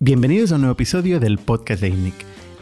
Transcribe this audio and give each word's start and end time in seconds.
Bienvenidos 0.00 0.52
a 0.52 0.54
un 0.54 0.60
nuevo 0.60 0.74
episodio 0.74 1.18
del 1.18 1.38
podcast 1.38 1.80
de 1.80 1.88
INNIC. 1.88 2.14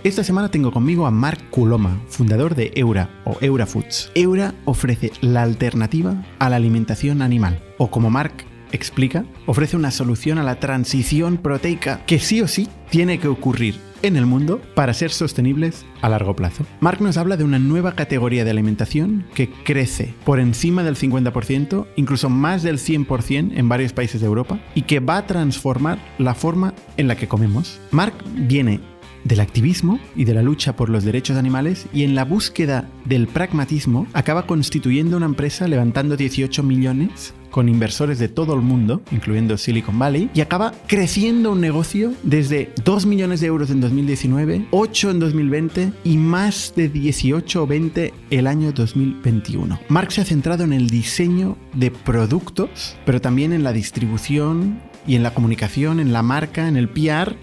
Esta 0.05 0.25
semana 0.25 0.51
tengo 0.51 0.73
conmigo 0.73 1.07
a 1.07 1.11
Mark 1.11 1.51
Kuloma, 1.51 2.01
fundador 2.09 2.55
de 2.55 2.73
Eura 2.77 3.11
o 3.27 3.37
Eura 3.43 3.67
Foods. 3.67 4.11
Eura 4.15 4.55
ofrece 4.65 5.13
la 5.21 5.43
alternativa 5.43 6.25
a 6.39 6.49
la 6.49 6.57
alimentación 6.57 7.21
animal, 7.21 7.63
o 7.77 7.91
como 7.91 8.09
Mark 8.09 8.33
explica, 8.73 9.27
ofrece 9.45 9.77
una 9.77 9.91
solución 9.91 10.39
a 10.39 10.45
la 10.45 10.61
transición 10.61 11.37
proteica 11.37 12.07
que 12.07 12.21
sí 12.21 12.41
o 12.41 12.49
sí 12.49 12.71
tiene 12.89 13.19
que 13.19 13.29
ocurrir 13.29 13.86
en 14.03 14.17
el 14.17 14.27
mundo 14.27 14.61
para 14.75 14.95
ser 14.95 15.11
sostenibles 15.11 15.85
a 16.03 16.09
largo 16.09 16.37
plazo. 16.37 16.65
Mark 16.81 17.01
nos 17.01 17.17
habla 17.17 17.37
de 17.37 17.45
una 17.45 17.59
nueva 17.59 17.95
categoría 17.95 18.45
de 18.45 18.51
alimentación 18.51 19.25
que 19.35 19.51
crece 19.65 20.15
por 20.25 20.41
encima 20.41 20.83
del 20.83 20.97
50%, 20.97 21.87
incluso 21.97 22.29
más 22.29 22.63
del 22.63 22.79
100% 22.79 23.53
en 23.57 23.69
varios 23.69 23.93
países 23.93 24.21
de 24.21 24.27
Europa, 24.27 24.59
y 24.75 24.83
que 24.83 25.01
va 25.01 25.19
a 25.19 25.27
transformar 25.27 25.99
la 26.19 26.35
forma 26.35 26.75
en 26.97 27.09
la 27.09 27.17
que 27.17 27.29
comemos. 27.29 27.81
Mark 27.91 28.15
viene 28.35 28.81
del 29.27 29.41
activismo 29.41 29.99
y 30.15 30.25
de 30.25 30.35
la 30.35 30.43
lucha 30.43 30.77
por 30.77 30.89
los 30.89 31.05
derechos 31.05 31.37
animales 31.37 31.87
y 31.93 32.05
en 32.05 32.15
la 32.15 32.25
búsqueda 32.25 32.89
del 33.05 33.27
pragmatismo 33.27 34.07
acaba 34.13 34.47
constituyendo 34.47 35.17
una 35.17 35.27
empresa 35.27 35.67
levantando 35.69 36.17
18 36.17 36.63
millones 36.63 37.35
con 37.51 37.71
inversores 37.71 38.19
de 38.19 38.29
todo 38.29 38.53
el 38.53 38.61
mundo, 38.61 39.01
incluyendo 39.11 39.57
Silicon 39.57 39.99
Valley, 39.99 40.29
y 40.35 40.43
acaba 40.43 40.75
creciendo 40.87 41.53
un 41.53 41.61
negocio 41.63 42.13
desde 42.23 42.71
2 42.85 43.07
millones 43.07 43.41
de 43.41 43.47
euros 43.47 43.71
en 43.71 43.81
2019, 43.81 44.67
8 44.73 45.11
en 45.11 45.19
2020 45.21 45.93
y 46.05 46.19
más 46.19 46.75
de 46.77 46.91
18 46.91 47.63
o 47.63 47.67
20 47.67 48.13
el 48.29 48.47
año 48.47 48.73
2021. 48.73 49.81
Mark 49.89 50.13
se 50.13 50.21
ha 50.21 50.25
centrado 50.27 50.65
en 50.65 50.75
el 50.75 50.91
diseño 50.91 51.57
de 51.73 51.91
productos, 51.91 52.97
pero 53.07 53.23
también 53.23 53.55
en 53.55 53.65
la 53.65 53.73
distribución 53.73 54.79
y 55.07 55.15
en 55.15 55.23
la 55.23 55.33
comunicación, 55.33 55.99
en 55.99 56.13
la 56.13 56.23
marca, 56.23 56.69
en 56.69 56.77
el 56.77 56.91
PR, 56.91 57.37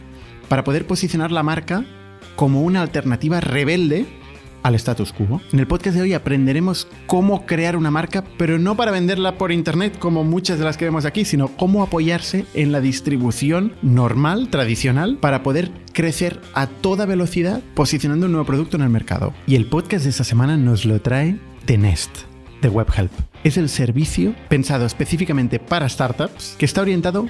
para 0.48 0.64
poder 0.64 0.86
posicionar 0.86 1.32
la 1.32 1.44
marca 1.44 1.86
como 2.36 2.62
una 2.62 2.82
alternativa 2.82 3.40
rebelde 3.40 4.06
al 4.64 4.76
status 4.76 5.14
quo. 5.14 5.42
En 5.52 5.60
el 5.60 5.68
podcast 5.68 5.96
de 5.96 6.02
hoy 6.02 6.14
aprenderemos 6.14 6.88
cómo 7.06 7.46
crear 7.46 7.76
una 7.76 7.92
marca, 7.92 8.24
pero 8.38 8.58
no 8.58 8.76
para 8.76 8.92
venderla 8.92 9.38
por 9.38 9.52
internet 9.52 10.00
como 10.00 10.24
muchas 10.24 10.58
de 10.58 10.66
las 10.66 10.78
que 10.78 10.86
vemos 10.86 11.06
aquí, 11.06 11.26
sino 11.26 11.50
cómo 11.50 11.84
apoyarse 11.84 12.46
en 12.54 12.72
la 12.72 12.82
distribución 12.82 13.74
normal, 13.82 14.50
tradicional, 14.50 15.18
para 15.18 15.44
poder 15.44 15.72
crecer 15.92 16.40
a 16.54 16.68
toda 16.68 17.06
velocidad 17.06 17.62
posicionando 17.76 18.26
un 18.26 18.32
nuevo 18.32 18.48
producto 18.48 18.78
en 18.78 18.84
el 18.84 18.90
mercado. 18.90 19.34
Y 19.46 19.56
el 19.56 19.66
podcast 19.66 20.06
de 20.06 20.10
esta 20.10 20.24
semana 20.24 20.58
nos 20.58 20.86
lo 20.86 21.02
trae 21.02 21.38
The 21.66 21.78
Nest 21.78 22.12
de 22.62 22.70
WebHelp. 22.70 23.12
Es 23.44 23.58
el 23.58 23.68
servicio 23.68 24.34
pensado 24.48 24.86
específicamente 24.86 25.60
para 25.60 25.90
startups 25.90 26.56
que 26.58 26.66
está 26.66 26.82
orientado 26.82 27.28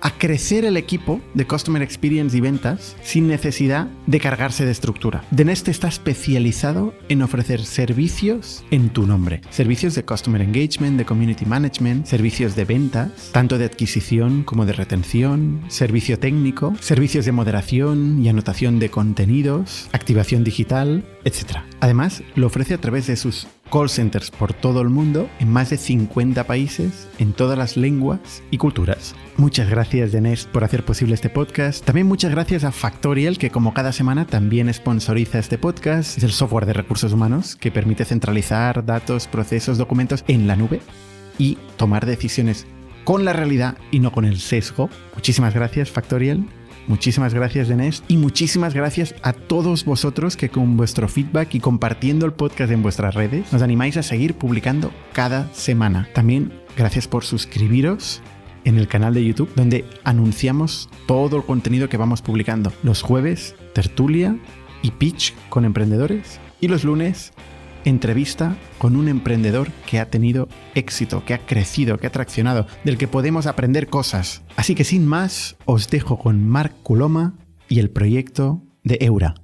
a 0.00 0.10
crecer 0.10 0.64
el 0.64 0.76
equipo 0.76 1.20
de 1.34 1.46
Customer 1.46 1.82
Experience 1.82 2.36
y 2.36 2.40
ventas 2.40 2.96
sin 3.02 3.28
necesidad 3.28 3.88
de 4.06 4.20
cargarse 4.20 4.64
de 4.64 4.72
estructura. 4.72 5.24
Denest 5.30 5.68
está 5.68 5.88
especializado 5.88 6.94
en 7.08 7.22
ofrecer 7.22 7.64
servicios 7.64 8.64
en 8.70 8.90
tu 8.90 9.06
nombre. 9.06 9.40
Servicios 9.50 9.94
de 9.94 10.04
Customer 10.04 10.42
Engagement, 10.42 10.98
de 10.98 11.04
Community 11.04 11.44
Management, 11.44 12.06
servicios 12.06 12.56
de 12.56 12.64
ventas, 12.64 13.30
tanto 13.32 13.58
de 13.58 13.64
adquisición 13.64 14.42
como 14.42 14.66
de 14.66 14.72
retención, 14.72 15.62
servicio 15.68 16.18
técnico, 16.18 16.74
servicios 16.80 17.24
de 17.24 17.32
moderación 17.32 18.24
y 18.24 18.28
anotación 18.28 18.78
de 18.78 18.90
contenidos, 18.90 19.88
activación 19.92 20.44
digital, 20.44 21.04
etc. 21.24 21.58
Además, 21.80 22.22
lo 22.34 22.46
ofrece 22.46 22.74
a 22.74 22.80
través 22.80 23.06
de 23.06 23.16
sus 23.16 23.46
call 23.68 23.88
centers 23.88 24.30
por 24.30 24.52
todo 24.52 24.80
el 24.80 24.88
mundo, 24.88 25.28
en 25.38 25.50
más 25.50 25.70
de 25.70 25.76
50 25.76 26.44
países, 26.44 27.08
en 27.18 27.32
todas 27.32 27.58
las 27.58 27.76
lenguas 27.76 28.42
y 28.50 28.58
culturas. 28.58 29.14
Muchas 29.36 29.68
gracias, 29.70 30.12
Denés, 30.12 30.46
por 30.46 30.64
hacer 30.64 30.84
posible 30.84 31.14
este 31.14 31.30
podcast. 31.30 31.84
También 31.84 32.06
muchas 32.06 32.30
gracias 32.30 32.64
a 32.64 32.72
Factorial, 32.72 33.38
que 33.38 33.50
como 33.50 33.74
cada 33.74 33.92
semana 33.92 34.26
también 34.26 34.72
sponsoriza 34.72 35.38
este 35.38 35.58
podcast. 35.58 36.18
Es 36.18 36.24
el 36.24 36.32
software 36.32 36.66
de 36.66 36.72
recursos 36.72 37.12
humanos 37.12 37.56
que 37.56 37.70
permite 37.70 38.04
centralizar 38.04 38.84
datos, 38.84 39.26
procesos, 39.26 39.78
documentos 39.78 40.24
en 40.28 40.46
la 40.46 40.56
nube 40.56 40.80
y 41.38 41.56
tomar 41.76 42.06
decisiones 42.06 42.66
con 43.04 43.24
la 43.24 43.32
realidad 43.32 43.78
y 43.90 44.00
no 44.00 44.12
con 44.12 44.24
el 44.24 44.38
sesgo. 44.38 44.90
Muchísimas 45.14 45.54
gracias, 45.54 45.90
Factorial. 45.90 46.46
Muchísimas 46.88 47.34
gracias, 47.34 47.68
Denés. 47.68 48.02
Y 48.08 48.16
muchísimas 48.16 48.72
gracias 48.74 49.14
a 49.22 49.34
todos 49.34 49.84
vosotros 49.84 50.36
que 50.36 50.48
con 50.48 50.76
vuestro 50.76 51.06
feedback 51.06 51.54
y 51.54 51.60
compartiendo 51.60 52.24
el 52.24 52.32
podcast 52.32 52.72
en 52.72 52.82
vuestras 52.82 53.14
redes 53.14 53.52
nos 53.52 53.60
animáis 53.60 53.98
a 53.98 54.02
seguir 54.02 54.34
publicando 54.34 54.90
cada 55.12 55.52
semana. 55.52 56.08
También 56.14 56.50
gracias 56.76 57.06
por 57.06 57.24
suscribiros 57.24 58.22
en 58.64 58.78
el 58.78 58.88
canal 58.88 59.12
de 59.12 59.24
YouTube 59.24 59.54
donde 59.54 59.84
anunciamos 60.02 60.88
todo 61.06 61.36
el 61.36 61.44
contenido 61.44 61.90
que 61.90 61.98
vamos 61.98 62.22
publicando. 62.22 62.72
Los 62.82 63.02
jueves, 63.02 63.54
tertulia 63.74 64.38
y 64.80 64.90
pitch 64.92 65.34
con 65.50 65.66
emprendedores. 65.66 66.40
Y 66.60 66.68
los 66.68 66.84
lunes, 66.84 67.32
entrevista 67.84 68.56
con 68.78 68.96
un 68.96 69.08
emprendedor 69.08 69.70
que 69.86 69.98
ha 70.00 70.10
tenido 70.10 70.48
éxito, 70.74 71.24
que 71.24 71.34
ha 71.34 71.38
crecido, 71.38 71.98
que 71.98 72.06
ha 72.06 72.12
traccionado, 72.12 72.66
del 72.84 72.98
que 72.98 73.08
podemos 73.08 73.46
aprender 73.46 73.88
cosas. 73.88 74.42
Así 74.56 74.74
que 74.74 74.84
sin 74.84 75.06
más, 75.06 75.56
os 75.64 75.88
dejo 75.88 76.18
con 76.18 76.46
Mark 76.46 76.74
Kuloma 76.82 77.34
y 77.68 77.80
el 77.80 77.90
proyecto 77.90 78.62
de 78.82 78.98
Eura. 79.00 79.34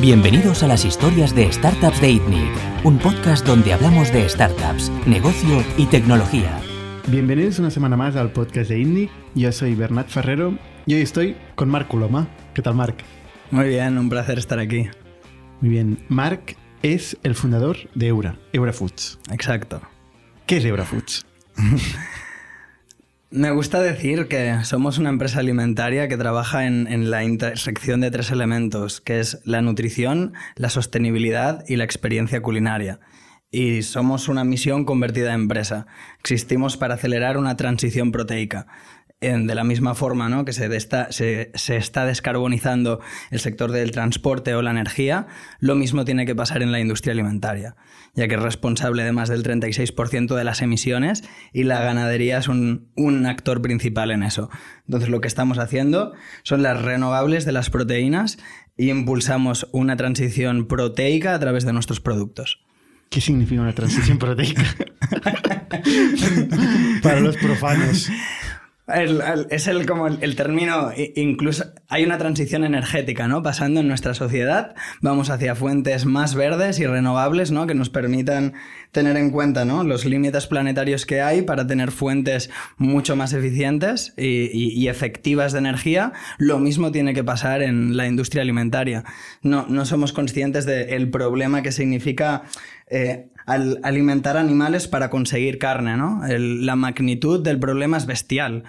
Bienvenidos 0.00 0.62
a 0.62 0.68
las 0.68 0.84
historias 0.84 1.34
de 1.34 1.50
Startups 1.52 2.00
de 2.00 2.12
ITNIC, 2.12 2.84
un 2.84 2.98
podcast 2.98 3.44
donde 3.44 3.72
hablamos 3.72 4.12
de 4.12 4.28
startups, 4.28 4.92
negocio 5.06 5.64
y 5.76 5.86
tecnología. 5.86 6.60
Bienvenidos 7.08 7.58
una 7.58 7.70
semana 7.70 7.96
más 7.96 8.14
al 8.14 8.30
podcast 8.30 8.70
de 8.70 8.78
ITNIC. 8.78 9.10
Yo 9.34 9.50
soy 9.50 9.74
Bernat 9.74 10.08
Ferrero 10.08 10.56
y 10.86 10.94
hoy 10.94 11.00
estoy 11.00 11.36
con 11.56 11.68
Mark 11.68 11.88
Kuloma. 11.88 12.28
¿Qué 12.54 12.62
tal, 12.62 12.76
Mark? 12.76 12.96
Muy 13.50 13.68
bien, 13.68 13.96
un 13.96 14.10
placer 14.10 14.38
estar 14.38 14.58
aquí. 14.58 14.90
Muy 15.62 15.70
bien. 15.70 15.98
Mark 16.08 16.56
es 16.82 17.16
el 17.22 17.34
fundador 17.34 17.76
de 17.94 18.08
Eura, 18.08 18.38
Eura 18.52 18.74
Foods. 18.74 19.18
Exacto. 19.32 19.80
¿Qué 20.46 20.58
es 20.58 20.64
Eura 20.66 20.84
Foods? 20.84 21.24
Me 23.30 23.50
gusta 23.50 23.80
decir 23.80 24.28
que 24.28 24.64
somos 24.64 24.98
una 24.98 25.08
empresa 25.08 25.40
alimentaria 25.40 26.08
que 26.08 26.16
trabaja 26.16 26.66
en, 26.66 27.10
la 27.10 27.24
intersección 27.24 28.00
de 28.00 28.10
tres 28.10 28.30
elementos, 28.30 29.00
que 29.00 29.20
es 29.20 29.40
la 29.44 29.62
nutrición, 29.62 30.34
la 30.54 30.70
sostenibilidad 30.70 31.64
y 31.68 31.76
la 31.76 31.84
experiencia 31.84 32.42
culinaria. 32.42 33.00
Y 33.50 33.82
somos 33.82 34.28
una 34.28 34.44
misión 34.44 34.84
convertida 34.84 35.34
en 35.34 35.42
empresa. 35.42 35.86
Existimos 36.20 36.76
para 36.76 36.94
acelerar 36.94 37.38
una 37.38 37.56
transición 37.56 38.12
proteica 38.12 38.66
de 39.20 39.54
la 39.54 39.64
misma 39.64 39.96
forma 39.96 40.28
¿no? 40.28 40.44
que 40.44 40.52
se, 40.52 40.68
se, 40.80 41.76
está 41.76 42.06
descarbonizando 42.06 43.00
el 43.32 43.40
sector 43.40 43.72
del 43.72 43.90
transporte 43.90 44.54
o 44.54 44.62
la 44.62 44.70
energía, 44.70 45.26
lo 45.58 45.74
mismo 45.74 46.04
tiene 46.04 46.24
que 46.24 46.36
pasar 46.36 46.62
en 46.62 46.70
la 46.70 46.78
industria 46.78 47.14
alimentaria, 47.14 47.74
ya 48.14 48.28
que 48.28 48.36
es 48.36 48.42
responsable 48.42 49.02
de 49.02 49.10
más 49.10 49.28
del 49.28 49.42
36% 49.42 50.36
de 50.36 50.44
las 50.44 50.62
emisiones 50.62 51.24
y 51.52 51.64
la 51.64 51.80
ganadería 51.80 52.38
es 52.38 52.46
un, 52.46 52.90
un 52.94 53.26
actor 53.26 53.60
principal 53.60 54.12
en 54.12 54.22
eso. 54.22 54.50
Entonces 54.86 55.08
lo 55.08 55.20
que 55.20 55.28
estamos 55.28 55.58
haciendo 55.58 56.12
son 56.44 56.62
las 56.62 56.80
renovables 56.80 57.44
de 57.44 57.50
las 57.50 57.70
proteínas 57.70 58.38
y 58.76 58.90
impulsamos 58.90 59.66
una 59.72 59.96
transición 59.96 60.68
proteica 60.68 61.34
a 61.34 61.40
través 61.40 61.64
de 61.64 61.72
nuestros 61.72 62.00
productos. 62.00 62.60
¿Qué 63.10 63.20
significa 63.20 63.62
una 63.62 63.74
transición 63.74 64.18
proteica? 64.18 64.62
Para 67.02 67.20
los 67.20 67.36
profanos 67.36 68.10
es 68.88 69.66
el, 69.66 69.86
como 69.86 70.06
el, 70.06 70.36
término, 70.36 70.90
incluso 71.14 71.64
hay 71.88 72.04
una 72.04 72.16
transición 72.16 72.64
energética, 72.64 73.28
¿no? 73.28 73.42
Pasando 73.42 73.80
en 73.80 73.88
nuestra 73.88 74.14
sociedad, 74.14 74.74
vamos 75.02 75.28
hacia 75.28 75.54
fuentes 75.54 76.06
más 76.06 76.34
verdes 76.34 76.78
y 76.78 76.86
renovables, 76.86 77.50
¿no? 77.50 77.66
Que 77.66 77.74
nos 77.74 77.90
permitan 77.90 78.54
tener 78.90 79.18
en 79.18 79.30
cuenta, 79.30 79.66
¿no? 79.66 79.84
Los 79.84 80.06
límites 80.06 80.46
planetarios 80.46 81.04
que 81.04 81.20
hay 81.20 81.42
para 81.42 81.66
tener 81.66 81.90
fuentes 81.90 82.50
mucho 82.78 83.14
más 83.14 83.34
eficientes 83.34 84.14
y, 84.16 84.88
efectivas 84.88 85.52
de 85.52 85.58
energía. 85.58 86.12
Lo 86.38 86.58
mismo 86.58 86.90
tiene 86.90 87.12
que 87.12 87.22
pasar 87.22 87.60
en 87.60 87.96
la 87.96 88.06
industria 88.06 88.42
alimentaria. 88.42 89.04
No, 89.42 89.66
no 89.68 89.84
somos 89.84 90.14
conscientes 90.14 90.64
del 90.64 91.10
problema 91.10 91.60
que 91.62 91.72
significa 91.72 92.44
eh, 92.90 93.28
al 93.48 93.80
alimentar 93.82 94.36
animales 94.36 94.88
para 94.88 95.08
conseguir 95.08 95.58
carne, 95.58 95.96
¿no? 95.96 96.20
la 96.28 96.76
magnitud 96.76 97.42
del 97.42 97.58
problema 97.58 97.96
es 97.96 98.04
bestial. 98.04 98.64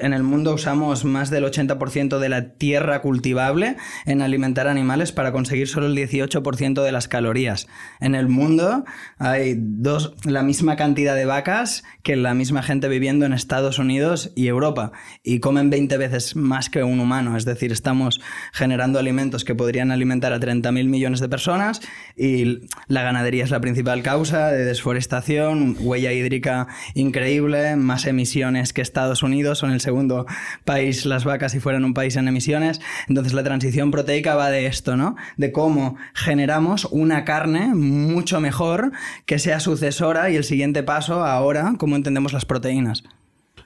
En 0.00 0.12
el 0.12 0.22
mundo 0.22 0.54
usamos 0.54 1.06
más 1.06 1.30
del 1.30 1.44
80% 1.44 2.18
de 2.18 2.28
la 2.28 2.50
tierra 2.50 3.00
cultivable 3.00 3.76
en 4.04 4.20
alimentar 4.20 4.68
animales 4.68 5.10
para 5.10 5.32
conseguir 5.32 5.68
solo 5.68 5.86
el 5.86 5.96
18% 5.96 6.82
de 6.82 6.92
las 6.92 7.08
calorías. 7.08 7.66
En 7.98 8.14
el 8.14 8.28
mundo 8.28 8.84
hay 9.18 9.54
dos, 9.56 10.14
la 10.24 10.42
misma 10.42 10.76
cantidad 10.76 11.16
de 11.16 11.24
vacas 11.24 11.82
que 12.02 12.16
la 12.16 12.34
misma 12.34 12.62
gente 12.62 12.88
viviendo 12.88 13.24
en 13.24 13.32
Estados 13.32 13.78
Unidos 13.78 14.32
y 14.36 14.48
Europa 14.48 14.92
y 15.22 15.40
comen 15.40 15.70
20 15.70 15.96
veces 15.96 16.36
más 16.36 16.68
que 16.68 16.82
un 16.82 17.00
humano. 17.00 17.38
Es 17.38 17.46
decir, 17.46 17.72
estamos 17.72 18.20
generando 18.52 18.98
alimentos 18.98 19.44
que 19.44 19.54
podrían 19.54 19.90
alimentar 19.92 20.34
a 20.34 20.40
30.000 20.40 20.88
millones 20.88 21.20
de 21.20 21.28
personas 21.30 21.80
y 22.16 22.68
la 22.86 23.02
ganadería 23.02 23.44
es 23.44 23.50
la 23.50 23.60
principal 23.60 24.02
causa 24.02 24.48
de 24.48 24.64
desforestación, 24.66 25.76
huella 25.80 26.12
hídrica 26.12 26.68
increíble, 26.94 27.76
más 27.76 28.04
emisiones 28.06 28.74
que 28.74 28.82
Estados 28.82 29.22
Unidos, 29.22 29.58
son 29.58 29.69
el 29.70 29.80
segundo 29.80 30.26
país 30.64 31.06
las 31.06 31.24
vacas 31.24 31.52
si 31.52 31.60
fueran 31.60 31.84
un 31.84 31.94
país 31.94 32.16
en 32.16 32.28
emisiones. 32.28 32.80
Entonces 33.08 33.32
la 33.32 33.42
transición 33.42 33.90
proteica 33.90 34.34
va 34.34 34.50
de 34.50 34.66
esto, 34.66 34.96
¿no? 34.96 35.16
De 35.36 35.52
cómo 35.52 35.96
generamos 36.14 36.86
una 36.90 37.24
carne 37.24 37.74
mucho 37.74 38.40
mejor 38.40 38.92
que 39.26 39.38
sea 39.38 39.60
sucesora 39.60 40.30
y 40.30 40.36
el 40.36 40.44
siguiente 40.44 40.82
paso 40.82 41.24
ahora, 41.24 41.74
cómo 41.78 41.96
entendemos 41.96 42.32
las 42.32 42.44
proteínas. 42.44 43.04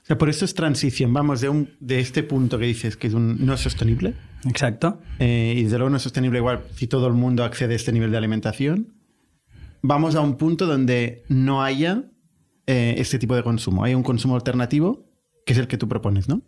O 0.04 0.06
sea, 0.06 0.18
por 0.18 0.28
eso 0.28 0.44
es 0.44 0.54
transición. 0.54 1.14
Vamos 1.14 1.40
de, 1.40 1.48
un, 1.48 1.70
de 1.80 1.98
este 1.98 2.22
punto 2.22 2.58
que 2.58 2.66
dices 2.66 2.96
que 2.98 3.06
es 3.06 3.14
un 3.14 3.46
no 3.46 3.56
sostenible. 3.56 4.14
Exacto. 4.46 5.00
Eh, 5.18 5.54
y 5.56 5.62
desde 5.62 5.78
luego 5.78 5.88
no 5.88 5.96
es 5.96 6.02
sostenible 6.02 6.38
igual 6.38 6.60
si 6.74 6.86
todo 6.86 7.06
el 7.06 7.14
mundo 7.14 7.42
accede 7.42 7.72
a 7.72 7.76
este 7.76 7.90
nivel 7.90 8.10
de 8.10 8.18
alimentación. 8.18 8.92
Vamos 9.80 10.14
a 10.14 10.20
un 10.20 10.36
punto 10.36 10.66
donde 10.66 11.24
no 11.28 11.62
haya 11.62 12.04
eh, 12.66 12.96
este 12.98 13.18
tipo 13.18 13.34
de 13.34 13.42
consumo. 13.42 13.84
Hay 13.84 13.94
un 13.94 14.02
consumo 14.02 14.34
alternativo 14.34 15.03
que 15.44 15.52
es 15.52 15.58
el 15.58 15.68
que 15.68 15.76
tú 15.76 15.88
propones, 15.88 16.28
¿no? 16.28 16.42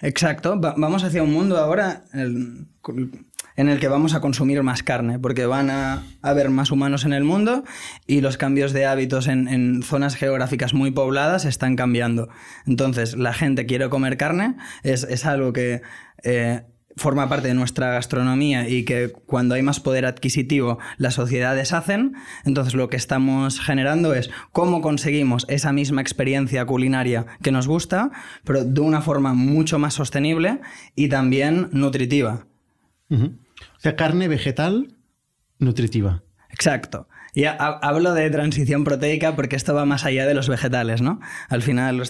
Exacto. 0.00 0.58
vamos 0.58 1.04
hacia 1.04 1.22
un 1.22 1.32
mundo 1.32 1.58
ahora 1.58 2.04
en 2.12 3.68
el 3.68 3.80
que 3.80 3.88
vamos 3.88 4.14
a 4.14 4.20
consumir 4.20 4.62
más 4.62 4.82
carne, 4.82 5.18
porque 5.18 5.46
van 5.46 5.70
a 5.70 6.04
haber 6.22 6.50
más 6.50 6.70
humanos 6.70 7.04
en 7.04 7.12
el 7.12 7.24
mundo 7.24 7.64
y 8.06 8.20
los 8.20 8.36
cambios 8.36 8.72
de 8.72 8.86
hábitos 8.86 9.26
en, 9.26 9.82
zonas 9.82 10.14
geográficas 10.14 10.74
muy 10.74 10.90
pobladas 10.90 11.44
están 11.44 11.76
cambiando. 11.76 12.28
Entonces, 12.66 13.16
la 13.16 13.32
gente 13.32 13.66
quiere 13.66 13.88
comer 13.88 14.16
carne, 14.16 14.56
es, 14.82 15.26
algo 15.26 15.52
que... 15.52 15.82
Eh, 16.22 16.62
forma 16.96 17.28
parte 17.28 17.48
de 17.48 17.54
nuestra 17.54 17.92
gastronomía 17.92 18.68
y 18.68 18.84
que 18.84 19.12
cuando 19.26 19.54
hay 19.54 19.62
más 19.62 19.80
poder 19.80 20.06
adquisitivo 20.06 20.78
las 20.96 21.14
sociedades 21.14 21.72
hacen, 21.72 22.14
entonces 22.44 22.74
lo 22.74 22.88
que 22.88 22.96
estamos 22.96 23.60
generando 23.60 24.14
es 24.14 24.30
cómo 24.52 24.80
conseguimos 24.80 25.44
esa 25.48 25.72
misma 25.72 26.00
experiencia 26.00 26.64
culinaria 26.64 27.26
que 27.42 27.52
nos 27.52 27.68
gusta, 27.68 28.10
pero 28.44 28.64
de 28.64 28.80
una 28.80 29.02
forma 29.02 29.34
mucho 29.34 29.78
más 29.78 29.94
sostenible 29.94 30.60
y 30.94 31.08
también 31.08 31.68
nutritiva. 31.72 32.46
O 33.10 33.80
sea, 33.80 33.94
carne 33.94 34.28
vegetal 34.28 34.96
nutritiva. 35.58 36.22
Exacto. 36.50 37.08
Y 37.36 37.44
hablo 37.44 38.14
de 38.14 38.30
transición 38.30 38.82
proteica 38.82 39.36
porque 39.36 39.56
esto 39.56 39.74
va 39.74 39.84
más 39.84 40.06
allá 40.06 40.26
de 40.26 40.32
los 40.32 40.48
vegetales, 40.48 41.02
¿no? 41.02 41.20
Al 41.50 41.60
final, 41.60 42.02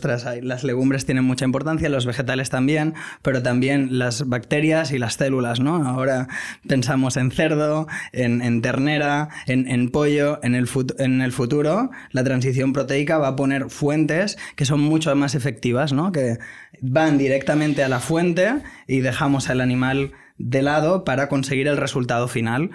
las 0.42 0.62
legumbres 0.62 1.04
tienen 1.04 1.24
mucha 1.24 1.44
importancia, 1.44 1.88
los 1.88 2.06
vegetales 2.06 2.48
también, 2.48 2.94
pero 3.22 3.42
también 3.42 3.98
las 3.98 4.28
bacterias 4.28 4.92
y 4.92 5.00
las 5.00 5.14
células, 5.14 5.58
¿no? 5.58 5.84
Ahora 5.84 6.28
pensamos 6.68 7.16
en 7.16 7.32
cerdo, 7.32 7.88
en, 8.12 8.62
ternera, 8.62 9.30
en, 9.48 9.90
pollo, 9.90 10.38
en 10.44 10.54
el, 10.54 10.68
en 11.00 11.20
el 11.20 11.32
futuro 11.32 11.90
la 12.12 12.22
transición 12.22 12.72
proteica 12.72 13.18
va 13.18 13.26
a 13.26 13.36
poner 13.36 13.68
fuentes 13.68 14.38
que 14.54 14.64
son 14.64 14.80
mucho 14.80 15.12
más 15.16 15.34
efectivas, 15.34 15.92
¿no? 15.92 16.12
Que 16.12 16.38
van 16.80 17.18
directamente 17.18 17.82
a 17.82 17.88
la 17.88 17.98
fuente 17.98 18.62
y 18.86 19.00
dejamos 19.00 19.50
al 19.50 19.60
animal 19.60 20.12
de 20.38 20.62
lado 20.62 21.04
para 21.04 21.28
conseguir 21.28 21.68
el 21.68 21.76
resultado 21.76 22.28
final. 22.28 22.70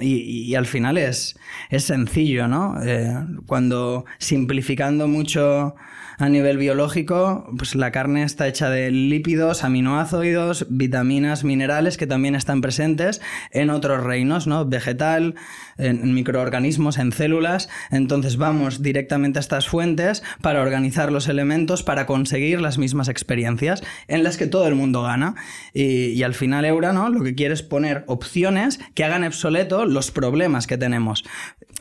y, 0.00 0.54
al 0.54 0.66
final 0.66 0.98
es, 0.98 1.38
es 1.70 1.84
sencillo, 1.84 2.48
¿no? 2.48 2.82
Eh, 2.82 3.14
cuando 3.46 4.04
simplificando 4.18 5.08
mucho 5.08 5.74
a 6.20 6.28
nivel 6.28 6.58
biológico, 6.58 7.50
pues 7.56 7.74
la 7.74 7.90
carne 7.90 8.22
está 8.22 8.46
hecha 8.46 8.68
de 8.68 8.90
lípidos, 8.90 9.64
aminoácidos, 9.64 10.66
vitaminas, 10.68 11.44
minerales 11.44 11.96
que 11.96 12.06
también 12.06 12.34
están 12.34 12.60
presentes 12.60 13.22
en 13.50 13.70
otros 13.70 14.04
reinos, 14.04 14.46
¿no? 14.46 14.66
Vegetal, 14.66 15.34
en 15.78 16.12
microorganismos, 16.12 16.98
en 16.98 17.12
células. 17.12 17.70
Entonces 17.90 18.36
vamos 18.36 18.82
directamente 18.82 19.38
a 19.38 19.40
estas 19.40 19.66
fuentes 19.66 20.22
para 20.42 20.60
organizar 20.60 21.10
los 21.10 21.26
elementos 21.26 21.82
para 21.82 22.04
conseguir 22.04 22.60
las 22.60 22.76
mismas 22.76 23.08
experiencias 23.08 23.82
en 24.06 24.22
las 24.22 24.36
que 24.36 24.46
todo 24.46 24.68
el 24.68 24.74
mundo 24.74 25.02
gana. 25.02 25.36
Y, 25.72 26.22
al 26.22 26.34
final 26.34 26.66
Eura, 26.66 26.92
¿no? 26.92 27.08
Lo 27.08 27.24
que 27.24 27.34
quiere 27.34 27.54
es 27.54 27.62
poner 27.62 28.04
opciones 28.06 28.78
que 28.94 29.04
hagan 29.04 29.24
obsoleto 29.24 29.86
los 29.86 30.10
problemas 30.10 30.66
que 30.66 30.76
tenemos 30.76 31.24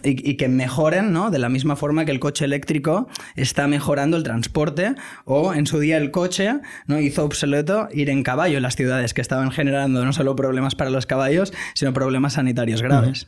y, 0.03 0.35
que 0.35 0.47
mejoren, 0.47 1.11
¿no? 1.11 1.31
De 1.31 1.39
la 1.39 1.49
misma 1.49 1.75
forma 1.75 2.05
que 2.05 2.11
el 2.11 2.19
coche 2.19 2.45
eléctrico 2.45 3.07
está 3.35 3.67
mejorando 3.67 4.17
el 4.17 4.23
transporte 4.23 4.95
o 5.25 5.53
en 5.53 5.67
su 5.67 5.79
día 5.79 5.97
el 5.97 6.11
coche 6.11 6.59
no 6.87 6.99
hizo 6.99 7.23
obsoleto 7.23 7.89
ir 7.91 8.09
en 8.09 8.23
caballo 8.23 8.57
en 8.57 8.63
las 8.63 8.75
ciudades 8.75 9.13
que 9.13 9.21
estaban 9.21 9.51
generando 9.51 10.05
no 10.05 10.13
solo 10.13 10.35
problemas 10.35 10.75
para 10.75 10.89
los 10.89 11.05
caballos, 11.05 11.53
sino 11.73 11.93
problemas 11.93 12.33
sanitarios 12.33 12.81
graves. 12.81 13.27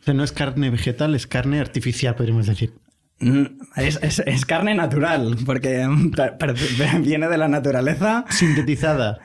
O 0.00 0.04
sea, 0.04 0.14
no 0.14 0.24
es 0.24 0.32
carne 0.32 0.70
vegetal, 0.70 1.14
es 1.14 1.26
carne 1.26 1.60
artificial, 1.60 2.14
podríamos 2.14 2.46
decir. 2.46 2.74
Mm, 3.20 3.44
es, 3.76 4.44
carne 4.44 4.74
natural, 4.74 5.36
porque 5.46 5.88
viene 7.00 7.28
de 7.28 7.38
la 7.38 7.48
naturaleza. 7.48 8.24
Sintetizada. 8.28 9.18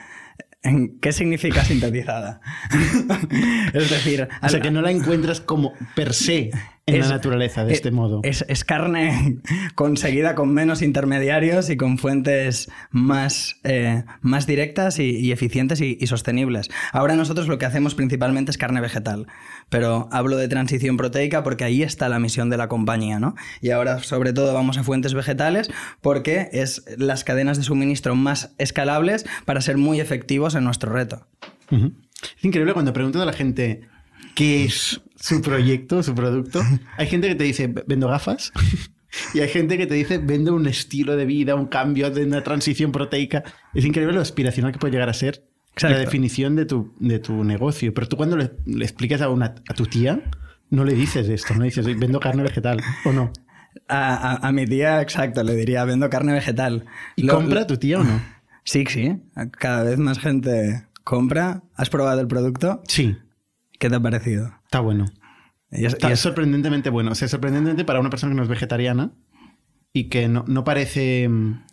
¿Qué 1.02 1.12
significa 1.14 1.64
sintetizada? 1.64 2.42
es 3.74 3.90
decir... 3.90 4.28
O 4.42 4.50
sea, 4.50 4.60
que 4.60 4.72
no 4.72 4.82
la 4.82 4.92
encuentras 4.92 5.40
como 5.40 5.74
per 5.96 6.14
se 6.14 6.52
en 6.96 7.00
la 7.00 7.10
naturaleza 7.10 7.66
de 7.66 7.74
este 7.74 7.92
modo. 7.92 8.22
Es, 8.24 8.64
carne 8.64 9.38
conseguida 9.76 10.36
con 10.36 10.54
menos 10.54 10.82
intermediarios 10.82 11.70
y 11.70 11.78
con 11.78 11.98
fuentes 11.98 12.70
más, 12.92 13.56
eh, 13.64 14.04
más 14.22 14.48
directas 14.48 15.00
y, 15.00 15.32
eficientes 15.32 15.82
y, 15.82 16.06
sostenibles. 16.08 16.70
Ahora 16.92 17.16
nosotros 17.16 17.48
lo 17.48 17.58
que 17.58 17.66
hacemos 17.66 17.96
principalmente 17.96 18.52
es 18.52 18.58
carne 18.58 18.82
vegetal, 18.82 19.28
pero 19.70 20.10
hablo 20.12 20.38
de 20.38 20.48
transición 20.48 20.98
proteica 20.98 21.44
porque 21.44 21.64
ahí 21.64 21.84
está 21.84 22.10
la 22.10 22.20
misión 22.20 22.50
de 22.50 22.58
la 22.58 22.68
compañía, 22.68 23.20
¿no? 23.20 23.36
Y 23.62 23.72
ahora 23.72 24.00
sobre 24.00 24.34
todo 24.34 24.54
vamos 24.54 24.78
a 24.78 24.84
fuentes 24.84 25.14
vegetales 25.14 25.70
porque 26.02 26.50
es 26.52 26.84
las 26.98 27.24
cadenas 27.24 27.58
de 27.58 27.64
suministro 27.64 28.16
más 28.16 28.54
escalables 28.58 29.26
para 29.46 29.62
ser 29.62 29.78
muy 29.78 30.00
efectivos 30.00 30.56
en 30.56 30.64
nuestro 30.64 30.92
reto. 30.92 31.28
Es 31.72 32.44
increíble 32.44 32.74
cuando 32.74 32.94
pregunto 32.94 33.22
a 33.22 33.26
la 33.26 33.34
gente 33.34 33.88
qué 34.36 34.66
es 34.66 35.02
su 35.20 35.42
proyecto, 35.42 36.04
su 36.04 36.16
producto. 36.16 36.62
Hay 36.98 37.08
gente 37.08 37.28
que 37.28 37.36
te 37.36 37.44
dice, 37.44 37.74
vendo 37.88 38.08
gafas. 38.08 38.52
Y 39.34 39.40
hay 39.40 39.50
gente 39.50 39.80
que 39.80 39.88
te 39.88 39.96
dice, 39.96 40.20
vendo 40.20 40.54
un 40.54 40.68
estilo 40.68 41.16
de 41.16 41.26
vida, 41.26 41.56
un 41.56 41.66
cambio 41.66 42.12
de 42.12 42.26
una 42.26 42.44
transición 42.44 42.92
proteica. 42.92 43.44
Es 43.74 43.84
increíble 43.84 44.14
lo 44.14 44.22
aspiracional 44.22 44.72
que 44.72 44.78
puede 44.78 44.92
llegar 44.92 45.10
a 45.10 45.14
ser 45.14 45.44
la 45.82 45.98
definición 45.98 46.56
de 46.56 46.66
tu, 46.66 46.94
de 47.00 47.18
tu 47.18 47.44
negocio. 47.44 47.92
Pero 47.92 48.08
tú 48.08 48.18
cuando 48.18 48.38
le, 48.38 48.52
explicas 48.84 49.22
a, 49.22 49.30
una, 49.30 49.56
a 49.68 49.74
tu 49.74 49.88
tía, 49.88 50.22
no 50.70 50.84
le 50.84 50.94
dices 50.94 51.28
esto, 51.28 51.56
no 51.56 51.62
le 51.62 51.66
dices, 51.66 51.86
vendo 51.86 52.20
carne 52.20 52.44
vegetal, 52.44 52.82
¿o 53.04 53.12
no? 53.12 53.32
A, 53.88 54.48
a, 54.48 54.52
mi 54.52 54.66
tía, 54.66 55.02
exacto, 55.02 55.44
le 55.44 55.56
diría, 55.56 55.86
vendo 55.86 56.08
carne 56.10 56.34
vegetal. 56.34 56.86
¿Y 57.16 57.26
compra 57.26 57.66
tu 57.66 57.78
tía 57.78 58.02
o 58.02 58.04
no? 58.04 58.22
Sí, 58.64 58.86
sí. 58.88 59.18
Cada 59.58 59.84
vez 59.84 59.98
más 59.98 60.20
gente 60.20 60.86
compra. 61.04 61.64
¿Has 61.76 61.90
probado 61.90 62.22
el 62.22 62.28
producto? 62.28 62.84
Sí. 62.88 63.18
¿Qué 63.80 63.90
te 63.90 63.96
ha 63.96 64.00
parecido? 64.00 64.54
Está 64.66 64.82
bueno. 64.82 65.06
Y 65.72 65.86
es, 65.86 65.94
Está 65.94 66.16
sorprendentemente 66.16 66.90
bueno. 66.90 67.12
O 67.12 67.16
sea, 67.16 67.28
sorprendentemente 67.28 67.86
para 67.86 68.00
una 68.00 68.10
persona 68.10 68.32
que 68.32 68.38
no 68.38 68.44
es 68.44 68.50
vegetariana 68.50 69.12
y 69.94 70.10
que 70.10 70.28
no, 70.28 70.64
parece, 70.64 71.28
mm, 71.28 71.64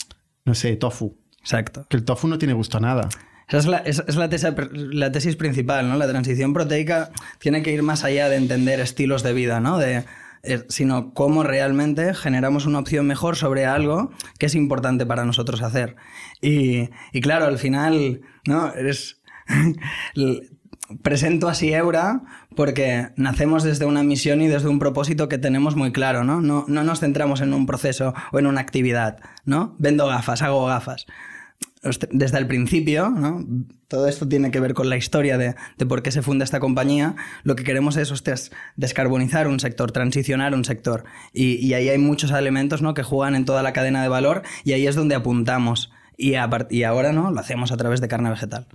no 0.45 0.55
sé, 0.55 0.77
tofu. 0.77 1.19
Exacto. 1.41 1.87
Que 1.89 1.97
el 1.97 2.05
tofu 2.05 2.29
no 2.29 2.39
tiene 2.39 2.55
gusto 2.55 2.79
a 2.79 2.81
nada. 2.81 3.09
Esa 3.49 3.59
es, 3.59 3.67
la, 3.67 3.79
es, 3.79 4.17
la, 4.17 4.29
tesis, 4.29 4.49
la, 4.73 5.13
tesis, 5.13 5.37
principal, 5.37 5.89
¿no? 5.89 5.97
La 5.97 6.09
transición 6.09 6.53
proteica 6.53 7.11
tiene 7.39 7.63
que 7.63 7.73
ir 7.73 7.83
más 7.83 8.03
allá 8.03 8.29
de 8.29 8.37
entender 8.37 8.81
estilos 8.81 9.23
de 9.23 9.33
vida, 9.33 9.61
¿no? 9.61 9.79
De, 9.79 10.05
eh, 10.43 10.65
sino 10.69 11.13
cómo 11.13 11.43
realmente 11.43 12.15
generamos 12.15 12.67
una 12.67 12.81
opción 12.81 13.07
mejor 13.07 13.37
sobre 13.37 13.67
algo 13.67 14.13
que 14.39 14.47
es 14.47 14.55
importante 14.55 15.07
para 15.07 15.25
nosotros 15.25 15.63
hacer. 15.63 15.97
Y, 16.41 16.91
y 17.13 17.21
claro, 17.21 17.47
al 17.47 17.59
final, 17.59 18.21
¿no? 18.47 18.73
Eres 18.75 19.23
presento 21.03 21.49
así 21.49 21.73
Eura 21.73 22.23
porque 22.55 23.09
nacemos 23.17 23.63
desde 23.63 23.85
una 23.85 24.03
misión 24.03 24.41
y 24.43 24.49
desde 24.49 24.69
un 24.69 24.79
propósito 24.79 25.29
que 25.29 25.39
tenemos 25.39 25.77
muy 25.77 25.93
claro, 25.93 26.25
¿no? 26.25 26.41
No, 26.41 26.65
no 26.69 26.85
nos 26.85 27.01
centramos 27.01 27.41
en 27.41 27.55
un 27.55 27.67
proceso 27.67 28.15
o 28.33 28.39
en 28.39 28.47
una 28.47 28.61
actividad, 28.61 29.19
¿no? 29.45 29.75
Vendo 29.79 30.07
gafas, 30.07 30.43
hago 30.43 30.67
gafas. 30.67 31.07
Desde 32.11 32.39
el 32.39 32.47
principio, 32.47 33.11
¿no? 33.11 33.45
todo 33.89 34.09
esto 34.09 34.27
tiene 34.27 34.51
que 34.51 34.59
ver 34.61 34.75
con 34.75 34.89
la 34.89 34.97
historia 34.97 35.39
de, 35.39 35.55
de, 35.79 35.87
por 35.87 36.03
qué 36.03 36.11
se 36.11 36.23
funda 36.23 36.45
esta 36.45 36.59
compañía. 36.59 37.15
Lo 37.45 37.55
que 37.55 37.65
queremos 37.65 37.97
es 37.97 38.13
descarbonizar 38.77 39.47
un 39.47 39.61
sector, 39.61 39.93
transicionar 39.93 40.55
un 40.55 40.65
sector. 40.65 41.05
Y, 41.33 41.65
y, 41.65 41.75
ahí 41.75 41.89
hay 41.89 41.99
muchos 41.99 42.33
elementos 42.33 42.83
¿no? 42.83 42.95
que 42.95 43.05
juegan 43.05 43.37
en 43.37 43.45
toda 43.45 43.63
la 43.63 43.73
cadena 43.73 44.03
de 44.03 44.09
valor 44.09 44.43
y 44.65 44.73
ahí 44.73 44.87
es 44.87 44.97
donde 44.97 45.15
apuntamos. 45.15 45.93
Y, 46.17 46.35
y 46.71 46.83
ahora 46.83 47.13
¿no? 47.13 47.31
lo 47.31 47.39
hacemos 47.39 47.71
a 47.71 47.77
través 47.77 48.01
de 48.01 48.09
carne 48.09 48.31
vegetal. 48.31 48.67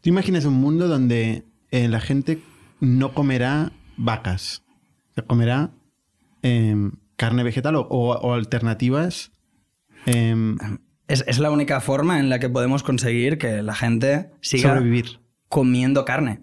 ¿Tú 0.00 0.08
imaginas 0.08 0.44
un 0.44 0.54
mundo 0.54 0.88
donde 0.88 1.44
eh, 1.70 1.88
la 1.88 2.00
gente 2.00 2.40
no 2.80 3.12
comerá 3.12 3.72
vacas? 3.96 4.62
Se 5.14 5.22
comerá 5.22 5.70
em, 6.42 6.92
carne 7.16 7.42
vegetal 7.42 7.74
o, 7.76 8.32
alternativas. 8.32 9.32
Em, 10.06 10.56
es, 11.08 11.38
la 11.38 11.50
única 11.50 11.80
forma 11.80 12.18
en 12.18 12.28
la 12.28 12.38
que 12.38 12.48
podemos 12.48 12.82
conseguir 12.82 13.38
que 13.38 13.62
la 13.62 13.74
gente 13.74 14.30
siga 14.40 14.70
sobrevivir. 14.74 15.20
comiendo 15.48 16.04
carne. 16.04 16.40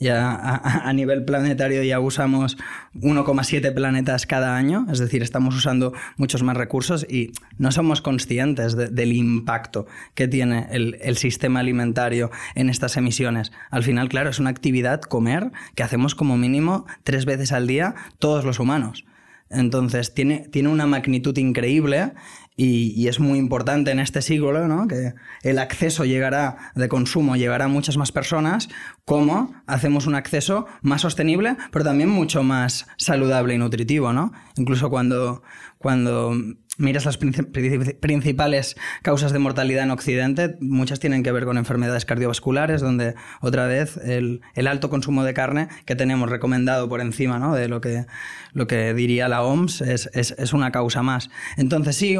Ya 0.00 0.34
a, 0.34 0.92
nivel 0.94 1.26
planetario 1.26 1.82
ya 1.82 2.00
usamos 2.00 2.56
1,7 2.94 3.74
planetas 3.74 4.24
cada 4.24 4.56
año, 4.56 4.86
es 4.90 4.98
decir, 4.98 5.22
estamos 5.22 5.54
usando 5.54 5.92
muchos 6.16 6.42
más 6.42 6.56
recursos 6.56 7.06
y 7.06 7.32
no 7.58 7.70
somos 7.70 8.00
conscientes 8.00 8.76
del 8.76 9.12
impacto 9.12 9.86
que 10.14 10.26
tiene 10.26 10.68
el, 10.70 10.96
el, 11.02 11.18
sistema 11.18 11.60
alimentario 11.60 12.30
en 12.54 12.70
estas 12.70 12.96
emisiones. 12.96 13.52
Al 13.70 13.82
final, 13.82 14.08
claro, 14.08 14.30
es 14.30 14.38
una 14.38 14.48
actividad 14.48 15.02
comer 15.02 15.52
que 15.74 15.82
hacemos 15.82 16.14
como 16.14 16.38
mínimo 16.38 16.86
tres 17.04 17.26
veces 17.26 17.52
al 17.52 17.66
día 17.66 17.94
todos 18.18 18.46
los 18.46 18.58
humanos. 18.58 19.04
Entonces 19.50 20.14
tiene, 20.14 20.48
tiene 20.50 20.68
una 20.68 20.86
magnitud 20.86 21.36
increíble 21.36 22.12
y, 22.62 23.08
es 23.08 23.20
muy 23.20 23.38
importante 23.38 23.90
en 23.90 24.00
este 24.00 24.20
siglo 24.20 24.68
¿no? 24.68 24.86
que 24.86 25.14
el 25.42 25.58
acceso 25.58 26.04
llegará 26.04 26.72
de 26.74 26.88
consumo 26.90 27.36
llegará 27.36 27.64
a 27.64 27.68
muchas 27.68 27.96
más 27.96 28.12
personas, 28.12 28.68
como 29.06 29.54
hacemos 29.66 30.06
un 30.06 30.14
acceso 30.14 30.66
más 30.82 31.00
sostenible, 31.00 31.56
pero 31.70 31.86
también 31.86 32.10
mucho 32.10 32.42
más 32.42 32.86
saludable 32.98 33.54
y 33.54 33.58
nutritivo. 33.58 34.12
¿no? 34.12 34.32
Incluso 34.56 34.90
cuando, 34.90 35.42
cuando 35.80 36.34
miras 36.80 37.04
las 37.04 37.18
principales 37.18 38.76
causas 39.02 39.32
de 39.32 39.38
mortalidad 39.38 39.84
en 39.84 39.90
Occidente, 39.90 40.56
muchas 40.60 41.00
tienen 41.00 41.22
que 41.22 41.32
ver 41.32 41.44
con 41.44 41.58
enfermedades 41.58 42.04
cardiovasculares, 42.04 42.80
donde 42.80 43.14
otra 43.40 43.66
vez 43.66 43.96
el, 43.98 44.40
alto 44.66 44.90
consumo 44.90 45.24
de 45.24 45.34
carne 45.34 45.68
que 45.84 45.96
tenemos 45.96 46.28
recomendado 46.28 46.88
por 46.88 47.00
encima 47.00 47.38
¿no? 47.38 47.54
de 47.54 47.68
lo 47.68 47.80
que, 47.80 48.06
lo 48.52 48.66
que 48.66 48.94
diría 48.94 49.28
la 49.28 49.42
OMS 49.42 49.80
es, 49.80 50.52
una 50.52 50.72
causa 50.72 51.02
más. 51.02 51.30
Entonces 51.56 51.96
sí, 51.96 52.16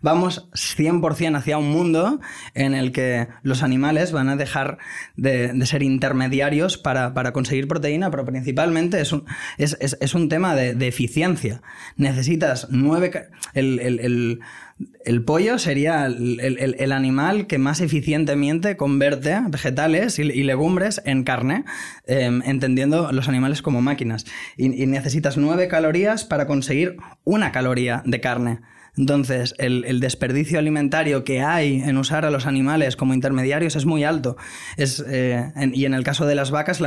vamos 0.00 0.48
100% 0.52 1.36
hacia 1.36 1.58
un 1.58 1.70
mundo 1.70 2.20
en 2.54 2.74
el 2.74 2.92
que 2.92 3.28
los 3.42 3.62
animales 3.62 4.12
van 4.12 4.28
a 4.28 4.36
dejar 4.36 4.78
de, 5.16 5.52
ser 5.66 5.82
intermediarios 5.82 6.78
para, 6.78 7.32
conseguir 7.32 7.68
proteína, 7.68 8.10
pero 8.10 8.24
principalmente 8.24 9.00
es 9.00 9.12
un, 9.12 9.24
es, 9.58 10.14
un 10.14 10.28
tema 10.28 10.54
de, 10.54 10.74
de, 10.74 10.88
eficiencia. 10.88 11.62
Necesitas 11.96 12.61
nueve 12.70 13.10
el, 13.54 15.24
pollo 15.24 15.58
sería 15.58 16.06
el, 16.06 16.92
animal 16.92 17.46
que 17.46 17.58
más 17.58 17.80
eficientemente 17.80 18.76
convierte 18.76 19.38
vegetales 19.48 20.18
y, 20.18 20.24
legumbres 20.24 21.02
en 21.04 21.24
carne, 21.24 21.64
em, 22.06 22.42
entendiendo 22.44 23.12
los 23.12 23.28
animales 23.28 23.62
como 23.62 23.82
máquinas. 23.82 24.24
Y, 24.56 24.68
necesitas 24.86 25.36
nueve 25.36 25.68
calorías 25.68 26.24
para 26.24 26.46
conseguir 26.46 26.96
una 27.24 27.52
caloría 27.52 28.02
de 28.04 28.20
carne. 28.20 28.60
Entonces, 28.96 29.54
el, 29.56 30.00
desperdicio 30.00 30.58
alimentario 30.58 31.24
que 31.24 31.40
hay 31.40 31.82
en 31.82 31.96
usar 31.96 32.26
a 32.26 32.30
los 32.30 32.46
animales 32.46 32.94
como 32.94 33.14
intermediarios 33.14 33.74
es 33.74 33.86
muy 33.86 34.04
alto. 34.04 34.36
Es, 34.76 35.02
eh, 35.08 35.50
y 35.72 35.86
en 35.86 35.94
el 35.94 36.04
caso 36.04 36.26
de 36.26 36.34
las 36.34 36.50
vacas, 36.50 36.82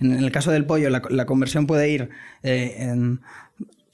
en 0.00 0.12
el 0.12 0.30
caso 0.32 0.50
del 0.50 0.66
pollo, 0.66 0.90
la, 0.90 1.26
conversión 1.26 1.66
puede 1.66 1.88
ir 1.88 2.10
eh, 2.42 2.94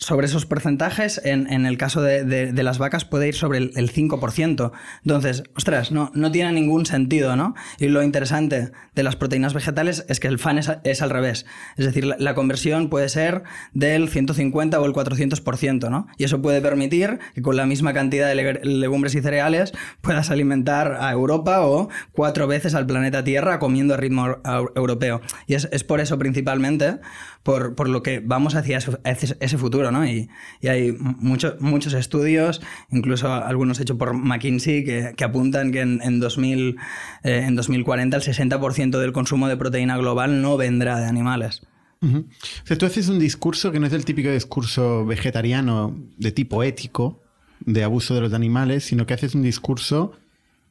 sobre 0.02 0.26
esos 0.26 0.46
porcentajes, 0.46 1.20
en, 1.24 1.64
el 1.64 1.78
caso 1.78 2.02
de, 2.02 2.52
las 2.52 2.78
vacas 2.78 3.04
puede 3.04 3.28
ir 3.28 3.34
sobre 3.34 3.58
el, 3.58 3.92
5%. 3.92 4.72
Entonces, 5.04 5.44
ostras, 5.56 5.92
no, 5.92 6.10
no 6.14 6.32
tiene 6.32 6.52
ningún 6.52 6.86
sentido, 6.86 7.36
¿no? 7.36 7.54
Y 7.78 7.86
lo 7.86 8.02
interesante 8.02 8.72
de 8.96 9.02
las 9.04 9.14
proteínas 9.14 9.54
vegetales 9.54 10.04
es 10.08 10.18
que 10.18 10.26
el 10.26 10.40
fan 10.40 10.58
es, 10.58 11.02
al 11.02 11.10
revés. 11.10 11.46
Es 11.76 11.86
decir, 11.86 12.04
la, 12.04 12.34
conversión 12.34 12.88
puede 12.88 13.08
ser 13.08 13.44
del 13.74 14.08
150 14.08 14.80
o 14.80 14.84
el 14.84 14.92
400%, 14.92 15.88
¿no? 15.88 16.08
Y 16.18 16.24
eso 16.24 16.42
puede 16.42 16.60
permitir 16.60 17.20
que 17.34 17.42
con 17.42 17.56
la 17.56 17.66
misma 17.66 17.92
cantidad 17.92 18.28
de 18.28 18.60
legumbres 18.64 19.14
y 19.14 19.20
cereales 19.20 19.72
puedas 20.00 20.30
alimentar 20.30 20.98
a 21.00 21.12
Europa 21.12 21.64
o 21.64 21.88
cuatro 22.10 22.48
veces 22.48 22.74
al 22.74 22.86
planeta 22.86 23.22
Tierra 23.22 23.60
comiendo 23.60 23.94
a 23.94 23.98
ritmo 23.98 24.38
europeo. 24.74 25.20
Y 25.46 25.54
es, 25.54 25.68
es 25.70 25.84
por 25.84 26.00
eso 26.00 26.18
principalmente 26.18 26.98
por, 27.42 27.74
por 27.74 27.88
lo 27.88 28.02
que 28.02 28.20
vamos 28.20 28.54
hacia 28.54 28.78
ese, 28.78 29.58
futuro, 29.58 29.90
Y, 30.06 30.28
hay 30.66 30.92
muchos 30.92 31.60
muchos 31.60 31.94
estudios, 31.94 32.60
incluso 32.90 33.32
algunos 33.32 33.80
hechos 33.80 33.96
por 33.96 34.14
McKinsey, 34.14 34.84
que, 34.84 35.24
apuntan 35.24 35.72
que 35.72 35.80
en, 35.80 36.00
en, 36.02 36.20
2000, 36.20 36.76
eh, 37.24 37.44
en 37.46 37.54
2040 37.54 38.16
el 38.16 38.22
60% 38.22 38.98
del 38.98 39.12
consumo 39.12 39.48
de 39.48 39.56
proteína 39.56 39.96
global 39.96 40.42
no 40.42 40.56
vendrá 40.56 40.98
de 40.98 41.06
animales. 41.06 41.62
O 42.02 42.24
sea, 42.64 42.76
tú 42.76 42.84
haces 42.84 43.08
un 43.08 43.20
discurso 43.20 43.70
que 43.70 43.78
no 43.78 43.86
es 43.86 43.92
el 43.92 44.04
típico 44.04 44.28
discurso 44.28 45.06
vegetariano 45.06 45.96
de 46.16 46.32
tipo 46.32 46.64
ético, 46.64 47.22
de 47.60 47.84
abuso 47.84 48.14
de 48.14 48.22
los 48.22 48.32
animales, 48.32 48.82
sino 48.82 49.06
que 49.06 49.14
haces 49.14 49.36
un 49.36 49.42
discurso 49.42 50.12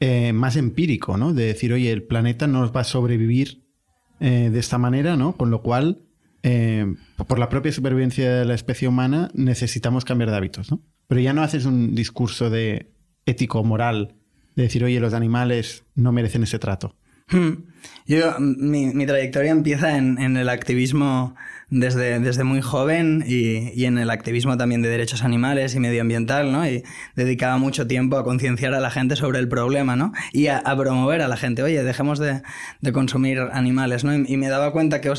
eh, 0.01 0.33
más 0.33 0.57
empírico, 0.57 1.15
¿no? 1.15 1.31
De 1.31 1.45
decir, 1.45 1.71
oye, 1.71 1.91
el 1.91 2.03
planeta 2.03 2.47
no 2.47 2.69
va 2.71 2.81
a 2.81 2.83
sobrevivir 2.83 3.63
eh, 4.19 4.49
de 4.51 4.59
esta 4.59 4.77
manera, 4.77 5.15
¿no? 5.15 5.37
Con 5.37 5.51
lo 5.51 5.61
cual 5.61 5.99
eh, 6.43 6.95
por 7.27 7.39
la 7.39 7.50
propia 7.50 7.71
supervivencia 7.71 8.39
de 8.39 8.45
la 8.45 8.53
especie 8.53 8.88
humana, 8.88 9.29
necesitamos 9.33 10.05
cambiar 10.05 10.31
de 10.31 10.38
hábitos, 10.38 10.71
¿no? 10.71 10.81
Pero 11.07 11.21
ya 11.21 11.33
no 11.33 11.43
haces 11.43 11.65
un 11.65 11.93
discurso 11.93 12.50
de 12.50 12.91
ético, 13.25 13.63
moral, 13.63 14.15
de 14.55 14.63
decir, 14.63 14.83
oye, 14.83 15.00
los 15.00 15.13
animales 15.13 15.83
no 15.95 16.12
merecen 16.12 16.43
ese 16.43 16.60
trato. 16.60 16.95
Yo, 18.07 18.35
mi, 18.39 19.05
trayectoria 19.05 19.51
empieza 19.51 19.97
en, 19.97 20.38
el 20.38 20.50
activismo 20.50 21.35
desde, 21.69 22.19
desde 22.19 22.43
muy 22.43 22.61
joven 22.61 23.23
y, 23.25 23.85
en 23.85 23.97
el 23.97 24.09
activismo 24.09 24.57
también 24.57 24.81
de 24.81 24.89
derechos 24.89 25.23
animales 25.23 25.75
y 25.75 25.79
medioambiental, 25.79 26.51
¿no? 26.51 26.67
Y 26.67 26.83
dedicaba 27.15 27.57
mucho 27.57 27.88
tiempo 27.88 28.17
a 28.17 28.23
concienciar 28.23 28.73
a 28.73 28.79
la 28.79 28.91
gente 28.91 29.15
sobre 29.15 29.39
el 29.39 29.47
problema, 29.47 29.95
¿no? 29.95 30.11
Y 30.33 30.47
a, 30.47 30.61
promover 30.77 31.21
a 31.21 31.27
la 31.27 31.38
gente, 31.38 31.63
oye, 31.63 31.83
dejemos 31.83 32.19
de, 32.19 32.41
consumir 32.91 33.39
animales, 33.53 34.03
¿no? 34.03 34.13
Y, 34.13 34.38
me 34.38 34.50
daba 34.50 34.71
cuenta 34.71 35.00
que 35.00 35.11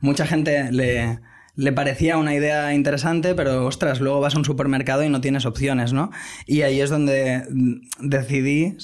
mucha 0.00 0.26
gente 0.26 0.72
le, 0.72 1.20
le 1.56 1.72
parecía 1.72 2.16
una 2.16 2.34
idea 2.34 2.74
interesante, 2.74 3.34
pero 3.34 3.66
ostras, 3.66 4.00
luego 4.00 4.20
vas 4.20 4.34
a 4.34 4.38
un 4.38 4.44
supermercado 4.44 5.04
y 5.04 5.08
no 5.08 5.20
tienes 5.20 5.46
opciones, 5.46 5.92
¿no? 5.92 6.10
Y 6.46 6.62
ahí 6.62 6.80
es 6.80 6.90
donde 6.90 7.44
decidí, 8.00 8.76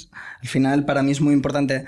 al 0.42 0.48
final 0.48 0.84
para 0.84 1.02
mí 1.02 1.10
es 1.10 1.20
muy 1.20 1.32
importante 1.32 1.86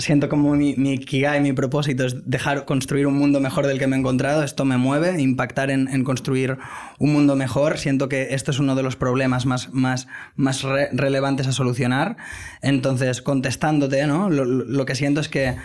siento 0.00 0.28
como 0.28 0.54
mi, 0.54 0.74
mi 0.76 0.94
y 0.94 1.40
mi 1.40 1.52
propósito 1.52 2.04
es 2.04 2.28
dejar 2.28 2.64
construir 2.64 3.06
un 3.06 3.14
mundo 3.14 3.40
mejor 3.40 3.66
del 3.66 3.78
que 3.78 3.86
me 3.86 3.96
he 3.96 3.98
encontrado. 3.98 4.42
Esto 4.42 4.64
me 4.64 4.76
mueve, 4.76 5.20
impactar 5.20 5.70
en, 5.70 6.04
construir 6.04 6.58
un 6.98 7.12
mundo 7.12 7.36
mejor. 7.36 7.78
Siento 7.78 8.08
que 8.08 8.34
esto 8.34 8.50
es 8.50 8.58
uno 8.58 8.74
de 8.74 8.82
los 8.82 8.96
problemas 8.96 9.46
más, 9.46 9.72
más, 9.72 10.08
más 10.36 10.62
relevantes 10.92 11.46
a 11.46 11.52
solucionar. 11.52 12.16
Entonces, 12.62 13.22
contestándote, 13.22 14.06
¿no? 14.06 14.30
Lo, 14.30 14.86
que 14.86 14.94
siento 14.94 15.20
es 15.20 15.28
que 15.28 15.56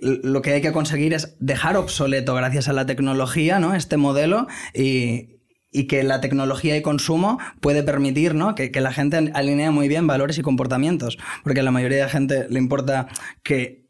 lo 0.00 0.42
que 0.42 0.52
hay 0.54 0.62
que 0.62 0.72
conseguir 0.72 1.12
es 1.12 1.36
dejar 1.40 1.76
obsoleto, 1.76 2.34
gracias 2.34 2.68
a 2.68 2.72
la 2.72 2.86
tecnología, 2.86 3.58
¿no? 3.58 3.74
Este 3.74 3.96
modelo 3.96 4.46
y, 4.74 5.41
y 5.72 5.84
que 5.86 6.02
la 6.02 6.20
tecnología 6.20 6.76
y 6.76 6.82
consumo 6.82 7.38
puede 7.60 7.82
permitir 7.82 8.34
¿no? 8.34 8.54
que, 8.54 8.70
la 8.80 8.92
gente 8.92 9.32
alinee 9.34 9.70
muy 9.70 9.88
bien 9.88 10.06
valores 10.06 10.38
y 10.38 10.42
comportamientos, 10.42 11.18
porque 11.42 11.60
a 11.60 11.62
la 11.62 11.70
mayoría 11.70 11.98
de 11.98 12.04
la 12.04 12.10
gente 12.10 12.46
le 12.48 12.58
importa 12.58 13.08
que 13.42 13.82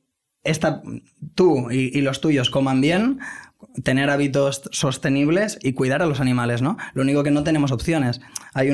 esta, 0.44 0.82
tú 1.34 1.70
y, 1.70 2.00
los 2.00 2.20
tuyos 2.20 2.50
coman 2.50 2.80
bien, 2.80 3.20
tener 3.84 4.10
hábitos 4.10 4.62
sostenibles 4.72 5.58
y 5.62 5.72
cuidar 5.72 6.02
a 6.02 6.06
los 6.06 6.20
animales, 6.20 6.62
¿no? 6.62 6.76
Lo 6.94 7.02
único 7.02 7.22
que 7.22 7.30
no 7.30 7.44
tenemos 7.44 7.70
opciones. 7.70 8.20
Hay 8.52 8.70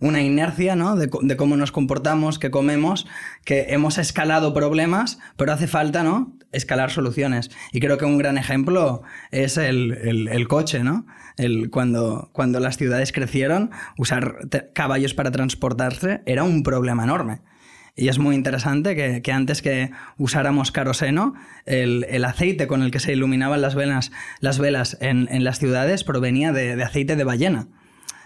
una 0.00 0.22
inercia, 0.22 0.74
¿no? 0.74 0.96
De, 0.96 1.08
cómo 1.36 1.56
nos 1.56 1.70
comportamos, 1.70 2.40
que 2.40 2.50
comemos, 2.50 3.06
que 3.44 3.66
hemos 3.68 3.98
escalado 3.98 4.52
problemas, 4.52 5.20
pero 5.36 5.52
hace 5.52 5.68
falta, 5.68 6.02
¿no? 6.02 6.36
Escalar 6.50 6.90
soluciones. 6.90 7.50
Y 7.72 7.78
creo 7.78 7.98
que 7.98 8.04
un 8.04 8.18
gran 8.18 8.36
ejemplo 8.36 9.02
es 9.30 9.56
el, 9.58 9.92
el, 9.92 10.26
el 10.26 10.48
coche, 10.48 10.82
¿no? 10.82 11.06
El, 11.36 11.70
cuando, 11.70 12.30
cuando 12.32 12.60
las 12.60 12.76
ciudades 12.76 13.12
crecieron, 13.12 13.70
usar 13.98 14.38
caballos 14.72 15.14
para 15.14 15.30
transportarse 15.30 16.22
era 16.26 16.44
un 16.44 16.62
problema 16.62 17.04
enorme. 17.04 17.40
Y 17.98 18.08
es 18.08 18.18
muy 18.18 18.34
interesante 18.34 18.94
que, 18.94 19.22
que 19.22 19.32
antes 19.32 19.62
que 19.62 19.90
usáramos 20.18 20.70
caroseno, 20.70 21.34
el, 21.64 22.04
el, 22.10 22.26
aceite 22.26 22.66
con 22.66 22.82
el 22.82 22.90
que 22.90 23.00
se 23.00 23.14
iluminaban 23.14 23.62
las 23.62 23.74
velas, 23.74 24.12
las 24.40 24.58
velas 24.58 24.98
en, 25.00 25.28
en 25.30 25.44
las 25.44 25.58
ciudades 25.58 26.04
provenía 26.04 26.52
de, 26.52 26.76
de, 26.76 26.82
aceite 26.82 27.16
de 27.16 27.24
ballena. 27.24 27.68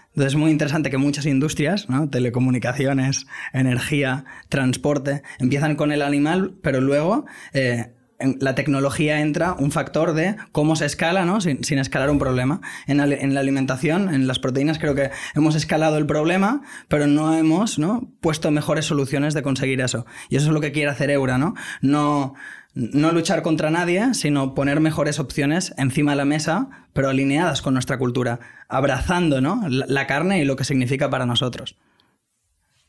Entonces 0.09 0.33
es 0.33 0.35
muy 0.37 0.51
interesante 0.51 0.89
que 0.89 0.97
muchas 0.97 1.25
industrias, 1.25 1.89
¿no? 1.89 2.09
telecomunicaciones, 2.09 3.27
energía, 3.53 4.25
transporte, 4.49 5.23
empiezan 5.39 5.77
con 5.77 5.93
el 5.93 6.01
animal, 6.01 6.53
pero 6.61 6.81
luego 6.81 7.25
eh, 7.53 7.93
la 8.39 8.55
tecnología 8.55 9.21
entra 9.21 9.53
un 9.53 9.71
factor 9.71 10.13
de 10.13 10.35
cómo 10.51 10.75
se 10.75 10.85
escala, 10.85 11.25
¿no? 11.25 11.41
Sin, 11.41 11.79
escalar 11.79 12.09
un 12.09 12.19
problema. 12.19 12.61
En 12.87 12.97
la, 12.97 13.39
alimentación, 13.39 14.13
en 14.13 14.27
las 14.27 14.39
proteínas, 14.39 14.79
creo 14.79 14.95
que 14.95 15.11
hemos 15.35 15.55
escalado 15.55 15.97
el 15.97 16.05
problema, 16.05 16.61
pero 16.87 17.07
no 17.07 17.33
hemos 17.35 17.79
puesto 18.19 18.51
mejores 18.51 18.85
soluciones 18.85 19.33
de 19.33 19.43
conseguir 19.43 19.81
eso. 19.81 20.05
Y 20.29 20.35
eso 20.35 20.47
es 20.47 20.53
lo 20.53 20.61
que 20.61 20.71
quiere 20.71 20.91
hacer 20.91 21.09
Eura, 21.09 21.37
¿no? 21.37 21.55
No, 21.81 22.33
no 22.73 23.11
luchar 23.11 23.41
contra 23.41 23.69
nadie, 23.69 24.13
sino 24.13 24.53
poner 24.53 24.79
mejores 24.79 25.19
opciones 25.19 25.73
encima 25.77 26.11
de 26.11 26.17
la 26.17 26.25
mesa, 26.25 26.69
pero 26.93 27.09
alineadas 27.09 27.61
con 27.61 27.73
nuestra 27.73 27.97
cultura, 27.97 28.39
abrazando 28.69 29.41
¿no? 29.41 29.63
la 29.67 30.07
carne 30.07 30.41
y 30.41 30.45
lo 30.45 30.55
que 30.55 30.63
significa 30.63 31.09
para 31.09 31.25
nosotros. 31.25 31.75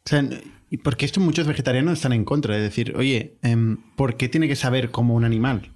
O 0.05 0.09
sea, 0.09 0.29
y 0.71 0.79
porque 0.79 1.05
esto 1.05 1.21
muchos 1.21 1.47
vegetarianos 1.47 1.95
están 1.95 2.13
en 2.13 2.25
contra, 2.25 2.57
de 2.57 2.63
decir, 2.63 2.95
oye, 2.97 3.37
em, 3.43 3.79
¿por 3.97 4.17
qué 4.17 4.29
tiene 4.29 4.49
que 4.49 4.57
saber 4.57 4.91
como 4.91 5.15
un 5.15 5.25
animal? 5.25 5.71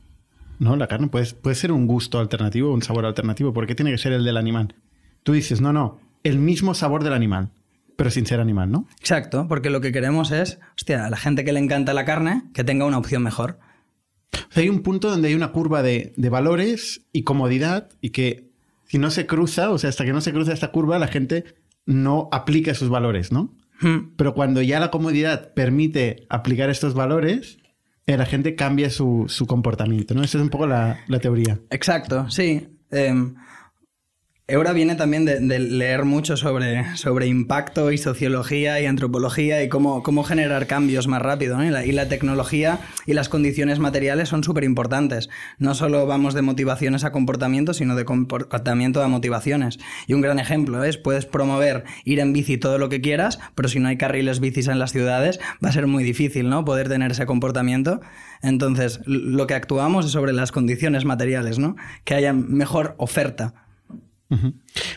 ¿no? 0.58 0.76
La 0.76 0.86
carne 0.86 1.08
puede, 1.08 1.26
puede 1.34 1.56
ser 1.56 1.72
un 1.72 1.86
gusto 1.86 2.18
alternativo, 2.18 2.72
un 2.72 2.82
sabor 2.82 3.06
alternativo. 3.06 3.52
¿Por 3.52 3.66
qué 3.66 3.74
tiene 3.74 3.90
que 3.90 3.98
ser 3.98 4.12
el 4.12 4.24
del 4.24 4.36
animal? 4.36 4.74
Tú 5.22 5.32
dices, 5.32 5.60
no, 5.60 5.72
no, 5.72 6.00
el 6.22 6.38
mismo 6.38 6.74
sabor 6.74 7.04
del 7.04 7.12
animal, 7.12 7.50
pero 7.96 8.10
sin 8.10 8.26
ser 8.26 8.40
animal, 8.40 8.70
¿no? 8.70 8.86
Exacto, 9.00 9.46
porque 9.48 9.70
lo 9.70 9.80
que 9.80 9.92
queremos 9.92 10.30
es, 10.30 10.58
hostia, 10.76 11.06
a 11.06 11.10
la 11.10 11.16
gente 11.16 11.44
que 11.44 11.52
le 11.52 11.60
encanta 11.60 11.94
la 11.94 12.04
carne, 12.04 12.44
que 12.54 12.64
tenga 12.64 12.84
una 12.84 12.98
opción 12.98 13.22
mejor. 13.22 13.58
hay 14.54 14.68
un 14.68 14.82
punto 14.82 15.10
donde 15.10 15.28
hay 15.28 15.34
una 15.34 15.52
curva 15.52 15.82
de, 15.82 16.14
valores 16.30 17.06
y 17.12 17.22
comodidad 17.22 17.88
y 18.00 18.10
que 18.10 18.50
si 18.84 18.98
no 18.98 19.10
se 19.10 19.26
cruza, 19.26 19.70
o 19.70 19.78
sea, 19.78 19.90
hasta 19.90 20.04
que 20.04 20.12
no 20.12 20.20
se 20.20 20.32
cruza 20.32 20.52
esta 20.52 20.70
curva, 20.70 20.98
la 20.98 21.08
gente 21.08 21.44
no 21.86 22.28
aplica 22.32 22.70
esos 22.70 22.88
valores, 22.88 23.32
¿no? 23.32 23.52
Hmm. 23.80 24.14
Pero 24.16 24.34
cuando 24.34 24.62
ya 24.62 24.80
la 24.80 24.90
comodidad 24.90 25.52
permite 25.54 26.26
aplicar 26.28 26.70
estos 26.70 26.94
valores, 26.94 27.58
eh, 28.06 28.16
la 28.16 28.26
gente 28.26 28.54
cambia 28.54 28.90
su, 28.90 29.26
comportamiento, 29.48 30.14
¿no? 30.14 30.22
Esa 30.22 30.38
es 30.38 30.42
un 30.42 30.50
poco 30.50 30.66
la, 30.66 30.98
teoría. 31.20 31.58
Exacto, 31.70 32.30
sí. 32.30 32.68
Em, 32.90 33.34
Eura 34.48 34.72
viene 34.72 34.94
también 34.94 35.24
de, 35.24 35.58
leer 35.58 36.04
mucho 36.04 36.36
sobre, 36.36 36.96
sobre, 36.96 37.26
impacto 37.26 37.90
y 37.90 37.98
sociología 37.98 38.80
y 38.80 38.86
antropología 38.86 39.64
y 39.64 39.68
cómo, 39.68 40.04
cómo 40.04 40.22
generar 40.22 40.68
cambios 40.68 41.08
más 41.08 41.20
rápido. 41.20 41.60
Y, 41.64 41.90
la, 41.90 42.08
tecnología 42.08 42.78
y 43.06 43.14
las 43.14 43.28
condiciones 43.28 43.80
materiales 43.80 44.28
son 44.28 44.44
súper 44.44 44.62
importantes. 44.62 45.28
No 45.58 45.74
solo 45.74 46.06
vamos 46.06 46.32
de 46.32 46.42
motivaciones 46.42 47.02
a 47.02 47.10
comportamiento, 47.10 47.74
sino 47.74 47.96
de 47.96 48.04
comportamiento 48.04 49.02
a 49.02 49.08
motivaciones. 49.08 49.80
Y 50.06 50.14
un 50.14 50.20
gran 50.20 50.38
ejemplo 50.38 50.84
es, 50.84 50.96
puedes 50.96 51.26
promover 51.26 51.82
ir 52.04 52.20
en 52.20 52.32
bici 52.32 52.56
todo 52.56 52.78
lo 52.78 52.88
que 52.88 53.00
quieras, 53.00 53.40
pero 53.56 53.68
si 53.68 53.80
no 53.80 53.88
hay 53.88 53.96
carriles 53.96 54.38
bicis 54.38 54.68
en 54.68 54.78
las 54.78 54.92
ciudades, 54.92 55.40
va 55.64 55.70
a 55.70 55.72
ser 55.72 55.88
muy 55.88 56.04
difícil 56.04 56.48
¿no? 56.48 56.64
poder 56.64 56.88
tener 56.88 57.10
ese 57.10 57.26
comportamiento. 57.26 58.00
Entonces, 58.42 59.00
lo 59.06 59.48
que 59.48 59.54
actuamos 59.54 60.06
es 60.06 60.12
sobre 60.12 60.32
las 60.32 60.52
condiciones 60.52 61.04
materiales, 61.04 61.58
¿no? 61.58 61.74
que 62.04 62.14
haya 62.14 62.32
mejor 62.32 62.94
oferta 62.98 63.65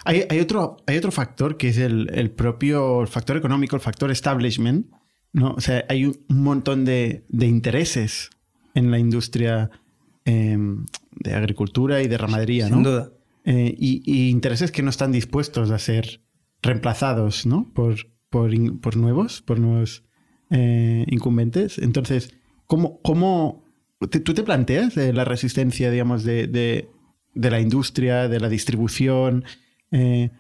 hay, 0.06 0.40
otro, 0.40 0.78
hay 0.88 0.98
otro 0.98 1.12
factor 1.12 1.58
que 1.58 1.70
es 1.70 1.78
el, 1.78 2.32
propio 2.32 3.06
factor 3.08 3.38
económico, 3.38 3.76
el 3.76 3.82
factor 3.82 4.12
establishment. 4.12 4.88
¿no? 5.34 5.54
O 5.54 5.62
sea, 5.62 5.86
hay 5.90 6.06
un 6.06 6.18
montón 6.30 6.86
de, 6.86 7.26
intereses 7.40 8.30
en 8.74 8.92
la 8.92 9.00
industria 9.00 9.70
em, 10.26 10.86
de 11.12 11.34
agricultura 11.34 12.02
y 12.02 12.08
de 12.08 12.18
ramadería, 12.18 12.68
Sin 12.68 12.84
duda. 12.84 13.12
Eh, 13.46 13.76
y, 13.78 14.30
intereses 14.30 14.72
que 14.72 14.84
no 14.84 14.90
están 14.90 15.12
dispuestos 15.12 15.72
a 15.72 15.80
ser 15.80 16.22
reemplazados 16.62 17.46
¿no? 17.46 17.72
por, 17.74 17.96
por, 18.30 18.98
nuevos, 18.98 19.42
por 19.42 19.60
nuevos 19.60 20.04
eh, 20.50 21.06
incumbentes. 21.08 21.78
Entonces, 21.78 22.34
¿cómo, 22.66 23.00
cómo 23.02 23.64
tú 24.00 24.34
te 24.34 24.44
planteas 24.44 24.96
la 24.96 25.26
resistencia, 25.26 25.92
digamos, 25.92 26.24
de 26.24 26.48
de 26.48 26.90
la 27.34 27.60
industria, 27.60 28.28
de 28.28 28.40
la 28.40 28.50
distribución, 28.50 29.46
eh, 29.92 30.32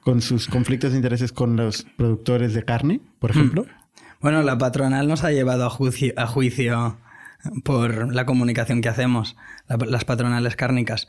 con 0.00 0.22
sus 0.22 0.48
conflictos 0.48 0.92
de 0.92 0.96
intereses 0.96 1.32
con 1.32 1.56
los 1.56 1.84
productores 1.96 2.54
de 2.54 2.64
carne, 2.64 3.00
por 3.18 3.30
hmm. 3.30 3.38
ejemplo? 3.38 3.66
Bueno, 4.20 4.42
la 4.42 4.58
patronal 4.58 5.06
nos 5.06 5.22
ha 5.24 5.30
llevado 5.30 5.66
a 5.66 5.70
juicio, 5.70 6.12
a 6.16 6.26
juicio 6.26 6.98
por 7.62 8.14
la 8.14 8.26
comunicación 8.26 8.80
que 8.80 8.88
hacemos, 8.88 9.36
las 9.68 10.04
patronales 10.04 10.56
cárnicas. 10.56 11.08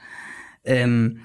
Em, 0.63 1.15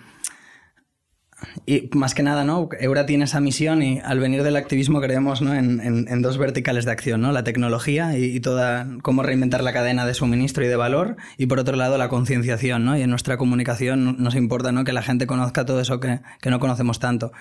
y 1.67 1.89
más 1.95 2.15
que 2.15 2.23
nada, 2.23 2.45
¿no? 2.45 2.69
Eura 2.79 3.07
tiene 3.07 3.25
esa 3.25 3.41
misión 3.41 3.83
y 3.83 4.01
al 4.01 4.21
venir 4.21 4.43
del 4.43 4.57
activismo 4.57 5.01
creemos 5.01 5.43
¿no? 5.43 5.55
en, 5.55 6.23
dos 6.23 6.39
verticales 6.39 6.85
de 6.85 6.93
acción, 6.93 7.21
¿no? 7.21 7.33
La 7.33 7.45
tecnología 7.45 8.17
y, 8.19 8.41
toda 8.41 8.87
cómo 9.03 9.23
reinventar 9.23 9.63
la 9.63 9.73
cadena 9.73 10.07
de 10.07 10.15
suministro 10.15 10.65
y 10.65 10.69
de 10.69 10.77
valor 10.77 11.17
y 11.39 11.47
por 11.47 11.59
otro 11.59 11.77
lado 11.77 11.99
la 11.99 12.09
concienciación, 12.09 12.85
¿no? 12.85 12.97
Y 12.97 13.03
en 13.03 13.11
nuestra 13.11 13.37
comunicación 13.37 14.17
nos 14.23 14.35
importa, 14.35 14.73
¿no? 14.73 14.85
Que 14.85 14.93
la 14.93 15.03
gente 15.03 15.27
conozca 15.27 15.65
todo 15.65 15.81
eso 15.81 16.01
que, 16.01 16.21
no 16.45 16.61
conocemos 16.61 16.99
tanto. 16.99 17.33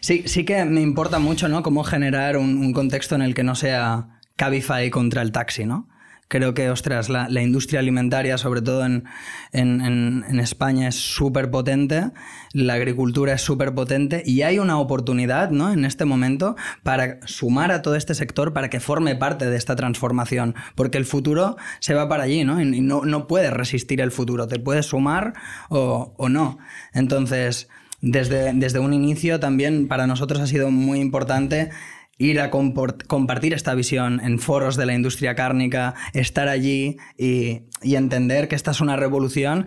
Sí, 0.00 0.22
sí 0.26 0.44
que 0.44 0.64
me 0.64 0.80
importa 0.80 1.18
mucho, 1.18 1.48
¿no? 1.48 1.62
Cómo 1.62 1.84
generar 1.84 2.36
un, 2.36 2.58
un 2.58 2.72
contexto 2.72 3.14
en 3.14 3.22
el 3.22 3.34
que 3.34 3.44
no 3.44 3.54
sea 3.54 4.20
Cabify 4.36 4.90
contra 4.90 5.22
el 5.22 5.32
taxi, 5.32 5.64
¿no? 5.64 5.88
Creo 6.28 6.54
que, 6.54 6.70
ostras, 6.70 7.10
la, 7.10 7.42
industria 7.42 7.80
alimentaria, 7.80 8.38
sobre 8.38 8.62
todo 8.62 8.84
en, 8.84 9.04
España, 10.40 10.88
es 10.88 10.94
súper 10.94 11.50
potente, 11.50 12.10
la 12.52 12.74
agricultura 12.74 13.34
es 13.34 13.42
súper 13.42 13.74
potente 13.74 14.22
y 14.24 14.42
hay 14.42 14.58
una 14.58 14.78
oportunidad 14.78 15.50
¿no? 15.50 15.72
en 15.72 15.84
este 15.84 16.04
momento 16.04 16.56
para 16.82 17.18
sumar 17.26 17.72
a 17.72 17.82
todo 17.82 17.94
este 17.94 18.14
sector 18.14 18.52
para 18.52 18.70
que 18.70 18.80
forme 18.80 19.16
parte 19.16 19.48
de 19.48 19.56
esta 19.56 19.76
transformación, 19.76 20.54
porque 20.74 20.98
el 20.98 21.04
futuro 21.04 21.56
se 21.80 21.94
va 21.94 22.08
para 22.08 22.24
allí 22.24 22.44
¿no? 22.44 22.60
y 22.60 22.80
no, 22.80 23.04
no 23.04 23.26
puedes 23.26 23.52
resistir 23.52 24.00
el 24.00 24.10
futuro, 24.10 24.48
te 24.48 24.58
puedes 24.58 24.86
sumar 24.86 25.34
o, 25.68 26.14
o 26.16 26.28
no. 26.28 26.58
Entonces, 26.92 27.68
desde, 28.00 28.52
desde 28.52 28.78
un 28.80 28.92
inicio 28.92 29.40
también 29.40 29.88
para 29.88 30.06
nosotros 30.06 30.40
ha 30.40 30.46
sido 30.46 30.70
muy 30.70 31.00
importante 31.00 31.70
ir 32.18 32.40
a 32.40 32.50
compartir 32.50 33.54
esta 33.54 33.74
visión 33.74 34.20
en 34.20 34.38
foros 34.38 34.76
de 34.76 34.86
la 34.86 34.94
industria 34.94 35.34
cárnica, 35.34 35.94
estar 36.12 36.48
allí 36.48 36.96
y, 37.18 37.62
y 37.82 37.96
entender 37.96 38.48
que 38.48 38.56
esta 38.56 38.70
es 38.70 38.80
una 38.80 38.96
revolución 38.96 39.66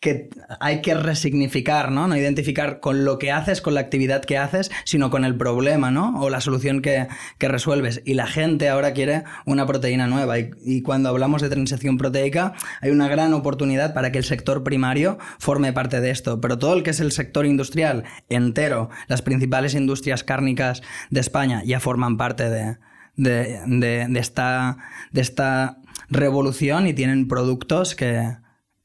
que 0.00 0.30
hay 0.60 0.80
que 0.80 0.94
resignificar, 0.94 1.90
¿no? 1.90 2.06
No 2.06 2.16
identificar 2.16 2.78
con 2.78 3.04
lo 3.04 3.18
que 3.18 3.32
haces, 3.32 3.60
con 3.60 3.74
la 3.74 3.80
actividad 3.80 4.24
que 4.24 4.38
haces, 4.38 4.70
sino 4.84 5.10
con 5.10 5.24
el 5.24 5.36
problema, 5.36 5.90
¿no? 5.90 6.20
O 6.20 6.30
la 6.30 6.40
solución 6.40 6.82
que, 6.82 7.08
resuelves. 7.40 8.02
Y 8.04 8.14
la 8.14 8.28
gente 8.28 8.68
ahora 8.68 8.92
quiere 8.92 9.24
una 9.44 9.66
proteína 9.66 10.06
nueva. 10.06 10.38
Y, 10.38 10.82
cuando 10.82 11.08
hablamos 11.08 11.42
de 11.42 11.48
transición 11.48 11.98
proteica, 11.98 12.54
hay 12.80 12.90
una 12.90 13.08
gran 13.08 13.34
oportunidad 13.34 13.92
para 13.92 14.12
que 14.12 14.18
el 14.18 14.24
sector 14.24 14.62
primario 14.62 15.18
forme 15.40 15.72
parte 15.72 16.00
de 16.00 16.10
esto. 16.10 16.40
Pero 16.40 16.58
todo 16.58 16.74
el 16.74 16.84
que 16.84 16.90
es 16.90 17.00
el 17.00 17.10
sector 17.10 17.44
industrial 17.44 18.04
entero, 18.28 18.90
las 19.08 19.22
principales 19.22 19.74
industrias 19.74 20.22
cárnicas 20.22 20.82
de 21.10 21.20
España 21.20 21.62
ya 21.64 21.80
forman 21.80 22.16
parte 22.16 22.48
de, 22.48 22.76
de 23.16 24.18
esta, 24.20 24.76
de 25.10 25.20
esta 25.22 25.78
revolución 26.08 26.86
y 26.86 26.94
tienen 26.94 27.26
productos 27.26 27.96
que 27.96 28.36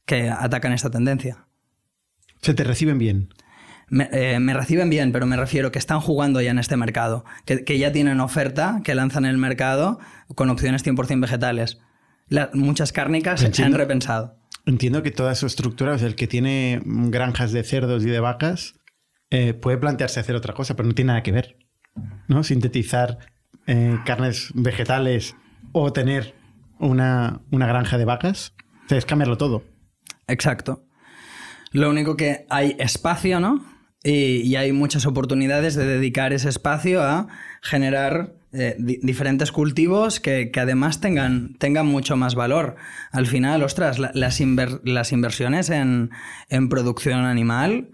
que 0.06 0.30
atacan 0.30 0.72
esta 0.72 0.90
tendencia. 0.90 1.46
¿Se 2.40 2.54
te 2.54 2.64
reciben 2.64 2.98
bien? 2.98 3.30
Eh, 3.90 4.38
me, 4.40 4.54
reciben 4.54 4.90
bien, 4.90 5.12
pero 5.12 5.26
me 5.26 5.36
refiero 5.36 5.70
que 5.70 5.78
están 5.78 6.00
jugando 6.00 6.40
ya 6.40 6.50
en 6.50 6.58
este 6.58 6.76
mercado, 6.76 7.24
que, 7.44 7.78
ya 7.78 7.92
tienen 7.92 8.20
oferta, 8.20 8.80
que 8.82 8.94
lanzan 8.94 9.24
el 9.24 9.38
mercado 9.38 9.98
con 10.34 10.50
opciones 10.50 10.84
100% 10.84 11.20
vegetales. 11.20 11.78
muchas 12.54 12.92
cárnicas 12.92 13.40
se 13.40 13.62
han 13.62 13.74
repensado. 13.74 14.36
Entiendo 14.66 15.02
que 15.02 15.10
toda 15.10 15.34
su 15.34 15.46
estructura, 15.46 15.92
o 15.92 15.94
el 15.94 16.14
que 16.14 16.26
tiene 16.26 16.80
granjas 16.84 17.52
de 17.52 17.62
cerdos 17.64 18.04
y 18.04 18.08
de 18.08 18.20
vacas, 18.20 18.74
eh, 19.30 19.52
puede 19.52 19.76
plantearse 19.76 20.20
hacer 20.20 20.34
otra 20.34 20.54
cosa, 20.54 20.74
pero 20.74 20.88
no 20.88 20.94
tiene 20.94 21.08
nada 21.08 21.22
que 21.22 21.32
ver. 21.32 21.56
¿no? 22.28 22.42
Sintetizar 22.42 23.18
eh, 23.66 23.98
carnes 24.06 24.50
vegetales 24.54 25.36
o 25.72 25.92
tener 25.92 26.34
una, 26.78 27.40
una 27.50 27.66
granja 27.66 27.98
de 27.98 28.06
vacas, 28.06 28.54
es 28.88 29.04
cambiarlo 29.04 29.36
todo. 29.36 29.64
Exacto. 30.26 30.84
Lo 31.72 31.90
único 31.90 32.16
que 32.16 32.46
hay 32.50 32.76
espacio, 32.78 33.40
¿no? 33.40 33.64
Y, 34.04 34.54
hay 34.56 34.70
muchas 34.72 35.06
oportunidades 35.06 35.74
de 35.74 35.86
dedicar 35.86 36.34
ese 36.34 36.50
espacio 36.50 37.02
a 37.02 37.26
generar 37.62 38.34
eh, 38.52 38.76
diferentes 38.78 39.50
cultivos 39.50 40.20
que, 40.20 40.52
además 40.54 41.00
tengan, 41.00 41.54
tengan, 41.54 41.86
mucho 41.86 42.14
más 42.14 42.34
valor. 42.34 42.76
Al 43.10 43.26
final, 43.26 43.62
ostras, 43.62 43.98
las, 43.98 44.40
inversiones 44.40 45.70
en, 45.70 46.10
producción 46.68 47.20
animal 47.20 47.88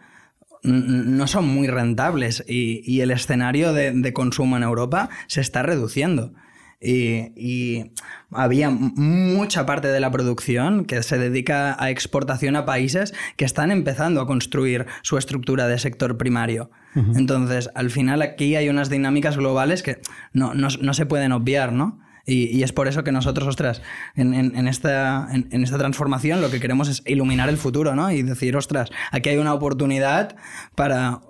no 0.64 1.26
son 1.28 1.46
muy 1.46 1.68
rentables 1.68 2.44
y, 2.46 3.00
el 3.00 3.12
escenario 3.12 3.72
de, 3.72 4.12
consumo 4.12 4.56
en 4.56 4.64
Europa 4.64 5.10
se 5.28 5.40
está 5.40 5.62
reduciendo. 5.62 6.34
Y, 6.82 7.92
había 8.32 8.70
mucha 8.70 9.66
parte 9.66 9.88
de 9.88 10.00
la 10.00 10.10
producción 10.10 10.84
que 10.84 11.02
se 11.02 11.18
dedica 11.18 11.76
a 11.82 11.90
exportación 11.90 12.54
a 12.56 12.64
países 12.64 13.12
que 13.36 13.44
están 13.44 13.70
empezando 13.70 14.20
a 14.20 14.26
construir 14.26 14.86
su 15.02 15.18
estructura 15.18 15.66
de 15.66 15.78
sector 15.78 16.16
primario. 16.16 16.70
Entonces, 16.94 17.70
al 17.74 17.90
final 17.90 18.22
aquí 18.22 18.56
hay 18.56 18.68
unas 18.68 18.88
dinámicas 18.88 19.36
globales 19.36 19.82
que 19.82 20.00
no, 20.32 20.94
se 20.94 21.06
pueden 21.06 21.32
obviar, 21.32 21.72
¿no? 21.72 22.00
Y, 22.24 22.62
es 22.62 22.72
por 22.72 22.88
eso 22.88 23.04
que 23.04 23.12
nosotros, 23.12 23.48
ostras, 23.48 23.82
en, 24.14 24.68
esta, 24.68 25.28
en, 25.32 25.62
esta, 25.62 25.78
transformación 25.78 26.40
lo 26.40 26.50
que 26.50 26.60
queremos 26.60 26.88
es 26.88 27.02
iluminar 27.04 27.48
el 27.48 27.56
futuro, 27.58 27.94
¿no? 27.94 28.10
Y 28.10 28.22
decir, 28.22 28.56
ostras, 28.56 28.90
aquí 29.10 29.30
hay 29.30 29.36
una 29.36 29.54
oportunidad 29.54 30.36
para 30.76 31.20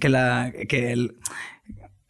que, 0.00 0.08
la, 0.08 0.52
que 0.68 0.92
el, 0.92 1.16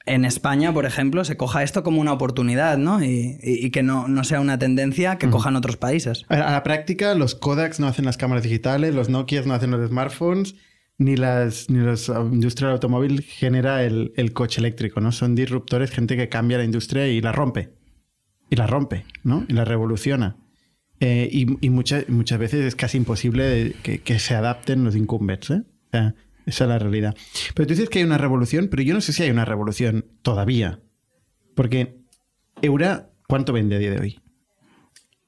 en 0.06 0.24
España, 0.24 0.72
por 0.72 0.86
ejemplo, 0.86 1.24
se 1.24 1.36
coja 1.36 1.64
esto 1.64 1.82
como 1.82 2.00
una 2.00 2.12
oportunidad, 2.12 2.78
¿no? 2.78 3.02
Y, 3.02 3.70
que 3.70 3.82
no, 3.82 4.06
no, 4.06 4.22
sea 4.22 4.40
una 4.40 4.58
tendencia 4.58 5.18
que 5.18 5.28
cojan 5.28 5.56
otros 5.56 5.76
países. 5.76 6.24
A 6.28 6.36
la 6.52 6.62
práctica, 6.62 7.14
los 7.14 7.34
Kodaks 7.34 7.80
no 7.80 7.88
hacen 7.88 8.04
las 8.04 8.16
cámaras 8.16 8.44
digitales, 8.44 8.94
los 8.94 9.08
Nokia 9.08 9.42
no 9.42 9.54
hacen 9.54 9.72
los 9.72 9.88
smartphones, 9.88 10.54
ni 10.98 11.16
las 11.16 11.68
ni 11.68 11.80
los 11.80 12.08
uh, 12.08 12.22
industria 12.32 12.68
del 12.68 12.74
automóvil 12.74 13.22
genera 13.22 13.82
el, 13.82 14.32
coche 14.32 14.60
eléctrico, 14.60 15.00
¿no? 15.00 15.10
Son 15.10 15.34
disruptores, 15.34 15.90
gente 15.90 16.16
que 16.16 16.28
cambia 16.28 16.58
la 16.58 16.64
industria 16.64 17.08
y 17.08 17.20
la 17.20 17.32
rompe. 17.32 17.70
Y 18.48 18.56
la 18.56 18.68
rompe, 18.68 19.04
¿no? 19.24 19.44
Y 19.48 19.54
la 19.54 19.64
revoluciona. 19.64 20.36
Eh, 21.00 21.28
y, 21.30 21.68
muchas, 21.68 22.08
muchas 22.08 22.38
veces 22.38 22.64
es 22.64 22.76
casi 22.76 22.96
imposible 22.96 23.74
que, 23.82 24.18
se 24.18 24.34
adapten 24.34 24.84
los 24.84 24.94
incumbents. 24.94 25.50
¿eh? 25.50 25.62
Esa 26.46 26.64
es 26.64 26.70
la 26.70 26.78
realidad. 26.78 27.14
Pero 27.54 27.66
tú 27.66 27.74
dices 27.74 27.90
que 27.90 27.98
hay 27.98 28.04
una 28.04 28.18
revolución, 28.18 28.68
pero 28.70 28.82
yo 28.82 28.94
no 28.94 29.00
sé 29.00 29.12
si 29.12 29.24
hay 29.24 29.30
una 29.30 29.44
revolución 29.44 30.06
todavía. 30.22 30.80
Porque 31.54 31.98
Eura, 32.62 33.10
¿cuánto 33.28 33.52
vende 33.52 33.76
a 33.76 33.78
día 33.78 33.90
de 33.90 34.00
hoy? 34.00 34.20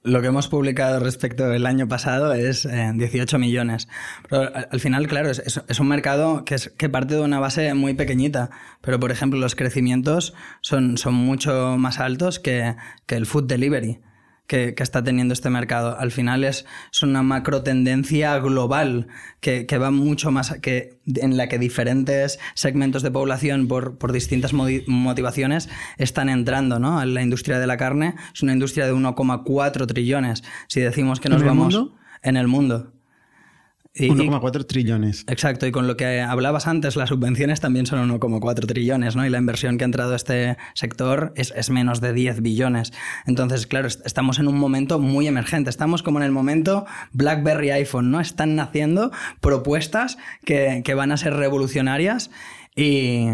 Lo 0.04 0.20
que 0.22 0.28
hemos 0.28 0.46
publicado 0.46 1.00
respecto 1.00 1.48
del 1.48 1.66
año 1.66 1.88
pasado 1.88 2.32
es 2.32 2.66
18 2.66 3.36
eh, 3.36 3.38
millones. 3.38 3.88
Pero 4.30 4.50
al 4.70 4.80
final, 4.80 5.08
claro, 5.08 5.30
es, 5.30 5.80
un 5.80 5.88
mercado 5.88 6.44
que, 6.44 6.88
parte 6.88 7.14
de 7.16 7.20
una 7.20 7.40
base 7.40 7.74
muy 7.74 7.94
pequeñita. 7.94 8.50
Pero, 8.80 9.00
por 9.00 9.10
ejemplo, 9.10 9.40
los 9.40 9.56
crecimientos 9.56 10.34
son, 10.60 10.94
mucho 11.12 11.76
más 11.78 11.98
altos 11.98 12.38
que 12.38 12.76
el 13.08 13.26
food 13.26 13.48
delivery 13.48 14.00
que, 14.48 14.74
está 14.78 15.04
teniendo 15.04 15.34
este 15.34 15.50
mercado. 15.50 15.96
Al 15.96 16.10
final 16.10 16.42
es, 16.42 16.66
una 17.02 17.22
macro 17.22 17.62
tendencia 17.62 18.36
global 18.40 19.06
que, 19.40 19.66
va 19.78 19.92
mucho 19.92 20.32
más, 20.32 20.54
que, 20.60 20.98
en 21.06 21.36
la 21.36 21.48
que 21.48 21.58
diferentes 21.58 22.40
segmentos 22.54 23.02
de 23.04 23.12
población 23.12 23.68
por, 23.68 23.98
por 23.98 24.10
distintas 24.10 24.52
motivaciones 24.52 25.68
están 25.98 26.28
entrando 26.28 26.80
¿no? 26.80 27.00
en 27.00 27.14
la 27.14 27.22
industria 27.22 27.60
de 27.60 27.68
la 27.68 27.76
carne. 27.76 28.16
Es 28.34 28.42
una 28.42 28.54
industria 28.54 28.86
de 28.86 28.94
1,4 28.94 29.86
trillones. 29.86 30.42
Si 30.66 30.80
decimos 30.80 31.20
que 31.20 31.28
nos 31.28 31.44
vamos 31.44 31.78
en 32.22 32.36
el 32.36 32.48
mundo. 32.48 32.97
1,4 33.98 34.66
trillones. 34.66 35.24
Exacto, 35.26 35.66
y 35.66 35.72
con 35.72 35.86
lo 35.86 35.96
que 35.96 36.20
hablabas 36.20 36.66
antes, 36.66 36.96
las 36.96 37.08
subvenciones 37.08 37.60
también 37.60 37.86
son 37.86 38.08
1,4 38.08 38.66
trillones, 38.66 39.16
¿no? 39.16 39.26
Y 39.26 39.30
la 39.30 39.38
inversión 39.38 39.78
que 39.78 39.84
ha 39.84 39.86
entrado 39.86 40.12
a 40.12 40.16
este 40.16 40.56
sector 40.74 41.32
es, 41.36 41.52
es, 41.56 41.70
menos 41.70 42.00
de 42.00 42.12
10 42.12 42.42
billones. 42.42 42.92
Entonces, 43.26 43.66
claro, 43.66 43.88
estamos 43.88 44.38
en 44.38 44.48
un 44.48 44.58
momento 44.58 44.98
muy 44.98 45.26
emergente. 45.26 45.70
Estamos 45.70 46.02
como 46.02 46.18
en 46.18 46.24
el 46.24 46.32
momento 46.32 46.86
BlackBerry 47.12 47.70
iPhone, 47.70 48.10
¿no? 48.10 48.20
Están 48.20 48.56
naciendo 48.56 49.10
propuestas 49.40 50.18
que, 50.44 50.82
que 50.84 50.94
van 50.94 51.12
a 51.12 51.16
ser 51.16 51.34
revolucionarias 51.34 52.30
y 52.76 53.26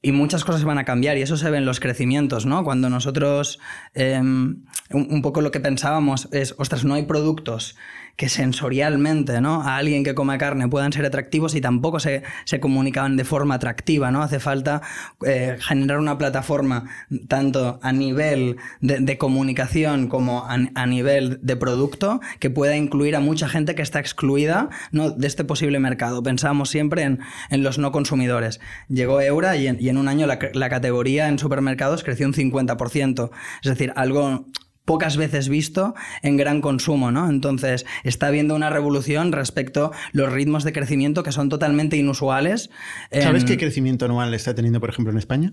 y 0.00 0.12
muchas 0.12 0.44
cosas 0.44 0.64
van 0.64 0.78
a 0.78 0.84
cambiar 0.84 1.18
y 1.18 1.22
eso 1.22 1.36
se 1.36 1.50
ve 1.50 1.58
en 1.58 1.64
los 1.64 1.80
crecimientos, 1.80 2.46
¿no? 2.46 2.62
Cuando 2.62 2.88
nosotros 2.88 3.58
em, 3.94 4.64
un, 4.90 5.22
poco 5.22 5.40
lo 5.40 5.50
que 5.50 5.60
pensábamos 5.60 6.28
es, 6.30 6.54
ostras, 6.58 6.84
no 6.84 6.94
hay 6.94 7.02
productos 7.02 7.76
que 8.18 8.28
sensorialmente 8.28 9.40
¿no? 9.40 9.62
a 9.62 9.76
alguien 9.76 10.02
que 10.02 10.16
come 10.16 10.38
carne 10.38 10.66
puedan 10.66 10.92
ser 10.92 11.06
atractivos 11.06 11.54
y 11.54 11.60
tampoco 11.60 12.00
se, 12.00 12.24
se 12.44 12.58
comunicaban 12.58 13.16
de 13.16 13.24
forma 13.24 13.54
atractiva. 13.54 14.10
¿no? 14.10 14.24
Hace 14.24 14.40
falta 14.40 14.82
eh, 15.24 15.56
generar 15.60 16.00
una 16.00 16.18
plataforma 16.18 16.90
tanto 17.28 17.78
a 17.80 17.92
nivel 17.92 18.56
de, 18.80 19.18
comunicación 19.18 20.08
como 20.08 20.44
a, 20.48 20.86
nivel 20.86 21.38
de 21.42 21.56
producto 21.56 22.20
que 22.40 22.50
pueda 22.50 22.76
incluir 22.76 23.14
a 23.14 23.20
mucha 23.20 23.48
gente 23.48 23.76
que 23.76 23.82
está 23.82 24.00
excluida 24.00 24.68
¿no? 24.90 25.10
de 25.10 25.28
este 25.28 25.44
posible 25.44 25.78
mercado. 25.78 26.20
Pensamos 26.20 26.70
siempre 26.70 27.02
en, 27.02 27.20
en 27.50 27.62
los 27.62 27.78
no 27.78 27.92
consumidores. 27.92 28.58
Llegó 28.88 29.20
Eura 29.20 29.56
y 29.56 29.68
en, 29.68 29.76
y 29.80 29.90
en 29.90 29.96
un 29.96 30.08
año 30.08 30.26
la, 30.26 30.40
la 30.54 30.68
categoría 30.68 31.28
en 31.28 31.38
supermercados 31.38 32.02
creció 32.02 32.26
un 32.26 32.34
50%. 32.34 33.30
Es 33.62 33.70
decir, 33.70 33.92
algo 33.94 34.44
pocas 34.88 35.18
veces 35.18 35.50
visto 35.50 35.94
en 36.22 36.38
gran 36.38 36.62
consumo, 36.62 37.12
¿no? 37.12 37.28
Entonces, 37.28 37.84
está 38.04 38.28
habiendo 38.28 38.54
una 38.54 38.70
revolución 38.70 39.32
respecto 39.32 39.92
a 39.92 39.96
los 40.12 40.32
ritmos 40.32 40.64
de 40.64 40.72
crecimiento 40.72 41.22
que 41.22 41.30
son 41.30 41.50
totalmente 41.50 41.98
inusuales. 41.98 42.70
¿Sabes 43.12 43.44
qué 43.44 43.58
crecimiento 43.58 44.06
anual 44.06 44.32
está 44.32 44.54
teniendo, 44.54 44.80
por 44.80 44.88
ejemplo, 44.88 45.12
en 45.12 45.18
España? 45.18 45.52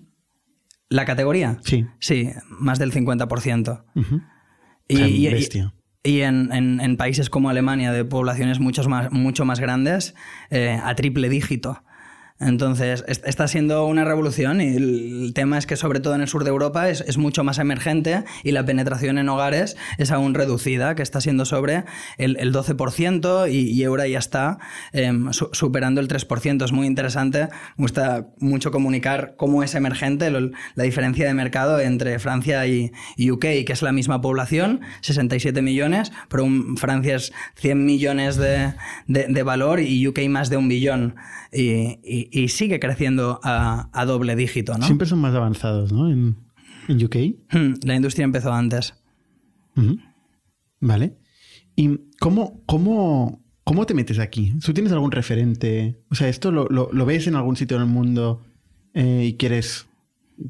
¿La 0.88 1.04
categoría? 1.04 1.58
Sí. 1.66 1.86
Sí, 2.00 2.30
más 2.48 2.80
del 2.80 2.94
50%. 2.94 3.84
y, 4.88 5.28
bestia. 5.28 5.74
Y 6.02 6.22
en, 6.22 6.96
países 6.96 7.30
como 7.30 7.50
Alemania, 7.50 7.92
de 7.92 8.06
poblaciones 8.06 8.62
mucho 8.62 8.88
más, 8.88 9.12
mucho 9.12 9.44
más 9.44 9.60
grandes, 9.60 10.16
eh, 10.50 10.80
a 10.82 10.96
triple 10.96 11.28
dígito. 11.28 11.84
Entonces, 12.38 13.06
está 13.08 13.48
siendo 13.48 13.86
una 13.86 14.04
revolución 14.04 14.60
y 14.60 14.76
el 14.76 15.32
tema 15.34 15.58
es 15.58 15.66
que 15.66 15.78
sobre 15.78 16.02
todo 16.02 16.16
en 16.16 16.22
el 16.22 16.28
sur 16.28 16.44
de 16.44 16.50
Europa 16.50 16.90
es, 16.90 17.18
mucho 17.18 17.46
más 17.46 17.60
emergente 17.60 18.26
y 18.44 18.52
la 18.52 18.66
penetración 18.66 19.18
en 19.18 19.30
hogares 19.30 19.78
es 19.98 20.12
aún 20.12 20.34
reducida, 20.34 20.96
que 20.96 21.02
está 21.02 21.22
siendo 21.22 21.46
sobre 21.46 21.86
el, 22.18 22.36
12% 22.54 23.50
y, 23.50 23.82
y, 23.82 24.12
ya 24.12 24.20
está 24.20 24.58
em, 24.92 25.32
superando 25.32 26.02
el 26.02 26.10
3%. 26.10 26.66
Es 26.66 26.74
muy 26.74 26.88
interesante, 26.88 27.48
me 27.78 27.84
gusta 27.84 28.28
mucho 28.40 28.70
comunicar 28.70 29.36
cómo 29.38 29.64
es 29.64 29.74
emergente 29.74 30.30
la 30.30 30.84
diferencia 30.84 31.28
de 31.28 31.34
mercado 31.34 31.80
entre 31.80 32.20
Francia 32.20 32.68
y, 32.68 32.92
UK, 33.18 33.64
que 33.66 33.72
es 33.72 33.82
la 33.82 33.94
misma 33.94 34.20
población, 34.20 34.82
67 35.00 35.62
millones, 35.62 36.12
pero 36.28 36.46
Francia 36.76 37.16
es 37.16 37.32
100 37.56 37.86
millones 37.86 38.36
de, 38.36 39.44
valor 39.44 39.80
y 39.80 40.06
UK 40.06 40.20
más 40.28 40.50
de 40.50 40.58
un 40.58 40.68
billón. 40.68 41.16
y, 41.54 42.25
sigue 42.48 42.80
creciendo 42.80 43.40
a, 43.44 44.06
doble 44.06 44.36
dígito, 44.36 44.78
¿no? 44.78 44.86
Siempre 44.86 45.08
son 45.08 45.20
más 45.20 45.34
avanzados, 45.34 45.92
¿no? 45.92 46.10
En, 46.10 46.38
UK. 46.88 47.16
Hmm, 47.52 47.74
la 47.84 47.96
industria 47.96 48.26
empezó 48.26 48.54
antes. 48.54 48.94
Vale. 50.80 51.18
¿Y 51.76 52.00
cómo, 52.20 52.64
cómo, 52.66 53.44
cómo 53.64 53.86
te 53.86 53.94
metes 53.94 54.20
aquí? 54.20 54.54
¿Tú 54.64 54.74
tienes 54.74 54.94
algún 54.94 55.12
referente? 55.12 56.00
O 56.12 56.16
sea, 56.16 56.30
¿esto 56.30 56.52
lo, 56.52 57.06
ves 57.06 57.28
en 57.28 57.36
algún 57.36 57.56
sitio 57.56 57.78
del 57.78 57.88
mundo 57.88 58.44
eh, 58.94 59.26
y 59.26 59.38
quieres 59.38 59.88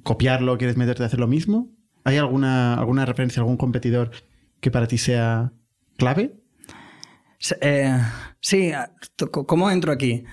copiarlo, 0.04 0.58
quieres 0.58 0.78
meterte 0.78 1.04
a 1.04 1.06
hacer 1.08 1.20
lo 1.20 1.28
mismo? 1.28 1.72
¿Hay 2.04 2.18
alguna, 2.18 2.76
alguna 2.76 3.06
referencia, 3.06 3.40
algún 3.40 3.58
competidor 3.58 4.12
que 4.60 4.72
para 4.72 4.88
ti 4.88 4.98
sea 4.98 5.54
clave? 5.98 6.36
Eh, 7.62 7.98
sí, 8.42 8.72
¿cómo 9.32 9.72
entro 9.72 9.92
aquí? 9.92 10.24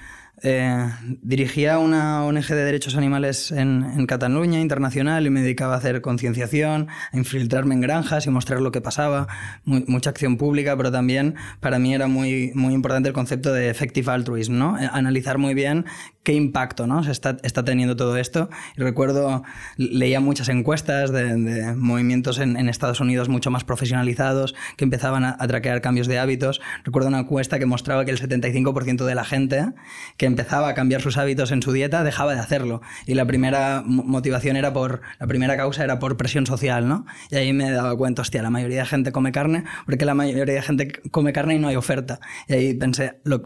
Eh, 0.44 0.88
dirigía 1.22 1.78
una 1.78 2.24
ONG 2.24 2.48
de 2.48 2.64
derechos 2.64 2.96
animales 2.96 3.52
en, 3.52 4.06
Cataluña, 4.06 4.60
internacional, 4.60 5.24
y 5.26 5.30
me 5.30 5.42
dedicaba 5.42 5.74
a 5.74 5.78
hacer 5.78 6.00
concienciación, 6.00 6.88
a 7.12 7.16
infiltrarme 7.16 7.74
en 7.74 7.80
granjas 7.80 8.26
y 8.26 8.30
mostrar 8.30 8.60
lo 8.60 8.72
que 8.72 8.80
pasaba, 8.80 9.28
mucha 9.64 10.10
acción 10.10 10.36
pública, 10.36 10.76
pero 10.76 10.90
también 10.90 11.36
para 11.60 11.78
mí 11.78 11.94
era 11.94 12.08
muy, 12.08 12.50
muy 12.54 12.74
importante 12.74 13.08
el 13.08 13.14
concepto 13.14 13.52
de 13.52 13.70
effective 13.70 14.10
altruism, 14.10 14.58
¿no? 14.58 14.78
Eh, 14.78 14.88
analizar 14.92 15.38
muy 15.38 15.54
bien 15.54 15.86
qué 16.22 16.34
impacto 16.34 16.86
¿no? 16.86 17.02
se 17.02 17.10
está, 17.10 17.36
está, 17.42 17.64
teniendo 17.64 17.96
todo 17.96 18.16
esto. 18.16 18.48
Y 18.76 18.82
recuerdo, 18.82 19.42
leía 19.76 20.20
muchas 20.20 20.48
encuestas 20.48 21.10
de, 21.12 21.74
movimientos 21.76 22.38
en, 22.38 22.56
Estados 22.68 23.00
Unidos 23.00 23.28
mucho 23.28 23.50
más 23.50 23.64
profesionalizados 23.64 24.54
que 24.76 24.84
empezaban 24.84 25.24
a, 25.24 25.36
traquear 25.46 25.80
cambios 25.80 26.06
de 26.06 26.18
hábitos. 26.18 26.60
Recuerdo 26.84 27.08
una 27.08 27.20
encuesta 27.20 27.58
que 27.58 27.66
mostraba 27.66 28.04
que 28.04 28.12
el 28.12 28.20
75% 28.20 29.04
de 29.04 29.14
la 29.14 29.24
gente 29.24 29.72
que 30.16 30.26
empezaba 30.26 30.68
a 30.68 30.74
cambiar 30.74 31.02
sus 31.02 31.18
hábitos 31.18 31.50
en 31.50 31.62
su 31.62 31.72
dieta 31.72 32.04
dejaba 32.04 32.34
de 32.34 32.40
hacerlo. 32.40 32.80
Y 33.06 33.14
la 33.14 33.26
primera 33.26 33.82
motivación 33.84 34.56
era 34.56 34.72
por, 34.72 35.02
la 35.18 35.26
primera 35.26 35.56
causa 35.56 35.84
era 35.84 35.98
por 35.98 36.16
presión 36.16 36.46
social, 36.46 36.88
¿no? 36.88 37.04
Y 37.30 37.36
ahí 37.36 37.52
me 37.52 37.70
daba 37.70 37.96
cuenta, 37.96 38.22
hostia, 38.22 38.42
la 38.42 38.50
mayoría 38.50 38.80
de 38.80 38.86
gente 38.86 39.12
come 39.12 39.32
carne 39.32 39.64
porque 39.86 40.04
la 40.04 40.14
mayoría 40.14 40.54
de 40.54 40.62
gente 40.62 40.92
come 41.10 41.32
carne 41.32 41.56
y 41.56 41.58
no 41.58 41.68
hay 41.68 41.76
oferta. 41.76 42.20
Y 42.48 42.54
ahí 42.54 42.74
pensé, 42.74 43.20
lo, 43.24 43.42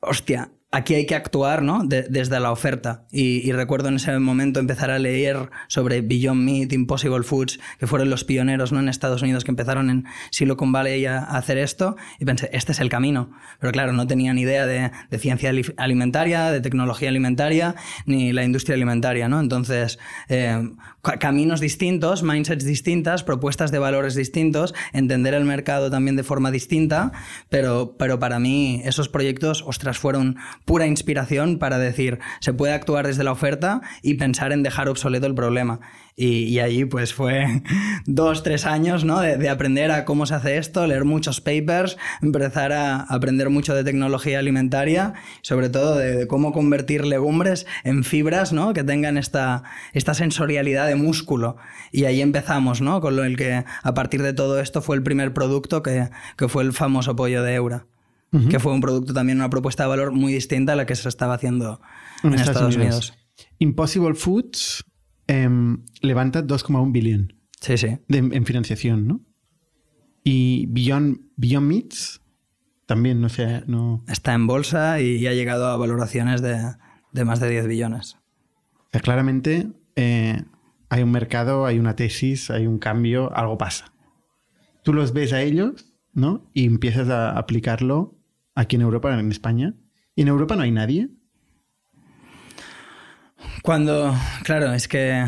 hostia, 0.00 0.50
aquí 0.72 0.94
hay 0.94 1.06
que 1.06 1.14
actuar 1.14 1.62
¿no? 1.62 1.82
desde 1.84 2.38
la 2.40 2.52
oferta. 2.52 3.04
Y, 3.10 3.50
recuerdo 3.52 3.88
en 3.88 3.96
ese 3.96 4.16
momento 4.18 4.60
empezar 4.60 4.90
a 4.90 4.98
leer 4.98 5.50
sobre 5.66 6.00
Beyond 6.00 6.42
Meat, 6.42 6.72
Impossible 6.72 7.22
Foods, 7.22 7.58
que 7.78 7.86
fueron 7.86 8.10
los 8.10 8.24
pioneros 8.24 8.70
¿no? 8.72 8.78
en 8.78 8.88
Estados 8.88 9.22
Unidos 9.22 9.44
que 9.44 9.50
empezaron 9.50 9.90
en 9.90 10.04
Silicon 10.30 10.70
Valley 10.72 11.06
a, 11.06 11.18
hacer 11.18 11.58
esto. 11.58 11.96
Y 12.18 12.24
pensé, 12.24 12.48
este 12.52 12.72
es 12.72 12.80
el 12.80 12.88
camino. 12.88 13.32
Pero 13.58 13.72
claro, 13.72 13.92
no 13.92 14.06
tenía 14.06 14.32
ni 14.32 14.42
idea 14.42 14.66
de, 14.66 14.90
ciencia 15.18 15.52
alimentaria, 15.76 16.50
de 16.50 16.60
tecnología 16.60 17.08
alimentaria, 17.08 17.74
ni 18.06 18.32
la 18.32 18.44
industria 18.44 18.76
alimentaria. 18.76 19.28
¿no? 19.28 19.40
Entonces, 19.40 19.98
eh, 20.28 20.70
caminos 21.18 21.60
distintos, 21.60 22.22
mindsets 22.22 22.64
distintas, 22.64 23.24
propuestas 23.24 23.72
de 23.72 23.78
valores 23.78 24.14
distintos, 24.14 24.74
entender 24.92 25.34
el 25.34 25.44
mercado 25.44 25.90
también 25.90 26.16
de 26.16 26.22
forma 26.22 26.52
distinta. 26.52 27.12
Pero, 27.48 27.96
pero 27.98 28.20
para 28.20 28.38
mí 28.38 28.82
esos 28.84 29.08
proyectos, 29.08 29.64
ostras, 29.66 29.98
fueron 29.98 30.36
pura 30.64 30.86
inspiración 30.86 31.58
para 31.58 31.78
decir, 31.78 32.18
se 32.40 32.52
puede 32.52 32.72
actuar 32.72 33.06
desde 33.06 33.24
la 33.24 33.32
oferta 33.32 33.80
y 34.02 34.14
pensar 34.14 34.52
en 34.52 34.62
dejar 34.62 34.88
obsoleto 34.88 35.26
el 35.26 35.34
problema. 35.34 35.80
Y, 36.16 36.44
y 36.44 36.60
allí 36.60 36.84
pues 36.84 37.14
fue 37.14 37.62
dos, 38.06 38.42
tres 38.42 38.66
años 38.66 39.04
¿no? 39.04 39.20
de, 39.20 39.48
aprender 39.48 39.90
a 39.90 40.04
cómo 40.04 40.26
se 40.26 40.34
hace 40.34 40.58
esto, 40.58 40.86
leer 40.86 41.04
muchos 41.04 41.40
papers, 41.40 41.96
empezar 42.20 42.72
a 42.72 43.00
aprender 43.00 43.48
mucho 43.50 43.74
de 43.74 43.84
tecnología 43.84 44.38
alimentaria, 44.38 45.14
sobre 45.42 45.70
todo 45.70 45.96
de, 45.96 46.26
cómo 46.26 46.52
convertir 46.52 47.06
legumbres 47.06 47.66
en 47.84 48.04
fibras 48.04 48.52
¿no? 48.52 48.72
que 48.72 48.84
tengan 48.84 49.16
esta, 49.16 49.62
esta 49.92 50.14
sensorialidad 50.14 50.86
de 50.86 50.94
músculo. 50.94 51.56
Y 51.90 52.04
ahí 52.04 52.20
empezamos, 52.20 52.80
¿no? 52.80 53.00
con 53.00 53.16
lo 53.16 53.24
el 53.24 53.36
que 53.36 53.64
a 53.82 53.94
partir 53.94 54.22
de 54.22 54.32
todo 54.32 54.60
esto 54.60 54.82
fue 54.82 54.96
el 54.96 55.02
primer 55.02 55.32
producto 55.32 55.82
que, 55.82 56.10
que 56.36 56.48
fue 56.48 56.62
el 56.62 56.72
famoso 56.72 57.16
pollo 57.16 57.42
de 57.42 57.54
Eura 57.54 57.86
que 58.48 58.60
fue 58.60 58.72
un 58.72 58.80
producto 58.80 59.12
también, 59.12 59.38
una 59.38 59.50
propuesta 59.50 59.82
de 59.84 59.88
valor 59.88 60.12
muy 60.12 60.32
distinta 60.32 60.74
a 60.74 60.76
la 60.76 60.86
que 60.86 60.94
se 60.94 61.08
estaba 61.08 61.34
haciendo 61.34 61.80
en, 62.22 62.34
Estados, 62.34 62.76
Unidos. 62.76 63.14
Impossible 63.58 64.14
Foods 64.14 64.84
em, 65.26 65.84
levanta 66.00 66.44
2,1 66.44 66.92
billón. 66.92 67.34
Sí, 67.60 67.76
sí. 67.76 67.98
en 68.08 68.46
financiación, 68.46 69.06
¿no? 69.06 69.20
Y 70.24 70.66
Beyond, 70.66 71.20
Beyond 71.36 71.66
Meats 71.66 72.20
también, 72.86 73.20
no 73.20 73.28
sé, 73.28 73.62
no... 73.66 74.02
Está 74.08 74.34
en 74.34 74.48
bolsa 74.48 75.00
y 75.00 75.24
ha 75.28 75.32
llegado 75.32 75.68
a 75.68 75.76
valoraciones 75.76 76.42
de, 76.42 76.74
de 77.12 77.24
más 77.24 77.38
de 77.38 77.48
10 77.48 77.68
billones. 77.68 78.16
O 78.74 78.88
sea, 78.90 79.00
claramente 79.00 79.70
eh, 79.94 80.42
hay 80.88 81.02
un 81.04 81.12
mercado, 81.12 81.66
hay 81.66 81.78
una 81.78 81.94
tesis, 81.94 82.50
hay 82.50 82.66
un 82.66 82.78
cambio, 82.78 83.32
algo 83.36 83.56
pasa. 83.58 83.92
Tú 84.82 84.92
los 84.92 85.12
ves 85.12 85.32
a 85.32 85.40
ellos, 85.40 85.94
¿no? 86.14 86.50
Y 86.52 86.66
empiezas 86.66 87.08
a 87.10 87.38
aplicarlo 87.38 88.18
aquí 88.54 88.76
en 88.76 88.82
Europa, 88.82 89.18
en 89.18 89.30
España. 89.30 89.74
¿Y 90.14 90.22
en 90.22 90.28
Europa 90.28 90.56
no 90.56 90.62
hay 90.62 90.70
nadie? 90.70 91.08
Cuando, 93.62 94.14
claro, 94.42 94.72
es 94.72 94.88
que 94.88 95.26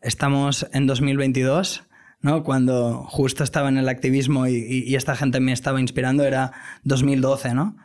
estamos 0.00 0.66
en 0.72 0.86
2022, 0.86 1.84
¿no? 2.20 2.42
Cuando 2.42 3.04
justo 3.04 3.44
estaba 3.44 3.68
en 3.68 3.78
el 3.78 3.88
activismo 3.88 4.46
y, 4.46 4.84
y 4.86 4.94
esta 4.94 5.16
gente 5.16 5.40
me 5.40 5.52
estaba 5.52 5.80
inspirando, 5.80 6.24
era 6.24 6.52
2012, 6.84 7.54
¿no? 7.54 7.76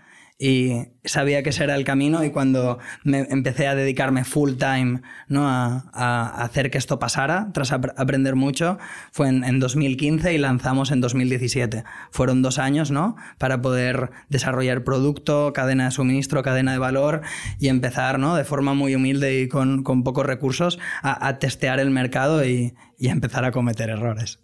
Y 0.44 0.90
sabía 1.06 1.42
que 1.42 1.52
ese 1.52 1.64
era 1.64 1.76
el 1.76 1.86
camino 1.86 2.22
y 2.26 2.30
cuando 2.30 2.78
empecé 3.06 3.66
a 3.66 3.76
dedicarme 3.76 4.26
full 4.26 4.56
time 4.56 5.00
¿no? 5.30 5.48
a, 5.48 6.44
hacer 6.44 6.70
que 6.70 6.78
esto 6.78 7.00
pasara, 7.00 7.48
tras 7.54 7.72
ap 7.72 7.86
aprender 7.96 8.36
mucho, 8.36 8.78
fue 9.14 9.30
en, 9.30 9.46
en, 9.46 9.62
2015 9.62 10.34
y 10.34 10.38
lanzamos 10.38 10.92
en 10.92 11.00
2017. 11.00 11.86
Fueron 12.12 12.42
dos 12.42 12.60
años 12.60 12.92
¿no? 12.92 13.16
para 13.38 13.62
poder 13.62 14.12
desarrollar 14.28 14.84
producto, 14.84 15.54
cadena 15.54 15.86
de 15.86 15.92
suministro, 15.92 16.44
cadena 16.44 16.74
de 16.74 16.78
valor 16.78 17.22
y 17.58 17.70
empezar 17.70 18.20
¿no? 18.20 18.36
de 18.36 18.44
forma 18.44 18.74
muy 18.74 18.96
humilde 18.96 19.40
y 19.40 19.48
con, 19.48 19.84
con 19.84 20.04
pocos 20.04 20.26
recursos 20.26 20.78
a, 21.04 21.40
testear 21.40 21.80
el 21.80 21.90
mercado 21.90 22.46
y, 22.46 22.74
y 23.00 23.08
empezar 23.08 23.46
a 23.46 23.54
cometer 23.54 23.90
errores. 23.90 24.40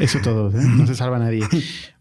Eso 0.00 0.18
todo, 0.20 0.50
¿eh? 0.50 0.62
no 0.76 0.86
se 0.86 0.94
salva 0.94 1.18
nadie. 1.18 1.44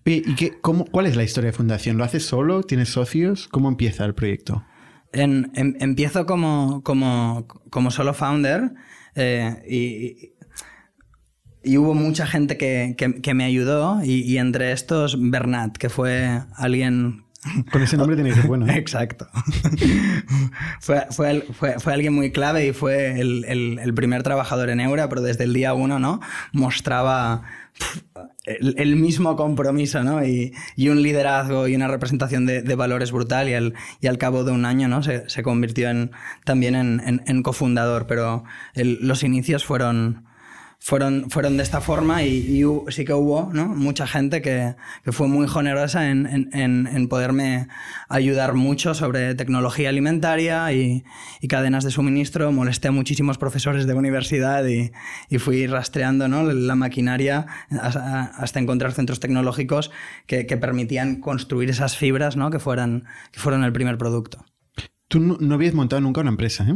Oye, 0.05 0.23
¿y 0.25 0.35
qué, 0.35 0.57
cómo, 0.59 0.85
cuál 0.85 1.05
es 1.05 1.15
la 1.15 1.23
historia 1.23 1.51
de 1.51 1.57
Fundación? 1.57 1.97
¿Lo 1.97 2.03
haces 2.03 2.25
solo? 2.25 2.63
¿Tienes 2.63 2.89
socios? 2.89 3.47
¿Cómo 3.47 3.69
empieza 3.69 4.05
el 4.05 4.15
proyecto? 4.15 4.63
En, 5.11 5.51
en, 5.55 5.77
empiezo 5.79 6.25
como, 6.25 6.81
como, 6.83 7.47
como, 7.69 7.91
solo 7.91 8.13
founder 8.13 8.73
eh, 9.15 9.63
y, 9.67 10.33
y, 11.63 11.77
hubo 11.77 11.95
mucha 11.95 12.27
gente 12.27 12.57
que, 12.57 12.95
que, 12.97 13.21
que 13.21 13.33
me 13.33 13.43
ayudó 13.43 14.03
y, 14.03 14.21
y, 14.21 14.37
entre 14.37 14.71
estos 14.71 15.17
Bernat, 15.19 15.77
que 15.77 15.89
fue 15.89 16.43
alguien 16.55 17.25
con 17.71 17.81
ese 17.81 17.97
nombre 17.97 18.15
tiene 18.15 18.31
que 18.31 18.35
ser 18.37 18.47
bueno. 18.47 18.67
¿eh? 18.67 18.77
Exacto. 18.77 19.27
fue, 20.79 21.05
fue, 21.11 21.41
fue, 21.53 21.79
fue, 21.79 21.93
alguien 21.93 22.13
muy 22.13 22.31
clave 22.31 22.67
y 22.67 22.73
fue 22.73 23.19
el, 23.19 23.45
el, 23.45 23.79
el, 23.79 23.93
primer 23.93 24.23
trabajador 24.23 24.69
en 24.69 24.79
Eura, 24.79 25.07
pero 25.09 25.21
desde 25.21 25.45
el 25.45 25.53
día 25.53 25.73
uno 25.73 25.99
¿no? 25.99 26.19
mostraba 26.51 27.43
el, 28.45 28.95
mismo 28.95 29.35
compromiso 29.35 30.03
¿no? 30.03 30.25
y, 30.25 30.53
un 30.89 31.01
liderazgo 31.01 31.67
y 31.67 31.75
una 31.75 31.87
representación 31.87 32.45
de, 32.45 32.75
valores 32.75 33.11
brutal 33.11 33.49
y 33.49 34.07
al, 34.07 34.17
cabo 34.17 34.43
de 34.43 34.51
un 34.51 34.65
año 34.65 34.87
¿no? 34.87 35.01
se, 35.03 35.43
convirtió 35.43 35.89
en, 35.89 36.11
también 36.45 36.75
en 36.75 37.43
cofundador, 37.43 38.07
pero 38.07 38.43
los 38.75 39.23
inicios 39.23 39.65
fueron, 39.65 40.28
fueron, 40.79 41.29
fueron 41.29 41.57
de 41.57 41.63
esta 41.63 41.81
forma 41.81 42.23
y, 42.23 42.63
y 42.63 42.91
sí 42.91 43.03
que 43.03 43.13
hubo 43.13 43.49
¿no? 43.53 43.67
mucha 43.67 44.07
gente 44.07 44.41
que, 44.41 44.75
que, 45.03 45.11
fue 45.11 45.27
muy 45.27 45.47
generosa 45.47 46.09
en, 46.09 46.49
en, 46.53 46.87
en, 46.87 47.07
poderme 47.09 47.67
ayudar 48.07 48.53
mucho 48.53 48.93
sobre 48.93 49.35
tecnología 49.35 49.89
alimentaria 49.89 50.71
y, 50.71 51.03
y, 51.41 51.47
cadenas 51.49 51.83
de 51.83 51.91
suministro. 51.91 52.51
Molesté 52.53 52.87
a 52.87 52.91
muchísimos 52.91 53.37
profesores 53.37 53.85
de 53.87 53.93
universidad 53.93 54.65
y, 54.65 54.91
y 55.29 55.37
fui 55.37 55.67
rastreando 55.67 56.27
¿no? 56.29 56.43
la 56.43 56.75
maquinaria 56.75 57.45
hasta, 57.69 58.59
encontrar 58.59 58.93
centros 58.93 59.19
tecnológicos 59.19 59.91
que, 60.27 60.45
que 60.45 60.57
permitían 60.57 61.19
construir 61.19 61.69
esas 61.69 61.97
fibras 61.97 62.37
¿no? 62.37 62.49
que, 62.51 62.59
fueran, 62.59 63.03
que 63.31 63.39
fueron 63.39 63.63
el 63.63 63.73
primer 63.73 63.97
producto. 63.97 64.45
Tú 65.09 65.19
no, 65.19 65.37
no 65.39 65.55
habías 65.55 65.73
montado 65.73 66.01
nunca 66.01 66.21
una 66.21 66.29
empresa, 66.29 66.65
¿eh? 66.69 66.75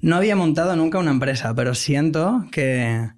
No 0.00 0.16
había 0.16 0.36
montado 0.36 0.76
nunca 0.76 0.98
una 0.98 1.10
empresa, 1.10 1.54
pero 1.54 1.74
siento 1.74 2.46
que, 2.52 3.10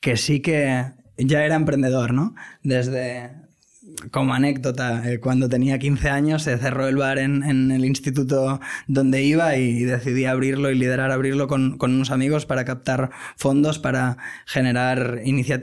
que 0.00 0.16
sí 0.16 0.40
que 0.40 0.92
ya 1.16 1.44
era 1.44 1.54
emprendedor, 1.54 2.12
¿no? 2.12 2.34
Desde, 2.62 3.30
como 4.10 4.34
anécdota, 4.34 5.10
eh, 5.10 5.20
cuando 5.20 5.48
tenía 5.48 5.78
15 5.78 6.08
años 6.08 6.42
se 6.42 6.56
cerró 6.58 6.88
el 6.88 6.96
bar 6.96 7.18
en, 7.18 7.42
en, 7.42 7.70
el 7.70 7.84
instituto 7.84 8.60
donde 8.86 9.22
iba 9.22 9.56
y 9.56 9.84
decidí 9.84 10.24
abrirlo 10.24 10.70
y 10.70 10.74
liderar 10.74 11.10
abrirlo 11.10 11.48
con, 11.48 11.78
con 11.78 11.92
unos 11.94 12.10
amigos 12.10 12.46
para 12.46 12.64
captar 12.64 13.10
fondos, 13.36 13.78
para 13.78 14.16
generar, 14.46 15.20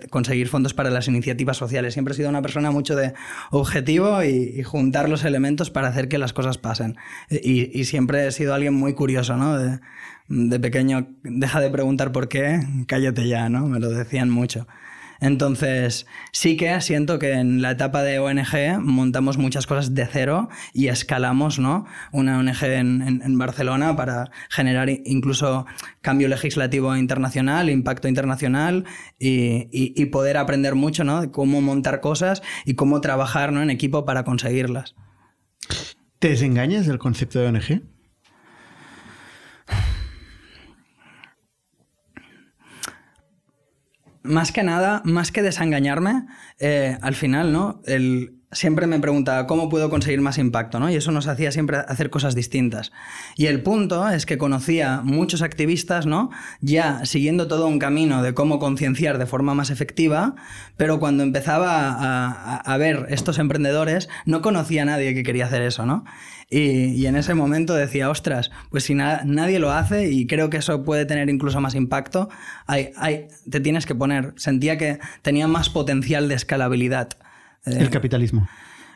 conseguir 0.10 0.48
fondos 0.48 0.74
para 0.74 0.90
las 0.90 1.08
iniciativas 1.08 1.58
sociales. 1.58 1.94
Siempre 1.94 2.14
he 2.14 2.18
sido 2.18 2.30
una 2.30 2.42
persona 2.42 2.72
mucho 2.72 2.96
de 2.96 3.14
objetivo 3.52 4.24
y, 4.24 4.62
juntar 4.64 5.10
los 5.10 5.26
elementos 5.26 5.72
para 5.72 5.88
hacer 5.88 6.08
que 6.08 6.18
las 6.18 6.34
cosas 6.34 6.58
pasen. 6.58 6.96
Y, 7.30 7.78
y 7.78 7.86
siempre 7.86 8.28
he 8.28 8.32
sido 8.32 8.54
alguien 8.54 8.76
muy 8.76 8.94
curioso, 8.94 9.36
¿no? 9.36 9.58
De 10.32 10.60
pequeño, 10.60 11.08
deja 11.24 11.60
de 11.60 11.70
preguntar 11.70 12.12
por 12.12 12.30
qué, 12.30 12.62
cállate 12.88 13.28
ya, 13.28 13.50
¿no? 13.50 13.68
Me 13.68 13.80
lo 13.80 13.90
decían 13.90 14.30
mucho. 14.30 14.66
Entonces, 15.20 16.08
sí 16.32 16.58
que 16.58 16.82
siento 16.82 17.20
que 17.20 17.34
en 17.34 17.62
la 17.62 17.72
etapa 17.72 18.02
de 18.02 18.18
ONG 18.18 18.80
montamos 18.80 19.38
muchas 19.38 19.68
cosas 19.68 19.94
de 19.94 20.08
cero 20.08 20.50
y 20.74 20.88
escalamos, 20.88 21.60
¿no? 21.60 21.86
Una 22.12 22.40
ONG 22.40 22.64
en, 22.64 23.22
en, 23.24 23.38
Barcelona 23.38 23.96
para 23.96 24.32
generar 24.50 24.90
incluso 24.90 25.68
cambio 26.02 26.28
legislativo 26.28 26.96
internacional, 26.96 27.70
impacto 27.70 28.08
internacional 28.08 28.86
y, 29.20 29.68
y, 29.72 29.94
y, 29.96 30.06
poder 30.08 30.38
aprender 30.38 30.74
mucho, 30.74 31.04
¿no? 31.04 31.22
De 31.22 31.30
cómo 31.30 31.62
montar 31.62 32.02
cosas 32.02 32.42
y 32.66 32.74
cómo 32.74 33.00
trabajar 33.00 33.54
¿no? 33.54 33.62
en 33.62 33.70
equipo 33.70 34.06
para 34.06 34.24
conseguirlas. 34.24 34.96
¿Te 36.18 36.30
desengañas 36.30 36.88
del 36.88 36.98
concepto 36.98 37.40
de 37.40 37.48
ONG? 37.48 37.84
Más 44.24 44.52
que 44.52 44.64
nada, 44.64 45.02
más 45.06 45.32
que 45.32 45.42
desengañarme, 45.42 46.26
eh, 46.60 46.98
al 47.02 47.16
final, 47.16 47.52
¿no? 47.52 47.82
El, 47.86 48.41
siempre 48.52 48.88
me 48.88 49.00
preguntaba 49.00 49.48
cómo 49.48 49.70
puedo 49.70 49.90
conseguir 49.90 50.22
más 50.22 50.38
impacto, 50.38 50.80
¿no? 50.80 50.90
Y 50.90 50.96
eso 50.96 51.12
nos 51.12 51.28
hacía 51.28 51.52
siempre 51.52 51.78
hacer 51.78 52.10
cosas 52.10 52.36
distintas. 52.36 52.92
Y 53.36 53.48
el 53.48 53.64
punto 53.64 54.08
es 54.10 54.26
que 54.26 54.38
conocía 54.38 55.02
muchos 55.04 55.42
activistas, 55.42 56.06
¿no? 56.06 56.30
Ya 56.62 57.06
siguiendo 57.06 57.48
todo 57.48 57.68
un 57.68 57.80
camino 57.80 58.22
de 58.22 58.34
cómo 58.34 58.60
concienciar 58.60 59.18
de 59.18 59.26
forma 59.26 59.54
más 59.54 59.70
efectiva, 59.70 60.36
pero 60.78 61.00
cuando 61.00 61.24
empezaba 61.24 61.90
a, 61.90 62.32
a, 62.32 62.58
a, 62.58 62.78
ver 62.78 63.08
estos 63.10 63.40
emprendedores, 63.40 64.10
no 64.26 64.42
conocía 64.42 64.84
a 64.84 64.86
nadie 64.86 65.14
que 65.14 65.24
quería 65.24 65.46
hacer 65.46 65.62
eso, 65.62 65.86
¿no? 65.86 66.04
Y, 66.54 67.06
en 67.06 67.16
ese 67.16 67.34
momento 67.34 67.74
decía, 67.76 68.10
ostras, 68.10 68.52
pues 68.70 68.84
si 68.84 68.94
na 68.94 69.22
nadie 69.24 69.58
lo 69.58 69.72
hace 69.72 70.12
y 70.12 70.28
creo 70.28 70.50
que 70.50 70.58
eso 70.58 70.84
puede 70.84 71.06
tener 71.06 71.30
incluso 71.30 71.62
más 71.62 71.76
impacto, 71.76 72.28
te 73.50 73.60
tienes 73.62 73.86
que 73.86 73.96
poner. 73.96 74.34
Sentía 74.36 74.78
que 74.78 75.00
tenía 75.22 75.48
más 75.48 75.70
potencial 75.70 76.28
de 76.28 76.36
escalabilidad. 76.36 77.08
El 77.66 77.90
capitalismo. 77.90 78.48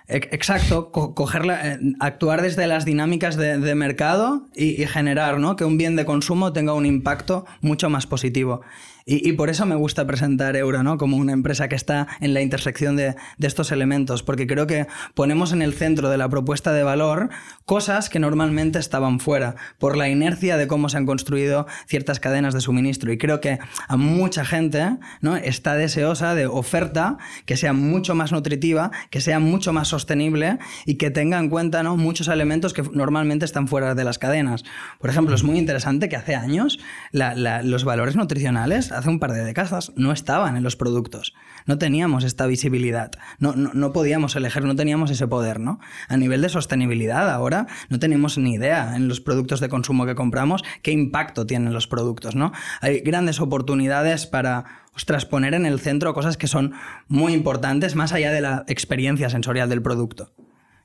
Exacto, 0.07 0.91
co 0.91 1.15
cogerla, 1.15 1.73
eh, 1.73 1.79
actuar 1.99 2.43
desde 2.43 2.67
las 2.67 2.85
dinámicas 2.85 3.37
de, 3.37 3.57
de 3.57 3.75
mercado 3.75 4.47
y, 4.55 4.81
y, 4.81 4.85
generar 4.85 5.39
¿no? 5.39 5.55
que 5.55 5.65
un 5.65 5.77
bien 5.77 5.95
de 5.95 6.05
consumo 6.05 6.53
tenga 6.53 6.73
un 6.73 6.85
impacto 6.85 7.45
mucho 7.61 7.89
más 7.89 8.05
positivo. 8.05 8.61
Y, 9.07 9.29
y, 9.29 9.33
por 9.33 9.51
eso 9.51 9.67
me 9.67 9.75
gusta 9.75 10.07
presentar 10.07 10.55
Euro 10.55 10.81
¿no? 10.81 10.97
como 10.97 11.17
una 11.17 11.31
empresa 11.31 11.67
que 11.67 11.75
está 11.75 12.07
en 12.21 12.33
la 12.33 12.41
intersección 12.41 12.95
de, 12.95 13.15
de, 13.37 13.47
estos 13.47 13.71
elementos, 13.71 14.23
porque 14.23 14.47
creo 14.47 14.65
que 14.65 14.87
ponemos 15.13 15.53
en 15.53 15.61
el 15.61 15.75
centro 15.75 16.09
de 16.09 16.17
la 16.17 16.27
propuesta 16.27 16.73
de 16.73 16.81
valor 16.81 17.29
cosas 17.65 18.09
que 18.09 18.17
normalmente 18.17 18.79
estaban 18.79 19.19
fuera, 19.19 19.57
por 19.77 19.95
la 19.95 20.09
inercia 20.09 20.57
de 20.57 20.65
cómo 20.65 20.89
se 20.89 20.97
han 20.97 21.05
construido 21.05 21.67
ciertas 21.85 22.19
cadenas 22.19 22.55
de 22.55 22.61
suministro. 22.61 23.11
Y 23.11 23.19
creo 23.19 23.41
que 23.41 23.59
a 23.87 23.95
mucha 23.95 24.43
gente 24.43 24.97
¿no? 25.21 25.35
está 25.35 25.75
deseosa 25.75 26.33
de 26.33 26.47
oferta 26.47 27.19
que 27.45 27.57
sea 27.57 27.73
mucho 27.73 28.15
más 28.15 28.31
nutritiva, 28.31 28.89
que 29.11 29.21
sea 29.21 29.39
mucho 29.39 29.71
más 29.71 29.87
sostenible 29.87 30.57
y 30.87 30.95
que 30.95 31.11
tenga 31.11 31.37
en 31.37 31.49
cuenta 31.49 31.83
¿no? 31.83 31.95
muchos 31.95 32.27
elementos 32.27 32.73
que 32.73 32.81
normalmente 32.93 33.45
están 33.45 33.67
fuera 33.67 33.93
de 33.93 34.03
las 34.03 34.17
cadenas. 34.17 34.63
Por 34.99 35.11
ejemplo, 35.11 35.35
es 35.35 35.43
muy 35.43 35.59
interesante 35.59 36.09
que 36.09 36.15
hace 36.15 36.33
años 36.33 36.79
la, 37.11 37.35
la, 37.35 37.61
los 37.61 37.83
valores 37.83 38.15
nutricionales 38.15 38.94
hace 38.95 39.09
un 39.09 39.19
par 39.19 39.33
de 39.33 39.43
décadas 39.43 39.91
no 39.95 40.11
estaban 40.11 40.57
en 40.57 40.63
los 40.63 40.75
productos. 40.75 41.33
No 41.65 41.77
teníamos 41.77 42.23
esta 42.23 42.45
visibilidad. 42.47 43.11
No, 43.39 43.53
no, 43.53 43.71
no, 43.73 43.93
podíamos 43.93 44.35
elegir, 44.35 44.63
no 44.63 44.75
teníamos 44.75 45.11
ese 45.11 45.27
poder, 45.27 45.59
¿no? 45.59 45.79
A 46.07 46.17
nivel 46.17 46.41
de 46.41 46.49
sostenibilidad, 46.49 47.29
ahora 47.29 47.67
no 47.89 47.99
tenemos 47.99 48.37
ni 48.37 48.53
idea 48.53 48.95
en 48.95 49.07
los 49.07 49.21
productos 49.21 49.59
de 49.59 49.69
consumo 49.69 50.05
que 50.05 50.15
compramos 50.15 50.63
qué 50.81 50.91
impacto 50.91 51.45
tienen 51.45 51.73
los 51.73 51.87
productos, 51.87 52.35
¿no? 52.35 52.51
Hay 52.81 52.99
grandes 53.01 53.39
oportunidades 53.39 54.25
para 54.25 54.85
ostras, 54.95 55.25
poner 55.25 55.53
en 55.53 55.65
el 55.65 55.79
centro 55.79 56.13
cosas 56.13 56.37
que 56.37 56.47
son 56.47 56.73
muy 57.07 57.33
importantes 57.33 57.95
más 57.95 58.13
allá 58.13 58.31
de 58.31 58.41
la 58.41 58.63
experiencia 58.67 59.29
sensorial 59.29 59.69
del 59.69 59.81
producto, 59.81 60.33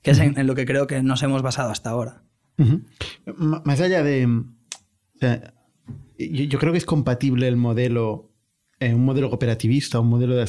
que 0.02 0.10
es 0.10 0.18
en, 0.18 0.36
en 0.38 0.46
lo 0.46 0.54
que 0.54 0.66
creo 0.66 0.86
que 0.86 1.02
nos 1.02 1.22
hemos 1.22 1.42
basado 1.42 1.70
hasta 1.70 1.90
ahora. 1.90 2.22
Uh 2.58 2.64
-huh. 2.64 3.62
Más 3.64 3.80
allá 3.80 4.02
de... 4.02 4.26
O 4.26 5.18
sea, 5.20 5.54
yo, 6.18 6.44
yo, 6.44 6.58
creo 6.58 6.72
que 6.72 6.78
es 6.78 6.86
compatible 6.86 7.48
el 7.48 7.56
modelo 7.56 8.30
eh, 8.80 8.94
un 8.94 9.04
modelo 9.04 9.28
cooperativista, 9.28 10.00
un 10.00 10.08
modelo 10.08 10.34
de, 10.34 10.48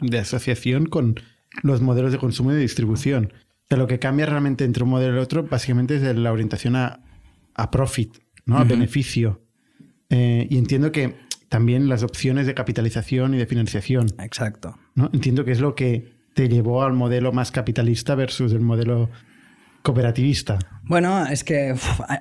de 0.00 0.18
asociación 0.18 0.86
con 0.86 1.14
los 1.62 1.80
modelos 1.80 2.10
de 2.10 2.18
consumo 2.18 2.50
y 2.50 2.56
de 2.56 2.60
distribución. 2.60 3.32
O 3.32 3.66
sea, 3.68 3.78
lo 3.78 3.86
que 3.86 4.00
cambia 4.00 4.26
realmente 4.26 4.64
entre 4.64 4.82
un 4.82 4.90
modelo 4.90 5.16
y 5.16 5.20
otro 5.20 5.44
básicamente 5.44 5.94
es 5.94 6.16
la 6.16 6.32
orientación 6.32 6.74
a, 6.74 7.00
profit, 7.70 8.18
¿no? 8.46 8.58
a 8.58 8.64
beneficio. 8.64 9.42
Eh, 10.10 10.48
y 10.50 10.58
entiendo 10.58 10.90
que 10.90 11.14
también 11.48 11.88
las 11.88 12.02
opciones 12.02 12.48
de 12.48 12.54
capitalización 12.54 13.34
y 13.34 13.38
de 13.38 13.46
financiación. 13.46 14.08
Exacto. 14.18 14.76
¿no? 14.96 15.08
Entiendo 15.12 15.44
que 15.44 15.52
es 15.52 15.60
lo 15.60 15.76
que 15.76 16.18
te 16.34 16.48
llevó 16.48 16.82
al 16.82 16.94
modelo 16.94 17.30
más 17.30 17.52
capitalista 17.52 18.16
versus 18.16 18.52
el 18.52 18.60
modelo 18.60 19.08
cooperativista. 19.88 20.58
Bueno, 20.82 21.24
es 21.24 21.44
que 21.44 21.74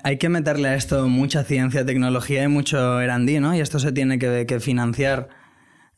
hay 0.05 0.17
que 0.17 0.29
meterle 0.29 0.69
a 0.69 0.75
esto 0.75 1.09
mucha 1.09 1.43
ciencia, 1.43 1.85
tecnología 1.85 2.45
y 2.45 2.47
mucho 2.47 3.01
erandí, 3.01 3.41
¿no? 3.41 3.53
Y 3.53 3.59
esto 3.59 3.77
se 3.79 3.91
tiene 3.91 4.19
que, 4.19 4.59
financiar. 4.61 5.27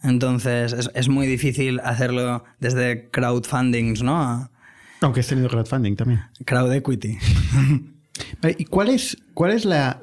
Entonces 0.02 0.90
es, 0.96 1.10
muy 1.10 1.28
difícil 1.28 1.80
hacerlo 1.82 2.44
desde 2.60 3.12
crowdfundings, 3.12 4.02
¿no? 4.02 4.50
Aunque 5.02 5.20
has 5.20 5.28
tenido 5.28 5.48
crowdfunding 5.48 5.96
también. 5.96 6.22
Crowd 6.44 6.74
equity. 6.74 7.20
¿Y 8.58 8.66
cuál 8.66 8.90
es, 8.90 9.18
cuál 9.36 9.52
es 9.52 9.64
la, 9.64 10.00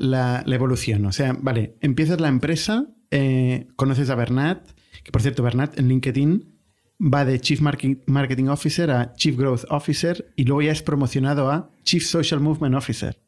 evolución? 0.46 1.04
O 1.06 1.10
sea, 1.10 1.36
vale, 1.36 1.74
empiezas 1.80 2.20
la 2.20 2.28
empresa, 2.28 2.86
eh, 3.10 3.66
conoces 3.74 4.08
a 4.10 4.14
Bernat, 4.14 4.70
que 5.02 5.10
por 5.10 5.20
cierto, 5.20 5.42
Bernat 5.42 5.76
en 5.80 5.88
LinkedIn 5.88 6.55
va 6.98 7.24
de 7.24 7.38
Chief 7.40 7.60
Marketing 7.60 8.48
Officer 8.48 8.90
a 8.90 9.14
Chief 9.14 9.36
Growth 9.36 9.64
Officer 9.68 10.32
y 10.36 10.44
luego 10.44 10.62
ya 10.62 10.72
es 10.72 10.82
promocionado 10.82 11.50
a 11.50 11.70
Chief 11.84 12.04
Social 12.04 12.40
Movement 12.40 12.74
Officer. 12.74 13.18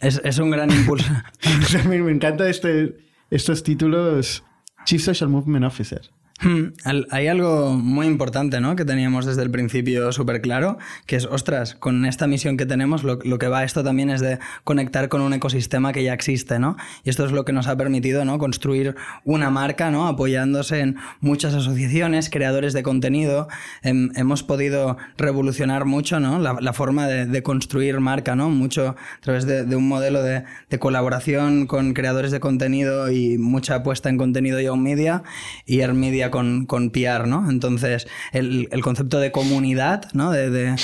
Es, 0.00 0.38
un 0.38 0.50
gran 0.50 0.70
impulso. 0.70 1.12
me, 1.88 2.02
me 2.02 2.12
encantan 2.12 2.48
este, 2.48 2.96
estos 3.30 3.62
títulos 3.62 4.42
Chief 4.86 5.02
Social 5.02 5.28
Movement 5.28 5.66
Officer. 5.66 6.10
Hmm, 6.42 6.68
hay 7.10 7.26
algo 7.26 7.74
muy 7.74 8.06
importante, 8.06 8.62
¿no? 8.62 8.74
Que 8.74 8.86
teníamos 8.86 9.26
desde 9.26 9.42
el 9.42 9.50
principio 9.50 10.10
súper 10.10 10.40
claro, 10.40 10.78
que 11.04 11.16
es, 11.16 11.26
ostras, 11.26 11.74
con 11.74 12.06
esta 12.06 12.26
misión 12.26 12.56
que 12.56 12.64
tenemos, 12.64 13.04
lo, 13.04 13.18
que 13.18 13.48
va 13.48 13.62
esto 13.62 13.84
también 13.84 14.08
es 14.08 14.22
de 14.22 14.38
conectar 14.64 15.10
con 15.10 15.20
un 15.20 15.34
ecosistema 15.34 15.92
que 15.92 16.02
ya 16.02 16.14
existe, 16.14 16.58
¿no? 16.58 16.78
Y 17.04 17.10
esto 17.10 17.26
es 17.26 17.32
lo 17.32 17.44
que 17.44 17.52
nos 17.52 17.66
ha 17.66 17.76
permitido, 17.76 18.24
¿no? 18.24 18.38
Construir 18.38 18.96
una 19.24 19.50
marca, 19.50 19.90
¿no? 19.90 20.08
Apoyándose 20.08 20.80
en 20.80 20.96
muchas 21.20 21.52
asociaciones, 21.52 22.30
creadores 22.30 22.72
de 22.72 22.82
contenido. 22.82 23.48
hemos 23.82 24.42
podido 24.42 24.96
revolucionar 25.18 25.84
mucho, 25.84 26.20
¿no? 26.20 26.38
La, 26.38 26.72
forma 26.72 27.06
de, 27.06 27.42
construir 27.42 28.00
marca, 28.00 28.34
¿no? 28.34 28.48
Mucho 28.48 28.88
a 28.88 29.20
través 29.20 29.44
de, 29.44 29.76
un 29.76 29.88
modelo 29.88 30.22
de, 30.22 30.44
colaboración 30.78 31.66
con 31.66 31.92
creadores 31.92 32.30
de 32.30 32.40
contenido 32.40 33.10
y 33.10 33.36
mucha 33.36 33.74
apuesta 33.74 34.08
en 34.08 34.16
contenido 34.16 34.58
y 34.58 34.70
media 34.78 35.22
y 35.66 35.80
Air 35.80 35.92
Media 35.92 36.29
con, 36.30 36.66
con 36.66 36.90
PR, 36.90 37.26
¿no? 37.26 37.50
Entonces, 37.50 38.06
el, 38.32 38.68
concepto 38.82 39.18
de 39.18 39.32
comunidad, 39.32 40.10
¿no? 40.12 40.30
De, 40.30 40.76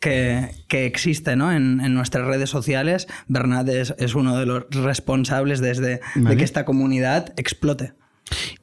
que, 0.00 0.50
existe 0.70 1.36
¿no? 1.36 1.52
en, 1.52 1.76
nuestras 1.94 2.26
redes 2.26 2.50
sociales, 2.50 3.06
Bernat 3.28 3.68
es, 3.68 4.14
uno 4.14 4.38
de 4.38 4.46
los 4.46 4.64
responsables 4.70 5.60
desde 5.60 6.00
de 6.14 6.36
que 6.36 6.44
esta 6.44 6.64
comunidad 6.64 7.32
explote. 7.36 7.92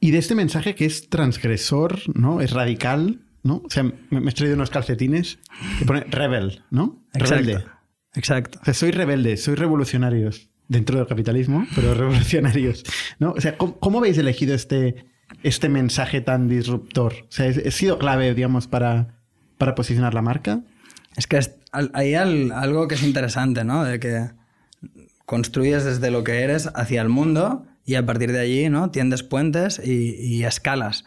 Y 0.00 0.10
de 0.10 0.18
este 0.18 0.34
mensaje 0.34 0.74
que 0.74 0.86
es 0.86 1.08
transgresor, 1.08 2.00
¿no? 2.14 2.40
Es 2.40 2.52
radical, 2.52 3.20
¿no? 3.42 3.62
O 3.64 3.70
sea, 3.70 3.82
me, 3.82 4.30
he 4.30 4.32
traído 4.32 4.54
unos 4.54 4.70
calcetines 4.70 5.38
que 5.78 5.84
pone 5.84 6.00
rebel, 6.00 6.62
¿no? 6.70 7.04
Rebelde. 7.12 7.64
Exacto. 8.14 8.58
O 8.62 8.64
sea, 8.64 8.74
soy 8.74 8.90
rebelde, 8.90 9.36
soy 9.36 9.54
revolucionarios 9.54 10.48
dentro 10.68 10.98
del 10.98 11.06
capitalismo, 11.06 11.66
pero 11.74 11.94
revolucionarios, 11.94 12.84
¿no? 13.18 13.32
O 13.32 13.40
sea, 13.40 13.56
cómo 13.56 13.98
habéis 13.98 14.18
elegido 14.18 14.54
este, 14.54 15.06
este 15.42 15.68
mensaje 15.68 16.20
tan 16.20 16.48
disruptor? 16.48 17.14
O 17.22 17.32
sea, 17.32 17.50
¿ha 17.50 17.70
sido 17.70 17.98
clave, 17.98 18.34
digamos, 18.34 18.66
para, 18.66 19.16
para 19.56 19.74
posicionar 19.74 20.14
la 20.14 20.22
marca? 20.22 20.60
Es 21.16 21.26
que 21.26 21.40
hay 21.72 22.14
algo 22.14 22.88
que 22.88 22.94
es 22.94 23.02
interesante, 23.02 23.64
¿no? 23.64 23.84
De 23.84 23.98
que 23.98 24.30
construyes 25.26 25.84
desde 25.84 26.10
lo 26.10 26.24
que 26.24 26.40
eres 26.40 26.70
hacia 26.74 27.02
el 27.02 27.08
mundo 27.08 27.66
y 27.84 27.96
a 27.96 28.06
partir 28.06 28.32
de 28.32 28.40
allí, 28.40 28.68
¿no? 28.68 28.90
Tiendes 28.90 29.22
puentes 29.22 29.80
y, 29.84 30.14
y 30.14 30.44
escalas. 30.44 31.04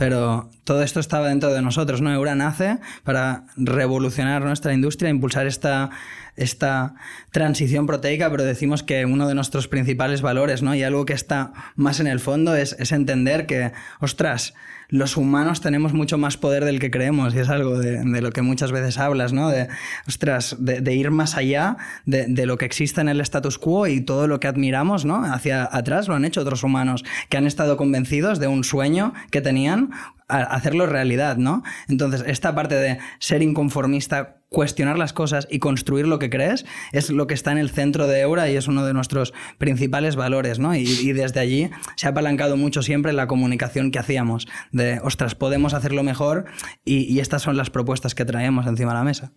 Pero 0.00 0.48
todo 0.64 0.82
esto 0.82 0.98
estaba 0.98 1.28
dentro 1.28 1.52
de 1.52 1.60
nosotros, 1.60 2.00
¿no? 2.00 2.10
Eura 2.10 2.34
nace 2.34 2.78
para 3.04 3.44
revolucionar 3.58 4.42
nuestra 4.42 4.72
industria, 4.72 5.10
impulsar 5.10 5.46
esta, 5.46 5.90
esta 6.36 6.94
transición 7.32 7.86
proteica, 7.86 8.30
pero 8.30 8.42
decimos 8.44 8.82
que 8.82 9.04
uno 9.04 9.28
de 9.28 9.34
nuestros 9.34 9.68
principales 9.68 10.22
valores, 10.22 10.62
¿no? 10.62 10.74
Y 10.74 10.82
algo 10.84 11.04
que 11.04 11.12
está 11.12 11.52
más 11.76 12.00
en 12.00 12.06
el 12.06 12.18
fondo 12.18 12.56
es, 12.56 12.76
es 12.78 12.92
entender 12.92 13.44
que, 13.44 13.72
ostras, 14.00 14.54
los 14.90 15.16
humanos 15.16 15.60
tenemos 15.60 15.92
mucho 15.94 16.18
más 16.18 16.36
poder 16.36 16.64
del 16.64 16.78
que 16.78 16.90
creemos 16.90 17.34
y 17.34 17.38
es 17.38 17.48
algo 17.48 17.78
de, 17.78 18.02
lo 18.20 18.30
que 18.32 18.42
muchas 18.42 18.72
veces 18.72 18.98
hablas, 18.98 19.32
¿no? 19.32 19.48
De, 19.48 19.68
ostras, 20.06 20.56
de, 20.58 20.94
ir 20.94 21.10
más 21.10 21.36
allá 21.36 21.76
de, 22.06 22.46
lo 22.46 22.58
que 22.58 22.64
existe 22.64 23.00
en 23.00 23.08
el 23.08 23.20
status 23.20 23.58
quo 23.58 23.86
y 23.86 24.00
todo 24.00 24.26
lo 24.26 24.40
que 24.40 24.48
admiramos, 24.48 25.04
¿no? 25.04 25.24
Hacia 25.24 25.68
atrás 25.70 26.08
lo 26.08 26.14
han 26.14 26.24
hecho 26.24 26.40
otros 26.42 26.64
humanos 26.64 27.04
que 27.28 27.36
han 27.36 27.46
estado 27.46 27.76
convencidos 27.76 28.38
de 28.40 28.48
un 28.48 28.64
sueño 28.64 29.14
que 29.30 29.40
tenían 29.40 29.90
hacerlo 30.28 30.86
realidad, 30.86 31.36
¿no? 31.36 31.62
Entonces, 31.88 32.22
esta 32.26 32.54
parte 32.54 32.76
de 32.76 32.98
ser 33.18 33.42
inconformista, 33.42 34.39
cuestionar 34.50 34.98
las 34.98 35.12
cosas 35.14 35.48
y 35.50 35.60
construir 35.60 36.06
lo 36.06 36.18
que 36.18 36.28
crees 36.28 36.66
es 36.92 37.08
lo 37.08 37.26
que 37.26 37.34
está 37.34 37.52
en 37.52 37.58
el 37.58 37.70
centro 37.70 38.06
de 38.06 38.20
Eura 38.20 38.50
y 38.50 38.56
es 38.56 38.68
uno 38.68 38.84
de 38.84 38.92
nuestros 38.92 39.32
principales 39.58 40.16
valores, 40.16 40.58
¿no? 40.58 40.74
Y, 40.74 41.12
desde 41.12 41.40
allí 41.40 41.70
se 41.96 42.06
ha 42.06 42.10
apalancado 42.10 42.56
mucho 42.56 42.82
siempre 42.82 43.12
la 43.12 43.26
comunicación 43.26 43.90
que 43.90 43.98
hacíamos, 43.98 44.46
de, 44.72 45.00
ostras, 45.02 45.34
podemos 45.34 45.72
hacerlo 45.72 46.02
mejor 46.02 46.44
y, 46.84 47.18
estas 47.20 47.42
son 47.42 47.56
las 47.56 47.70
propuestas 47.70 48.14
que 48.14 48.24
traemos 48.24 48.66
encima 48.66 48.92
de 48.92 48.98
la 48.98 49.04
mesa. 49.04 49.32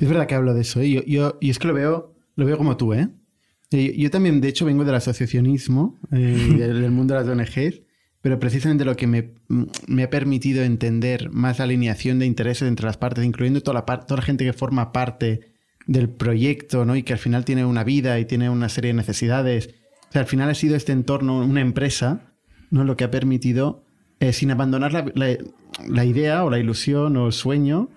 Es 0.00 0.08
verdad 0.08 0.26
que 0.26 0.34
hablo 0.34 0.54
de 0.54 0.62
eso, 0.62 0.80
¿eh? 0.80 1.04
yo, 1.06 1.38
y 1.40 1.50
es 1.50 1.58
que 1.58 1.68
lo 1.68 1.74
veo, 1.74 2.14
lo 2.34 2.46
veo 2.46 2.58
como 2.58 2.76
tú, 2.76 2.94
¿eh? 2.94 3.08
Yo, 3.70 4.10
también, 4.10 4.40
de 4.40 4.48
hecho, 4.48 4.66
vengo 4.66 4.84
del 4.84 4.94
asociacionismo, 4.94 5.98
eh, 6.12 6.16
del, 6.58 6.90
mundo 6.90 7.14
de 7.14 7.20
las 7.20 7.28
ONGs, 7.28 7.82
pero 8.22 8.38
precisamente 8.38 8.84
lo 8.84 8.96
que 8.96 9.08
me, 9.08 10.02
ha 10.02 10.10
permitido 10.10 10.62
entender 10.62 11.30
más 11.30 11.58
la 11.58 11.64
alineación 11.64 12.20
de 12.20 12.26
intereses 12.26 12.68
entre 12.68 12.86
las 12.86 12.96
partes, 12.96 13.24
incluyendo 13.24 13.60
toda 13.60 13.74
la, 13.74 14.00
toda 14.06 14.20
la 14.20 14.26
gente 14.26 14.44
que 14.44 14.52
forma 14.52 14.92
parte 14.92 15.52
del 15.86 16.08
proyecto, 16.08 16.84
¿no? 16.84 16.94
Y 16.94 17.02
que 17.02 17.12
al 17.12 17.18
final 17.18 17.44
tiene 17.44 17.64
una 17.64 17.82
vida 17.82 18.20
y 18.20 18.24
tiene 18.24 18.48
una 18.48 18.68
serie 18.68 18.90
de 18.90 18.94
necesidades. 18.94 19.74
O 20.08 20.12
sea, 20.12 20.22
al 20.22 20.28
final 20.28 20.48
ha 20.48 20.54
sido 20.54 20.76
este 20.76 20.92
entorno, 20.92 21.38
una 21.38 21.60
empresa, 21.60 22.32
¿no? 22.70 22.84
Lo 22.84 22.96
que 22.96 23.02
ha 23.02 23.10
permitido, 23.10 23.84
eh, 24.20 24.32
sin 24.32 24.52
abandonar 24.52 24.92
la, 24.92 26.04
idea 26.04 26.44
o 26.44 26.50
la 26.50 26.60
ilusión 26.60 27.16
o 27.16 27.26
el 27.26 27.32
sueño, 27.32 27.88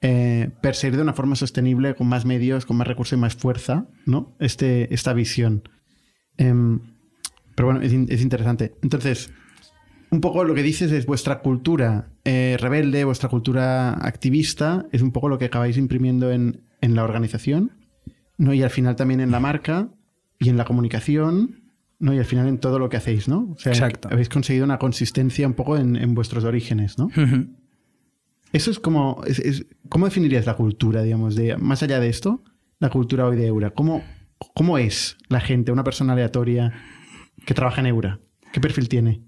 eh, 0.00 0.50
perseguir 0.60 0.96
de 0.96 1.02
una 1.02 1.12
forma 1.12 1.34
sostenible, 1.34 1.96
con 1.96 2.06
más 2.06 2.24
medios, 2.24 2.66
con 2.66 2.76
más 2.76 2.86
recursos 2.86 3.18
y 3.18 3.20
más 3.20 3.34
fuerza, 3.34 3.88
¿no? 4.06 4.36
Este, 4.38 4.94
esta 4.94 5.12
visión. 5.12 5.68
Em, 6.36 6.78
pero 7.56 7.66
bueno, 7.66 7.82
es, 7.82 7.92
es 7.92 8.22
interesante. 8.22 8.74
Entonces, 8.82 9.32
un 10.12 10.20
poco 10.20 10.44
lo 10.44 10.54
que 10.54 10.62
dices 10.62 10.92
es 10.92 11.06
vuestra 11.06 11.40
cultura 11.40 12.10
eh, 12.24 12.58
rebelde, 12.60 13.04
vuestra 13.04 13.30
cultura 13.30 13.94
activista, 13.94 14.86
es 14.92 15.00
un 15.00 15.10
poco 15.10 15.30
lo 15.30 15.38
que 15.38 15.46
acabáis 15.46 15.78
imprimiendo 15.78 16.30
en, 16.30 16.64
la 16.82 17.02
organización, 17.02 17.72
¿no? 18.36 18.52
Y 18.52 18.62
al 18.62 18.70
final 18.70 18.94
también 18.94 19.20
en 19.20 19.30
la 19.30 19.40
marca 19.40 19.88
y 20.38 20.50
en 20.50 20.58
la 20.58 20.66
comunicación, 20.66 21.62
¿no? 21.98 22.12
Y 22.12 22.18
al 22.18 22.26
final 22.26 22.46
en 22.48 22.58
todo 22.58 22.78
lo 22.78 22.90
que 22.90 22.98
hacéis, 22.98 23.26
¿no? 23.26 23.52
O 23.52 23.58
sea, 23.58 23.72
Exacto. 23.72 24.08
habéis 24.12 24.28
conseguido 24.28 24.64
una 24.66 24.78
consistencia 24.78 25.46
un 25.46 25.54
poco 25.54 25.78
en, 25.78 26.14
vuestros 26.14 26.44
orígenes, 26.44 26.98
¿no? 26.98 27.08
Eso 28.52 28.70
es 28.70 28.78
como. 28.80 29.22
¿Cómo 29.88 30.04
definirías 30.06 30.44
la 30.44 30.56
cultura, 30.56 31.02
digamos, 31.02 31.36
de 31.36 31.56
más 31.56 31.82
allá 31.82 32.00
de 32.00 32.08
esto, 32.08 32.42
la 32.80 32.90
cultura 32.90 33.26
hoy 33.26 33.36
de 33.36 33.46
Eura? 33.46 33.70
¿Cómo, 33.70 34.02
¿Cómo 34.54 34.76
es 34.76 35.16
la 35.28 35.40
gente, 35.40 35.72
una 35.72 35.84
persona 35.84 36.12
aleatoria 36.12 36.74
que 37.46 37.54
trabaja 37.54 37.80
en 37.80 37.86
Eura? 37.86 38.20
¿Qué 38.52 38.60
perfil 38.60 38.88
tiene? 38.90 39.22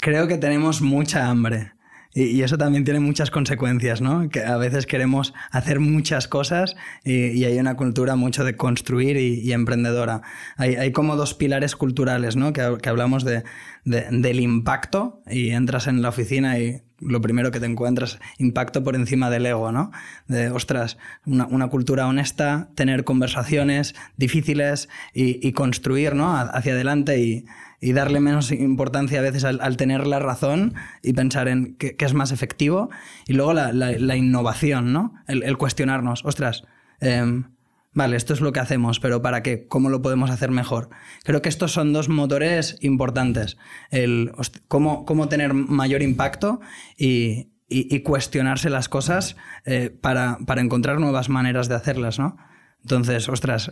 Creo 0.00 0.28
que 0.28 0.38
tenemos 0.38 0.80
mucha 0.80 1.28
hambre. 1.28 1.72
Y, 2.14 2.42
eso 2.42 2.56
también 2.56 2.84
tiene 2.84 3.00
muchas 3.00 3.30
consecuencias, 3.30 4.00
¿no? 4.00 4.28
Que 4.28 4.42
a 4.42 4.56
veces 4.56 4.86
queremos 4.86 5.34
hacer 5.50 5.78
muchas 5.78 6.26
cosas 6.26 6.74
y, 7.04 7.44
hay 7.44 7.58
una 7.58 7.76
cultura 7.76 8.16
mucho 8.16 8.44
de 8.44 8.56
construir 8.56 9.16
y, 9.16 9.52
emprendedora. 9.52 10.22
Hay, 10.56 10.90
como 10.92 11.16
dos 11.16 11.34
pilares 11.34 11.76
culturales, 11.76 12.34
¿no? 12.34 12.52
Que, 12.52 12.62
hablamos 12.88 13.24
de, 13.24 13.44
del 13.84 14.40
impacto 14.40 15.22
y 15.30 15.50
entras 15.50 15.86
en 15.86 16.02
la 16.02 16.08
oficina 16.08 16.58
y 16.58 16.82
lo 17.00 17.20
primero 17.20 17.50
que 17.50 17.60
te 17.60 17.66
encuentras, 17.66 18.18
impacto 18.38 18.82
por 18.82 18.96
encima 18.96 19.30
del 19.30 19.46
ego, 19.46 19.70
¿no? 19.70 19.92
De, 20.26 20.50
ostras, 20.50 20.98
una, 21.26 21.46
una 21.46 21.68
cultura 21.68 22.08
honesta, 22.08 22.70
tener 22.74 23.04
conversaciones 23.04 23.94
difíciles 24.16 24.88
y, 25.14 25.52
construir, 25.52 26.14
¿no? 26.14 26.36
Hacia 26.36 26.72
adelante 26.72 27.20
y 27.20 27.44
y 27.80 27.92
darle 27.92 28.20
menos 28.20 28.50
importancia 28.50 29.20
a 29.20 29.22
veces 29.22 29.44
al, 29.44 29.76
tener 29.76 30.06
la 30.06 30.18
razón 30.18 30.74
y 31.02 31.12
pensar 31.12 31.48
en 31.48 31.76
qué, 31.76 31.96
es 31.98 32.14
más 32.14 32.32
efectivo. 32.32 32.90
Y 33.26 33.34
luego 33.34 33.52
la, 33.54 34.16
innovación, 34.16 34.92
¿no? 34.92 35.14
El, 35.26 35.56
cuestionarnos, 35.58 36.24
ostras, 36.24 36.64
em, 37.00 37.44
vale, 37.92 38.16
esto 38.16 38.34
es 38.34 38.40
lo 38.40 38.52
que 38.52 38.60
hacemos, 38.60 38.98
pero 38.98 39.22
¿para 39.22 39.42
qué? 39.42 39.66
¿Cómo 39.68 39.90
lo 39.90 40.02
podemos 40.02 40.30
hacer 40.30 40.50
mejor? 40.50 40.90
Creo 41.24 41.40
que 41.40 41.48
estos 41.48 41.72
son 41.72 41.92
dos 41.92 42.08
motores 42.08 42.76
importantes. 42.80 43.56
El 43.90 44.32
cómo, 44.66 45.04
cómo 45.04 45.28
tener 45.28 45.54
mayor 45.54 46.02
impacto 46.02 46.60
y, 46.96 47.50
cuestionarse 48.02 48.70
las 48.70 48.88
cosas 48.88 49.36
eh, 49.66 49.90
para, 49.90 50.38
para, 50.46 50.62
encontrar 50.62 50.98
nuevas 50.98 51.28
maneras 51.28 51.68
de 51.68 51.74
hacerlas, 51.74 52.18
¿no? 52.18 52.38
Entonces, 52.88 53.28
ostras, 53.28 53.70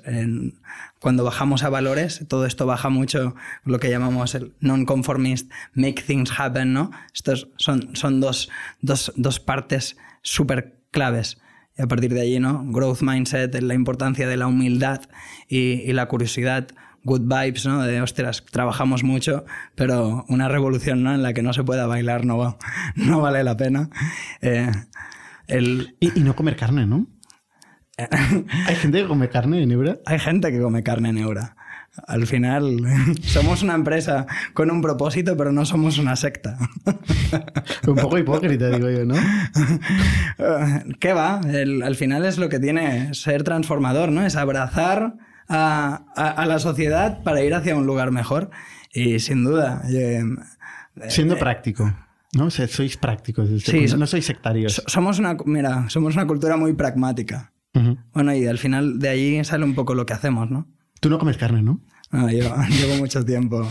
cuando 1.00 1.24
bajamos 1.24 1.62
a 1.62 1.70
valores, 1.70 2.26
todo 2.28 2.44
esto 2.44 2.66
baja 2.66 2.90
mucho 2.90 3.34
lo 3.64 3.80
que 3.80 3.88
llamamos 3.88 4.34
el 4.34 4.52
non-conformist, 4.60 5.50
make 5.72 6.02
things 6.02 6.30
happen, 6.38 6.74
¿no? 6.74 6.90
Estos 7.14 7.48
son, 7.56 7.96
son 7.96 8.20
dos, 8.20 8.50
dos, 8.82 9.14
dos 9.16 9.40
partes 9.40 9.96
súper 10.20 10.80
claves. 10.90 11.38
Y 11.78 11.82
a 11.82 11.86
partir 11.86 12.12
de 12.12 12.20
allí, 12.20 12.40
¿no? 12.40 12.62
Growth 12.66 13.00
mindset, 13.00 13.58
la 13.62 13.72
importancia 13.72 14.28
de 14.28 14.36
la 14.36 14.48
humildad 14.48 15.00
y, 15.48 15.90
la 15.94 16.08
curiosidad, 16.08 16.68
good 17.02 17.22
vibes, 17.22 17.64
¿no? 17.64 17.84
De, 17.84 18.02
ostras, 18.02 18.44
trabajamos 18.50 19.02
mucho, 19.02 19.46
pero 19.74 20.26
una 20.28 20.50
revolución, 20.50 21.02
¿no? 21.02 21.14
En 21.14 21.22
la 21.22 21.32
que 21.32 21.42
no 21.42 21.54
se 21.54 21.64
pueda 21.64 21.86
bailar 21.86 22.26
no, 22.26 22.58
no 22.96 23.20
vale 23.22 23.42
la 23.44 23.56
pena. 23.56 23.88
Eh, 24.42 24.70
el... 25.46 25.96
y, 26.00 26.20
no 26.20 26.36
comer 26.36 26.56
carne, 26.56 26.86
¿no? 26.86 27.06
¿Hay 28.66 28.76
gente 28.76 29.02
que 29.02 29.08
come 29.08 29.28
carne 29.28 29.62
en 29.62 29.70
Eura? 29.70 29.98
Hay 30.04 30.18
gente 30.18 30.52
que 30.52 30.60
come 30.60 30.82
carne 30.82 31.10
en 31.10 31.18
Eura. 31.18 31.56
Al 32.06 32.26
final, 32.26 32.82
somos 33.22 33.62
una 33.62 33.74
empresa 33.74 34.26
con 34.52 34.70
un 34.70 34.82
propósito, 34.82 35.34
pero 35.36 35.50
no 35.50 35.64
somos 35.64 35.98
una 35.98 36.14
secta. 36.14 36.58
un 37.86 37.96
poco 37.96 38.18
hipócrita, 38.18 38.68
digo 38.68 38.90
yo, 38.90 39.06
¿no? 39.06 39.14
¿Qué 41.00 41.12
va? 41.14 41.40
al 41.40 41.96
final 41.96 42.26
es 42.26 42.36
lo 42.36 42.50
que 42.50 42.58
tiene 42.58 43.14
ser 43.14 43.44
transformador, 43.44 44.12
¿no? 44.12 44.26
Es 44.26 44.36
abrazar 44.36 45.14
a, 45.48 46.44
la 46.46 46.58
sociedad 46.58 47.22
para 47.22 47.42
ir 47.42 47.54
hacia 47.54 47.76
un 47.76 47.86
lugar 47.86 48.10
mejor. 48.10 48.50
Y 48.92 49.20
sin 49.20 49.44
duda. 49.44 49.82
Eh, 49.88 50.22
Siendo 51.08 51.34
eh, 51.34 51.38
práctico. 51.38 51.94
¿no? 52.34 52.50
sois 52.50 52.96
prácticos. 52.96 53.48
Sí, 53.62 53.86
no 53.96 54.06
sois 54.06 54.24
sectarios. 54.26 54.82
Somos 54.86 55.18
una, 55.18 55.36
mira, 55.46 55.88
somos 55.88 56.14
una 56.14 56.26
cultura 56.26 56.56
muy 56.56 56.74
pragmática. 56.74 57.52
Bueno, 58.12 58.34
y 58.34 58.46
al 58.46 58.58
final 58.58 58.98
de 58.98 59.08
ahí 59.08 59.44
sale 59.44 59.64
un 59.64 59.74
poco 59.74 59.94
lo 59.94 60.06
que 60.06 60.14
hacemos, 60.14 60.50
¿no? 60.50 60.66
Tú 61.00 61.10
no 61.10 61.18
comes 61.18 61.36
carne, 61.36 61.62
¿no? 61.62 61.80
No, 62.10 62.30
yo 62.30 62.54
llevo 62.70 62.96
mucho 62.96 63.24
tiempo 63.24 63.68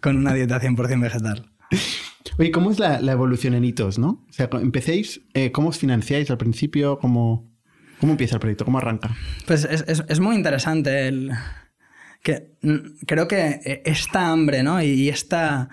con 0.00 0.16
una 0.16 0.34
dieta 0.34 0.60
100% 0.60 1.00
vegetal. 1.00 1.50
Oye, 2.38 2.50
¿cómo 2.50 2.70
es 2.70 2.78
la, 2.78 3.00
evolución 3.00 3.54
en 3.54 3.64
hitos, 3.64 3.98
no? 3.98 4.24
O 4.28 4.32
sea, 4.32 4.48
empecéis, 4.52 5.22
eh, 5.34 5.52
¿cómo 5.52 5.68
os 5.68 5.78
financiáis 5.78 6.30
al 6.30 6.38
principio? 6.38 6.98
¿Cómo, 6.98 7.50
¿Cómo 8.00 8.12
empieza 8.12 8.36
el 8.36 8.40
proyecto? 8.40 8.64
¿Cómo 8.64 8.78
arranca? 8.78 9.16
Pues 9.46 9.64
es, 9.64 10.04
es, 10.06 10.20
muy 10.20 10.36
interesante 10.36 11.08
el... 11.08 11.32
Que, 12.22 12.56
creo 13.06 13.28
que 13.28 13.82
esta 13.84 14.30
hambre, 14.30 14.62
¿no? 14.62 14.82
Y 14.82 15.08
esta 15.08 15.68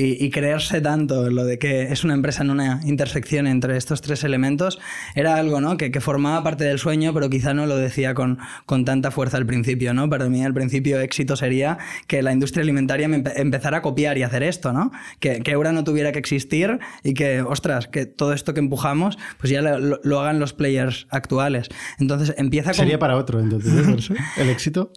y, 0.00 0.30
creerse 0.30 0.80
tanto 0.80 1.28
lo 1.28 1.44
de 1.44 1.58
que 1.58 1.82
es 1.92 2.04
una 2.04 2.14
empresa 2.14 2.44
en 2.44 2.50
una 2.50 2.80
intersección 2.84 3.48
entre 3.48 3.76
estos 3.76 4.00
tres 4.00 4.22
elementos, 4.22 4.78
era 5.16 5.36
algo 5.36 5.60
¿no? 5.60 5.76
que, 5.76 5.90
que 5.90 6.00
formaba 6.00 6.44
parte 6.44 6.64
del 6.64 6.78
sueño, 6.78 7.12
pero 7.12 7.28
quizá 7.28 7.52
no 7.52 7.66
lo 7.66 7.76
decía 7.76 8.14
con, 8.14 8.38
con 8.64 8.84
tanta 8.84 9.10
fuerza 9.10 9.38
al 9.38 9.46
principio. 9.46 9.94
¿no? 9.94 10.08
Para 10.08 10.28
mí, 10.28 10.44
al 10.44 10.54
principio, 10.54 11.00
éxito 11.00 11.34
sería 11.34 11.78
que 12.06 12.22
la 12.22 12.32
industria 12.32 12.62
alimentaria 12.62 13.06
empezara 13.06 13.78
a 13.78 13.82
copiar 13.82 14.18
y 14.18 14.22
hacer 14.22 14.44
esto, 14.44 14.72
¿no? 14.72 14.92
Que, 15.18 15.40
que 15.40 15.50
Eura 15.50 15.72
no 15.72 15.82
tuviera 15.82 16.12
que 16.12 16.18
existir 16.18 16.78
y 17.02 17.14
que, 17.14 17.42
ostras, 17.42 17.88
que 17.88 18.06
todo 18.06 18.32
esto 18.32 18.54
que 18.54 18.60
empujamos, 18.60 19.18
pues 19.38 19.50
ya 19.50 19.62
lo, 19.62 20.20
hagan 20.20 20.38
los 20.38 20.52
players 20.52 21.08
actuales. 21.10 21.68
Entonces 21.98 22.34
empieza 22.38 22.72
Sería 22.72 22.98
para 22.98 23.16
otro, 23.16 23.40
entonces, 23.40 24.10
el 24.36 24.48
éxito. 24.48 24.92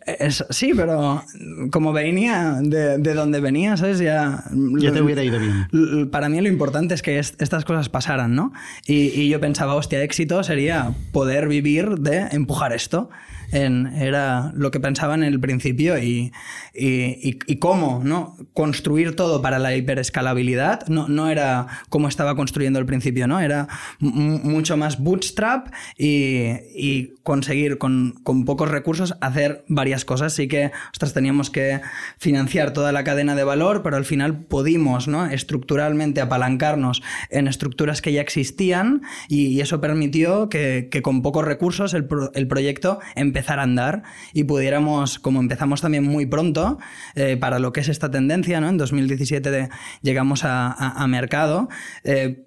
sí, 0.49 0.73
pero 0.75 1.23
como 1.71 1.91
venía 1.93 2.57
de, 2.61 2.99
de 2.99 3.13
donde 3.13 3.39
venía, 3.39 3.77
¿sabes? 3.77 3.99
Ya 3.99 4.43
ya 4.79 4.90
te 4.91 5.01
hubiera 5.01 5.23
ido 5.23 5.39
bien. 5.39 6.09
Para 6.09 6.29
mí 6.29 6.39
lo 6.41 6.47
importante 6.47 6.93
es 6.93 7.01
que 7.01 7.19
estas 7.19 7.65
cosas 7.65 7.89
pasaran, 7.89 8.35
¿no? 8.35 8.53
Y, 8.85 9.07
y 9.19 9.29
yo 9.29 9.39
pensaba, 9.39 9.75
hostia, 9.75 10.01
éxito 10.03 10.43
sería 10.43 10.93
poder 11.11 11.47
vivir 11.47 11.99
de 11.99 12.27
empujar 12.31 12.73
esto 12.73 13.09
era 13.51 14.51
lo 14.55 14.71
que 14.71 14.79
pensaba 14.79 15.15
en 15.15 15.23
el 15.23 15.39
principio 15.39 15.97
y, 15.97 16.31
y, 16.73 17.55
cómo 17.57 18.01
¿no? 18.03 18.37
construir 18.53 19.15
todo 19.15 19.41
para 19.41 19.59
la 19.59 19.75
hiperescalabilidad. 19.75 20.87
No, 20.87 21.07
no 21.07 21.29
era 21.29 21.67
como 21.89 22.07
estaba 22.07 22.35
construyendo 22.35 22.79
al 22.79 22.85
principio, 22.85 23.27
¿no? 23.27 23.39
era 23.39 23.67
mucho 23.99 24.77
más 24.77 24.99
bootstrap 24.99 25.67
y, 25.97 27.11
conseguir 27.23 27.77
con, 27.77 28.15
con, 28.23 28.45
pocos 28.45 28.71
recursos 28.71 29.15
hacer 29.21 29.63
varias 29.67 30.05
cosas. 30.05 30.33
Sí 30.33 30.47
que 30.47 30.71
ostras, 30.91 31.13
teníamos 31.13 31.49
que 31.49 31.81
financiar 32.17 32.73
toda 32.73 32.91
la 32.91 33.03
cadena 33.03 33.35
de 33.35 33.43
valor, 33.43 33.83
pero 33.83 33.97
al 33.97 34.05
final 34.05 34.45
pudimos 34.45 35.07
¿no? 35.07 35.27
estructuralmente 35.27 36.21
apalancarnos 36.21 37.03
en 37.29 37.47
estructuras 37.47 38.01
que 38.01 38.13
ya 38.13 38.21
existían 38.21 39.01
y, 39.27 39.61
eso 39.61 39.79
permitió 39.79 40.49
que, 40.49 40.87
que 40.89 41.03
con 41.03 41.21
pocos 41.21 41.45
recursos 41.45 41.93
el, 41.93 42.07
el 42.33 42.47
proyecto 42.47 42.99
empezara 43.15 43.40
empezar 43.41 43.57
a 43.57 43.63
andar 43.63 44.03
y 44.33 44.43
pudiéramos, 44.43 45.17
como 45.17 45.39
empezamos 45.39 45.81
también 45.81 46.03
muy 46.03 46.27
pronto, 46.27 46.77
eh, 47.15 47.37
para 47.37 47.57
lo 47.57 47.73
que 47.73 47.79
es 47.79 47.89
esta 47.89 48.11
tendencia, 48.11 48.61
¿no? 48.61 48.69
En 48.69 48.77
2017 48.77 49.69
llegamos 50.03 50.41
a, 50.43 51.07
mercado, 51.07 51.67
eh, 52.03 52.45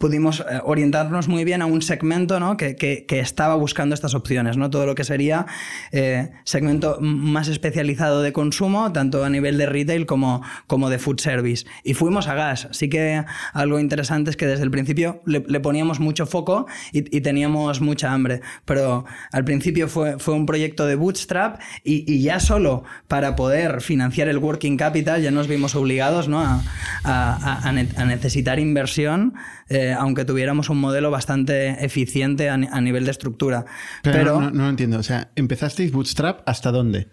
pudimos 0.00 0.40
eh, 0.40 0.60
orientarnos 0.64 1.28
muy 1.28 1.44
bien 1.44 1.60
a 1.60 1.66
un 1.66 1.82
segmento 1.82 2.40
¿no? 2.40 2.56
que, 2.56 2.74
que, 2.74 3.20
estaba 3.20 3.54
buscando 3.54 3.94
estas 3.94 4.14
opciones, 4.14 4.56
¿no? 4.56 4.70
todo 4.70 4.86
lo 4.86 4.94
que 4.94 5.04
sería 5.04 5.44
eh, 5.92 6.30
segmento 6.44 6.96
más 7.02 7.48
especializado 7.48 8.22
de 8.22 8.32
consumo, 8.32 8.92
tanto 8.92 9.22
a 9.24 9.28
nivel 9.28 9.58
de 9.58 9.66
retail 9.66 10.06
como, 10.06 10.42
como 10.66 10.88
de 10.88 10.98
food 10.98 11.20
service. 11.20 11.66
Y 11.84 11.92
fuimos 11.92 12.28
a 12.28 12.34
gas. 12.34 12.68
Sí 12.70 12.88
que 12.88 13.22
algo 13.52 13.78
interesante 13.78 14.30
es 14.30 14.38
que 14.38 14.46
desde 14.46 14.64
el 14.64 14.70
principio 14.70 15.20
le, 15.26 15.42
poníamos 15.60 16.00
mucho 16.00 16.24
foco 16.24 16.66
y, 16.92 17.20
teníamos 17.20 17.82
mucha 17.82 18.10
hambre, 18.14 18.40
pero 18.64 19.04
al 19.32 19.44
principio 19.44 19.86
fue, 19.86 20.18
fue 20.18 20.32
un 20.32 20.46
proyecto 20.46 20.86
de 20.86 20.94
bootstrap 20.94 21.60
y, 21.84 22.10
y, 22.10 22.22
ya 22.22 22.40
solo 22.40 22.84
para 23.06 23.36
poder 23.36 23.82
financiar 23.82 24.28
el 24.28 24.38
working 24.38 24.78
capital 24.78 25.20
ya 25.20 25.30
nos 25.30 25.46
vimos 25.46 25.74
obligados 25.74 26.28
¿no? 26.28 26.40
a, 26.40 26.62
a, 27.04 27.68
a 27.68 28.04
necesitar 28.06 28.58
inversión. 28.58 29.34
Eh, 29.70 29.94
aunque 29.96 30.24
tuviéramos 30.24 30.68
un 30.68 30.80
modelo 30.80 31.12
bastante 31.12 31.84
eficiente 31.84 32.50
a, 32.50 32.56
nivel 32.56 33.04
de 33.04 33.12
estructura. 33.12 33.64
Pero, 34.02 34.40
no, 34.40 34.50
no, 34.50 34.64
lo 34.64 34.68
entiendo. 34.68 34.98
O 34.98 35.02
sea, 35.04 35.30
¿empezasteis 35.36 35.92
Bootstrap 35.92 36.40
hasta 36.44 36.72
dónde? 36.72 37.08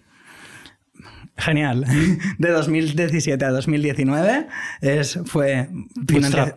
Genial. 1.37 1.85
De 2.37 2.49
2017 2.49 3.45
a 3.45 3.51
2019 3.51 4.47
es, 4.81 5.19
fue 5.25 5.69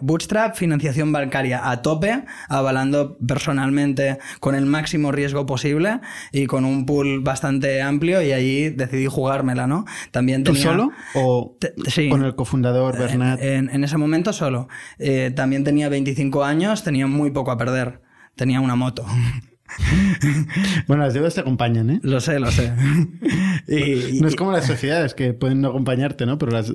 bootstrap. 0.00 0.56
financiación 0.56 1.12
bancaria 1.12 1.70
a 1.70 1.82
tope, 1.82 2.24
avalando 2.48 3.18
personalmente 3.18 4.18
con 4.40 4.54
el 4.54 4.66
máximo 4.66 5.12
riesgo 5.12 5.46
posible 5.46 6.00
y 6.32 6.46
con 6.46 6.64
un 6.64 6.86
pool 6.86 7.20
bastante 7.20 7.82
amplio 7.82 8.22
y 8.22 8.32
allí 8.32 8.70
decidí 8.70 9.06
jugármela, 9.06 9.66
¿no? 9.66 9.84
También 10.10 10.44
tenía, 10.44 10.62
¿Tú 10.62 10.68
solo? 10.68 10.92
¿O 11.14 11.56
con 12.08 12.24
el 12.24 12.34
cofundador 12.34 12.98
Bernat? 12.98 13.40
En, 13.42 13.84
ese 13.84 13.96
momento 13.96 14.32
solo. 14.32 14.68
Eh, 14.98 15.32
también 15.34 15.64
tenía 15.64 15.88
25 15.88 16.44
años, 16.44 16.84
tenía 16.84 17.06
muy 17.06 17.30
poco 17.30 17.50
a 17.50 17.58
perder. 17.58 18.00
Tenía 18.36 18.60
una 18.60 18.76
moto. 18.76 19.04
bueno, 20.86 21.04
las 21.04 21.14
deudas 21.14 21.34
te 21.34 21.40
acompañan, 21.40 21.90
¿eh? 21.90 22.00
Lo 22.02 22.20
sé, 22.20 22.38
lo 22.38 22.50
sé. 22.50 22.72
no 24.20 24.28
es 24.28 24.36
como 24.36 24.52
las 24.52 24.66
sociedades 24.66 25.14
que 25.14 25.32
pueden 25.32 25.60
no 25.60 25.68
acompañarte, 25.68 26.26
¿no? 26.26 26.38
Pero 26.38 26.52
las, 26.52 26.72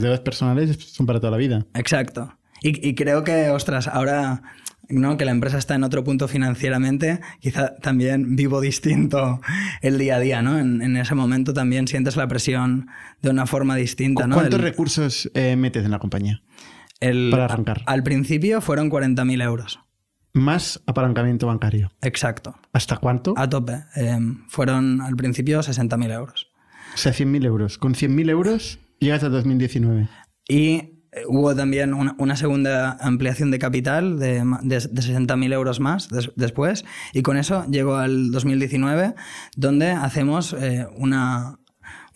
deudas 0.00 0.20
personales 0.20 0.76
son 0.78 1.06
para 1.06 1.20
toda 1.20 1.32
la 1.32 1.36
vida. 1.36 1.66
Exacto. 1.74 2.36
Y, 2.66 2.94
creo 2.94 3.24
que, 3.24 3.50
ostras, 3.50 3.88
ahora 3.88 4.42
¿no? 4.88 5.18
que 5.18 5.26
la 5.26 5.32
empresa 5.32 5.58
está 5.58 5.74
en 5.74 5.84
otro 5.84 6.02
punto 6.02 6.28
financieramente, 6.28 7.20
quizá 7.38 7.74
también 7.76 8.36
vivo 8.36 8.62
distinto 8.62 9.42
el 9.82 9.98
día 9.98 10.16
a 10.16 10.20
día, 10.20 10.40
¿no? 10.40 10.58
En, 10.58 10.96
ese 10.96 11.14
momento 11.14 11.52
también 11.52 11.86
sientes 11.88 12.16
la 12.16 12.26
presión 12.26 12.86
de 13.20 13.28
una 13.28 13.44
forma 13.44 13.76
distinta, 13.76 14.26
¿no? 14.26 14.36
¿Cuántos 14.36 14.62
recursos 14.62 15.30
eh, 15.34 15.56
metes 15.56 15.84
en 15.84 15.90
la 15.90 15.98
compañía? 15.98 16.42
para 17.30 17.44
arrancar. 17.44 17.82
Al 17.84 18.02
principio 18.02 18.62
fueron 18.62 18.90
40.000 18.90 19.42
euros 19.42 19.83
más 20.34 20.82
apalancamiento 20.86 21.46
bancario. 21.46 21.90
Exacto. 22.02 22.56
¿Hasta 22.72 22.98
cuánto? 22.98 23.34
A 23.36 23.48
tope. 23.48 23.84
Em, 23.94 24.44
fueron 24.48 25.00
al 25.00 25.16
principio 25.16 25.60
60.000 25.60 26.12
euros. 26.12 26.48
O 26.94 26.98
sea, 26.98 27.12
100.000 27.12 27.46
euros. 27.46 27.78
Con 27.78 27.94
100.000 27.94 28.30
euros 28.30 28.78
llegas 28.98 29.22
a 29.22 29.28
2019. 29.28 30.08
Y 30.48 30.74
eh, 31.14 31.22
hubo 31.28 31.54
también 31.54 31.94
una, 31.94 32.36
segunda 32.36 32.98
ampliación 33.00 33.52
de 33.52 33.58
capital 33.60 34.18
de, 34.18 34.42
de, 34.62 34.76
60.000 34.76 35.52
euros 35.52 35.78
más 35.80 36.08
después. 36.34 36.84
Y 37.12 37.22
con 37.22 37.36
eso 37.36 37.64
llegó 37.70 37.94
al 37.96 38.32
2019, 38.32 39.14
donde 39.56 39.92
hacemos 39.92 40.52
eh, 40.52 40.86
una, 40.96 41.60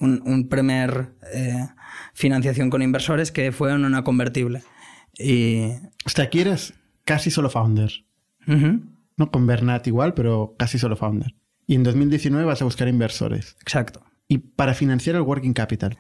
un, 0.01 0.49
primer 0.49 1.15
eh, 1.33 1.69
financiación 2.15 2.69
con 2.69 2.83
inversores 2.83 3.31
que 3.31 3.53
fue 3.53 3.73
en 3.73 3.85
una 3.85 4.03
convertible. 4.03 4.63
Y... 5.17 5.71
O 6.05 6.11
sea, 6.11 6.29
quieres 6.29 6.75
casi 7.05 7.31
solo 7.31 7.49
founder. 7.49 8.08
No 9.17 9.31
con 9.31 9.47
Bernat 9.47 9.87
igual, 9.87 10.15
pero 10.15 10.55
casi 10.59 10.79
solo 10.79 10.97
founder. 10.97 11.35
Y 11.67 11.75
en 11.75 11.83
2019 11.83 12.47
vas 12.47 12.63
a 12.63 12.65
buscar 12.65 12.89
inversores. 12.89 13.57
Exacto. 13.61 14.03
Y 14.27 14.39
para 14.39 14.75
financiar 14.75 15.17
el 15.17 15.23
working 15.23 15.53
capital. 15.53 15.99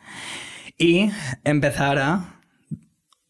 Y 0.78 1.10
empezar 1.44 1.98
a 1.98 2.37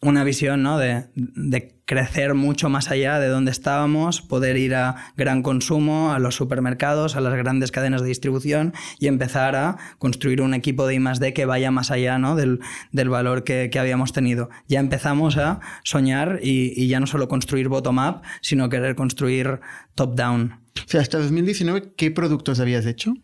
una 0.01 0.23
visión 0.23 0.63
¿no? 0.63 0.79
de, 0.79 1.07
de, 1.15 1.77
crecer 1.85 2.35
mucho 2.35 2.69
más 2.69 2.91
allá 2.91 3.19
de 3.19 3.29
donde 3.29 3.51
estábamos, 3.51 4.21
poder 4.21 4.59
ir 4.59 4.75
a 4.75 5.13
gran 5.17 5.43
consumo, 5.43 6.13
a 6.13 6.19
los 6.19 6.35
supermercados, 6.35 7.17
a 7.17 7.23
las 7.23 7.35
grandes 7.35 7.73
cadenas 7.73 8.03
de 8.03 8.09
distribución 8.09 8.75
y 9.01 9.07
empezar 9.07 9.57
a 9.57 9.79
construir 9.99 10.43
un 10.43 10.53
equipo 10.53 10.87
de 10.87 10.97
I+.D. 10.97 11.33
que 11.33 11.47
vaya 11.47 11.71
más 11.71 11.91
allá 11.91 12.19
¿no? 12.19 12.37
del, 12.37 12.61
del, 12.93 13.09
valor 13.09 13.43
que, 13.43 13.71
que, 13.73 13.79
habíamos 13.79 14.13
tenido. 14.13 14.51
Ya 14.69 14.81
empezamos 14.81 15.39
a 15.39 15.61
soñar 15.83 16.41
y, 16.43 16.75
y 16.77 16.89
ya 16.89 17.01
no 17.01 17.07
solo 17.07 17.27
construir 17.27 17.69
bottom-up, 17.69 18.21
sino 18.43 18.69
querer 18.69 18.95
construir 18.95 19.61
top-down. 19.95 20.61
O 20.77 20.89
sea, 20.91 21.01
hasta 21.01 21.19
2019, 21.19 21.95
¿qué 21.97 22.11
productos 22.11 22.61
habías 22.61 22.85
hecho? 22.85 23.15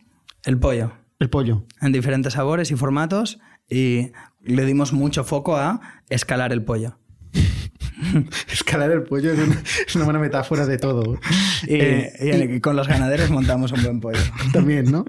El 0.43 0.57
pollo. 0.57 0.93
El 1.19 1.29
pollo. 1.29 1.65
En 1.81 1.91
diferentes 1.91 2.33
sabores 2.33 2.71
y 2.71 2.75
formatos 2.75 3.39
y 3.69 4.11
le 4.45 4.65
dimos 4.65 4.93
mucho 4.93 5.23
foco 5.23 5.57
a 5.57 5.81
escalar 6.09 6.53
el 6.53 6.63
pollo. 6.63 6.97
escalar 8.51 8.91
el 8.91 9.03
pollo 9.03 9.33
es 9.33 9.39
una, 9.39 9.63
es 9.87 9.95
una, 9.95 10.05
buena 10.05 10.19
metáfora 10.19 10.65
de 10.65 10.77
todo. 10.77 11.19
Y, 11.67 11.75
eh, 11.75 12.11
y, 12.19 12.55
y, 12.55 12.59
con 12.59 12.75
los 12.75 12.87
ganaderos 12.87 13.31
montamos 13.31 13.71
un 13.71 13.81
buen 13.81 13.99
pollo. 13.99 14.19
También, 14.53 14.91
¿no? 14.91 15.05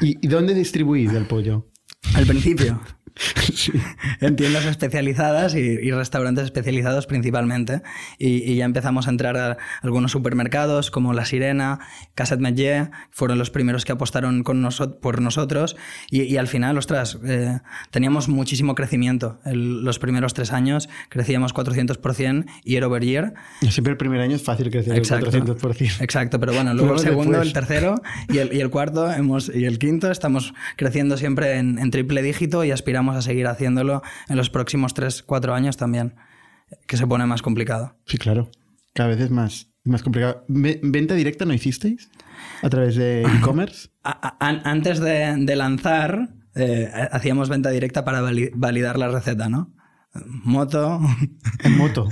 ¿Y, 0.00 0.18
¿Y, 0.20 0.26
dónde 0.26 0.52
distribuís 0.52 1.12
el 1.12 1.26
pollo? 1.26 1.68
Al 2.14 2.26
principio. 2.26 2.80
Sí. 3.58 3.72
En 4.20 4.36
tiendas 4.36 4.64
especializadas 4.66 5.54
y, 5.54 5.58
y, 5.58 5.90
restaurantes 5.90 6.44
especializados 6.44 7.06
principalmente. 7.06 7.82
Y, 8.18 8.50
y, 8.50 8.56
ya 8.56 8.64
empezamos 8.64 9.06
a 9.08 9.10
entrar 9.10 9.36
a 9.36 9.56
algunos 9.82 10.12
supermercados 10.12 10.90
como 10.90 11.12
La 11.12 11.24
Sirena, 11.24 11.80
Caset 12.14 12.38
Metge, 12.38 12.90
fueron 13.10 13.38
los 13.38 13.50
primeros 13.50 13.84
que 13.84 13.92
apostaron 13.92 14.44
con 14.44 14.62
noso 14.62 15.00
por 15.00 15.20
nosotros. 15.20 15.76
Y, 16.10 16.36
al 16.36 16.46
final, 16.46 16.78
ostras, 16.78 17.18
eh, 17.24 17.58
teníamos 17.90 18.28
muchísimo 18.28 18.74
crecimiento. 18.74 19.40
El, 19.44 19.82
los 19.82 19.98
primeros 19.98 20.34
tres 20.34 20.52
años 20.52 20.88
crecíamos 21.08 21.54
400% 21.54 22.46
year 22.64 22.84
over 22.84 23.04
year. 23.04 23.34
Y 23.60 23.70
siempre 23.70 23.92
el 23.92 23.96
primer 23.96 24.20
año 24.20 24.36
es 24.36 24.42
fácil 24.42 24.70
crecer 24.70 24.96
Exacto. 24.96 25.30
el 25.30 25.44
400%. 25.44 26.00
Exacto, 26.00 26.38
pero 26.38 26.52
bueno, 26.52 26.74
luego 26.74 26.94
el 26.94 27.00
segundo, 27.00 27.38
después. 27.38 27.48
el 27.48 27.52
tercero 27.52 28.02
y 28.28 28.38
el, 28.38 28.52
y 28.52 28.60
el 28.60 28.70
cuarto 28.70 29.10
hemos, 29.10 29.50
y 29.52 29.64
el 29.64 29.78
quinto 29.78 30.10
estamos 30.10 30.54
creciendo 30.76 31.16
siempre 31.16 31.58
en, 31.58 31.78
en 31.78 31.90
triple 31.90 32.22
dígito 32.22 32.64
y 32.64 32.70
aspiramos 32.70 33.07
a 33.16 33.22
seguir 33.22 33.46
haciéndolo 33.46 34.02
en 34.28 34.36
los 34.36 34.50
próximos 34.50 34.94
3, 34.94 35.22
4 35.22 35.54
años 35.54 35.76
también, 35.76 36.14
que 36.86 36.96
se 36.96 37.06
pone 37.06 37.26
más 37.26 37.42
complicado. 37.42 37.96
Sí, 38.06 38.18
claro. 38.18 38.50
Cada 38.94 39.10
vez 39.10 39.20
es 39.20 39.30
más, 39.30 39.68
más 39.84 40.02
complicado. 40.02 40.44
¿Venta 40.48 41.14
directa 41.14 41.44
no 41.44 41.54
hicisteis? 41.54 42.10
¿A 42.62 42.68
través 42.68 42.96
de 42.96 43.22
e-commerce? 43.38 43.88
Antes 44.02 45.00
de, 45.00 45.34
de 45.38 45.56
lanzar, 45.56 46.30
eh, 46.54 46.90
hacíamos 47.12 47.48
venta 47.48 47.70
directa 47.70 48.04
para 48.04 48.22
validar 48.54 48.98
la 48.98 49.08
receta, 49.08 49.48
¿no? 49.48 49.74
Moto. 50.14 51.00
En 51.64 51.76
moto. 51.76 52.08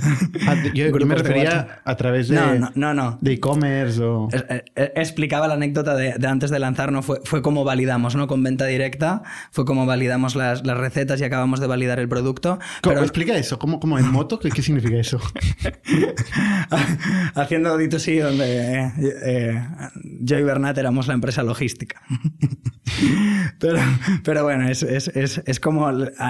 Ah, 0.47 0.55
yo, 0.73 0.87
yo 0.99 1.05
me 1.05 1.15
refería 1.15 1.81
a 1.83 1.95
través 1.95 2.27
de, 2.27 2.35
no, 2.35 2.71
no, 2.75 2.93
no, 2.93 3.17
de 3.21 3.33
e-commerce 3.33 4.01
o... 4.01 4.29
Explicaba 4.75 5.47
la 5.47 5.55
anécdota 5.55 5.95
de, 5.95 6.13
de, 6.13 6.27
antes 6.27 6.51
de 6.51 6.59
lanzar, 6.59 6.91
¿no? 6.91 7.01
Fue, 7.01 7.19
fue 7.23 7.41
como 7.41 7.63
validamos, 7.63 8.15
¿no? 8.15 8.27
Con 8.27 8.43
venta 8.43 8.65
directa, 8.65 9.23
fue 9.51 9.65
como 9.65 9.85
validamos 9.85 10.35
las, 10.35 10.65
las 10.65 10.77
recetas 10.77 11.19
y 11.21 11.23
acabamos 11.23 11.59
de 11.59 11.67
validar 11.67 11.99
el 11.99 12.07
producto. 12.07 12.59
¿Cómo, 12.81 12.93
pero... 12.93 13.01
Explica 13.01 13.35
eso, 13.35 13.57
¿cómo, 13.57 13.79
cómo 13.79 13.97
en 13.97 14.09
moto? 14.11 14.39
¿Qué, 14.39 14.49
qué 14.49 14.61
significa 14.61 14.97
eso? 14.97 15.19
Haciendo 17.35 17.77
D2C 17.79 18.21
donde 18.21 18.83
eh, 18.83 18.93
eh, 19.25 19.67
yo 20.21 20.37
y 20.37 20.43
Bernat 20.43 20.77
éramos 20.77 21.07
la 21.07 21.15
empresa 21.15 21.43
logística. 21.43 22.01
pero, 23.59 23.79
pero 24.23 24.43
bueno, 24.43 24.69
es, 24.69 24.83
es, 24.83 25.07
es, 25.09 25.41
es 25.45 25.59
como 25.59 25.87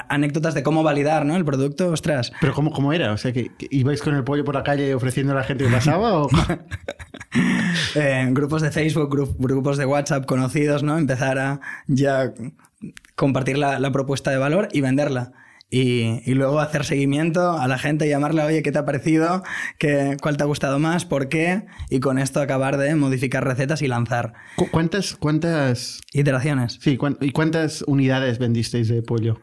anécdotas 0.09 0.53
de 0.53 0.63
cómo 0.63 0.81
validar, 0.81 1.25
¿no? 1.25 1.35
El 1.35 1.45
producto 1.45 1.66
producto, 1.67 1.91
ostras. 1.91 2.31
¿Pero 2.39 2.53
cómo, 2.53 2.71
cómo 2.71 2.93
era? 2.93 3.11
O 3.11 3.17
sea, 3.17 3.33
¿que, 3.33 3.51
que 3.55 3.67
ibais 3.71 4.01
con 4.01 4.15
el 4.15 4.23
pollo 4.23 4.43
por 4.43 4.55
la 4.55 4.63
calle 4.63 4.93
ofreciendo 4.93 5.33
a 5.33 5.35
la 5.35 5.43
gente 5.43 5.65
que 5.65 5.71
pasaba? 5.71 6.21
O... 6.21 6.29
eh, 7.95 8.27
grupos 8.31 8.61
de 8.61 8.71
Facebook, 8.71 9.09
grup, 9.09 9.35
grupos 9.39 9.77
de 9.77 9.85
WhatsApp 9.85 10.25
conocidos, 10.25 10.83
¿no? 10.83 10.97
Empezar 10.97 11.37
a 11.39 11.59
ya 11.87 12.33
compartir 13.15 13.57
la, 13.57 13.79
la 13.79 13.91
propuesta 13.91 14.31
de 14.31 14.37
valor 14.37 14.69
y 14.71 14.81
venderla. 14.81 15.33
Y, 15.69 16.21
y, 16.25 16.33
luego 16.33 16.61
hacer 16.61 16.85
seguimiento 16.85 17.57
a 17.57 17.67
la 17.67 17.77
gente, 17.77 18.07
llamarle, 18.07 18.41
oye, 18.41 18.63
¿qué 18.63 18.71
te 18.71 18.77
ha 18.77 18.85
parecido? 18.85 19.43
¿Qué, 19.77 20.15
¿Cuál 20.21 20.37
te 20.37 20.43
ha 20.43 20.45
gustado 20.45 20.79
más? 20.79 21.03
¿Por 21.03 21.27
qué? 21.27 21.65
Y 21.89 21.99
con 21.99 22.19
esto 22.19 22.39
acabar 22.39 22.77
de 22.77 22.95
modificar 22.95 23.43
recetas 23.45 23.81
y 23.81 23.89
lanzar. 23.89 24.31
¿Cuántas, 24.71 25.17
cuántas... 25.17 25.99
Iteraciones? 26.13 26.79
Sí, 26.81 26.97
¿y 27.19 27.31
cuántas 27.31 27.81
unidades 27.81 28.39
vendisteis 28.39 28.87
de 28.87 29.01
pollo? 29.01 29.41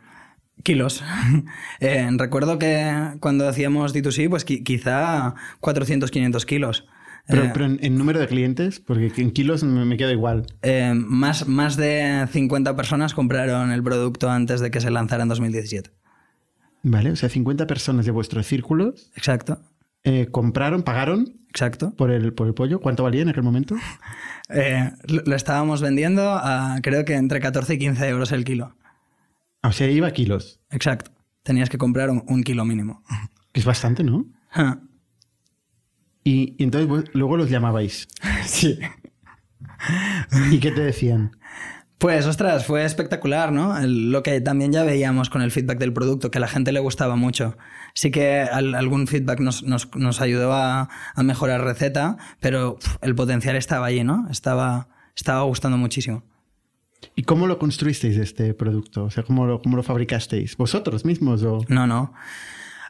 Kilos. 0.62 1.02
Eh, 1.80 2.08
recuerdo 2.16 2.58
que 2.58 3.16
cuando 3.20 3.46
hacíamos 3.48 3.94
D2C, 3.94 4.30
pues 4.30 4.44
quizá 4.44 5.34
400, 5.60 6.10
500 6.10 6.46
kilos. 6.46 6.86
Pero, 7.26 7.44
eh, 7.44 7.50
pero 7.52 7.64
en, 7.66 7.78
en, 7.82 7.96
número 7.96 8.20
de 8.20 8.26
clientes, 8.26 8.80
porque 8.80 9.12
en 9.16 9.30
kilos 9.30 9.64
me, 9.64 9.84
me 9.84 9.96
queda 9.96 10.12
igual. 10.12 10.46
Eh, 10.62 10.92
más, 10.94 11.48
más 11.48 11.76
de 11.76 12.26
50 12.30 12.76
personas 12.76 13.14
compraron 13.14 13.72
el 13.72 13.82
producto 13.82 14.30
antes 14.30 14.60
de 14.60 14.70
que 14.70 14.80
se 14.80 14.90
lanzara 14.90 15.22
en 15.22 15.28
2017. 15.28 15.90
Vale, 16.82 17.10
o 17.10 17.16
sea, 17.16 17.28
50 17.28 17.66
personas 17.66 18.04
de 18.04 18.12
vuestros 18.12 18.46
círculos. 18.46 19.10
Exacto. 19.16 19.58
Eh, 20.04 20.28
compraron, 20.30 20.82
pagaron. 20.82 21.40
Exacto. 21.48 21.94
Por 21.96 22.10
el, 22.10 22.34
por 22.34 22.46
el 22.46 22.54
pollo. 22.54 22.80
¿Cuánto 22.80 23.04
valía 23.04 23.22
en 23.22 23.30
aquel 23.30 23.42
momento? 23.42 23.74
lo, 25.04 25.22
lo 25.24 25.36
estábamos 25.36 25.80
vendiendo 25.80 26.30
a 26.30 26.78
creo 26.82 27.06
que 27.06 27.14
entre 27.14 27.40
14 27.40 27.74
y 27.74 27.78
15 27.78 28.08
euros 28.08 28.32
el 28.32 28.44
kilo. 28.44 28.74
O 29.64 29.72
sea, 29.72 29.90
iba 29.90 30.08
a 30.08 30.12
kilos. 30.12 30.60
Exacto. 30.70 31.10
Tenías 31.42 31.70
que 31.70 31.78
comprar 31.78 32.10
un, 32.10 32.22
un 32.28 32.42
kilo 32.42 32.64
mínimo. 32.64 33.02
Que 33.52 33.60
es 33.60 33.66
bastante, 33.66 34.04
¿no? 34.04 34.26
Ah. 34.52 34.78
Y, 36.22 36.54
y, 36.58 36.64
entonces 36.64 36.88
vos, 36.88 37.04
luego 37.12 37.36
los 37.36 37.50
llamabais. 37.50 38.08
Sí. 38.46 38.78
¿Y 40.50 40.60
qué 40.60 40.70
te 40.70 40.82
decían? 40.82 41.36
Pues, 41.98 42.26
ostras, 42.26 42.66
fue 42.66 42.84
espectacular, 42.84 43.52
¿no? 43.52 43.78
El, 43.78 44.10
lo 44.10 44.22
que 44.22 44.40
también 44.40 44.72
ya 44.72 44.84
veíamos 44.84 45.30
con 45.30 45.40
el 45.40 45.50
feedback 45.50 45.78
del 45.78 45.92
producto, 45.92 46.30
que 46.30 46.38
a 46.38 46.40
la 46.40 46.48
gente 46.48 46.72
le 46.72 46.80
gustaba 46.80 47.16
mucho. 47.16 47.56
Sí 47.94 48.10
que 48.10 48.40
al, 48.40 48.74
algún 48.74 49.06
feedback 49.06 49.40
nos, 49.40 49.62
nos, 49.62 49.94
nos 49.96 50.20
ayudó 50.20 50.52
a, 50.52 50.90
a, 51.14 51.22
mejorar 51.22 51.62
receta, 51.62 52.18
pero 52.40 52.76
pff, 52.76 52.96
el 53.00 53.14
potencial 53.14 53.56
estaba 53.56 53.86
allí, 53.86 54.04
¿no? 54.04 54.26
Estaba, 54.30 54.88
estaba 55.16 55.42
gustando 55.44 55.78
muchísimo. 55.78 56.24
¿Y 57.14 57.22
cómo 57.22 57.46
lo 57.46 57.58
construisteis 57.58 58.16
este 58.16 58.54
producto? 58.54 59.04
O 59.04 59.10
sea, 59.10 59.22
¿cómo 59.22 59.46
lo, 59.46 59.60
cómo 59.60 59.76
lo 59.76 59.82
fabricasteis? 59.82 60.56
¿Vosotros 60.56 61.04
mismos? 61.04 61.42
O... 61.42 61.64
No, 61.68 61.86
no. 61.86 62.12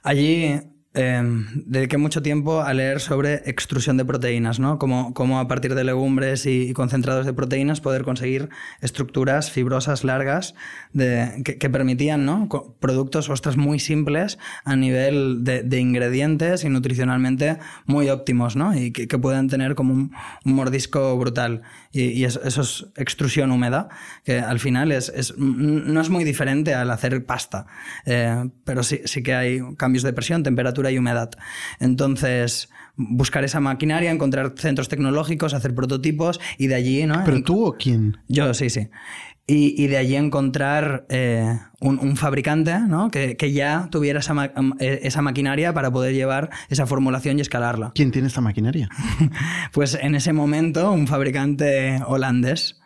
Allí 0.02 0.60
eh, 0.96 1.20
dediqué 1.66 1.98
mucho 1.98 2.22
tiempo 2.22 2.60
a 2.60 2.72
leer 2.72 3.00
sobre 3.00 3.42
extrusión 3.50 3.96
de 3.96 4.04
proteínas, 4.04 4.60
¿no? 4.60 4.78
Cómo, 4.78 5.40
a 5.40 5.48
partir 5.48 5.74
de 5.74 5.82
legumbres 5.82 6.46
y, 6.46 6.72
concentrados 6.72 7.26
de 7.26 7.32
proteínas 7.32 7.80
poder 7.80 8.04
conseguir 8.04 8.48
estructuras 8.80 9.50
fibrosas 9.50 10.04
largas 10.04 10.54
de, 10.92 11.42
que, 11.42 11.68
permitían, 11.68 12.24
¿no? 12.24 12.48
Productos, 12.78 13.28
ostras, 13.28 13.56
muy 13.56 13.80
simples 13.80 14.38
a 14.64 14.76
nivel 14.76 15.42
de, 15.42 15.80
ingredientes 15.80 16.62
y 16.62 16.68
nutricionalmente 16.68 17.58
muy 17.86 18.08
óptimos, 18.08 18.54
¿no? 18.54 18.78
Y 18.78 18.92
que, 18.92 19.08
que 19.08 19.18
puedan 19.18 19.48
tener 19.48 19.74
como 19.74 19.94
un 19.94 20.12
mordisco 20.44 21.18
brutal. 21.18 21.62
Y, 21.94 22.06
y 22.08 22.24
eso, 22.24 22.42
eso, 22.42 22.62
es 22.62 22.86
extrusión 22.96 23.52
húmeda, 23.52 23.88
que 24.24 24.40
al 24.40 24.58
final 24.58 24.90
es, 24.90 25.12
es, 25.14 25.38
no 25.38 26.00
es 26.00 26.10
muy 26.10 26.24
diferente 26.24 26.74
al 26.74 26.90
hacer 26.90 27.24
pasta, 27.24 27.66
eh, 28.04 28.50
pero 28.64 28.82
sí, 28.82 29.00
sí 29.04 29.22
que 29.22 29.32
hay 29.32 29.60
cambios 29.76 30.02
de 30.02 30.12
presión, 30.12 30.42
temperatura 30.42 30.90
y 30.90 30.98
humedad. 30.98 31.30
Entonces, 31.78 32.68
buscar 32.96 33.44
esa 33.44 33.60
maquinaria, 33.60 34.10
encontrar 34.10 34.54
centros 34.56 34.88
tecnológicos, 34.88 35.54
hacer 35.54 35.74
prototipos 35.74 36.40
y 36.58 36.66
de 36.66 36.74
allí, 36.74 37.06
¿no? 37.06 37.22
¿Pero 37.24 37.42
tú 37.42 37.64
o 37.64 37.76
quién? 37.76 38.18
Yo, 38.28 38.52
sí, 38.54 38.70
sí. 38.70 38.88
Y, 39.46 39.82
y 39.82 39.88
de 39.88 39.98
allí 39.98 40.16
encontrar 40.16 41.04
eh, 41.10 41.58
un, 41.80 41.98
un, 41.98 42.16
fabricante 42.16 42.78
¿no? 42.78 43.10
que, 43.10 43.36
que, 43.36 43.52
ya 43.52 43.88
tuviera 43.90 44.20
esa, 44.20 44.32
ma 44.32 44.50
esa, 44.78 45.20
maquinaria 45.20 45.74
para 45.74 45.90
poder 45.90 46.14
llevar 46.14 46.48
esa 46.70 46.86
formulación 46.86 47.36
y 47.36 47.42
escalarla. 47.42 47.92
¿Quién 47.94 48.10
tiene 48.10 48.28
esta 48.28 48.40
maquinaria? 48.40 48.88
pues 49.72 49.98
en 50.00 50.14
ese 50.14 50.32
momento 50.32 50.90
un 50.92 51.06
fabricante 51.06 52.00
holandés. 52.06 52.80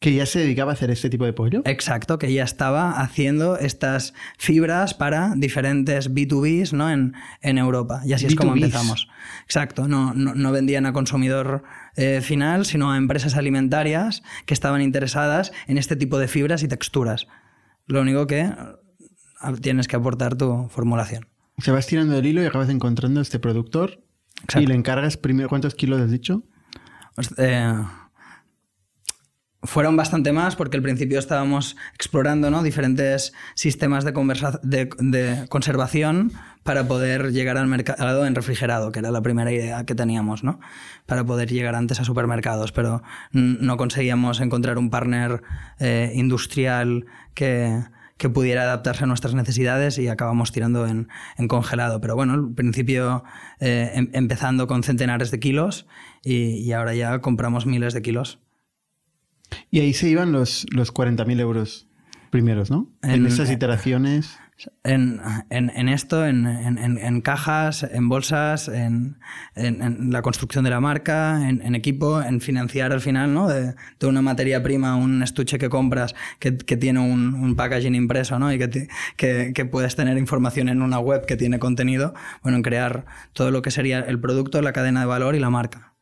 ¿Que 0.00 0.14
ya 0.14 0.24
se 0.24 0.38
dedicaba 0.38 0.72
a 0.72 0.74
hacer 0.74 0.90
este 0.90 1.10
tipo 1.10 1.26
de 1.26 1.34
pollo? 1.34 1.60
Exacto, 1.66 2.18
que 2.18 2.32
ya 2.32 2.42
estaba 2.42 3.02
haciendo 3.02 3.58
estas 3.58 4.14
fibras 4.38 4.94
para 4.94 5.34
diferentes 5.36 6.10
B2Bs 6.10 6.72
¿no? 6.72 6.90
en, 6.90 7.12
en 7.42 7.58
Europa. 7.58 8.00
Y 8.06 8.14
así 8.14 8.24
es 8.24 8.34
como 8.34 8.54
empezamos. 8.54 9.08
Exacto, 9.44 9.88
no, 9.88 10.14
no, 10.14 10.34
no 10.34 10.52
vendían 10.52 10.86
a 10.86 10.94
consumidor 10.94 11.64
eh, 11.96 12.22
final, 12.22 12.64
sino 12.64 12.90
a 12.90 12.96
empresas 12.96 13.36
alimentarias 13.36 14.22
que 14.46 14.54
estaban 14.54 14.80
interesadas 14.80 15.52
en 15.66 15.76
este 15.76 15.96
tipo 15.96 16.18
de 16.18 16.28
fibras 16.28 16.62
y 16.62 16.68
texturas. 16.68 17.26
Lo 17.86 18.00
único 18.00 18.26
que 18.26 18.50
tienes 19.60 19.86
que 19.86 19.96
aportar 19.96 20.34
tu 20.34 20.68
formulación. 20.70 21.26
Se 21.58 21.72
vas 21.72 21.86
tirando 21.86 22.16
el 22.18 22.24
hilo 22.24 22.42
y 22.42 22.46
acabas 22.46 22.70
encontrando 22.70 23.20
este 23.20 23.38
productor 23.38 24.02
Exacto. 24.44 24.60
y 24.60 24.66
le 24.66 24.74
encargas 24.76 25.18
primero, 25.18 25.50
¿cuántos 25.50 25.74
kilos 25.74 26.00
has 26.00 26.10
dicho? 26.10 26.42
Eh, 27.36 27.74
fueron 29.62 29.96
bastante 29.96 30.32
más 30.32 30.56
porque 30.56 30.76
al 30.76 30.82
principio 30.82 31.18
estábamos 31.18 31.76
explorando 31.94 32.50
¿no? 32.50 32.62
diferentes 32.62 33.32
sistemas 33.54 34.04
de, 34.04 34.12
de, 34.98 35.46
conservación 35.48 36.32
para 36.62 36.86
poder 36.88 37.32
llegar 37.32 37.56
al 37.58 37.66
mercado 37.66 38.26
en 38.26 38.34
refrigerado, 38.34 38.92
que 38.92 39.00
era 39.00 39.10
la 39.10 39.22
primera 39.22 39.52
idea 39.52 39.84
que 39.84 39.94
teníamos, 39.94 40.44
¿no? 40.44 40.60
para 41.06 41.24
poder 41.24 41.50
llegar 41.50 41.74
antes 41.74 42.00
a 42.00 42.04
supermercados, 42.04 42.72
pero 42.72 43.02
no 43.32 43.76
conseguíamos 43.76 44.40
encontrar 44.40 44.78
un 44.78 44.90
partner 44.90 45.42
eh, 45.78 46.12
industrial 46.14 47.06
que, 47.34 47.82
que, 48.16 48.30
pudiera 48.30 48.62
adaptarse 48.62 49.04
a 49.04 49.06
nuestras 49.06 49.34
necesidades 49.34 49.98
y 49.98 50.08
acabamos 50.08 50.52
tirando 50.52 50.86
en, 50.86 51.08
en 51.36 51.48
congelado. 51.48 52.00
Pero 52.00 52.16
bueno, 52.16 52.34
al 52.34 52.54
principio 52.54 53.24
eh, 53.58 53.90
em, 53.94 54.10
empezando 54.12 54.66
con 54.66 54.82
centenares 54.82 55.30
de 55.30 55.40
kilos 55.40 55.86
y, 56.22 56.56
y 56.56 56.72
ahora 56.72 56.94
ya 56.94 57.20
compramos 57.20 57.66
miles 57.66 57.94
de 57.94 58.02
kilos. 58.02 58.38
Y 59.70 59.80
ahí 59.80 59.92
se 59.92 60.08
iban 60.08 60.32
los, 60.32 60.66
los 60.70 60.92
40.000 60.92 61.40
euros 61.40 61.86
primeros, 62.30 62.70
¿no? 62.70 62.88
En, 63.02 63.26
esas 63.26 63.50
iteraciones. 63.50 64.38
En, 64.84 65.20
en, 65.48 65.88
esto, 65.88 66.26
en, 66.26 67.20
cajas, 67.22 67.82
en 67.82 68.08
bolsas, 68.08 68.68
en, 68.68 69.16
la 69.54 70.22
construcción 70.22 70.64
de 70.64 70.70
la 70.70 70.80
marca, 70.80 71.48
en, 71.48 71.74
equipo, 71.74 72.22
en 72.22 72.40
financiar 72.40 72.92
al 72.92 73.00
final, 73.00 73.32
¿no? 73.32 73.48
De, 73.48 73.74
una 74.02 74.22
materia 74.22 74.62
prima, 74.62 74.96
un 74.96 75.22
estuche 75.22 75.58
que 75.58 75.68
compras 75.68 76.14
que, 76.38 76.56
que 76.58 76.76
tiene 76.76 77.00
un, 77.00 77.34
un, 77.34 77.56
packaging 77.56 77.94
impreso, 77.94 78.38
¿no? 78.38 78.52
Y 78.52 78.58
que, 78.58 78.88
que, 79.16 79.52
que, 79.54 79.64
puedes 79.64 79.96
tener 79.96 80.18
información 80.18 80.68
en 80.68 80.82
una 80.82 80.98
web 80.98 81.24
que 81.26 81.36
tiene 81.36 81.58
contenido, 81.58 82.14
bueno, 82.42 82.56
en 82.56 82.62
crear 82.62 83.06
todo 83.32 83.50
lo 83.50 83.62
que 83.62 83.70
sería 83.70 84.00
el 84.00 84.20
producto, 84.20 84.60
la 84.60 84.72
cadena 84.72 85.00
de 85.00 85.06
valor 85.06 85.34
y 85.34 85.40
la 85.40 85.50
marca. 85.50 85.94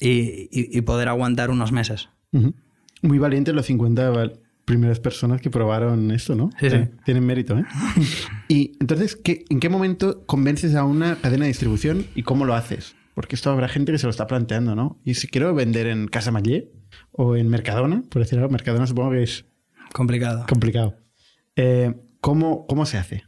Y, 0.00 0.48
y, 0.52 0.80
poder 0.82 1.08
aguantar 1.08 1.50
unos 1.50 1.72
meses. 1.72 2.08
Muy 2.32 3.18
valientes 3.18 3.54
los 3.54 3.66
50 3.66 4.32
primeras 4.64 5.00
personas 5.00 5.40
que 5.40 5.50
probaron 5.50 6.10
esto, 6.10 6.34
¿no? 6.34 6.50
Sí, 6.60 6.68
sí. 6.70 6.76
Tienen 7.04 7.24
mérito, 7.24 7.58
¿eh? 7.58 7.64
y 8.48 8.72
entonces, 8.80 9.16
¿qué, 9.16 9.44
¿en 9.48 9.60
qué 9.60 9.68
momento 9.68 10.26
convences 10.26 10.74
a 10.74 10.84
una 10.84 11.16
cadena 11.16 11.44
de 11.44 11.48
distribución 11.48 12.06
y 12.14 12.22
cómo 12.22 12.44
lo 12.44 12.54
haces? 12.54 12.94
Porque 13.14 13.34
esto 13.34 13.50
habrá 13.50 13.68
gente 13.68 13.92
que 13.92 13.98
se 13.98 14.06
lo 14.06 14.10
está 14.10 14.26
planteando, 14.26 14.76
¿no? 14.76 15.00
Y 15.04 15.14
si 15.14 15.26
quiero 15.26 15.54
vender 15.54 15.86
en 15.86 16.06
Casa 16.06 16.30
Mallé 16.30 16.70
o 17.12 17.34
en 17.34 17.48
Mercadona, 17.48 18.02
por 18.10 18.22
decir 18.22 18.38
algo, 18.38 18.50
Mercadona 18.50 18.86
supongo 18.86 19.12
que 19.12 19.22
es... 19.22 19.46
Complicado. 19.92 20.44
Complicado. 20.46 20.96
Eh, 21.56 21.94
¿cómo, 22.20 22.66
¿Cómo 22.66 22.84
se 22.84 22.98
hace? 22.98 23.24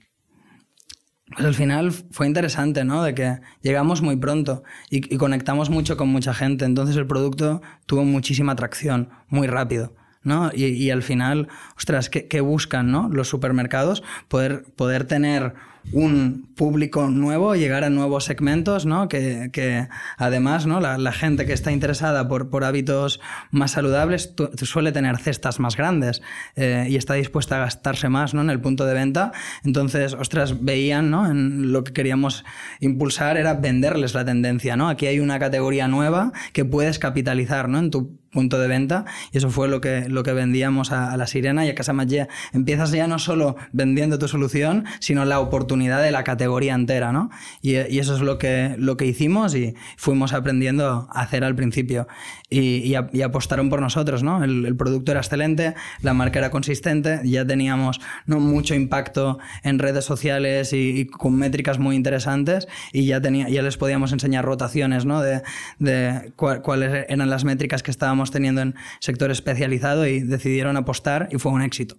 Pues 1.35 1.47
al 1.47 1.55
final 1.55 1.93
fue 1.93 2.27
interesante, 2.27 2.85
¿no? 2.85 3.03
De 3.05 3.15
que 3.15 3.39
llegamos 3.63 4.03
muy 4.03 4.17
pronto 4.17 4.65
y, 4.91 5.17
conectamos 5.17 5.71
mucho 5.71 5.97
con 5.97 6.09
mucha 6.09 6.35
gente. 6.35 6.65
Entonces 6.65 6.97
el 6.97 7.07
producto 7.07 7.63
tuvo 7.87 8.05
muchísima 8.05 8.53
atracción, 8.53 9.11
muy 9.29 9.47
rápido. 9.47 9.95
¿no? 10.23 10.51
Y, 10.53 10.91
al 10.91 11.03
final, 11.03 11.49
ostras, 11.77 12.11
¿qué, 12.11 12.29
¿qué, 12.29 12.41
buscan 12.43 12.91
¿no? 12.91 13.09
los 13.09 13.29
supermercados? 13.29 14.03
Poder, 14.29 14.65
poder 14.77 15.05
tener 15.05 15.55
un 15.93 16.51
público 16.55 17.09
nuevo, 17.09 17.55
llegar 17.55 17.85
a 17.85 17.91
nuevos 17.91 18.25
segmentos, 18.25 18.87
¿no? 18.87 19.09
Que, 19.09 19.51
que 19.53 19.89
además, 20.17 20.67
¿no? 20.67 20.81
La, 20.81 20.99
la, 20.99 21.13
gente 21.13 21.47
que 21.47 21.53
está 21.53 21.73
interesada 21.73 22.29
por, 22.29 22.51
por 22.51 22.65
hábitos 22.65 23.21
más 23.51 23.73
saludables 23.73 24.35
suele 24.63 24.93
tener 24.93 25.17
cestas 25.19 25.59
más 25.59 25.77
grandes 25.77 26.23
eh, 26.57 26.87
y 26.89 26.97
está 26.97 27.15
dispuesta 27.15 27.57
a 27.57 27.61
gastarse 27.61 28.09
más, 28.09 28.35
¿no? 28.35 28.43
En 28.43 28.51
el 28.51 28.61
punto 28.61 28.85
de 28.85 28.95
venta. 28.95 29.33
Entonces, 29.65 30.15
ostras, 30.15 30.63
veían, 30.63 31.11
¿no? 31.11 31.31
En 31.31 31.73
lo 31.73 31.83
que 31.83 31.93
queríamos 31.93 32.45
impulsar 32.81 33.37
era 33.37 33.55
venderles 33.55 34.15
la 34.15 34.25
tendencia, 34.25 34.77
¿no? 34.77 34.89
Aquí 34.89 35.07
hay 35.07 35.19
una 35.21 35.39
categoría 35.39 35.89
nueva 35.89 36.33
que 36.53 36.65
puedes 36.65 36.99
capitalizar, 36.99 37.69
¿no? 37.69 37.79
En 37.79 37.91
tu 37.91 38.20
punto 38.31 38.59
de 38.59 38.69
venta 38.69 39.05
y 39.33 39.39
eso 39.39 39.51
fue 39.51 39.69
lo 39.69 39.81
que, 39.81 40.09
lo 40.09 40.23
que 40.23 40.33
vendíamos 40.33 40.93
a, 40.93 41.17
la 41.17 41.27
Sirena 41.27 41.67
y 41.67 41.69
a 41.69 41.75
Casa 41.75 41.93
Magia. 41.93 42.29
Empiezas 42.53 42.93
ya 42.93 43.07
no 43.07 43.19
solo 43.19 43.57
vendiendo 43.73 44.19
tu 44.19 44.29
solución, 44.29 44.85
sino 45.01 45.25
la 45.25 45.41
oportunidad 45.41 46.03
de 46.03 46.11
la 46.11 46.25
categoría 46.25 46.75
entera, 46.75 47.13
¿no? 47.13 47.31
Y, 47.63 47.73
y 47.73 47.99
eso 47.99 48.15
es 48.15 48.21
lo 48.21 48.39
que, 48.39 48.75
lo 48.79 48.97
que 48.97 49.07
hicimos 49.07 49.55
y 49.55 49.75
fuimos 49.97 50.33
aprendiendo 50.33 51.09
a 51.11 51.21
hacer 51.21 51.45
al 51.45 51.55
principio 51.55 52.07
y, 52.51 52.95
y, 53.13 53.23
apostaron 53.23 53.71
por 53.71 53.81
nosotros, 53.81 54.25
¿no? 54.25 54.43
El, 54.43 54.67
el, 54.67 54.77
producto 54.77 55.13
era 55.13 55.21
excelente, 55.21 55.75
la 56.03 56.15
marca 56.15 56.41
era 56.41 56.51
consistente, 56.51 57.21
ya 57.25 57.47
teníamos 57.47 58.01
¿no? 58.27 58.41
mucho 58.41 58.75
impacto 58.75 59.39
en 59.63 59.79
redes 59.79 60.05
sociales 60.05 60.73
y, 60.73 61.07
con 61.07 61.37
métricas 61.37 61.79
muy 61.79 61.95
interesantes 61.95 62.67
y 62.93 63.07
ya, 63.07 63.21
tenía, 63.21 63.49
ya 63.49 63.63
les 63.63 63.77
podíamos 63.77 64.13
enseñar 64.13 64.45
rotaciones, 64.45 65.05
¿no? 65.05 65.21
De, 65.23 65.43
de 65.79 66.33
cuáles 66.37 67.07
eran 67.09 67.31
las 67.31 67.45
métricas 67.45 67.85
que 67.85 67.93
estábamos 67.93 68.33
teniendo 68.33 68.63
en 68.63 68.75
sector 68.99 69.31
especializado 69.31 70.07
y 70.07 70.21
decidieron 70.21 70.77
apostar 70.77 71.29
y 71.31 71.39
fue 71.39 71.53
un 71.53 71.63
éxito. 71.63 71.97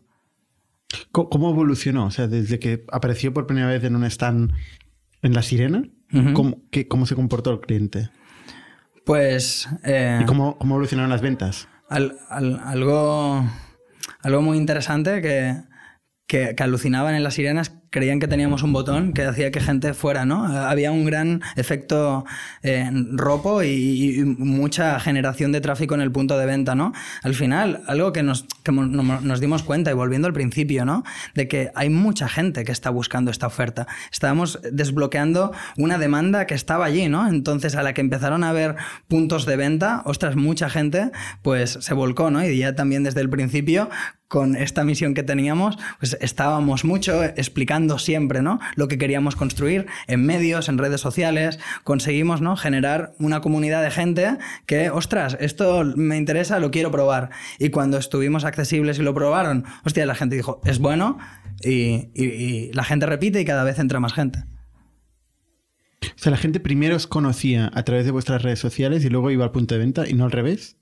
¿Cómo 1.14 1.50
evolucionó? 1.50 2.06
O 2.06 2.12
sea, 2.12 2.28
desde 2.28 2.60
que 2.60 2.84
apareció 2.92 3.34
por 3.34 3.48
primera 3.48 3.68
vez 3.68 3.84
en 3.86 3.96
un 3.96 4.04
stand 4.04 4.52
en 5.22 5.34
La 5.34 5.42
Sirena, 5.42 5.84
¿cómo, 6.34 6.62
¿cómo, 6.90 7.06
se 7.06 7.16
comportó 7.16 7.52
el 7.52 7.62
cliente? 7.62 8.10
Pues... 9.06 9.68
Eh, 9.84 10.20
¿Y 10.22 10.26
cómo, 10.26 10.58
cómo, 10.58 10.76
evolucionaron 10.76 11.10
las 11.10 11.22
ventas? 11.22 11.68
algo, 11.90 13.44
algo 14.22 14.42
muy 14.42 14.58
interesante 14.58 15.22
que, 15.22 15.58
que, 16.26 16.56
que, 16.56 16.64
alucinaban 16.64 17.16
en 17.16 17.24
Las 17.24 17.34
Sirenas 17.34 17.81
creían 17.92 18.22
que 18.22 18.28
teníamos 18.28 18.64
un 18.64 18.72
botón 18.72 19.12
que 19.12 19.24
hacía 19.24 19.52
que 19.52 19.60
gente 19.60 19.94
fuera, 19.94 20.26
¿no? 20.26 20.46
Había 20.46 20.94
un 20.94 21.04
gran 21.04 21.42
efecto 21.58 22.26
eh, 22.64 22.90
ropo 23.12 23.64
y, 23.64 24.24
mucha 24.38 25.00
generación 25.00 25.52
de 25.52 25.60
tráfico 25.60 25.94
en 25.94 26.02
el 26.02 26.12
punto 26.12 26.38
de 26.38 26.46
venta, 26.46 26.74
¿no? 26.74 26.94
Al 27.22 27.36
final, 27.36 27.82
algo 27.88 28.14
que 28.14 28.24
nos, 28.24 28.46
que 28.64 28.72
nos 28.72 29.40
dimos 29.42 29.64
cuenta, 29.64 29.92
y 29.92 29.94
volviendo 29.94 30.28
al 30.28 30.34
principio, 30.34 30.86
¿no? 30.86 31.04
De 31.36 31.50
que 31.50 31.72
hay 31.76 31.90
mucha 31.90 32.30
gente 32.30 32.64
que 32.64 32.72
está 32.72 32.90
buscando 32.90 33.30
esta 33.30 33.48
oferta. 33.48 33.88
Estábamos 34.12 34.60
desbloqueando 34.72 35.52
una 35.78 35.98
demanda 35.98 36.48
que 36.48 36.56
estaba 36.56 36.86
allí, 36.86 37.10
¿no? 37.10 37.28
Entonces, 37.28 37.76
a 37.76 37.84
la 37.84 37.94
que 37.94 38.02
empezaron 38.02 38.46
a 38.46 38.54
ver 38.54 38.76
puntos 39.10 39.46
de 39.46 39.58
venta, 39.58 40.02
ostras, 40.06 40.38
mucha 40.38 40.70
gente, 40.70 41.12
pues 41.42 41.78
se 41.82 41.94
volcó, 41.94 42.32
¿no? 42.32 42.46
Y 42.46 42.58
ya 42.58 42.74
también 42.74 43.04
desde 43.04 43.20
el 43.20 43.30
principio 43.30 43.90
con 44.32 44.56
esta 44.56 44.86
misión 44.86 45.14
que 45.14 45.24
teníamos, 45.24 45.78
pues 46.00 46.18
estábamos 46.22 46.86
mucho 46.86 47.22
explicando 47.22 47.81
siempre 48.00 48.42
¿no? 48.42 48.60
lo 48.76 48.88
que 48.88 48.98
queríamos 48.98 49.36
construir 49.36 49.88
en 50.08 50.26
medios, 50.26 50.70
en 50.70 50.78
redes 50.78 51.02
sociales. 51.02 51.60
Conseguimos 51.84 52.42
¿no? 52.42 52.56
generar 52.56 53.14
una 53.20 53.42
comunidad 53.42 53.84
de 53.84 53.92
gente 53.92 54.38
que, 54.66 54.90
ostras, 54.90 55.38
esto 55.40 55.84
me 55.96 56.18
interesa, 56.18 56.60
lo 56.60 56.72
quiero 56.72 56.92
probar. 56.92 57.30
Y 57.60 57.70
cuando 57.70 57.98
estuvimos 57.98 58.46
accesibles 58.46 59.00
y 59.00 59.04
lo 59.04 59.14
probaron, 59.14 59.66
hostia, 59.86 60.06
la 60.06 60.16
gente 60.16 60.36
dijo, 60.36 60.62
es 60.66 60.80
bueno 60.80 61.18
y, 61.64 62.10
y 62.14 62.72
la 62.74 62.84
gente 62.84 63.06
repite 63.06 63.42
y 63.42 63.46
cada 63.46 63.64
vez 63.64 63.80
entra 63.80 64.00
más 64.00 64.14
gente. 64.14 64.44
O 66.04 66.24
sea, 66.24 66.32
la 66.32 66.38
gente 66.38 66.60
primero 66.60 66.96
os 66.96 67.08
conocía 67.08 67.72
a 67.74 67.84
través 67.84 68.06
de 68.06 68.12
vuestras 68.12 68.42
redes 68.42 68.60
sociales 68.60 69.06
y 69.06 69.10
luego 69.10 69.32
iba 69.32 69.44
al 69.44 69.52
punto 69.52 69.76
de 69.76 69.80
venta 69.80 70.08
y 70.08 70.14
no 70.14 70.26
al 70.26 70.32
revés. 70.32 70.78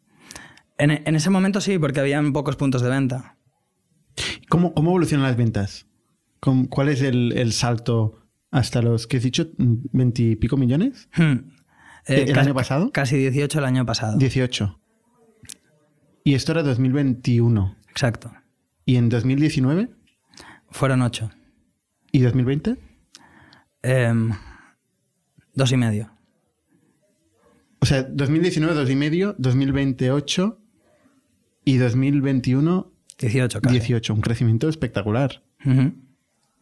En, 0.78 0.92
en 0.92 1.16
ese 1.16 1.30
momento 1.30 1.60
sí, 1.60 1.78
porque 1.78 2.00
habían 2.00 2.32
pocos 2.32 2.56
puntos 2.56 2.82
de 2.82 2.90
venta. 2.90 3.38
¿Cómo, 4.48 4.74
cómo 4.74 4.92
evolucionan 4.92 5.26
las 5.26 5.38
ventas? 5.38 5.89
¿Cuál 6.40 6.90
es 6.90 7.02
el, 7.02 7.52
salto 7.54 8.28
hasta 8.52 8.82
los 8.82 9.08
que 9.08 9.18
has 9.18 9.24
dicho? 9.24 9.52
¿20 9.58 10.20
y 10.20 10.36
pico 10.36 10.58
millones? 10.58 11.10
Hmm. 11.16 11.52
¿El 12.06 12.30
eh, 12.30 12.40
año 12.40 12.54
pasado? 12.54 12.92
Casi 12.92 13.18
18 13.18 13.60
el 13.60 13.66
año 13.66 13.86
pasado. 13.86 14.18
18. 14.18 14.80
Y 16.24 16.34
esto 16.34 16.52
era 16.54 16.64
2021. 16.64 17.76
Exacto. 17.90 18.32
¿Y 18.86 18.96
en 18.96 19.10
2019? 19.10 19.90
Fueron 20.70 21.02
8. 21.02 21.30
¿Y 22.12 22.20
2020? 22.20 22.78
Em, 23.84 24.32
dos 25.54 25.72
y 25.72 25.78
medio. 25.78 26.12
O 27.80 27.86
sea, 27.86 28.04
2019 28.04 28.74
dos 28.74 28.90
y 28.90 28.96
medio, 28.96 29.36
2020 29.38 30.12
8 30.12 30.60
y 31.64 31.78
2021 31.78 32.92
18. 33.20 33.62
Casi. 33.62 33.74
18, 33.74 34.14
un 34.14 34.22
crecimiento 34.22 34.70
espectacular. 34.70 35.44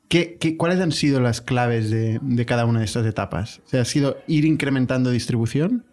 ¿Qué, 0.09 0.55
cuáles 0.57 0.79
han 0.79 0.91
sido 0.91 1.19
las 1.19 1.41
claves 1.41 1.89
de, 1.89 2.45
cada 2.45 2.65
una 2.65 2.79
de 2.79 2.85
estas 2.85 3.05
etapas? 3.05 3.61
¿Ha 3.73 3.85
sido 3.85 4.17
ir 4.27 4.45
incrementando 4.45 5.11
distribución? 5.11 5.85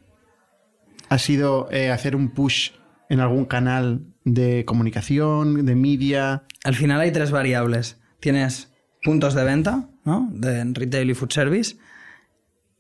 ¿Ha 1.09 1.19
sido 1.19 1.69
eh, 1.71 1.91
hacer 1.91 2.15
un 2.15 2.31
push 2.31 2.71
en 3.09 3.21
algún 3.21 3.45
canal 3.45 4.03
de 4.25 4.65
comunicación, 4.65 5.67
de 5.67 5.75
media? 5.75 6.45
Al 6.65 6.75
final 6.75 7.01
hay 7.01 7.11
tres 7.11 7.31
variables. 7.31 8.01
Tienes 8.21 8.73
puntos 9.03 9.35
de 9.35 9.45
venta, 9.45 9.91
¿no? 10.05 10.29
De 10.33 10.65
retail 10.65 11.11
y 11.11 11.15
food 11.15 11.31
service. 11.31 11.77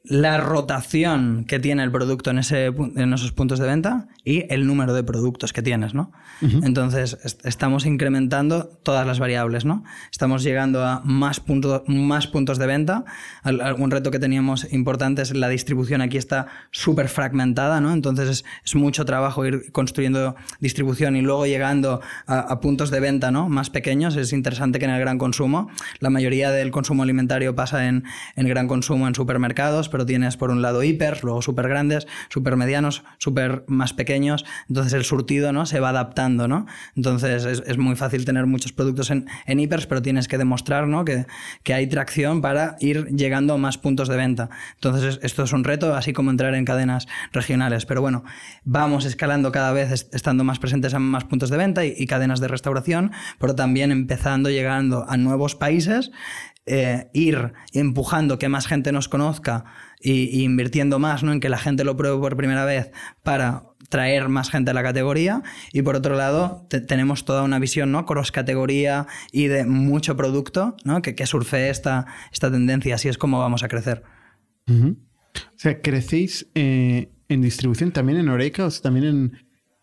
La 0.07 0.36
rotación 0.36 1.46
que 1.48 1.59
tiene 1.59 1.82
el 1.82 1.90
producto 1.90 2.30
en, 2.30 2.38
ese, 2.38 2.66
en 2.66 3.14
esos 3.14 3.32
puntos 3.32 3.59
de 3.59 3.66
venta 3.66 4.09
y 4.22 4.44
el 4.52 4.66
número 4.66 4.92
de 4.92 5.02
productos 5.02 5.55
que 5.55 5.62
tienes, 5.62 5.94
¿no? 5.94 6.12
Entonces, 6.42 7.16
estamos 7.44 7.86
incrementando 7.86 8.66
todas 8.66 9.07
las 9.07 9.18
variables, 9.18 9.64
¿no? 9.64 9.82
Estamos 10.11 10.42
llegando 10.42 10.84
a 10.84 11.00
más, 11.05 11.42
más 11.86 12.26
puntos 12.26 12.59
de 12.59 12.66
venta. 12.66 13.05
algún 13.42 13.90
reto 13.90 14.11
que 14.11 14.18
teníamos 14.18 14.70
importante 14.72 15.22
es 15.22 15.34
la 15.34 15.48
distribución 15.48 16.02
aquí 16.02 16.18
está 16.18 16.48
súper 16.70 17.09
fragmentada, 17.09 17.80
¿no? 17.80 17.92
Entonces, 17.92 18.44
es, 18.62 18.74
mucho 18.74 19.07
trabajo 19.07 19.46
ir 19.46 19.72
construyendo 19.72 20.34
distribución 20.61 21.16
y 21.16 21.22
luego 21.22 21.46
llegando 21.46 22.02
a, 22.26 22.61
puntos 22.61 22.90
de 22.90 23.00
venta, 23.00 23.30
¿no? 23.30 23.48
Más 23.48 23.70
pequeños. 23.70 24.16
Es 24.16 24.34
interesante 24.34 24.78
que 24.78 24.84
en 24.84 24.90
el 24.90 25.00
gran 25.00 25.16
consumo, 25.16 25.70
la 26.00 26.11
mayoría 26.11 26.50
del 26.50 26.70
consumo 26.72 27.05
alimentario 27.05 27.55
pasa 27.55 27.88
en, 27.88 28.05
en 28.36 28.48
gran 28.48 28.68
consumo 28.68 29.09
en 29.09 29.14
supermercados, 29.14 29.88
pero 29.95 30.07
tienes 30.07 30.36
por 30.36 30.51
un 30.51 30.61
lado 30.61 30.82
hiper, 30.82 31.22
luego 31.22 31.40
súper 31.40 31.68
grandes, 31.68 32.09
súper 32.28 32.57
medianos, 32.57 33.05
súper 33.18 33.62
más 33.68 33.92
pequeños, 33.92 34.45
entonces 34.68 34.92
el 34.92 35.05
surtido 35.05 35.53
¿no? 35.53 35.66
se 35.66 35.78
va 35.78 35.90
adaptando, 35.90 36.49
¿no? 36.49 36.66
Entonces 36.97 37.45
es, 37.45 37.78
muy 37.78 37.95
fácil 37.95 38.24
tener 38.24 38.45
muchos 38.47 38.72
productos 38.72 39.12
en, 39.12 39.28
en 39.47 39.61
hipers, 39.61 39.86
pero 39.86 40.03
tienes 40.03 40.26
que 40.26 40.36
demostrar 40.36 40.88
¿no? 40.88 41.05
que, 41.05 41.26
que, 41.62 41.74
hay 41.74 41.86
tracción 41.86 42.40
para 42.40 42.74
ir 42.80 43.07
llegando 43.07 43.55
a 43.55 43.57
más 43.57 43.78
puntos 43.78 44.09
de 44.09 44.16
venta. 44.16 44.51
Entonces 44.74 45.20
esto 45.22 45.45
es 45.45 45.53
un 45.53 45.62
reto, 45.62 45.95
así 45.95 46.12
como 46.12 46.32
entrar 46.32 46.57
en 46.57 46.64
cadenas 46.64 47.07
regionales, 47.30 47.86
pero 47.86 48.01
bueno, 48.01 48.24
vamos 48.64 49.05
escalando 49.05 49.53
cada 49.53 49.70
vez 49.70 50.09
estando 50.12 50.42
más 50.42 50.59
presentes 50.59 50.92
en 50.92 51.03
más 51.03 51.22
puntos 51.22 51.51
de 51.51 51.57
venta 51.57 51.84
y, 51.84 51.95
y 51.97 52.09
cadenas 52.09 52.40
de 52.40 52.49
restauración, 52.49 53.12
pero 53.38 53.55
también 53.55 53.92
empezando, 53.92 54.51
llegando 54.51 55.09
a 55.09 55.16
nuevos 55.16 55.55
países 55.55 56.11
eh, 56.67 57.11
ir 57.12 57.53
empujando 57.73 58.39
que 58.39 58.49
más 58.49 58.67
gente 58.67 58.91
nos 58.91 59.09
conozca 59.09 59.65
y, 60.01 60.43
invirtiendo 60.43 60.99
más 60.99 61.23
¿no? 61.23 61.33
en 61.33 61.41
que 61.41 61.49
la 61.49 61.59
gente 61.59 61.85
lo 61.85 61.97
pruebe 61.97 62.19
por 62.19 62.37
primera 62.37 62.65
vez 62.65 62.91
para 63.23 63.65
traer 63.91 64.29
más 64.29 64.51
gente 64.51 64.71
a 64.71 64.75
la 64.75 64.83
categoría. 64.83 65.43
Y 65.73 65.83
por 65.83 65.97
otro 65.97 66.17
lado 66.17 66.67
tenemos 66.89 67.25
toda 67.25 67.43
una 67.43 67.59
visión 67.59 67.93
¿no? 67.93 68.07
cross 68.07 68.33
categoría 68.33 69.07
y 69.31 69.47
de 69.47 69.65
mucho 69.65 70.17
producto 70.17 70.77
¿no? 70.85 71.03
que, 71.03 71.15
que 71.15 71.27
surfe 71.27 71.69
esta, 71.69 72.07
esta 72.33 72.51
tendencia. 72.51 72.95
Así 72.95 73.09
es 73.09 73.19
como 73.19 73.39
vamos 73.39 73.62
a 73.62 73.69
crecer. 73.69 74.03
O 74.69 74.95
sea 75.57 75.81
crecéis 75.83 76.49
eh, 76.55 77.11
en 77.29 77.43
distribución 77.43 77.93
también 77.93 78.19
en 78.19 78.29
Oreca 78.29 78.65
o 78.67 78.71
también 78.71 79.05
en, 79.05 79.33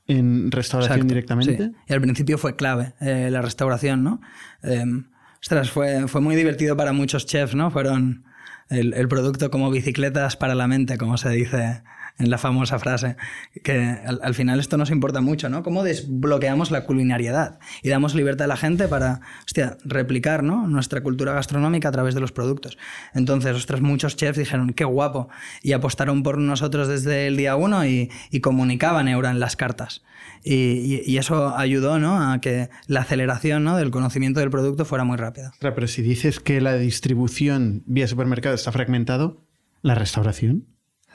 en 0.07 0.51
restauración 0.51 1.07
directamente 1.07 1.71
y 1.87 1.93
al 1.93 2.01
principio 2.01 2.37
fue 2.37 2.55
clave 2.55 2.93
eh, 2.99 3.29
la 3.29 3.41
restauración 3.41 4.03
no 4.03 4.21
em, 4.63 5.10
Ostras, 5.41 5.71
fue, 5.71 6.07
fue 6.07 6.21
muy 6.21 6.35
divertido 6.35 6.77
para 6.77 6.93
muchos 6.93 7.25
chefs, 7.25 7.55
¿no? 7.55 7.71
Fueron 7.71 8.25
el, 8.69 8.93
el, 8.93 9.07
producto 9.07 9.49
como 9.49 9.71
bicicletas 9.71 10.37
para 10.37 10.53
la 10.53 10.67
mente, 10.67 10.97
como 10.97 11.17
se 11.17 11.29
dice 11.29 11.81
en 12.21 12.29
la 12.29 12.37
famosa 12.37 12.79
frase, 12.79 13.15
que 13.63 13.97
al, 14.05 14.35
final 14.35 14.59
esto 14.59 14.77
nos 14.77 14.91
importa 14.91 15.21
mucho, 15.21 15.49
¿no? 15.49 15.63
Cómo 15.63 15.83
desbloqueamos 15.83 16.71
la 16.71 16.85
culinariedad 16.85 17.59
y 17.81 17.89
damos 17.89 18.15
libertad 18.15 18.45
a 18.45 18.47
la 18.47 18.57
gente 18.57 18.87
para, 18.87 19.21
hostia, 19.45 19.77
replicar, 19.83 20.43
¿no? 20.43 20.67
Nuestra 20.67 21.01
cultura 21.01 21.33
gastronómica 21.33 21.89
a 21.89 21.91
través 21.91 22.15
de 22.15 22.21
los 22.21 22.31
productos. 22.31 22.77
Entonces, 23.13 23.55
ostras, 23.55 23.81
muchos 23.81 24.15
chefs 24.15 24.37
dijeron, 24.37 24.73
qué 24.73 24.85
guapo, 24.85 25.29
y 25.61 25.73
apostaron 25.73 26.23
por 26.23 26.37
nosotros 26.37 26.87
desde 26.87 27.27
el 27.27 27.37
día 27.37 27.55
uno 27.55 27.85
y, 27.85 28.11
y 28.29 28.39
comunicaban 28.39 29.07
Eura 29.07 29.31
en 29.31 29.39
las 29.39 29.55
cartas. 29.55 30.03
Y, 30.43 31.17
eso 31.17 31.55
ayudó 31.55 31.99
¿no? 31.99 32.31
a 32.31 32.41
que 32.41 32.69
la 32.87 33.01
aceleración 33.01 33.63
¿no? 33.63 33.77
del 33.77 33.91
conocimiento 33.91 34.39
del 34.39 34.49
producto 34.49 34.85
fuera 34.85 35.03
muy 35.03 35.17
rápida. 35.17 35.53
pero 35.59 35.87
si 35.87 36.01
dices 36.01 36.39
que 36.39 36.61
la 36.61 36.75
distribución 36.75 37.83
vía 37.85 38.07
supermercado 38.07 38.55
está 38.55 38.71
fragmentado, 38.71 39.45
¿la 39.81 39.95
restauración? 39.95 40.67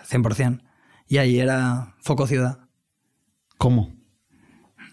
100%. 0.08 0.60
Y 1.08 1.18
ahí 1.18 1.38
era 1.38 1.94
foco 2.00 2.26
ciudad. 2.26 2.58
¿Cómo? 3.58 3.96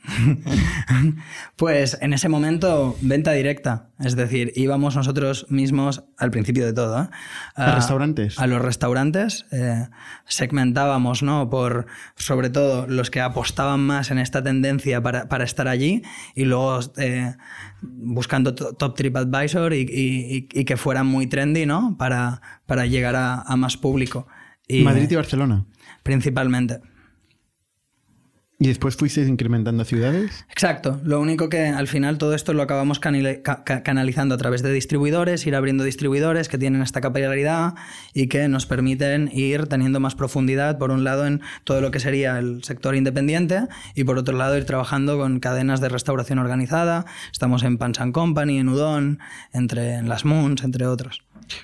pues 1.55 1.97
en 2.01 2.13
ese 2.13 2.27
momento, 2.29 2.97
venta 3.01 3.31
directa. 3.31 3.89
Es 3.99 4.15
decir, 4.15 4.51
íbamos 4.55 4.95
nosotros 4.95 5.45
mismos 5.49 6.03
al 6.17 6.31
principio 6.31 6.65
de 6.65 6.73
todo. 6.73 7.03
¿eh? 7.03 7.07
A, 7.55 7.75
restaurantes? 7.75 8.37
A 8.39 8.47
los 8.47 8.61
restaurantes. 8.61 9.45
Eh, 9.51 9.87
segmentábamos, 10.25 11.23
¿no? 11.23 11.49
Por 11.49 11.85
sobre 12.15 12.49
todo 12.49 12.85
los 12.87 13.09
que 13.09 13.21
apostaban 13.21 13.79
más 13.79 14.11
en 14.11 14.19
esta 14.19 14.43
tendencia 14.43 15.01
para, 15.01 15.43
estar 15.43 15.67
allí 15.67 16.03
y 16.35 16.45
luego 16.45 16.79
eh, 16.97 17.35
buscando 17.81 18.55
top 18.55 18.95
TripAdvisor 18.95 19.73
y, 19.73 19.85
y, 20.51 20.65
que 20.65 20.77
fuera 20.77 21.03
muy 21.03 21.27
trendy, 21.27 21.65
¿no? 21.65 21.95
Para, 21.97 22.41
para 22.65 22.85
llegar 22.85 23.15
a, 23.15 23.55
más 23.55 23.77
público. 23.77 24.27
Madrid 24.69 25.09
y 25.11 25.15
Barcelona. 25.15 25.65
Principalmente. 26.03 26.81
¿Y 28.63 28.67
después 28.67 28.95
fuisteis 28.95 29.27
incrementando 29.27 29.83
ciudades? 29.83 30.45
Exacto. 30.49 31.01
Lo 31.03 31.19
único 31.19 31.49
que 31.49 31.67
al 31.67 31.89
final 31.89 32.17
todo 32.17 32.33
esto 32.33 32.53
lo 32.53 32.61
acabamos 32.61 33.01
canalizando 33.01 34.35
a 34.35 34.37
través 34.37 34.63
de 34.63 34.71
distribuidores, 34.71 35.45
ir 35.45 35.55
abriendo 35.55 35.83
distribuidores 35.83 36.47
que 36.47 36.57
tienen 36.57 36.81
esta 36.81 37.01
capilaridad 37.01 37.73
y 38.13 38.27
que 38.27 38.47
nos 38.47 38.65
permiten 38.65 39.29
ir 39.33 39.67
teniendo 39.67 39.99
más 39.99 40.15
profundidad, 40.15 40.77
por 40.77 40.91
un 40.91 41.03
lado, 41.03 41.27
en 41.27 41.41
todo 41.65 41.81
lo 41.81 41.91
que 41.91 41.99
sería 41.99 42.39
el 42.39 42.63
sector 42.63 42.95
independiente 42.95 43.67
y 43.95 44.05
por 44.05 44.17
otro 44.17 44.37
lado, 44.37 44.57
ir 44.57 44.63
trabajando 44.63 45.17
con 45.17 45.41
cadenas 45.41 45.81
de 45.81 45.89
restauración 45.89 46.39
organizada. 46.39 47.05
Estamos 47.33 47.63
en 47.63 47.77
Pans 47.77 47.99
Company, 48.13 48.59
en 48.59 48.69
Udon, 48.69 49.19
entre, 49.51 49.95
en 49.95 50.07
Las 50.07 50.23
Moons, 50.23 50.63
entre 50.63 50.87
otros. 50.87 51.21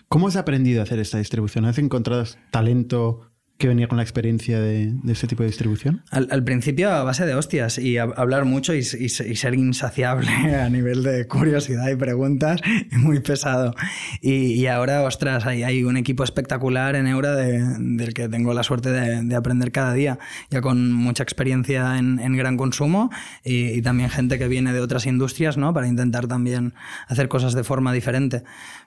¿Cómo 0.10 0.28
has 0.28 0.36
aprendido 0.36 0.82
a 0.82 0.84
hacer 0.84 1.00
esta 1.00 1.18
distribución? 1.18 1.64
¿Has 1.64 1.78
encontrado 1.78 2.26
talento 2.52 3.29
que 3.60 3.68
venía 3.68 3.90
con 3.90 3.98
la 3.98 4.04
experiencia 4.04 4.58
de, 4.58 4.94
de 4.94 5.12
este 5.12 5.28
tipo 5.28 5.44
de 5.44 5.48
distribución? 5.48 6.02
Al, 6.12 6.44
principio 6.46 6.92
a 6.92 7.04
base 7.04 7.26
de 7.26 7.36
hostias 7.36 7.78
y 7.78 7.98
hablar 7.98 8.46
mucho 8.46 8.74
y, 8.74 8.84
ser 8.84 9.54
insaciable 9.54 10.32
a 10.56 10.70
nivel 10.70 11.04
de 11.04 11.28
curiosidad 11.28 11.90
y 11.90 11.98
preguntas 11.98 12.62
y 12.90 12.96
muy 12.98 13.20
pesado. 13.20 13.76
Y, 14.22 14.66
ahora, 14.68 15.04
ostras, 15.04 15.46
hay, 15.46 15.64
hay, 15.64 15.84
un 15.84 15.98
equipo 15.98 16.24
espectacular 16.24 16.96
en 16.96 17.08
Eura 17.08 17.36
del 17.36 18.14
que 18.14 18.30
tengo 18.30 18.54
la 18.54 18.64
suerte 18.64 18.92
de, 18.92 19.36
aprender 19.36 19.74
cada 19.74 19.94
día, 19.94 20.20
ya 20.50 20.62
con 20.62 20.94
mucha 20.94 21.24
experiencia 21.24 21.98
en, 21.98 22.38
gran 22.38 22.56
consumo 22.56 23.10
y, 23.44 23.82
también 23.82 24.10
gente 24.10 24.40
que 24.40 24.48
viene 24.48 24.72
de 24.72 24.80
otras 24.80 25.06
industrias, 25.06 25.58
¿no? 25.58 25.74
Para 25.74 25.90
intentar 25.90 26.28
también 26.28 26.74
hacer 27.10 27.28
cosas 27.28 27.54
de 27.56 27.66
forma 27.66 27.92
diferente. 27.92 28.44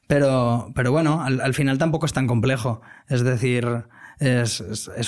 Pero, 0.06 0.72
pero 0.74 0.92
bueno, 0.92 1.22
al, 1.22 1.42
al 1.42 1.52
final 1.52 1.76
tampoco 1.76 2.06
es 2.06 2.14
tan 2.14 2.26
complejo. 2.26 2.80
Es 3.08 3.22
decir, 3.22 3.84
es, 4.18 4.60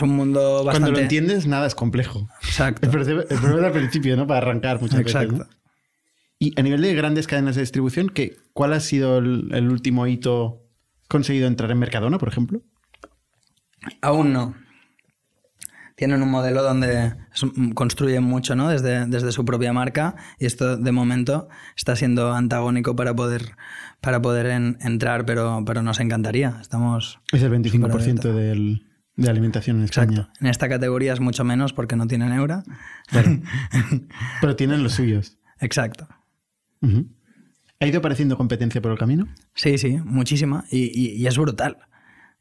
un 0.03 0.11
mundo 0.11 0.65
bastante... 0.65 0.81
Cuando 0.81 0.91
lo 0.93 0.99
entiendes, 0.99 1.47
nada 1.47 1.67
es 1.67 1.75
complejo. 1.75 2.29
Exacto. 2.43 2.87
El 2.91 2.91
problema 3.41 3.67
al 3.67 3.73
principio, 3.73 4.17
¿no? 4.17 4.27
Para 4.27 4.39
arrancar 4.39 4.81
muchas 4.81 5.01
Exacto. 5.01 5.39
veces. 5.39 5.57
Y 6.39 6.59
a 6.59 6.63
nivel 6.63 6.83
de 6.83 6.95
grandes 6.95 7.27
cadenas 7.27 7.55
de 7.55 7.63
distribución, 7.63 8.09
¿qué, 8.09 8.37
¿cuál 8.53 8.73
ha 8.73 8.81
sido 8.81 9.19
el, 9.19 9.71
último 9.71 10.07
hito 10.07 10.63
conseguido 11.09 11.47
entrar 11.47 11.71
en 11.71 11.79
Mercadona, 11.79 12.19
por 12.19 12.29
ejemplo? 12.29 12.61
Aún 14.03 14.33
no. 14.33 14.55
Tienen 15.97 16.23
un 16.23 16.31
modelo 16.31 16.63
donde 16.63 17.15
construyen 17.75 18.25
mucho 18.25 18.57
¿no? 18.57 18.69
desde, 18.69 19.07
desde 19.07 19.31
su 19.31 19.45
propia 19.45 19.73
marca 19.73 20.17
y 20.41 20.47
esto 20.47 20.77
de 20.77 20.91
momento 20.91 21.49
está 21.77 21.95
siendo 21.95 22.33
antagónico 22.33 22.97
para 22.97 23.15
poder, 23.15 23.53
para 24.01 24.21
poder 24.21 24.47
entrar, 24.47 25.25
pero, 25.25 25.63
pero 25.65 25.83
nos 25.83 26.01
encantaría. 26.01 26.59
Estamos 26.61 27.21
es 27.33 27.43
el 27.43 27.53
25% 27.53 28.33
del, 28.33 28.83
de 29.17 29.31
alimentación 29.31 29.79
en 29.79 29.85
España. 29.85 30.31
En 30.41 30.47
esta 30.49 30.69
categoría 30.69 31.13
es 31.13 31.21
mucho 31.21 31.45
menos 31.45 31.73
porque 31.73 31.97
no 31.97 32.07
tienen 32.07 32.33
euro. 32.33 32.63
Pero 34.41 34.57
tienen 34.57 34.83
los 34.83 34.93
suyos. 34.95 35.39
Exacto. 35.61 36.09
¿Ha 37.81 37.87
ido 37.87 37.99
apareciendo 37.99 38.37
competencia 38.37 38.83
por 38.83 38.93
el 38.93 38.99
camino? 38.99 39.27
Sí, 39.55 39.79
sí, 39.79 39.99
muchísima. 40.05 40.65
y 40.71 41.27
es 41.27 41.39
brutal. 41.39 41.79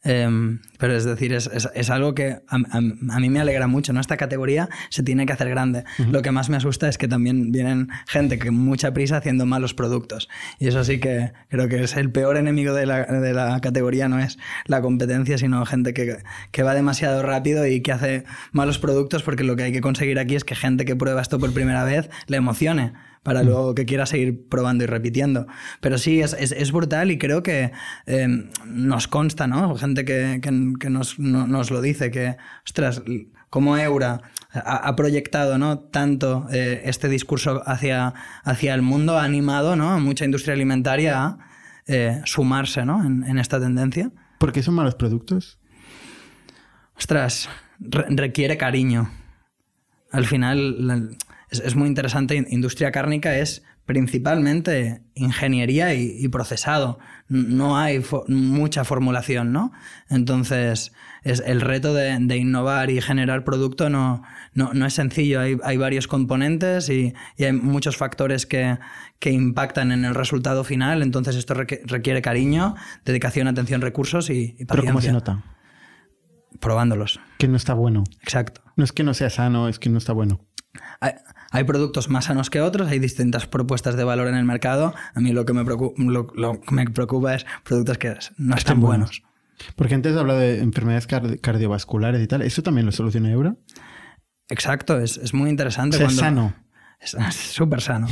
Em, 0.05 0.59
pero 0.79 0.97
es 0.97 1.05
decir, 1.05 1.31
es, 1.31 1.49
es, 1.73 1.89
algo 1.89 2.13
que 2.13 2.41
a, 2.49 3.19
mí 3.19 3.29
me 3.29 3.39
alegra 3.39 3.67
mucho, 3.67 3.93
¿no? 3.93 4.01
Esta 4.01 4.17
categoría 4.17 4.67
se 4.89 5.01
tiene 5.01 5.25
que 5.25 5.31
hacer 5.31 5.49
grande. 5.49 5.85
Lo 6.11 6.21
que 6.21 6.31
más 6.31 6.49
me 6.49 6.57
asusta 6.57 6.89
es 6.89 6.97
que 6.97 7.07
también 7.07 7.53
vienen 7.53 7.87
gente 8.05 8.37
que 8.37 8.51
mucha 8.51 8.93
prisa 8.93 9.17
haciendo 9.17 9.45
malos 9.45 9.73
productos. 9.73 10.27
Y 10.59 10.67
eso 10.67 10.83
sí 10.83 10.99
que 10.99 11.31
creo 11.47 11.69
que 11.69 11.83
es 11.83 11.95
el 11.95 12.11
peor 12.11 12.35
enemigo 12.35 12.73
de 12.73 12.85
la, 12.85 13.05
de 13.05 13.33
la 13.33 13.61
categoría, 13.61 14.09
no 14.09 14.19
es 14.19 14.37
la 14.65 14.81
competencia, 14.81 15.37
sino 15.37 15.65
gente 15.65 15.93
que, 15.93 16.17
que, 16.51 16.63
va 16.63 16.73
demasiado 16.73 17.23
rápido 17.23 17.65
y 17.65 17.81
que 17.81 17.93
hace 17.93 18.25
malos 18.51 18.79
productos, 18.79 19.23
porque 19.23 19.45
lo 19.45 19.55
que 19.55 19.63
hay 19.63 19.71
que 19.71 19.81
conseguir 19.81 20.19
aquí 20.19 20.35
es 20.35 20.43
que 20.43 20.55
gente 20.55 20.83
que 20.83 20.97
prueba 20.97 21.21
esto 21.21 21.39
por 21.39 21.53
primera 21.53 21.85
vez 21.85 22.09
le 22.27 22.37
emocione 22.37 22.91
para 23.23 23.41
mm. 23.41 23.45
luego 23.45 23.75
que 23.75 23.85
quiera 23.85 24.05
seguir 24.05 24.47
probando 24.47 24.83
y 24.83 24.87
repitiendo. 24.87 25.47
Pero 25.79 25.97
sí, 25.97 26.21
es, 26.21 26.33
es, 26.33 26.71
brutal 26.71 27.11
y 27.11 27.17
creo 27.17 27.41
que 27.41 27.71
eh, 28.05 28.27
nos 28.65 29.07
consta, 29.07 29.47
¿no? 29.47 29.75
Gente 29.75 30.05
que, 30.05 30.39
que, 30.41 30.89
nos, 30.89 31.17
nos, 31.17 31.71
lo 31.71 31.81
dice, 31.81 32.11
que, 32.11 32.35
ostras, 32.65 33.01
como 33.49 33.77
Eura 33.77 34.21
ha, 34.53 34.95
proyectado 34.95 35.57
¿no? 35.57 35.79
tanto 35.79 36.47
eh, 36.51 36.81
este 36.85 37.07
discurso 37.09 37.61
hacia, 37.65 38.13
hacia 38.43 38.73
el 38.73 38.81
mundo, 38.81 39.17
ha 39.17 39.23
animado 39.23 39.75
¿no? 39.75 39.91
a 39.91 39.99
mucha 39.99 40.25
industria 40.25 40.53
alimentaria 40.53 41.23
a 41.23 41.37
eh, 41.87 42.21
sumarse 42.25 42.85
¿no? 42.85 43.03
en, 43.05 43.23
en 43.23 43.37
esta 43.37 43.59
tendencia. 43.59 44.11
¿Por 44.39 44.51
qué 44.51 44.61
son 44.63 44.75
malos 44.75 44.95
productos? 44.95 45.59
Ostras, 46.97 47.49
requiere 47.79 48.57
cariño. 48.57 49.09
Al 50.11 50.25
final 50.25 51.17
es, 51.61 51.75
muy 51.75 51.87
interesante. 51.87 52.45
Industria 52.49 52.91
cárnica 52.91 53.37
es 53.37 53.63
principalmente 53.85 55.03
ingeniería 55.13 55.93
y, 55.93 56.27
procesado. 56.29 56.99
No 57.27 57.77
hay 57.77 58.03
mucha 58.27 58.83
formulación, 58.85 59.51
¿no? 59.51 59.71
Entonces, 60.09 60.93
es 61.23 61.43
el 61.45 61.61
reto 61.61 61.93
de, 61.93 62.37
innovar 62.37 62.89
y 62.89 63.01
generar 63.01 63.43
producto 63.43 63.89
no, 63.89 64.23
no, 64.53 64.85
es 64.85 64.93
sencillo. 64.93 65.41
Hay, 65.41 65.77
varios 65.77 66.07
componentes 66.07 66.89
y, 66.89 67.13
hay 67.39 67.51
muchos 67.53 67.97
factores 67.97 68.45
que, 68.45 68.77
impactan 69.25 69.91
en 69.91 70.05
el 70.05 70.15
resultado 70.15 70.63
final. 70.63 71.01
Entonces, 71.01 71.35
esto 71.35 71.53
requiere 71.53 72.21
cariño, 72.21 72.75
dedicación, 73.05 73.47
atención, 73.47 73.81
recursos 73.81 74.29
y, 74.29 74.55
y 74.57 74.65
paciencia. 74.65 74.67
¿Pero 74.67 74.83
cómo 74.85 75.01
se 75.01 75.11
nota? 75.11 75.43
Probándolos. 76.59 77.19
Que 77.37 77.47
no 77.47 77.57
está 77.57 77.73
bueno. 77.73 78.03
Exacto. 78.21 78.61
No 78.75 78.83
es 78.83 78.91
que 78.91 79.03
no 79.03 79.13
sea 79.13 79.29
sano, 79.29 79.67
es 79.67 79.79
que 79.79 79.89
no 79.89 79.97
está 79.97 80.13
bueno. 80.13 80.39
Hay, 81.53 81.63
productos 81.63 82.09
más 82.09 82.25
sanos 82.25 82.49
que 82.49 82.61
otros, 82.61 82.89
hay 82.89 82.99
distintas 82.99 83.47
propuestas 83.47 83.95
de 83.95 84.03
valor 84.03 84.27
en 84.27 84.35
el 84.35 84.43
mercado. 84.43 84.93
A 85.13 85.19
mí 85.19 85.31
lo 85.31 85.45
que 85.45 85.53
me 85.53 85.63
preocupa, 85.63 86.01
lo, 86.01 86.61
me 86.71 86.85
preocupa 86.85 87.35
es 87.35 87.45
productos 87.63 87.97
que 87.97 88.15
no 88.37 88.55
están 88.55 88.81
buenos. 88.81 89.23
Porque 89.75 89.95
antes 89.95 90.17
hablado 90.17 90.39
de 90.39 90.59
enfermedades 90.59 91.07
cardiovasculares 91.41 92.21
y 92.21 92.27
tal. 92.27 92.41
¿Eso 92.41 92.63
también 92.63 92.85
lo 92.85 92.91
soluciona 92.91 93.31
Eura? 93.31 93.55
Exacto, 94.49 94.99
es, 94.99 95.33
muy 95.33 95.49
interesante. 95.49 96.03
es 96.03 96.15
sano. 96.15 96.53
Es 97.03 97.35
súper 97.35 97.81
sano. 97.81 98.07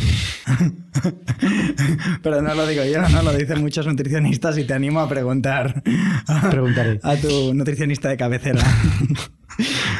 Pero 2.21 2.41
no 2.41 2.53
lo 2.53 2.67
digo 2.67 2.83
yo, 2.83 3.07
no 3.07 3.21
lo 3.21 3.31
dicen 3.31 3.61
muchos 3.61 3.87
nutricionistas 3.87 4.57
y 4.57 4.65
te 4.65 4.73
animo 4.73 4.99
a 4.99 5.07
preguntar. 5.07 5.81
Preguntaré. 6.49 6.99
A 7.03 7.15
tu 7.15 7.53
nutricionista 7.53 8.09
de 8.09 8.17
cabecera. 8.17 8.61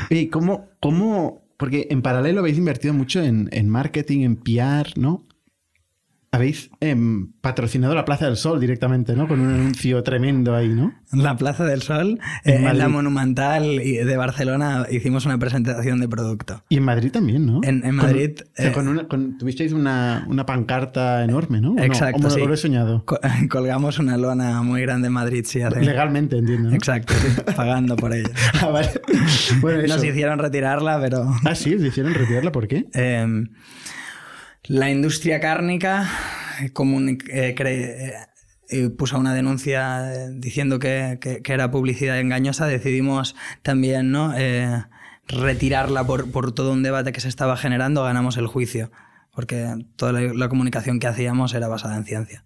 ¿Y 0.09 0.27
cómo, 0.27 0.71
cómo 0.81 1.50
porque 1.62 1.86
en 1.91 2.01
paralelo 2.01 2.39
habéis 2.39 2.57
invertido 2.57 2.91
mucho 2.91 3.22
en, 3.22 3.47
en 3.51 3.70
marketing, 3.70 4.22
en 4.22 4.36
PR, 4.36 4.93
¿no? 4.95 5.28
Habéis 6.34 6.71
em, 6.79 7.34
patrocinado 7.41 7.93
la 7.93 8.05
Plaza 8.05 8.25
del 8.25 8.38
Sol 8.38 8.61
directamente, 8.61 9.15
¿no? 9.17 9.27
Con 9.27 9.41
un 9.41 9.53
anuncio 9.53 10.01
tremendo 10.01 10.55
ahí, 10.55 10.69
¿no? 10.69 10.93
La 11.11 11.36
Plaza 11.36 11.65
del 11.65 11.82
Sol, 11.82 12.19
en, 12.45 12.67
eh, 12.67 12.73
la 12.73 12.88
Monumental 12.88 13.77
de 13.77 14.17
Barcelona, 14.17 14.88
hicimos 14.89 15.25
una 15.25 15.38
presentación 15.38 15.99
de 15.99 16.07
producto. 16.07 16.63
Y 16.69 16.77
en 16.77 16.84
Madrid 16.84 17.11
también, 17.11 17.45
¿no? 17.45 17.59
En, 17.63 17.82
Madrid. 17.93 18.39
Con, 18.73 19.38
tuvisteis 19.38 19.73
una, 19.73 20.25
pancarta 20.47 21.21
enorme, 21.25 21.59
¿no? 21.59 21.77
Exacto. 21.77 22.29
sí. 22.29 22.39
lo 22.39 22.53
he 22.53 22.57
soñado? 22.57 23.05
colgamos 23.49 23.99
una 23.99 24.15
lona 24.15 24.61
muy 24.61 24.82
grande 24.82 25.07
en 25.07 25.13
Madrid, 25.13 25.43
sí. 25.45 25.61
Hace... 25.61 25.82
Legalmente, 25.82 26.38
entiendo. 26.38 26.71
Exacto, 26.71 27.13
pagando 27.57 27.97
por 27.97 28.13
ella. 28.15 28.29
ah, 28.61 28.67
vale. 28.67 28.89
bueno, 29.59 29.86
Nos 29.86 30.01
hicieron 30.01 30.39
retirarla, 30.39 30.97
pero. 31.01 31.29
Ah, 31.43 31.55
sí, 31.55 31.75
os 31.75 31.84
hicieron 31.84 32.13
retirarla, 32.13 32.53
¿por 32.53 32.69
qué? 32.69 32.86
La 34.72 34.89
industria 34.89 35.41
cárnica 35.41 36.09
eh, 36.61 36.72
eh, 37.30 38.15
eh, 38.69 38.89
puso 38.89 39.19
una 39.19 39.34
denuncia 39.34 40.30
diciendo 40.30 40.80
que, 40.80 41.19
era 41.43 41.72
publicidad 41.72 42.17
engañosa. 42.17 42.67
Decidimos 42.67 43.36
también 43.63 44.11
¿no? 44.11 44.34
retirarla 45.28 46.05
por, 46.05 46.53
todo 46.53 46.72
un 46.72 46.84
debate 46.84 47.11
que 47.11 47.19
se 47.19 47.28
estaba 47.28 47.57
generando. 47.57 48.05
Ganamos 48.05 48.38
el 48.38 48.47
juicio, 48.47 48.93
porque 49.36 49.76
toda 49.97 50.13
la, 50.13 50.47
comunicación 50.47 50.99
que 50.99 51.07
hacíamos 51.07 51.53
era 51.53 51.67
basada 51.67 51.97
en 51.97 52.05
ciencia. 52.05 52.45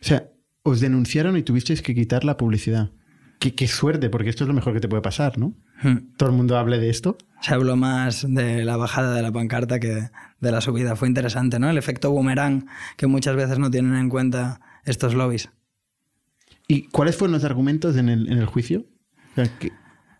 O 0.00 0.04
sea, 0.04 0.28
os 0.64 0.80
denunciaron 0.80 1.36
y 1.36 1.44
tuvisteis 1.44 1.82
que 1.82 1.94
quitar 1.94 2.24
la 2.24 2.36
publicidad. 2.36 2.90
Qué, 3.38 3.68
suerte, 3.68 4.10
porque 4.10 4.30
esto 4.30 4.42
es 4.42 4.48
lo 4.48 4.54
mejor 4.54 4.72
que 4.72 4.80
te 4.80 4.88
puede 4.88 5.02
pasar, 5.02 5.38
¿no? 5.38 5.54
Hmm. 5.82 6.14
Todo 6.16 6.30
el 6.30 6.36
mundo 6.36 6.56
hable 6.56 6.78
de 6.78 6.90
esto. 6.90 7.18
Se 7.40 7.54
habló 7.54 7.76
más 7.76 8.24
de 8.28 8.64
la 8.64 8.76
bajada 8.76 9.14
de 9.14 9.22
la 9.22 9.32
pancarta 9.32 9.80
que 9.80 10.10
de 10.40 10.52
la 10.52 10.60
subida. 10.60 10.96
Fue 10.96 11.08
interesante, 11.08 11.58
¿no? 11.58 11.68
El 11.68 11.78
efecto 11.78 12.10
boomerang 12.10 12.66
que 12.96 13.06
muchas 13.06 13.36
veces 13.36 13.58
no 13.58 13.70
tienen 13.70 13.96
en 13.96 14.08
cuenta 14.08 14.60
estos 14.84 15.14
lobbies. 15.14 15.50
¿Y 16.68 16.84
cuáles 16.88 17.16
fueron 17.16 17.32
los 17.32 17.44
argumentos 17.44 17.96
en 17.96 18.08
el, 18.08 18.46
juicio? 18.46 18.86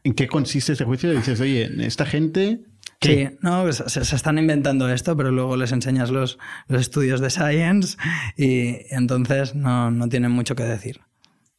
¿En 0.04 0.14
qué 0.14 0.26
consiste 0.26 0.72
ese 0.72 0.84
juicio? 0.84 1.12
Dices, 1.12 1.40
oye, 1.40 1.70
esta 1.86 2.04
gente 2.04 2.64
Sí, 3.02 3.28
no, 3.40 3.62
pues 3.62 3.82
se, 3.86 4.00
están 4.00 4.38
inventando 4.38 4.88
esto, 4.88 5.16
pero 5.16 5.32
luego 5.32 5.56
les 5.56 5.72
enseñas 5.72 6.10
los, 6.10 6.38
los 6.68 6.80
estudios 6.80 7.20
de 7.20 7.30
Science 7.30 7.96
y 8.36 8.76
entonces 8.94 9.56
no, 9.56 9.90
no, 9.90 10.08
tienen 10.08 10.30
mucho 10.30 10.54
que 10.54 10.62
decir. 10.62 11.00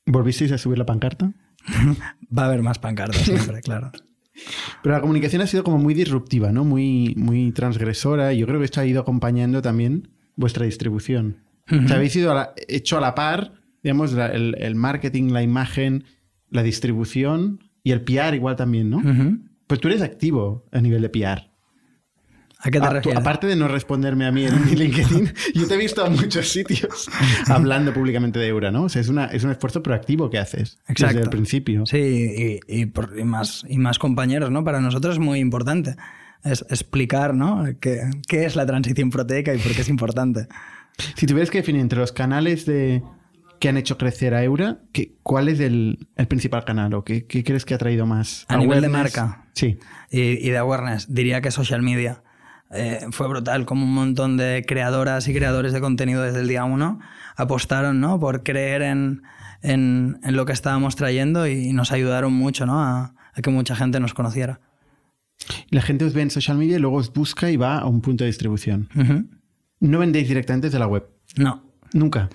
¿Volvisteis 0.06 0.54
a 0.54 0.58
subir 0.58 0.78
la 0.78 0.86
pancarta? 0.86 1.34
Va 2.38 2.43
a 2.43 2.45
haber 2.45 2.61
más 2.61 2.80
pancartas 2.80 3.22
siempre, 3.22 3.61
claro. 3.61 3.91
Pero 4.82 4.95
la 4.95 5.01
comunicación 5.01 5.41
ha 5.41 5.47
sido 5.47 5.64
como 5.64 5.78
muy 5.78 5.93
disruptiva, 5.93 6.51
¿no? 6.51 6.64
Muy, 6.64 7.14
muy 7.16 7.51
transgresora. 7.51 8.34
Y 8.34 8.39
yo 8.39 8.47
creo 8.47 8.59
que 8.59 8.66
esto 8.66 8.82
ha 8.82 8.86
ido 8.86 9.01
acompañando 9.01 9.61
también 9.61 10.09
vuestra 10.36 10.66
distribución. 10.66 11.38
o 11.70 11.88
sea, 11.88 11.97
habéis 11.97 12.16
ido 12.16 12.36
hecho 12.68 12.97
a 12.97 13.01
la 13.01 13.16
par, 13.16 13.53
digamos, 13.84 14.14
el, 14.14 14.76
marketing, 14.76 15.32
la 15.32 15.43
imagen, 15.43 16.05
la 16.49 16.64
distribución 16.64 17.59
y 17.84 17.91
el 17.91 18.01
PR 18.01 18.36
igual 18.36 18.55
también, 18.55 18.89
¿no? 18.89 19.01
Pues 19.68 19.80
tú 19.80 19.88
eres 19.88 20.01
activo 20.01 20.66
a 20.72 20.82
nivel 20.82 21.01
de 21.01 21.09
PR. 21.09 21.53
¿A 22.64 22.72
qué 22.72 22.80
te 22.80 22.89
refieres? 22.89 23.20
aparte 23.20 23.45
de 23.45 23.55
no 23.55 23.68
responderme 23.68 24.26
a 24.26 24.32
mí 24.32 24.45
en 24.45 24.66
mi 24.66 24.76
LinkedIn, 24.76 25.34
yo 25.53 25.68
te 25.68 25.74
he 25.74 25.78
visto 25.78 26.05
en 26.05 26.14
muchos 26.14 26.49
sitios 26.49 27.09
hablando 27.47 27.93
públicamente 27.93 28.39
de 28.39 28.47
Eura, 28.47 28.72
¿no? 28.72 28.84
O 28.84 28.89
sea, 28.89 29.01
es, 29.01 29.09
una, 29.09 29.26
es 29.26 29.43
un 29.43 29.51
esfuerzo 29.51 29.84
proactivo 29.84 30.30
que 30.30 30.39
haces 30.39 30.80
desde 30.88 31.22
el 31.22 31.30
principio. 31.30 31.86
Sí, 31.86 32.59
y, 32.68 32.86
más, 33.26 33.66
y 33.68 33.78
más 33.78 33.99
compañeros, 33.99 34.49
¿no? 34.49 34.64
Para 34.64 34.80
nosotros 34.80 35.16
es 35.16 35.20
muy 35.20 35.39
importante 35.39 35.95
es 36.43 36.66
explicar, 36.70 37.34
¿no? 37.34 37.64
¿Qué, 37.80 38.01
qué 38.28 38.45
es 38.45 38.55
la 38.55 38.66
transición 38.66 39.09
proteica 39.09 39.53
y 39.53 39.59
por 39.59 39.72
qué 39.72 39.82
es 39.82 39.89
importante. 39.89 40.47
Si 41.16 41.26
tuvieras 41.26 41.49
que 41.49 41.59
definir 41.59 41.82
entre 41.82 41.99
los 41.99 42.11
canales 42.11 42.66
de, 42.66 43.01
que 43.59 43.70
han 43.70 43.78
hecho 43.78 43.97
crecer 43.97 44.34
a 44.34 44.43
Eura, 44.43 44.80
¿cuál 45.24 45.47
es 45.47 45.59
el, 45.59 46.07
principal 46.28 46.66
canal 46.66 46.93
o 46.93 47.03
qué, 47.03 47.26
crees 47.26 47.66
que 47.66 47.74
ha 47.74 47.78
traído 47.78 48.05
más? 48.05 48.45
A 48.49 48.57
nivel 48.57 48.82
de 48.82 48.89
marca. 48.89 49.45
Sí. 49.53 49.80
Y, 50.11 50.20
y, 50.20 50.49
de 50.49 50.57
awareness, 50.57 51.14
diría 51.14 51.41
que 51.41 51.49
social 51.49 51.82
media. 51.82 52.24
Eh, 52.72 53.05
fue 53.11 53.28
brutal 53.28 53.66
como 53.66 53.86
un 53.86 53.93
montón 53.93 54.38
de 54.38 54.64
creadoras 54.68 55.28
y 55.28 55.34
creadores 55.34 55.74
de 55.74 55.82
contenido 55.82 56.24
desde 56.24 56.39
el 56.39 56.47
día 56.47 56.64
uno 56.64 56.99
apostaron 57.36 57.99
¿no? 57.99 58.20
por 58.20 58.43
creer 58.43 58.82
en, 58.82 59.22
en, 59.61 60.20
lo 60.24 60.45
que 60.45 60.53
estábamos 60.53 60.95
trayendo 60.95 61.47
y 61.47 61.72
nos 61.74 61.91
ayudaron 61.91 62.34
mucho 62.34 62.66
¿no? 62.66 62.82
a, 62.82 63.14
que 63.41 63.49
mucha 63.49 63.76
gente 63.76 63.99
nos 63.99 64.14
conociera. 64.14 64.59
La 65.70 65.82
gente 65.82 66.05
os 66.05 66.14
ve 66.14 66.22
en 66.22 66.32
social 66.32 66.57
media 66.57 66.78
y 66.78 66.80
luego 66.80 66.97
os 66.97 67.11
busca 67.11 67.51
y 67.51 67.57
va 67.57 67.80
a 67.80 67.86
un 67.86 68.01
punto 68.01 68.24
de 68.24 68.30
distribución. 68.30 68.89
¿No 69.80 69.99
vendéis 69.99 70.28
directamente 70.28 70.68
desde 70.68 70.80
la 70.80 70.88
web? 70.88 71.07
No. 71.36 71.64
Nunca. 71.91 72.30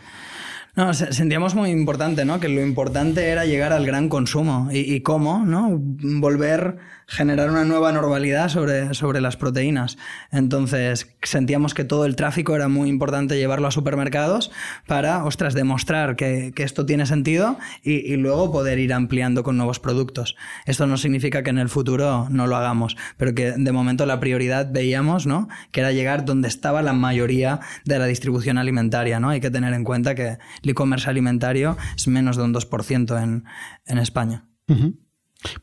No, 0.77 0.95
sentíamos 0.95 1.57
muy 1.57 1.71
importante, 1.71 2.25
¿no? 2.25 2.39
Que 2.39 2.49
lo 2.49 2.65
importante 2.65 3.29
era 3.29 3.45
llegar 3.45 3.73
al 3.73 3.85
gran 3.85 4.09
consumo 4.09 4.69
y, 4.71 4.79
y 4.95 5.01
cómo, 5.01 5.45
¿no? 5.45 5.71
Volver 5.73 6.79
generar 7.11 7.51
una 7.51 7.65
nueva 7.65 7.91
normalidad 7.91 8.51
sobre, 8.51 8.93
sobre 8.93 9.23
las 9.23 9.39
proteínas. 9.39 9.97
Entonces 10.31 11.17
sentíamos 11.23 11.73
que 11.73 11.85
todo 11.85 12.05
el 12.05 12.17
tráfico 12.17 12.55
era 12.55 12.69
muy 12.69 12.91
importante 12.91 13.39
llevarlo 13.39 13.67
a 13.67 13.71
supermercados 13.71 14.51
para, 14.87 15.25
ostras, 15.25 15.55
demostrar 15.55 16.17
que, 16.17 16.53
esto 16.59 16.85
tiene 16.85 17.07
sentido 17.07 17.59
y, 17.83 18.17
luego 18.17 18.53
poder 18.53 18.79
ir 18.79 18.93
ampliando 18.93 19.43
con 19.43 19.57
nuevos 19.57 19.81
productos. 19.81 20.37
Esto 20.67 20.87
no 20.87 20.99
significa 20.99 21.43
que 21.43 21.51
en 21.51 21.59
el 21.59 21.71
futuro 21.71 22.27
no 22.31 22.47
lo 22.47 22.57
hagamos, 22.57 22.97
pero 23.17 23.35
que 23.35 23.53
de 23.53 23.73
momento 23.73 24.05
la 24.05 24.21
prioridad 24.21 24.71
veíamos, 24.71 25.27
¿no? 25.27 25.49
Que 25.71 25.81
era 25.81 25.93
llegar 25.93 26.27
donde 26.27 26.49
estaba 26.49 26.83
la 26.83 26.93
mayoría 26.93 27.61
de 27.87 27.99
la 27.99 28.05
distribución 28.05 28.59
alimentaria, 28.59 29.19
¿no? 29.19 29.31
Hay 29.31 29.41
que 29.41 29.51
tener 29.51 29.73
en 29.73 29.85
cuenta 29.85 30.15
que 30.15 30.37
el 30.63 30.71
e-commerce 30.71 31.09
alimentario 31.09 31.79
es 31.97 32.07
menos 32.07 32.37
de 32.37 32.43
un 32.43 32.53
2% 32.53 33.23
en, 33.23 33.45
en 33.87 33.99
España. 33.99 34.45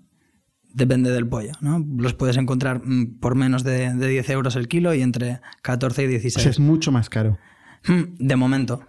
Depende 0.73 1.11
del 1.11 1.27
pollo, 1.27 1.53
¿no? 1.61 1.85
Los 1.99 2.15
puedes 2.15 2.37
encontrar 2.37 2.81
mm, 2.85 3.19
por 3.21 3.35
menos 3.35 3.65
de, 3.65 3.93
de 3.93 4.09
10 4.09 4.31
euros 4.31 4.57
el 4.57 4.69
kilo 4.69 4.95
y 4.95 5.03
entre 5.03 5.41
14 5.63 6.03
y 6.03 6.07
O 6.07 6.09
16. 6.11 6.43
sea, 6.43 6.51
es 6.51 6.61
mucho 6.61 6.93
más 6.93 7.09
caro. 7.11 7.39
Mm, 7.89 8.03
De 8.19 8.37
momento. 8.37 8.83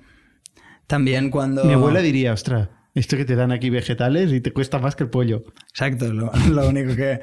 También 0.88 1.30
cuando... 1.30 1.64
Mi 1.64 1.74
abuela 1.74 2.02
diría, 2.02 2.34
ostras, 2.34 2.70
esto 2.94 3.16
que 3.16 3.24
te 3.24 3.36
dan 3.36 3.52
aquí 3.54 3.70
vegetales 3.70 4.34
y 4.34 4.42
te 4.42 4.52
cuesta 4.52 4.78
más 4.80 4.96
que 4.98 5.04
el 5.06 5.10
pollo. 5.10 5.44
Exacto, 5.70 6.12
lo, 6.14 6.30
lo 6.52 6.68
único 6.68 6.96
que 6.96 7.22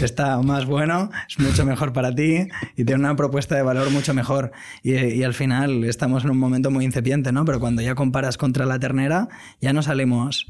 está 0.00 0.40
más 0.42 0.64
bueno, 0.66 1.10
es 1.28 1.38
mucho 1.40 1.64
mejor 1.66 1.92
para 1.92 2.14
ti 2.14 2.46
y 2.76 2.84
tiene 2.84 3.00
una 3.00 3.16
propuesta 3.16 3.56
de 3.56 3.62
valor 3.62 3.90
mucho 3.90 4.14
mejor. 4.14 4.52
Y, 4.82 4.94
y 4.94 5.22
al 5.24 5.34
final 5.34 5.84
estamos 5.84 6.24
en 6.24 6.30
un 6.30 6.38
momento 6.38 6.70
muy 6.70 6.84
incipiente, 6.84 7.32
¿no? 7.32 7.44
Pero 7.44 7.58
cuando 7.58 7.82
ya 7.82 7.94
comparas 7.96 8.38
contra 8.38 8.64
la 8.66 8.78
ternera, 8.78 9.28
ya 9.60 9.72
no 9.72 9.82
salimos, 9.82 10.46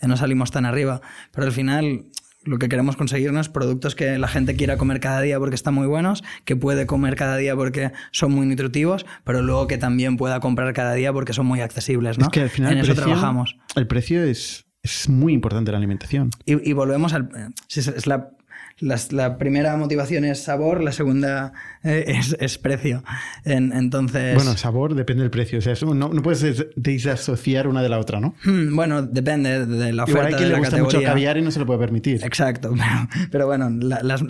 ya 0.00 0.06
no 0.06 0.16
salimos 0.16 0.52
tan 0.52 0.64
arriba. 0.66 1.00
Pero 1.32 1.46
al 1.48 1.52
final 1.52 2.04
lo 2.44 2.58
que 2.58 2.68
queremos 2.68 2.96
conseguir 2.96 3.32
¿no? 3.32 3.40
es 3.40 3.48
productos 3.48 3.94
que 3.94 4.16
la 4.18 4.28
gente 4.28 4.56
quiera 4.56 4.76
comer 4.76 5.00
cada 5.00 5.20
día 5.20 5.38
porque 5.38 5.54
están 5.54 5.74
muy 5.74 5.86
buenos, 5.86 6.24
que 6.44 6.56
puede 6.56 6.86
comer 6.86 7.14
cada 7.16 7.36
día 7.36 7.54
porque 7.54 7.92
son 8.12 8.32
muy 8.32 8.46
nutritivos, 8.46 9.04
pero 9.24 9.42
luego 9.42 9.66
que 9.66 9.76
también 9.78 10.16
pueda 10.16 10.40
comprar 10.40 10.72
cada 10.72 10.94
día 10.94 11.12
porque 11.12 11.32
son 11.32 11.46
muy 11.46 11.60
accesibles, 11.60 12.18
¿no? 12.18 12.24
Es 12.26 12.30
que 12.30 12.40
al 12.40 12.50
final 12.50 12.72
en 12.72 12.78
el 12.78 12.84
eso 12.84 12.94
precio, 12.94 13.12
trabajamos. 13.12 13.56
El 13.76 13.86
precio 13.86 14.22
es, 14.24 14.64
es 14.82 15.08
muy 15.08 15.32
importante 15.34 15.70
en 15.70 15.72
la 15.72 15.78
alimentación. 15.78 16.30
Y, 16.46 16.68
y 16.68 16.72
volvemos 16.72 17.12
al. 17.12 17.28
si 17.68 17.80
es- 17.80 18.06
la, 18.06 18.30
la 19.10 19.36
primera 19.36 19.76
motivación 19.76 20.24
es 20.24 20.42
sabor, 20.42 20.82
la 20.82 20.92
segunda 20.92 21.52
eh, 21.79 21.79
es, 22.06 22.36
es 22.38 22.58
precio. 22.58 23.02
En- 23.44 23.72
entonces. 23.72 24.34
Bueno, 24.34 24.56
sabor 24.56 24.94
depende 24.94 25.22
del 25.22 25.30
precio. 25.30 25.58
O 25.58 25.62
sea, 25.62 25.72
eso 25.72 25.92
no, 25.94 26.08
no 26.10 26.22
puedes 26.22 26.40
des- 26.42 26.66
desasociar 26.76 27.66
una 27.68 27.82
de 27.82 27.88
la 27.88 27.98
otra, 27.98 28.20
¿no? 28.20 28.34
hmm, 28.44 28.74
bueno, 28.76 29.02
depende 29.02 29.66
de 29.66 29.92
la 29.92 30.04
Igual 30.06 30.10
oferta 30.10 30.26
hay 30.26 30.32
de 30.32 30.36
quien 30.38 30.48
la 30.50 30.54
le 30.56 30.60
gusta 30.60 30.76
mucho 30.76 30.86
categoría. 30.88 31.08
caviar 31.08 31.36
y 31.38 31.42
no 31.42 31.50
se 31.50 31.58
lo 31.58 31.66
puede 31.66 31.78
permitir. 31.80 32.24
Exacto, 32.24 32.72
pero, 32.76 33.28
pero 33.30 33.46
bueno, 33.46 33.70
la- 33.70 34.02
las, 34.02 34.22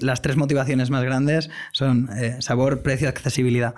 las 0.00 0.22
tres 0.22 0.36
motivaciones 0.36 0.90
más 0.90 1.02
grandes 1.02 1.50
son 1.72 2.08
eh, 2.18 2.36
sabor, 2.40 2.82
precio, 2.82 3.08
accesibilidad. 3.08 3.74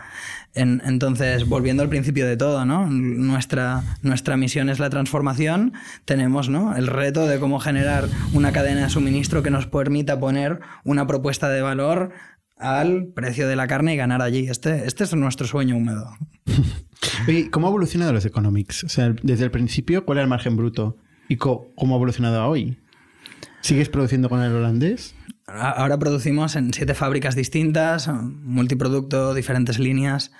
En- 0.54 0.82
entonces, 0.84 1.48
volviendo 1.48 1.82
al 1.84 1.88
principio 1.88 2.26
de 2.26 2.36
todo, 2.36 2.64
¿no? 2.64 2.86
Nuestra, 2.90 3.82
nuestra 4.02 4.36
misión 4.36 4.68
es 4.68 4.80
la 4.80 4.90
transformación. 4.90 5.72
Tenemos 6.04 6.48
¿no? 6.48 6.74
el 6.76 6.88
reto 6.88 7.26
de 7.28 7.38
cómo 7.38 7.60
generar 7.60 8.06
una 8.32 8.50
cadena 8.52 8.82
de 8.84 8.90
suministro 8.90 9.42
que 9.42 9.50
nos 9.50 9.66
permita 9.66 10.18
poner 10.18 10.58
una 10.84 11.06
propuesta 11.06 11.48
de 11.48 11.62
valor 11.62 12.10
al 12.60 13.06
precio 13.06 13.48
de 13.48 13.56
la 13.56 13.66
carne 13.66 13.94
y 13.94 13.96
ganar 13.96 14.22
allí. 14.22 14.48
Este, 14.48 14.86
este 14.86 15.04
es 15.04 15.14
nuestro 15.14 15.46
sueño 15.46 15.76
húmedo. 15.76 16.10
Oye, 17.28 17.50
¿Cómo 17.50 17.66
ha 17.66 17.70
evolucionado 17.70 18.12
los 18.12 18.24
economics? 18.24 18.84
O 18.84 18.88
sea, 18.88 19.14
desde 19.22 19.44
el 19.44 19.50
principio, 19.50 20.04
¿cuál 20.04 20.18
era 20.18 20.24
el 20.24 20.28
margen 20.28 20.56
bruto? 20.56 20.96
¿Y 21.28 21.36
cómo 21.36 21.72
ha 21.76 21.96
evolucionado 21.96 22.40
a 22.40 22.46
hoy? 22.48 22.78
¿Sigues 23.60 23.88
produciendo 23.88 24.28
con 24.28 24.42
el 24.42 24.52
holandés? 24.52 25.14
Ahora 25.46 25.98
producimos 25.98 26.54
en 26.56 26.72
siete 26.72 26.94
fábricas 26.94 27.34
distintas, 27.34 28.08
multiproducto, 28.08 29.34
diferentes 29.34 29.78
líneas. 29.78 30.32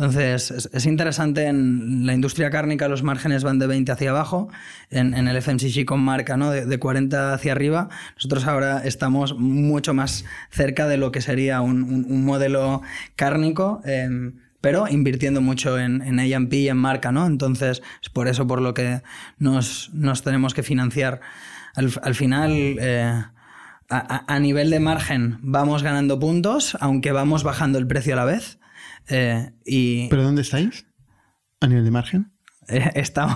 Entonces, 0.00 0.50
es, 0.50 0.70
es 0.72 0.86
interesante 0.86 1.44
en 1.44 2.06
la 2.06 2.14
industria 2.14 2.48
cárnica, 2.48 2.88
los 2.88 3.02
márgenes 3.02 3.44
van 3.44 3.58
de 3.58 3.66
20 3.66 3.92
hacia 3.92 4.08
abajo, 4.08 4.48
en, 4.88 5.12
el 5.12 5.36
FMCG 5.36 5.84
con 5.84 6.00
marca 6.00 6.38
¿no? 6.38 6.50
de, 6.50 6.64
de 6.64 6.78
40 6.78 7.34
hacia 7.34 7.52
arriba. 7.52 7.90
Nosotros 8.14 8.46
ahora 8.46 8.80
estamos 8.82 9.36
mucho 9.36 9.92
más 9.92 10.24
cerca 10.48 10.88
de 10.88 10.96
lo 10.96 11.12
que 11.12 11.20
sería 11.20 11.60
un, 11.60 12.24
modelo 12.24 12.80
cárnico. 13.14 13.82
em, 13.84 14.36
pero 14.62 14.88
invirtiendo 14.88 15.42
mucho 15.42 15.78
en, 15.78 16.00
en 16.00 16.18
A&P 16.18 16.56
y 16.56 16.68
en 16.70 16.78
marca, 16.78 17.12
¿no? 17.12 17.26
Entonces, 17.26 17.82
es 18.02 18.08
por 18.08 18.26
eso 18.26 18.46
por 18.46 18.62
lo 18.62 18.72
que 18.72 19.02
nos, 19.38 19.90
nos 19.92 20.22
tenemos 20.22 20.54
que 20.54 20.62
financiar. 20.62 21.20
Al, 21.74 21.92
al 22.02 22.14
final, 22.14 22.52
eh, 22.52 23.22
a 23.90 24.38
nivel 24.38 24.70
de 24.70 24.80
margen 24.80 25.38
vamos 25.42 25.82
ganando 25.82 26.18
puntos, 26.18 26.78
aunque 26.80 27.12
vamos 27.12 27.42
bajando 27.42 27.78
el 27.78 27.86
precio 27.86 28.14
a 28.14 28.16
la 28.16 28.24
vez. 28.24 28.59
Eh, 29.08 29.50
y 29.64 30.08
¿Pero 30.08 30.22
dónde 30.22 30.42
estáis? 30.42 30.86
¿A 31.60 31.66
nivel 31.66 31.84
de 31.84 31.90
margen? 31.90 32.32
estamos, 32.94 33.34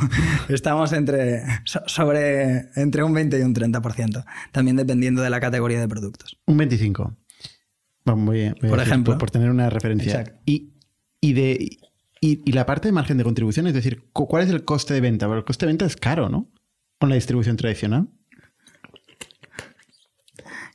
estamos 0.48 0.92
entre, 0.92 1.42
so- 1.64 1.82
sobre, 1.86 2.68
entre 2.76 3.02
un 3.02 3.12
20 3.12 3.38
y 3.38 3.42
un 3.42 3.54
30%, 3.54 4.24
también 4.52 4.76
dependiendo 4.76 5.22
de 5.22 5.30
la 5.30 5.40
categoría 5.40 5.80
de 5.80 5.88
productos. 5.88 6.38
Un 6.46 6.56
25. 6.56 7.16
Vamos, 8.04 8.26
voy 8.26 8.42
a- 8.44 8.50
voy 8.52 8.66
a 8.66 8.68
Por 8.70 8.78
decir, 8.78 8.92
ejemplo. 8.92 9.12
Por, 9.14 9.18
por 9.20 9.30
tener 9.32 9.50
una 9.50 9.68
referencia. 9.70 10.20
Exacto. 10.20 10.40
Y, 10.46 10.74
y, 11.20 11.32
de, 11.32 11.78
y, 12.20 12.42
y 12.48 12.52
la 12.52 12.64
parte 12.66 12.86
de 12.88 12.92
margen 12.92 13.16
de 13.18 13.24
contribución, 13.24 13.66
es 13.66 13.74
decir, 13.74 14.04
cu- 14.12 14.28
¿cuál 14.28 14.44
es 14.44 14.50
el 14.50 14.64
coste 14.64 14.94
de 14.94 15.00
venta? 15.00 15.26
Porque 15.26 15.38
el 15.40 15.44
coste 15.44 15.66
de 15.66 15.70
venta 15.72 15.86
es 15.86 15.96
caro, 15.96 16.28
¿no? 16.28 16.48
Con 17.00 17.08
la 17.08 17.16
distribución 17.16 17.56
tradicional. 17.56 18.08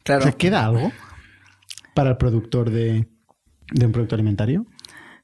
Claro. 0.03 0.21
O 0.21 0.23
sea, 0.23 0.31
¿queda 0.33 0.65
algo 0.65 0.91
para 1.93 2.11
el 2.11 2.17
productor 2.17 2.69
de, 2.71 3.07
de 3.71 3.85
un 3.85 3.91
producto 3.91 4.15
alimentario? 4.15 4.65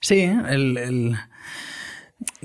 Sí, 0.02 0.20
el, 0.22 0.78
el- 0.78 1.18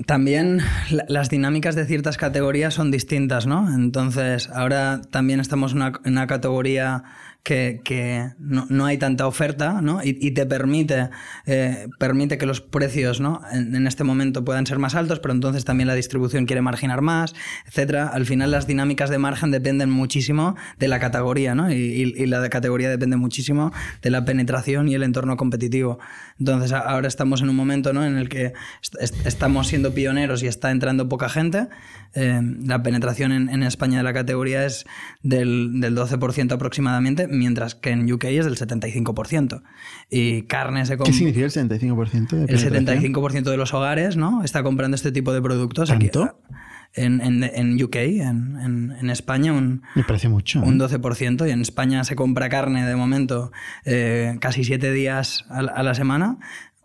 también 0.05 0.59
la- 0.89 1.05
las 1.07 1.29
dinámicas 1.29 1.75
de 1.75 1.85
ciertas 1.85 2.17
categorías 2.17 2.73
son 2.73 2.91
distintas, 2.91 3.47
¿no? 3.47 3.73
Entonces, 3.73 4.49
ahora 4.49 5.01
también 5.11 5.39
estamos 5.39 5.71
en 5.71 5.77
una, 5.77 5.93
en 6.03 6.13
una 6.13 6.27
categoría 6.27 7.03
que, 7.43 7.81
que 7.83 8.29
no, 8.39 8.67
no 8.69 8.85
hay 8.85 8.97
tanta 8.97 9.25
oferta, 9.25 9.81
¿no? 9.81 10.03
Y, 10.03 10.17
y 10.21 10.31
te 10.31 10.45
permite, 10.45 11.09
eh, 11.47 11.87
permite 11.97 12.37
que 12.37 12.45
los 12.45 12.61
precios, 12.61 13.19
¿no? 13.19 13.41
En, 13.51 13.75
en 13.75 13.87
este 13.87 14.03
momento 14.03 14.45
puedan 14.45 14.65
ser 14.67 14.77
más 14.77 14.93
altos, 14.95 15.19
pero 15.19 15.33
entonces 15.33 15.65
también 15.65 15.87
la 15.87 15.95
distribución 15.95 16.45
quiere 16.45 16.61
marginar 16.61 17.01
más, 17.01 17.33
etcétera. 17.67 18.07
Al 18.09 18.25
final 18.25 18.51
las 18.51 18.67
dinámicas 18.67 19.09
de 19.09 19.17
margen 19.17 19.49
dependen 19.51 19.89
muchísimo 19.89 20.55
de 20.77 20.87
la 20.87 20.99
categoría, 20.99 21.55
¿no? 21.55 21.71
Y, 21.71 21.75
y- 21.75 22.13
y 22.23 22.25
la 22.27 22.47
categoría 22.49 22.89
depende 22.89 23.17
muchísimo 23.17 23.71
de 24.01 24.09
la 24.11 24.23
penetración 24.25 24.87
y 24.87 24.93
el 24.95 25.03
entorno 25.03 25.35
competitivo. 25.37 25.97
Entonces 26.39 26.71
ahora 26.73 27.07
estamos 27.07 27.41
en 27.41 27.49
un 27.49 27.55
momento 27.55 27.93
¿no? 27.93 28.05
en 28.05 28.17
el 28.17 28.29
que 28.29 28.53
est- 28.99 29.25
estamos 29.25 29.67
siendo 29.67 29.93
pioneros 29.93 30.43
y 30.43 30.47
está 30.47 30.71
entrando 30.71 31.07
poca 31.09 31.29
gente. 31.29 31.67
Eh, 32.13 32.41
la 32.65 32.83
penetración 32.83 33.31
en, 33.31 33.49
en 33.49 33.63
España 33.63 33.97
de 33.97 34.03
la 34.03 34.13
categoría 34.13 34.65
es 34.65 34.85
del, 35.23 35.79
del 35.79 35.95
12% 35.95 36.51
aproximadamente, 36.51 37.27
mientras 37.31 37.75
que 37.75 37.89
en 37.91 38.11
UK 38.11 38.25
es 38.25 38.45
del 38.45 38.57
75%. 38.57 39.63
Y 40.09 40.43
carne 40.43 40.85
se 40.85 40.97
¿Qué 40.97 41.13
significa 41.13 41.45
el 41.45 41.51
75%? 41.51 42.27
De 42.29 42.41
El 42.53 42.59
penetración? 42.71 43.13
75% 43.13 43.43
de 43.51 43.57
los 43.57 43.73
hogares 43.73 44.17
¿no? 44.17 44.43
está 44.43 44.63
comprando 44.63 44.95
este 44.95 45.11
tipo 45.11 45.33
de 45.33 45.41
productos. 45.41 45.89
aquí- 45.91 46.09
¿Tanto? 46.09 46.39
en, 46.93 47.21
en- 47.21 47.43
en 47.45 47.81
UK, 47.81 47.95
en, 47.95 48.57
en- 48.59 48.91
en 48.99 49.09
España, 49.09 49.53
un, 49.53 49.81
Me 49.95 50.03
parece 50.03 50.27
mucho. 50.27 50.59
¿eh? 50.59 50.63
un 50.67 50.77
12%. 50.77 51.47
Y 51.47 51.51
en 51.51 51.61
España 51.61 52.03
se 52.03 52.15
compra 52.17 52.49
carne 52.49 52.85
de 52.85 52.95
momento 52.97 53.51
eh, 53.85 54.35
casi 54.41 54.63
7 54.65 54.91
días 54.91 55.45
a 55.49 55.61
la, 55.61 55.71
a 55.71 55.83
la 55.83 55.93
semana. 55.95 56.37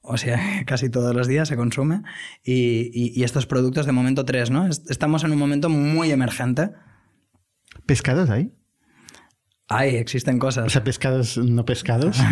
O 0.03 0.17
sea, 0.17 0.39
casi 0.67 0.89
todos 0.91 1.13
los 1.17 1.27
días 1.27 1.49
se 1.49 1.57
consume. 1.57 2.03
Y, 2.45 2.91
y- 2.95 3.13
y 3.17 3.25
estos 3.25 3.47
productos 3.47 3.85
de 3.85 3.91
momento 3.91 4.25
3, 4.25 4.51
¿no? 4.53 4.69
Est- 4.69 4.89
Estamos 4.89 5.25
en 5.25 5.33
un 5.33 5.39
momento 5.39 5.69
muy 5.69 6.13
emergente. 6.13 6.71
¿Pescados 7.85 8.31
hay? 8.31 8.53
Ay, 9.69 9.97
existen 9.97 10.37
O 10.37 10.39
cosas. 10.39 10.73
sea, 10.73 10.85
pescados 10.85 11.37
no 11.39 11.65
pescados. 11.65 12.17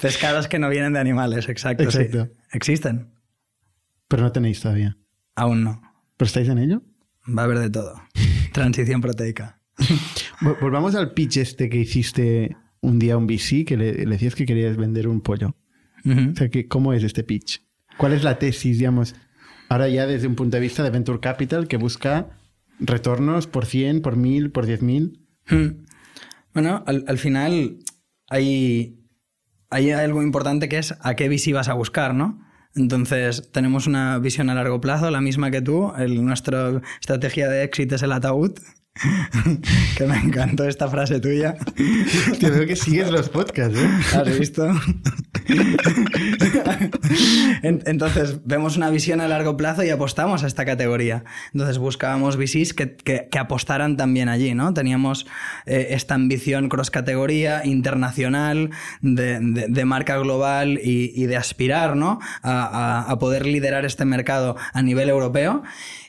Pescados 0.00 0.48
que 0.48 0.58
no 0.58 0.68
vienen 0.68 0.92
de 0.92 1.00
animales, 1.00 1.48
exacto. 1.48 1.90
sí. 1.90 1.98
Exacto. 1.98 2.32
Existen. 2.52 3.10
Pero 4.08 4.22
no 4.22 4.32
tenéis 4.32 4.60
todavía. 4.60 4.96
Aún 5.34 5.64
no. 5.64 5.80
¿Pero 6.16 6.26
estáis 6.26 6.48
en 6.48 6.58
ello? 6.58 6.82
Va 7.26 7.42
a 7.42 7.44
haber 7.44 7.58
de 7.58 7.70
todo. 7.70 8.00
Transición 8.52 9.00
proteica. 9.00 9.60
Vol- 10.40 10.58
Volvamos 10.60 10.94
al 10.94 11.12
pitch 11.12 11.38
este 11.38 11.68
que 11.68 11.78
hiciste 11.78 12.56
un 12.80 12.98
día 12.98 13.14
a 13.14 13.16
un 13.16 13.26
VC 13.26 13.64
que 13.64 13.76
le, 13.76 13.92
le 13.92 14.06
decías 14.06 14.34
que 14.34 14.46
querías 14.46 14.76
vender 14.76 15.08
un 15.08 15.20
pollo. 15.20 15.56
Ujú. 16.04 16.30
O 16.32 16.36
sea, 16.36 16.48
que, 16.48 16.68
¿cómo 16.68 16.92
es 16.92 17.02
este 17.02 17.24
pitch? 17.24 17.62
¿Cuál 17.98 18.12
es 18.12 18.22
la 18.22 18.38
tesis, 18.38 18.78
digamos, 18.78 19.14
ahora 19.68 19.88
ya 19.88 20.06
desde 20.06 20.26
un 20.28 20.36
punto 20.36 20.56
de 20.56 20.60
vista 20.60 20.82
de 20.82 20.90
Venture 20.90 21.20
Capital 21.20 21.66
que 21.68 21.76
busca 21.76 22.28
retornos 22.78 23.46
por 23.46 23.66
100, 23.66 24.02
por 24.02 24.16
1000, 24.16 24.50
por 24.52 24.66
10.000? 24.66 25.20
Hmm. 25.48 25.84
Bueno, 26.52 26.82
al, 26.86 27.04
al 27.06 27.18
final 27.18 27.78
hay, 28.28 29.00
hay 29.70 29.90
algo 29.90 30.22
importante 30.22 30.68
que 30.68 30.78
es 30.78 30.94
a 31.00 31.14
qué 31.14 31.28
VC 31.28 31.52
vas 31.52 31.68
a 31.68 31.74
buscar, 31.74 32.14
¿no? 32.14 32.46
Entonces, 32.76 33.50
tenemos 33.52 33.86
una 33.86 34.18
visión 34.18 34.50
a 34.50 34.54
largo 34.54 34.80
plazo, 34.80 35.10
la 35.10 35.22
misma 35.22 35.50
que 35.50 35.62
tú. 35.62 35.92
El, 35.96 36.24
nuestra 36.24 36.82
estrategia 37.00 37.48
de 37.48 37.64
éxito 37.64 37.94
es 37.94 38.02
el 38.02 38.12
ataúd. 38.12 38.52
que 39.96 40.06
me 40.06 40.16
encantó 40.18 40.64
esta 40.64 40.88
frase 40.88 41.20
tuya. 41.20 41.56
Te 42.40 42.50
veo 42.50 42.66
que 42.66 42.76
sigues 42.76 43.10
los 43.10 43.28
podcasts, 43.28 43.78
¿eh? 43.78 43.90
¿Has 44.14 44.38
visto? 44.38 44.66
Entonces, 47.62 48.40
vemos 48.44 48.76
una 48.76 48.90
visión 48.90 49.20
a 49.20 49.28
largo 49.28 49.56
plazo 49.56 49.84
y 49.84 49.90
apostamos 49.90 50.44
a 50.44 50.46
esta 50.46 50.64
categoría. 50.64 51.24
Entonces, 51.52 51.78
buscábamos 51.78 52.36
VCs 52.36 52.74
que, 52.74 52.96
que, 52.96 53.38
apostaran 53.38 53.96
también 53.96 54.28
allí, 54.28 54.54
¿no? 54.54 54.72
Teníamos 54.74 55.26
eh, 55.66 55.88
esta 55.90 56.14
ambición 56.14 56.68
cross 56.68 56.90
categoría, 56.90 57.64
internacional, 57.64 58.70
de, 59.00 59.38
de, 59.40 59.84
marca 59.84 60.16
global 60.18 60.80
y, 60.82 61.12
y, 61.14 61.26
de 61.26 61.36
aspirar, 61.36 61.96
¿no? 61.96 62.18
A, 62.42 63.02
a, 63.06 63.10
a 63.10 63.18
poder 63.18 63.46
liderar 63.46 63.84
este 63.84 64.04
mercado 64.04 64.56
a 64.72 64.82
nivel 64.82 65.08
europeo. 65.08 65.62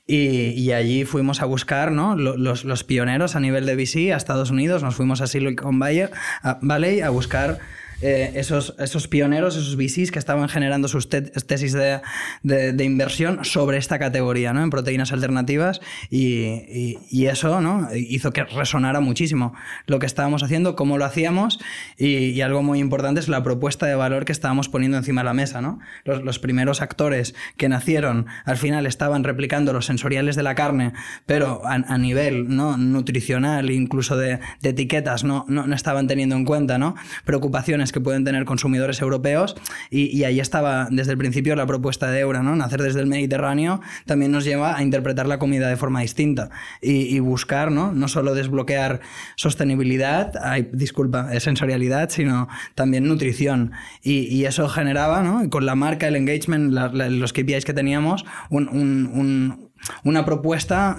Y, 0.10 0.52
y, 0.52 0.72
allí 0.72 1.04
fuimos 1.04 1.42
a 1.42 1.46
buscar 1.46 1.92
¿no? 1.92 2.16
los, 2.16 2.64
los, 2.64 2.84
pioneros 2.86 3.36
a 3.36 3.42
nivel 3.42 3.66
de 3.66 3.76
VC 3.76 4.14
a 4.14 4.16
Estados 4.16 4.52
Unidos, 4.52 4.82
nos 4.82 4.96
fuimos 4.96 5.20
a 5.20 5.28
Silicon 5.28 5.80
Valley 5.80 7.02
a 7.02 7.10
buscar 7.10 7.60
eh, 8.02 8.34
esos, 8.36 8.76
esos 8.80 9.08
pioneros, 9.08 9.56
esos 9.56 9.76
VCs 9.76 10.12
que 10.12 10.20
estaban 10.20 10.48
generando 10.50 10.88
sus 10.88 11.10
tesis 11.10 11.74
de, 11.74 12.02
de, 12.44 12.84
inversión 12.84 13.44
sobre 13.44 13.78
esta 13.78 13.98
categoría, 14.00 14.54
¿no? 14.54 14.62
En 14.62 14.70
proteínas 14.70 15.12
alternativas 15.12 15.82
y, 16.10 16.98
y, 17.10 17.26
eso, 17.26 17.60
¿no? 17.60 17.88
Hizo 17.96 18.32
que 18.32 18.44
resonara 18.44 19.00
muchísimo 19.00 19.54
lo 19.88 20.00
que 20.00 20.06
estábamos 20.06 20.44
haciendo, 20.44 20.76
cómo 20.76 20.98
lo 20.98 21.06
hacíamos 21.06 21.60
y, 21.98 22.40
algo 22.42 22.62
muy 22.62 22.80
importante 22.80 23.20
es 23.20 23.28
la 23.28 23.44
propuesta 23.44 23.88
de 23.88 23.96
valor 23.96 24.24
que 24.24 24.32
estábamos 24.32 24.70
poniendo 24.70 24.98
encima 24.98 25.22
de 25.22 25.26
la 25.26 25.34
mesa, 25.34 25.60
¿no? 25.60 25.80
Los, 26.06 26.24
los 26.24 26.40
primeros 26.40 26.82
actores 26.82 27.34
que 27.58 27.68
nacieron 27.68 28.28
al 28.46 28.58
final 28.58 28.86
estaban 28.86 29.24
replicando 29.24 29.74
los 29.74 29.86
sensoriales 29.88 30.36
de 30.36 30.44
la 30.44 30.56
carne, 30.56 30.94
pero 31.26 31.62
a, 31.66 31.74
a 31.74 31.98
nivel 31.98 32.56
¿no? 32.56 32.78
nutricional, 32.78 33.72
incluso 33.72 34.18
de, 34.18 34.40
de 34.62 34.70
etiquetas, 34.70 35.24
no, 35.24 35.46
no, 35.48 35.66
no, 35.66 35.76
estaban 35.76 36.08
teniendo 36.08 36.36
en 36.36 36.46
cuenta, 36.46 36.78
¿no? 36.78 36.96
Preocupaciones 37.26 37.87
que 37.92 38.02
pueden 38.02 38.24
tener 38.24 38.46
consumidores 38.46 39.02
europeos 39.02 39.56
y, 39.90 40.24
ahí 40.24 40.40
estaba 40.40 40.88
desde 40.92 41.12
el 41.12 41.18
principio 41.18 41.56
la 41.56 41.66
propuesta 41.66 42.10
de 42.12 42.20
Eura, 42.20 42.44
¿no? 42.44 42.56
Nacer 42.56 42.82
desde 42.82 43.00
el 43.00 43.08
Mediterráneo 43.08 43.82
también 44.06 44.32
nos 44.32 44.44
lleva 44.44 44.78
a 44.78 44.84
interpretar 44.84 45.28
la 45.28 45.40
comida 45.40 45.70
de 45.70 45.78
forma 45.78 46.02
distinta 46.02 46.50
y, 46.82 47.20
buscar, 47.20 47.72
¿no? 47.72 47.92
No 47.92 48.08
solo 48.08 48.36
desbloquear 48.36 49.02
sostenibilidad, 49.36 50.34
disculpa, 50.72 51.40
sensorialidad, 51.40 52.10
sino 52.10 52.48
también 52.76 53.08
nutrición 53.08 53.72
y, 54.02 54.46
eso 54.46 54.70
generaba, 54.70 55.24
¿no? 55.24 55.50
Con 55.50 55.66
la 55.66 55.76
marca, 55.76 56.08
el 56.08 56.16
engagement, 56.16 56.72
los 56.72 57.34
KPIs 57.34 57.66
que 57.66 57.74
teníamos, 57.74 58.26
una 58.50 60.26
propuesta 60.26 60.98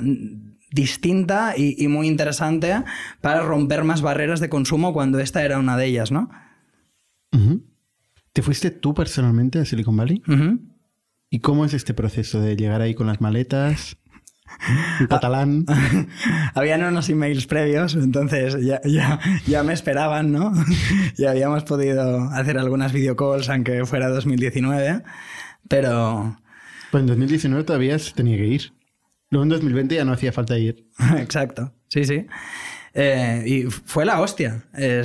distinta 0.70 1.54
y, 1.56 1.88
muy 1.88 2.06
interesante 2.06 2.82
para 3.20 3.42
romper 3.42 3.84
más 3.84 4.02
barreras 4.02 4.40
de 4.40 4.48
consumo 4.48 4.92
cuando 4.92 5.18
esta 5.18 5.44
era 5.44 5.58
una 5.58 5.76
de 5.76 5.86
ellas, 5.86 6.12
¿no? 6.12 6.30
¿Te 8.32 8.42
fuiste 8.42 8.70
tú 8.70 8.94
personalmente 8.94 9.58
a 9.58 9.64
Silicon 9.64 9.96
Valley? 9.96 10.22
¿Y 11.30 11.40
cómo 11.40 11.64
es 11.64 11.74
este 11.74 11.94
proceso 11.94 12.40
de 12.40 12.56
llegar 12.56 12.80
ahí 12.80 12.94
con 12.94 13.06
las 13.06 13.20
maletas? 13.20 13.98
En 14.68 14.76
ah, 14.76 15.06
catalán. 15.08 15.66
Habían 16.54 16.82
unos 16.82 17.08
emails 17.08 17.46
previos, 17.46 17.94
entonces 17.94 18.56
ya, 18.64 18.80
ya, 18.84 19.20
ya 19.46 19.62
me 19.62 19.72
esperaban, 19.72 20.32
¿no? 20.32 20.52
ya 21.16 21.30
habíamos 21.30 21.64
podido 21.64 22.30
hacer 22.30 22.58
algunas 22.58 22.92
videocalls, 22.92 23.48
aunque 23.48 23.84
fuera 23.84 24.08
2019, 24.08 25.02
pero... 25.68 26.38
Pues 26.90 27.02
en 27.02 27.06
2019 27.08 27.64
todavía 27.64 27.98
se 27.98 28.14
tenía 28.14 28.36
que 28.36 28.46
ir. 28.46 28.72
Luego 29.30 29.44
en 29.44 29.50
2020 29.50 29.94
ya 29.94 30.04
no 30.04 30.12
hacía 30.12 30.32
falta 30.32 30.58
ir. 30.58 30.88
Exacto, 31.18 31.74
sí, 31.88 32.04
sí. 32.04 32.26
Eh, 33.00 33.44
y 33.46 33.62
fue 33.70 34.04
la 34.04 34.20
hostia. 34.20 34.64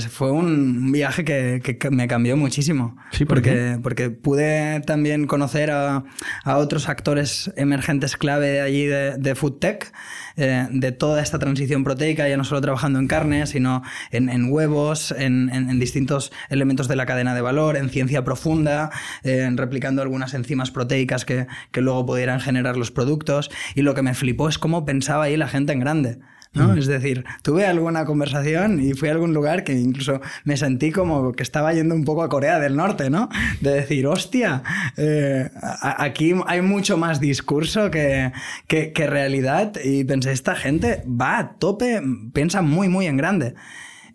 fue 0.09 0.31
un 0.31 0.91
viaje 0.91 1.23
que, 1.23 1.61
que, 1.61 1.89
me 1.91 2.07
cambió 2.07 2.35
muchísimo. 2.35 2.97
Sí, 3.11 3.23
porque, 3.23 3.77
porque 3.83 4.09
pude 4.09 4.81
también 4.81 5.27
conocer 5.27 5.69
a, 5.69 6.03
a, 6.43 6.57
otros 6.57 6.89
actores 6.89 7.53
emergentes 7.55 8.17
clave 8.17 8.61
allí 8.61 8.87
de, 8.87 9.15
de 9.17 9.35
Food 9.35 9.59
Tech, 9.59 9.93
eh, 10.37 10.67
de 10.71 10.91
toda 10.91 11.21
esta 11.21 11.37
transición 11.37 11.83
proteica, 11.83 12.27
ya 12.27 12.35
no 12.35 12.43
solo 12.43 12.61
trabajando 12.61 12.97
en 12.97 13.07
carne, 13.07 13.45
sino 13.45 13.83
en, 14.09 14.27
en 14.29 14.51
huevos, 14.51 15.13
en, 15.15 15.51
en, 15.53 15.79
distintos 15.79 16.31
elementos 16.49 16.87
de 16.87 16.95
la 16.95 17.05
cadena 17.05 17.35
de 17.35 17.41
valor, 17.41 17.77
en 17.77 17.91
ciencia 17.91 18.23
profunda, 18.23 18.89
eh, 19.23 19.47
replicando 19.53 20.01
algunas 20.01 20.33
enzimas 20.33 20.71
proteicas 20.71 21.25
que, 21.25 21.45
que 21.71 21.81
luego 21.81 22.07
pudieran 22.07 22.39
generar 22.39 22.75
los 22.75 22.89
productos. 22.89 23.51
Y 23.75 23.83
lo 23.83 23.93
que 23.93 24.01
me 24.01 24.15
flipó 24.15 24.49
es 24.49 24.57
cómo 24.57 24.83
pensaba 24.83 25.25
ahí 25.25 25.37
la 25.37 25.47
gente 25.47 25.73
en 25.73 25.79
grande. 25.79 26.19
¿No? 26.53 26.73
Es 26.75 26.87
decir, 26.87 27.25
tuve 27.41 27.65
alguna 27.65 28.05
conversación 28.05 28.79
y 28.79 28.93
fui 28.93 29.09
a 29.09 29.11
algún 29.11 29.33
lugar 29.33 29.63
que 29.63 29.73
incluso 29.73 30.21
me 30.43 30.57
sentí 30.57 30.91
como 30.91 31.31
que 31.33 31.43
estaba 31.43 31.73
yendo 31.73 31.95
un 31.95 32.05
poco 32.05 32.23
a 32.23 32.29
Corea 32.29 32.59
del 32.59 32.75
Norte, 32.75 33.09
¿no? 33.09 33.29
De 33.61 33.73
decir, 33.73 34.07
hostia, 34.07 34.63
eh, 34.97 35.49
aquí 35.81 36.33
hay 36.47 36.61
mucho 36.61 36.97
más 36.97 37.19
discurso 37.19 37.91
que, 37.91 38.31
que, 38.67 38.91
que 38.93 39.07
realidad 39.07 39.73
y 39.83 40.03
pensé, 40.03 40.31
esta 40.31 40.55
gente 40.55 41.03
va 41.07 41.39
a 41.39 41.53
tope, 41.53 42.01
piensa 42.33 42.61
muy, 42.61 42.89
muy 42.89 43.07
en 43.07 43.17
grande. 43.17 43.55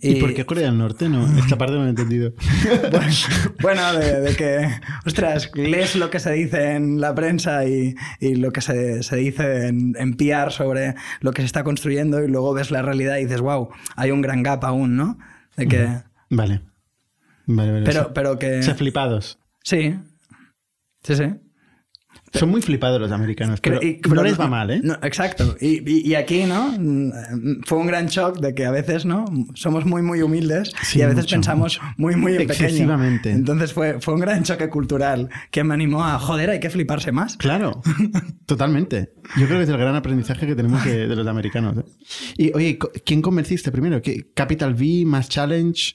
¿Y, 0.01 0.21
por 0.21 0.33
qué 0.33 0.47
Corea 0.47 0.67
del 0.67 0.79
Norte? 0.79 1.09
No, 1.09 1.27
esta 1.39 1.59
parte 1.59 1.75
no 1.75 1.87
he 1.87 1.91
entendido. 1.91 2.33
bueno, 3.63 3.93
de, 3.95 4.35
que, 4.37 4.69
ostras, 5.07 5.51
lees 5.55 5.97
lo 5.97 6.11
que 6.11 6.21
se 6.21 6.33
dice 6.33 6.75
en 6.75 7.01
la 7.01 7.15
prensa 7.15 7.65
y, 7.67 7.95
y 8.21 8.37
lo 8.37 8.53
que 8.53 8.61
se, 8.61 9.03
se 9.03 9.17
dice 9.17 9.69
en, 9.69 9.95
en, 9.99 10.17
PR 10.17 10.53
sobre 10.53 10.95
lo 11.21 11.33
que 11.33 11.43
se 11.43 11.47
está 11.47 11.65
construyendo 11.65 12.23
y 12.23 12.29
luego 12.29 12.55
ves 12.55 12.71
la 12.71 12.83
realidad 12.83 13.17
y 13.19 13.25
dices, 13.25 13.41
wow, 13.41 13.71
hay 13.97 14.11
un 14.11 14.23
gran 14.23 14.43
gap 14.43 14.65
aún, 14.65 14.97
¿no? 14.97 15.19
De 15.57 15.67
que... 15.67 15.89
Vale. 16.31 16.63
Vale, 17.47 17.73
vale. 17.73 17.85
Pero, 17.85 18.13
pero 18.15 18.39
que... 18.39 18.63
Se 18.63 18.75
flipados. 18.75 19.39
Sí. 19.65 19.97
Sí, 21.03 21.17
sí. 21.17 21.35
Son 22.33 22.51
muy 22.51 22.63
flipados 22.63 23.01
los 23.01 23.11
americanos, 23.13 23.61
pero, 23.61 23.81
no 24.09 24.23
les 24.23 24.39
va 24.39 24.49
mal, 24.49 24.71
¿eh? 24.71 24.83
exacto. 25.03 25.57
Y, 25.61 26.15
aquí, 26.15 26.45
¿no? 26.45 26.75
Fue 27.65 27.79
un 27.79 27.87
gran 27.87 28.07
shock 28.07 28.39
de 28.39 28.55
que 28.55 28.67
a 28.67 28.71
veces, 28.71 29.05
¿no? 29.05 29.25
Somos 29.55 29.85
muy, 29.85 30.03
muy 30.03 30.23
humildes 30.23 30.73
y 30.95 31.03
a 31.03 31.09
veces 31.09 31.27
pensamos 31.27 31.81
muy, 31.97 32.17
muy 32.17 32.35
en 32.35 32.43
Excesivamente. 32.43 33.31
Entonces 33.31 33.73
fue, 33.73 34.01
fue 34.01 34.15
un 34.15 34.21
gran 34.21 34.43
choque 34.43 34.69
cultural 34.69 35.29
que 35.51 35.65
me 35.65 35.75
animó 35.75 36.05
a, 36.05 36.19
joder, 36.19 36.51
hay 36.51 36.61
que 36.61 36.71
fliparse 36.71 37.13
más. 37.13 37.37
Claro, 37.37 37.83
totalmente. 38.47 39.13
Yo 39.37 39.47
creo 39.47 39.59
que 39.59 39.65
es 39.65 39.69
el 39.71 39.79
gran 39.79 39.95
aprendizaje 39.95 40.47
que 40.47 40.55
tenemos 40.55 40.85
de, 40.85 41.07
los 41.07 41.27
americanos. 41.27 41.79
¿eh? 41.79 41.85
Y, 42.37 42.53
oye, 42.55 42.79
¿quién 43.05 43.23
convenciste 43.23 43.73
primero? 43.73 44.01
¿Capital 44.35 44.75
V, 44.75 45.05
Mass 45.07 45.29
Challenge, 45.29 45.95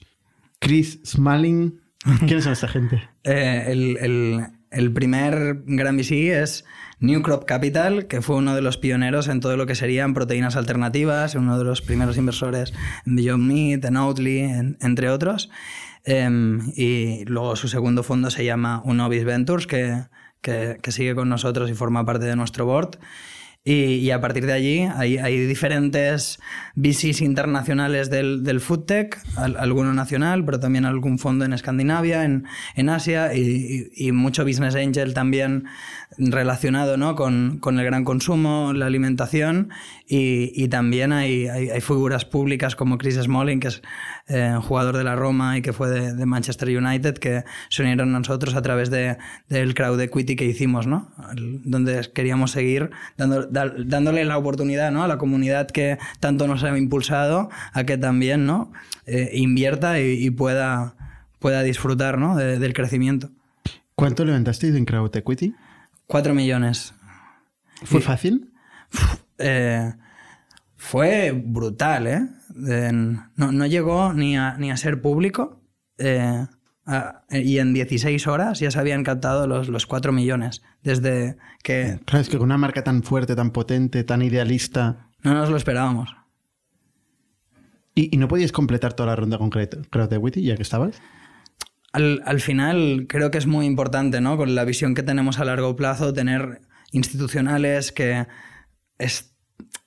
Chris 0.58 1.00
Smalling? 1.04 1.80
¿Quiénes 2.26 2.44
son 2.44 2.52
esta 2.52 2.68
gente? 2.68 3.02
Eh, 3.24 3.64
el 3.68 3.96
el 3.98 4.46
primer 4.92 5.62
gran 5.66 5.96
VC 5.96 6.42
es 6.42 6.64
New 7.00 7.22
Crop 7.22 7.44
Capital, 7.44 8.06
que 8.06 8.22
fue 8.22 8.36
uno 8.36 8.54
de 8.54 8.62
los 8.62 8.78
pioneros 8.78 9.28
en 9.28 9.40
todo 9.40 9.56
lo 9.56 9.66
que 9.66 9.74
serían 9.74 10.14
proteínas 10.14 10.56
alternativas, 10.56 11.34
uno 11.34 11.58
de 11.58 11.64
los 11.64 11.82
primeros 11.82 12.16
inversores 12.16 12.72
en 13.06 13.16
Beyond 13.16 13.44
Meat, 13.44 13.84
en 13.84 13.96
Oatly, 13.96 14.40
entre 14.80 15.10
otros. 15.10 15.50
Em, 16.04 16.72
y 16.76 17.24
luego 17.24 17.56
su 17.56 17.68
segundo 17.68 18.02
fondo 18.02 18.30
se 18.30 18.44
llama 18.44 18.82
Unovis 18.84 19.24
Ventures, 19.24 19.66
que, 19.66 20.04
que 20.40 20.92
sigue 20.92 21.14
con 21.14 21.28
nosotros 21.28 21.70
y 21.70 21.74
forma 21.74 22.04
parte 22.04 22.26
de 22.26 22.36
nuestro 22.36 22.66
board. 22.66 22.98
Y, 23.66 24.10
a 24.10 24.20
partir 24.20 24.44
de 24.44 24.52
allí 24.52 24.88
hay, 24.94 25.16
hay 25.16 25.38
diferentes 25.46 26.38
VCs 26.74 27.22
internacionales 27.22 28.10
del, 28.10 28.44
del 28.44 28.60
food 28.60 28.84
tech, 28.84 29.18
alguno 29.38 29.94
nacional, 29.94 30.44
pero 30.44 30.60
también 30.60 30.84
algún 30.84 31.18
fondo 31.18 31.46
en 31.46 31.54
Escandinavia, 31.54 32.24
en, 32.24 32.44
en 32.74 32.90
Asia 32.90 33.32
y, 33.34 33.90
y, 33.96 34.12
mucho 34.12 34.44
business 34.44 34.74
angel 34.74 35.14
también 35.14 35.64
relacionado 36.18 36.96
¿no? 36.96 37.14
con, 37.16 37.58
con, 37.58 37.78
el 37.78 37.84
gran 37.84 38.04
consumo, 38.04 38.72
la 38.72 38.86
alimentación 38.86 39.70
y, 40.06 40.52
y 40.54 40.68
también 40.68 41.12
hay, 41.12 41.48
hay, 41.48 41.80
figuras 41.80 42.24
públicas 42.24 42.76
como 42.76 42.98
Chris 42.98 43.16
Smalling, 43.16 43.60
que 43.60 43.68
es 43.68 43.82
eh, 44.28 44.56
jugador 44.62 44.96
de 44.96 45.04
la 45.04 45.16
Roma 45.16 45.58
y 45.58 45.62
que 45.62 45.72
fue 45.72 45.90
de, 45.90 46.26
Manchester 46.26 46.68
United, 46.68 47.14
que 47.14 47.44
se 47.68 47.82
unieron 47.82 48.14
a 48.14 48.18
nosotros 48.18 48.54
a 48.54 48.62
través 48.62 48.90
de, 48.90 49.18
del 49.48 49.74
crowd 49.74 50.00
equity 50.00 50.36
que 50.36 50.44
hicimos, 50.44 50.86
¿no? 50.86 51.10
donde 51.64 52.10
queríamos 52.14 52.50
seguir 52.50 52.90
dando, 53.16 53.46
dándole 53.46 54.24
la 54.24 54.38
oportunidad 54.38 54.92
¿no? 54.92 55.04
a 55.04 55.08
la 55.08 55.18
comunidad 55.18 55.68
que 55.68 55.98
tanto 56.20 56.46
nos 56.46 56.64
ha 56.64 56.76
impulsado 56.76 57.50
a 57.72 57.84
que 57.84 57.98
también 57.98 58.46
¿no? 58.46 58.72
Eh, 59.06 59.30
invierta 59.34 60.00
y, 60.00 60.30
pueda, 60.30 60.94
pueda 61.38 61.62
disfrutar 61.62 62.18
¿no? 62.18 62.36
De, 62.36 62.58
del 62.58 62.72
crecimiento. 62.72 63.30
¿Cuánto 63.94 64.24
levantasteis 64.24 64.74
en 64.74 64.84
crowd 64.84 65.14
equity? 65.16 65.54
4 66.06 66.34
millones. 66.34 66.94
¿Fue 67.84 68.00
fácil? 68.00 68.52
Eh, 69.38 69.92
fue 70.76 71.32
brutal, 71.32 72.06
¿eh? 72.06 72.20
no, 72.54 73.52
no, 73.52 73.66
llegó 73.66 74.12
ni 74.12 74.36
a, 74.36 74.56
ni 74.58 74.70
a 74.70 74.76
ser 74.76 75.00
público. 75.00 75.60
Eh, 75.98 76.46
y 77.30 77.58
en 77.58 77.72
16 77.72 78.26
horas 78.26 78.60
ya 78.60 78.70
se 78.70 78.78
habían 78.78 79.02
captado 79.02 79.46
los, 79.46 79.68
los 79.68 79.86
4 79.86 80.12
millones. 80.12 80.62
Desde 80.82 81.36
que. 81.62 81.98
Claro, 82.04 82.20
es 82.20 82.28
que 82.28 82.38
con 82.38 82.44
una 82.44 82.58
marca 82.58 82.84
tan 82.84 83.02
fuerte, 83.02 83.34
tan 83.34 83.50
potente, 83.50 84.04
tan 84.04 84.22
idealista. 84.22 85.08
No 85.22 85.34
nos 85.34 85.50
lo 85.50 85.56
esperábamos. 85.56 86.14
¿Y, 87.94 88.14
y 88.14 88.18
no 88.18 88.28
podíais 88.28 88.52
completar 88.52 88.92
toda 88.92 89.08
la 89.08 89.16
ronda 89.16 89.38
con 89.38 89.50
Crowd 89.50 90.34
ya 90.36 90.56
que 90.56 90.62
estabas? 90.62 91.00
Al, 91.94 92.40
final 92.40 93.06
creo 93.08 93.30
que 93.30 93.38
es 93.38 93.46
muy 93.46 93.66
importante, 93.66 94.20
¿no? 94.20 94.36
Con 94.36 94.54
la 94.54 94.64
visión 94.64 94.94
que 94.94 95.04
tenemos 95.04 95.38
a 95.38 95.44
largo 95.44 95.76
plazo, 95.76 96.12
tener 96.12 96.60
institucionales 96.90 97.92
que 97.92 98.26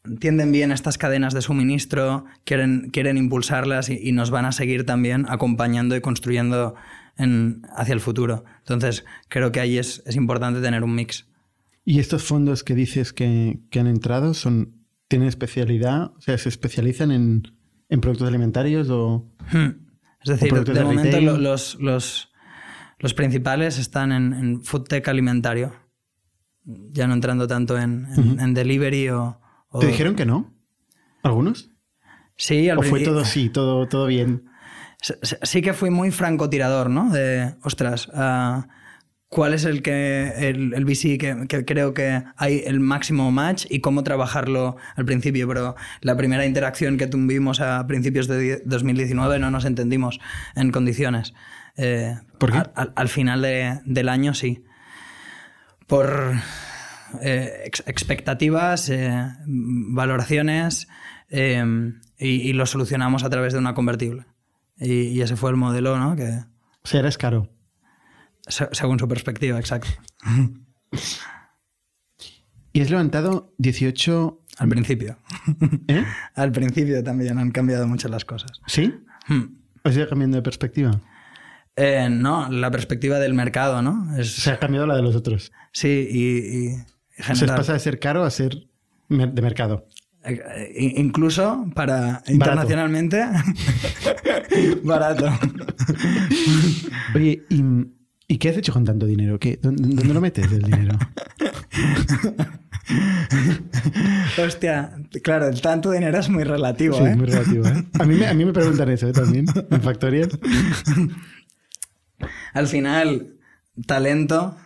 entienden 0.05 0.53
bien 0.53 0.71
estas 0.71 0.97
cadenas 0.97 1.33
de 1.33 1.41
suministro, 1.41 2.25
quieren, 2.45 2.89
quieren 2.91 3.17
impulsarlas 3.17 3.89
y, 3.89 4.11
nos 4.13 4.31
van 4.31 4.45
a 4.45 4.53
seguir 4.53 4.85
también 4.85 5.25
acompañando 5.27 5.95
y 5.95 6.01
construyendo 6.01 6.75
hacia 7.17 7.93
el 7.93 7.99
futuro. 7.99 8.45
Entonces, 8.59 9.03
creo 9.27 9.51
que 9.51 9.59
ahí 9.59 9.77
es, 9.77 10.03
importante 10.15 10.61
tener 10.61 10.83
un 10.83 10.95
mix. 10.95 11.27
¿Y 11.83 11.99
estos 11.99 12.23
fondos 12.23 12.63
que 12.63 12.73
dices 12.73 13.11
que, 13.11 13.59
han 13.77 13.87
entrado 13.87 14.33
son, 14.33 14.85
tienen 15.09 15.27
especialidad? 15.27 16.13
O 16.15 16.21
sea, 16.21 16.37
¿se 16.37 16.47
especializan 16.47 17.11
en, 17.11 17.43
productos 17.99 18.29
alimentarios 18.29 18.89
o...? 18.89 19.29
Hmm. 19.51 19.86
Es 20.27 20.41
decir, 20.41 20.53
de, 20.53 20.83
momento 20.83 21.21
los, 21.21 21.77
los, 21.79 23.13
principales 23.13 23.77
están 23.77 24.11
en, 24.11 24.61
food 24.61 24.83
tech 24.83 25.07
alimentario. 25.07 25.73
Ya 26.65 27.07
no 27.07 27.13
entrando 27.13 27.47
tanto 27.47 27.77
en, 27.77 28.53
delivery 28.53 29.09
o, 29.09 29.39
¿Te 29.79 29.87
dijeron 29.87 30.15
que 30.15 30.25
no? 30.25 30.53
¿Algunos? 31.23 31.71
Sí, 32.35 32.69
al 32.69 32.79
¿O 32.79 32.83
fue 32.83 33.03
todo 33.03 33.23
sí, 33.23 33.49
todo, 33.49 33.87
todo 33.87 34.07
bien? 34.07 34.49
Sí 35.43 35.61
que 35.61 35.71
fui 35.71 35.91
muy 35.91 36.11
francotirador, 36.11 36.89
¿no? 36.89 37.09
De, 37.09 37.55
ostras, 37.63 38.09
ah, 38.13 38.67
¿cuál 39.29 39.53
es 39.53 39.65
el, 39.65 39.81
que, 39.81 40.33
el, 40.49 40.73
el 40.73 40.85
VC 40.85 41.17
que, 41.17 41.65
creo 41.65 41.93
que 41.93 42.23
hay 42.35 42.63
el 42.65 42.79
máximo 42.79 43.31
match 43.31 43.65
y 43.69 43.79
cómo 43.81 44.03
trabajarlo 44.03 44.77
al 44.95 45.05
principio? 45.05 45.47
Pero 45.47 45.75
la 46.01 46.15
primera 46.17 46.45
interacción 46.45 46.97
que 46.97 47.07
tuvimos 47.07 47.59
a 47.61 47.85
principios 47.87 48.27
de 48.27 48.61
2019 48.65 49.39
no 49.39 49.51
nos 49.51 49.65
entendimos 49.65 50.19
en 50.55 50.71
condiciones. 50.71 51.33
Eh, 51.75 52.17
¿Por 52.39 52.51
qué? 52.51 52.63
Al, 52.95 53.09
final 53.09 53.41
del 53.41 54.09
año 54.09 54.33
sí. 54.33 54.63
Por 55.85 56.33
eh, 57.21 57.63
expectativas, 57.85 58.89
eh, 58.89 59.29
valoraciones 59.45 60.87
y 61.29 62.53
lo 62.53 62.65
solucionamos 62.65 63.23
a 63.23 63.29
través 63.29 63.53
de 63.53 63.59
una 63.59 63.73
convertible. 63.73 64.25
Y, 64.79 65.21
ese 65.21 65.35
fue 65.35 65.49
el 65.49 65.57
modelo, 65.57 65.97
¿no? 65.97 66.15
Que, 66.15 66.41
sea, 66.83 66.99
eres 66.99 67.17
caro. 67.17 67.49
Según 68.47 68.99
su 68.99 69.07
perspectiva, 69.07 69.59
exacto. 69.59 69.89
y 72.73 72.81
has 72.81 72.89
levantado 72.89 73.53
18... 73.57 74.41
Al 74.59 74.69
principio. 74.69 75.17
¿Eh? 75.87 76.03
Al 76.33 76.51
principio 76.51 77.03
también 77.03 77.37
han 77.37 77.51
cambiado 77.51 77.87
mucho 77.87 78.09
las 78.09 78.25
cosas. 78.25 78.59
¿Sí? 78.65 78.91
Hmm. 79.27 79.55
¿Has 79.83 79.95
ido 79.95 80.09
cambiando 80.09 80.37
de 80.37 80.41
perspectiva? 80.41 80.99
Eh, 81.75 82.07
no, 82.09 82.49
la 82.49 82.71
perspectiva 82.71 83.19
del 83.19 83.35
mercado, 83.35 83.83
¿no? 83.83 84.07
Se 84.23 84.49
ha 84.49 84.57
cambiado 84.57 84.87
la 84.87 84.95
de 84.95 85.03
los 85.03 85.15
otros. 85.15 85.51
Sí, 85.71 86.07
y... 86.09 86.69
y 86.69 86.75
Se 87.35 87.45
pasa 87.45 87.73
de 87.73 87.79
ser 87.79 87.99
caro 87.99 88.23
a 88.23 88.31
ser 88.31 88.67
de 89.09 89.41
mercado. 89.41 89.85
Eh, 90.27 90.93
incluso 90.97 91.65
para 91.73 92.21
internacionalmente 92.27 93.23
barato. 94.83 95.31
Oye, 97.15 97.45
¿y, 97.49 97.63
qué 98.37 98.49
has 98.49 98.57
hecho 98.57 98.73
con 98.73 98.83
tanto 98.83 99.05
dinero? 99.05 99.39
¿Qué, 99.39 99.57
dónde, 99.61 100.03
lo 100.03 100.21
metes 100.27 100.51
el 100.51 100.63
dinero? 100.63 100.97
Hostia, 104.37 104.93
claro, 105.23 105.47
el 105.47 105.61
tanto 105.61 105.91
dinero 105.91 106.17
es 106.17 106.29
muy 106.29 106.43
relativo. 106.43 106.97
Sí, 106.97 107.03
¿eh? 107.05 107.15
muy 107.15 107.25
relativo. 107.25 107.65
¿eh? 107.65 107.85
A, 107.99 108.05
mí 108.05 108.15
me, 108.15 108.27
a 108.27 108.33
mí 108.33 108.43
me 108.45 108.53
preguntan 108.53 108.89
eso 108.89 109.07
¿eh? 109.07 109.13
también, 109.13 109.45
en 109.71 109.81
Factorial. 109.81 110.29
Al 112.53 112.67
final, 112.67 113.37
talento 113.85 114.57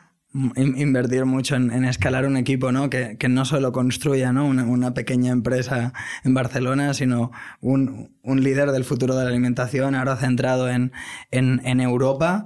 invertir 0.55 1.25
mucho 1.25 1.57
en, 1.57 1.83
escalar 1.83 2.25
un 2.25 2.37
equipo 2.37 2.71
¿no? 2.71 2.89
Que, 2.89 3.17
no 3.29 3.43
solo 3.43 3.73
construya 3.73 4.31
¿no? 4.31 4.45
Una, 4.47 4.93
pequeña 4.93 5.31
empresa 5.31 5.93
en 6.23 6.33
Barcelona, 6.33 6.93
sino 6.93 7.31
un, 7.59 8.15
un, 8.23 8.41
líder 8.41 8.71
del 8.71 8.85
futuro 8.85 9.15
de 9.15 9.25
la 9.25 9.29
alimentación, 9.29 9.93
ahora 9.93 10.15
centrado 10.15 10.69
en, 10.69 10.93
en 11.31 11.81
Europa 11.81 12.45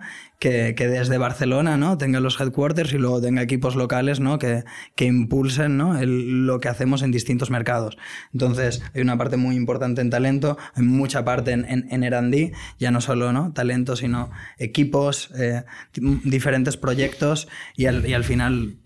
que, 0.75 0.87
desde 0.87 1.17
Barcelona 1.17 1.77
¿no? 1.77 1.97
tenga 1.97 2.19
los 2.19 2.39
headquarters 2.39 2.93
y 2.93 2.97
luego 2.97 3.19
tenga 3.19 3.41
equipos 3.41 3.75
locales 3.75 4.19
¿no? 4.19 4.37
que, 4.37 4.63
que 4.95 5.05
impulsen 5.05 5.77
¿no? 5.77 5.97
lo 6.03 6.59
que 6.59 6.69
hacemos 6.69 7.01
en 7.01 7.11
distintos 7.11 7.49
mercados. 7.49 7.97
Entonces, 8.31 8.83
hay 8.93 9.01
una 9.01 9.17
parte 9.17 9.37
muy 9.37 9.55
importante 9.55 10.01
en 10.01 10.09
talento, 10.09 10.57
hay 10.75 10.83
mucha 10.83 11.25
parte 11.25 11.51
en, 11.51 11.65
en, 11.65 11.87
en 11.89 12.03
R&D, 12.03 12.53
ya 12.79 12.91
no 12.91 13.01
solo 13.01 13.33
¿no? 13.33 13.53
talento, 13.53 13.95
sino 13.95 14.29
equipos, 14.59 15.31
eh, 15.35 15.63
diferentes 15.93 16.77
proyectos 16.77 17.47
y 17.75 17.87
al, 17.87 18.05
y 18.05 18.13
al 18.13 18.23
final 18.23 18.77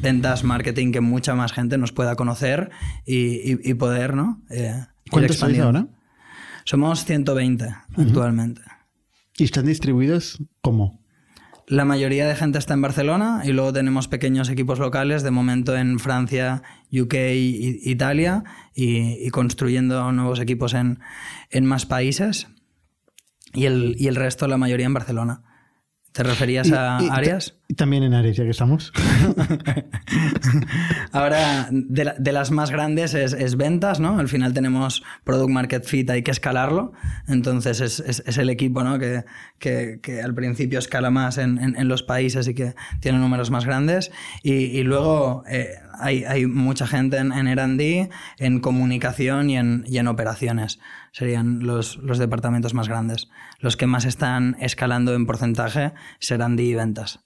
ventas, 0.00 0.44
marketing, 0.44 0.92
que 0.92 1.00
mucha 1.00 1.34
más 1.34 1.52
gente 1.52 1.78
nos 1.78 1.92
pueda 1.92 2.14
conocer 2.14 2.70
y, 3.04 3.68
y, 3.68 3.74
poder, 3.74 4.14
¿no? 4.14 4.40
Eh, 4.50 4.84
¿Cuántos 5.10 5.36
sois 5.36 5.58
ahora? 5.58 5.86
Somos 6.64 7.04
120 7.04 7.74
actualmente. 7.96 8.62
¿Y 9.38 9.44
están 9.44 9.66
distribuidos 9.66 10.42
cómo? 10.60 11.02
La 11.66 11.84
mayoría 11.84 12.26
de 12.26 12.34
gente 12.34 12.58
está 12.58 12.74
en 12.74 12.82
Barcelona 12.82 13.42
y 13.44 13.52
luego 13.52 13.72
tenemos 13.72 14.08
pequeños 14.08 14.50
equipos 14.50 14.78
locales, 14.78 15.22
de 15.22 15.30
momento 15.30 15.76
en 15.76 15.98
Francia, 16.00 16.62
UK 16.92 17.14
Italia, 17.14 18.44
y, 18.74 19.30
construyendo 19.30 20.10
nuevos 20.12 20.40
equipos 20.40 20.74
en, 20.74 20.98
en 21.50 21.64
más 21.64 21.86
países. 21.86 22.48
Y 23.54 23.66
el, 23.66 23.96
y 23.98 24.08
el 24.08 24.16
resto, 24.16 24.48
la 24.48 24.58
mayoría 24.58 24.86
en 24.86 24.94
Barcelona. 24.94 25.51
¿Te 26.12 26.22
referías 26.22 26.70
a 26.72 26.98
áreas? 26.98 27.54
También 27.74 28.02
en 28.02 28.12
áreas, 28.12 28.36
ya 28.36 28.44
que 28.44 28.50
estamos. 28.50 28.92
Ahora, 31.12 31.68
de, 31.70 32.32
las 32.32 32.50
más 32.50 32.70
grandes 32.70 33.14
es, 33.14 33.56
ventas, 33.56 33.98
¿no? 33.98 34.18
Al 34.18 34.28
final 34.28 34.52
tenemos 34.52 35.02
Product 35.24 35.50
Market 35.50 35.84
Fit, 35.84 36.10
hay 36.10 36.22
que 36.22 36.30
escalarlo. 36.30 36.92
Entonces 37.28 37.80
es, 37.80 38.38
el 38.38 38.50
equipo, 38.50 38.84
¿no? 38.84 38.98
Que, 38.98 39.24
que, 39.58 40.20
al 40.22 40.34
principio 40.34 40.78
escala 40.78 41.10
más 41.10 41.38
en, 41.38 41.88
los 41.88 42.02
países 42.02 42.46
y 42.46 42.54
que 42.54 42.74
tiene 43.00 43.18
números 43.18 43.50
más 43.50 43.64
grandes. 43.64 44.10
Y, 44.42 44.82
luego 44.82 45.44
eh, 45.48 45.76
hay, 45.98 46.24
hay, 46.24 46.44
mucha 46.44 46.86
gente 46.86 47.16
en, 47.16 47.32
en 47.32 47.46
R&D, 47.46 48.10
en 48.38 48.60
comunicación 48.60 49.48
y 49.48 49.56
en, 49.56 49.84
y 49.86 49.96
en 49.96 50.08
operaciones. 50.08 50.78
Serían 51.12 51.60
los, 51.60 51.96
los, 51.98 52.18
departamentos 52.18 52.74
más 52.74 52.88
grandes. 52.88 53.30
Los 53.62 53.76
que 53.76 53.86
más 53.86 54.04
están 54.04 54.56
escalando 54.60 55.14
en 55.14 55.24
porcentaje 55.24 55.92
serán 56.18 56.56
D 56.56 56.64
y 56.64 56.74
ventas. 56.74 57.20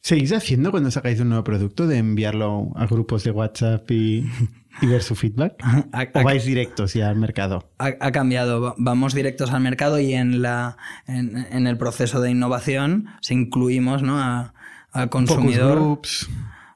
¿Seguís 0.00 0.32
haciendo 0.32 0.70
cuando 0.70 0.90
sacáis 0.90 1.20
un 1.20 1.28
nuevo 1.28 1.44
producto 1.44 1.86
de 1.86 1.98
enviarlo 1.98 2.72
a 2.74 2.86
grupos 2.86 3.24
de 3.24 3.30
WhatsApp 3.30 3.88
y, 3.90 4.26
ver 4.82 5.02
su 5.02 5.14
feedback? 5.14 5.62
¿O 6.14 6.24
vais 6.24 6.44
directos 6.46 6.94
ya 6.94 7.10
al 7.10 7.16
mercado? 7.16 7.70
Ha, 7.78 8.10
cambiado. 8.10 8.74
Vamos 8.78 9.14
directos 9.14 9.52
al 9.52 9.60
mercado 9.60 10.00
y 10.00 10.14
en, 10.14 10.40
la, 10.40 10.78
en, 11.06 11.66
el 11.66 11.76
proceso 11.76 12.20
de 12.22 12.30
innovación 12.30 13.08
se 13.20 13.34
incluimos 13.34 14.02
¿no? 14.02 14.18
a, 14.18 14.54
consumidor. 15.10 16.00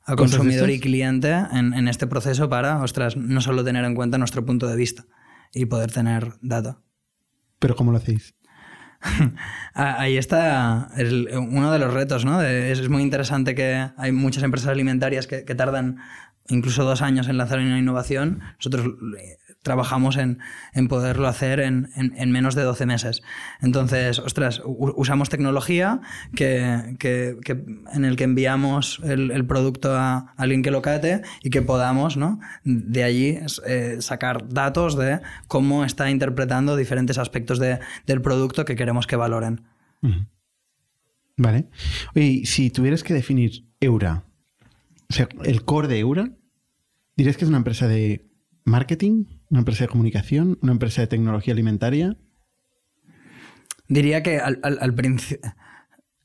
a 0.05 0.15
consumidor 0.15 0.69
y 0.69 0.79
cliente 0.79 1.33
en, 1.33 1.73
en 1.73 1.89
este 1.89 2.07
proceso 2.07 2.51
para, 2.51 2.83
ostras, 2.83 3.17
no 3.17 3.41
solo 3.41 3.65
tener 3.65 3.87
en 3.87 3.95
cuenta 3.95 4.19
nuestro 4.19 4.45
punto 4.45 4.69
de 4.69 4.77
vista 4.77 5.07
y 5.55 5.65
poder 5.65 5.91
tener 5.91 6.35
data. 6.43 6.81
¿Pero 7.59 7.77
cómo 7.77 7.93
lo 7.93 7.97
hacéis? 7.97 8.35
Ah, 9.77 9.97
ahí 9.99 10.17
está 10.19 10.89
uno 11.37 11.73
de 11.73 11.81
los 11.81 11.93
retos, 11.93 12.25
¿no? 12.25 12.41
Es 12.41 12.89
muy 12.89 13.03
interesante 13.03 13.57
que 13.57 13.91
hay 13.97 14.13
muchas 14.13 14.45
empresas 14.45 14.69
alimentarias 14.69 15.27
que, 15.27 15.45
que 15.45 15.57
tardan 15.57 15.97
incluso 16.49 16.85
dos 16.85 17.03
años 17.03 17.27
en 17.29 17.39
lanzar 17.39 17.59
una 17.59 17.79
innovación. 17.79 18.41
Nosotros 18.59 18.87
trabajamos 19.65 20.17
en, 20.19 20.39
en 20.75 20.89
poderlo 20.89 21.27
hacer 21.27 21.59
en, 21.59 21.91
en, 21.97 22.31
menos 22.31 22.55
de 22.55 22.63
12 22.63 22.87
meses. 22.87 23.23
Entonces, 23.61 24.19
ostras, 24.21 24.63
usamos 24.65 25.31
tecnología 25.31 26.01
que, 26.37 26.97
que, 26.99 27.37
en 27.93 28.05
el 28.05 28.15
que 28.15 28.25
enviamos 28.25 29.01
el, 29.03 29.31
el, 29.31 29.47
producto 29.47 29.97
a 29.97 30.35
alguien 30.37 30.63
que 30.63 30.71
lo 30.71 30.83
cate 30.83 31.23
y 31.43 31.51
que 31.51 31.63
podamos 31.63 32.17
¿no? 32.17 32.41
de 32.65 33.05
allí 33.05 33.39
eh, 33.67 33.97
sacar 34.01 34.49
datos 34.51 34.97
de 34.97 35.21
cómo 35.49 35.85
está 35.85 36.11
interpretando 36.11 36.77
diferentes 36.77 37.17
aspectos 37.17 37.59
de, 37.59 37.81
del 38.07 38.21
producto 38.21 38.65
que 38.65 38.77
queremos 38.77 39.07
que 39.07 39.17
valoren. 39.17 39.63
Vale. 41.39 41.69
Oye, 42.15 42.43
si 42.45 42.71
tuvieras 42.71 43.03
que 43.03 43.15
definir 43.15 43.65
Eura, 43.81 44.25
o 45.09 45.13
sea, 45.13 45.27
el 45.43 45.65
core 45.65 45.89
de 45.89 46.01
Eura, 46.01 46.31
¿dirías 47.17 47.39
que 47.39 47.45
es 47.45 47.49
una 47.49 47.59
empresa 47.59 47.89
de 47.89 48.27
marketing, 48.65 49.25
una 49.51 49.61
empresa 49.61 49.85
de 49.85 49.89
comunicación, 49.89 50.59
una 50.63 50.73
empresa 50.73 51.03
de 51.03 51.07
tecnología 51.07 51.53
alimentaria? 51.53 52.17
Diría 53.89 54.23
que 54.23 54.41
al, 54.41 54.95
principio 54.95 55.39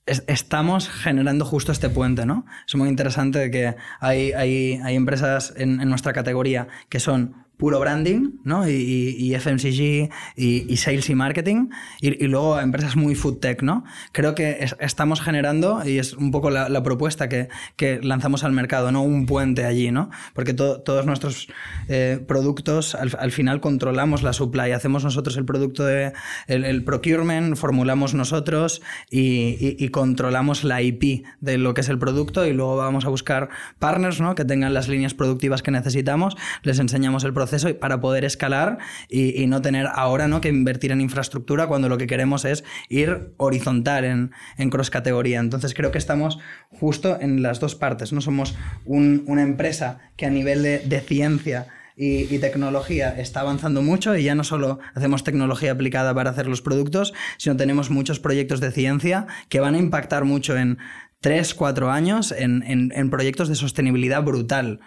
estamos 0.05 0.89
generando 0.89 1.45
justo 1.45 1.71
este 1.71 1.89
puente, 1.89 2.25
¿no? 2.25 2.45
Es 2.67 2.75
muy 2.75 2.89
interesante 2.89 3.51
que 3.51 3.75
hay, 3.99 4.31
hay, 4.31 4.79
hay 4.83 4.95
empresas 4.95 5.53
en, 5.57 5.77
nuestra 5.89 6.13
categoría 6.13 6.67
que 6.89 6.99
son 6.99 7.48
puro 7.59 7.77
branding, 7.77 8.39
¿no? 8.45 8.67
Y, 8.69 9.35
FMCG 9.37 10.09
y, 10.37 10.77
sales 10.77 11.09
y 11.09 11.15
marketing, 11.15 11.67
y, 11.99 12.25
luego 12.27 12.57
empresas 12.57 12.95
muy 12.95 13.15
food 13.15 13.39
tech, 13.39 13.61
¿no? 13.61 13.83
Creo 14.13 14.33
que 14.33 14.65
estamos 14.79 15.19
generando, 15.19 15.85
y 15.85 15.99
es 15.99 16.13
un 16.13 16.31
poco 16.31 16.49
la, 16.51 16.81
propuesta 16.83 17.27
que, 17.27 17.49
que, 17.75 17.99
lanzamos 18.01 18.45
al 18.45 18.53
mercado, 18.53 18.93
¿no? 18.93 19.03
Un 19.03 19.25
puente 19.25 19.65
allí, 19.65 19.91
¿no? 19.91 20.09
Porque 20.33 20.53
todos 20.53 21.05
nuestros 21.05 21.49
eh, 21.89 22.23
productos, 22.25 22.95
al, 22.95 23.31
final 23.31 23.59
controlamos 23.59 24.23
la 24.23 24.31
supply, 24.31 24.71
hacemos 24.71 25.03
nosotros 25.03 25.35
el 25.35 25.43
producto 25.43 25.83
de 25.83 26.13
el, 26.47 26.83
procurement, 26.85 27.57
formulamos 27.57 28.13
nosotros 28.13 28.81
y, 29.11 29.89
controlamos 29.89 30.63
la 30.63 30.81
IP 30.81 31.25
de 31.41 31.57
lo 31.57 31.73
que 31.73 31.81
es 31.81 31.89
el 31.89 31.99
producto 31.99 32.45
y 32.45 32.53
luego 32.53 32.77
vamos 32.77 33.03
a 33.03 33.09
buscar 33.09 33.49
partners, 33.79 34.21
¿no? 34.21 34.33
Que 34.33 34.45
tengan 34.45 34.73
las 34.73 34.87
líneas 34.87 35.13
productivas 35.13 35.61
que 35.61 35.71
necesitamos, 35.71 36.37
les 36.63 36.79
enseñamos 36.79 37.25
el 37.25 37.33
proceso 37.33 37.48
para 37.79 38.01
poder 38.01 38.25
escalar 38.25 38.77
y, 39.09 39.47
no 39.47 39.61
tener 39.61 39.87
ahora 39.93 40.27
¿no? 40.27 40.41
que 40.41 40.49
invertir 40.49 40.91
en 40.91 41.01
infraestructura 41.01 41.67
cuando 41.67 41.89
lo 41.89 41.97
que 41.97 42.07
queremos 42.07 42.45
es 42.45 42.63
ir 42.87 43.33
horizontal 43.37 44.05
en, 44.05 44.31
en 44.57 44.69
cross 44.69 44.89
categoría. 44.89 45.39
Entonces 45.39 45.73
creo 45.73 45.91
que 45.91 45.97
estamos 45.97 46.39
justo 46.69 47.17
en 47.19 47.41
las 47.41 47.59
dos 47.59 47.75
partes. 47.75 48.13
No 48.13 48.21
somos 48.21 48.55
una 48.85 49.41
empresa 49.41 49.99
que 50.15 50.25
a 50.25 50.29
nivel 50.29 50.63
de, 50.63 51.01
ciencia 51.01 51.67
y, 51.95 52.37
tecnología 52.39 53.09
está 53.17 53.41
avanzando 53.41 53.81
mucho 53.81 54.15
y 54.15 54.23
ya 54.23 54.35
no 54.35 54.43
solo 54.43 54.79
hacemos 54.93 55.23
tecnología 55.23 55.71
aplicada 55.71 56.13
para 56.13 56.29
hacer 56.29 56.47
los 56.47 56.61
productos, 56.61 57.13
sino 57.37 57.57
tenemos 57.57 57.89
muchos 57.89 58.19
proyectos 58.19 58.59
de 58.61 58.71
ciencia 58.71 59.27
que 59.49 59.59
van 59.59 59.75
a 59.75 59.79
impactar 59.79 60.25
mucho 60.25 60.57
en 60.57 60.77
3, 61.21 61.53
4 61.53 61.91
años 61.91 62.31
en, 62.31 62.63
en, 62.65 63.09
proyectos 63.09 63.49
de 63.49 63.55
sostenibilidad 63.55 64.23
brutal. 64.23 64.79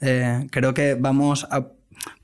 Eh, 0.00 0.46
creo 0.50 0.72
que 0.72 0.94
vamos 0.94 1.46
a 1.50 1.68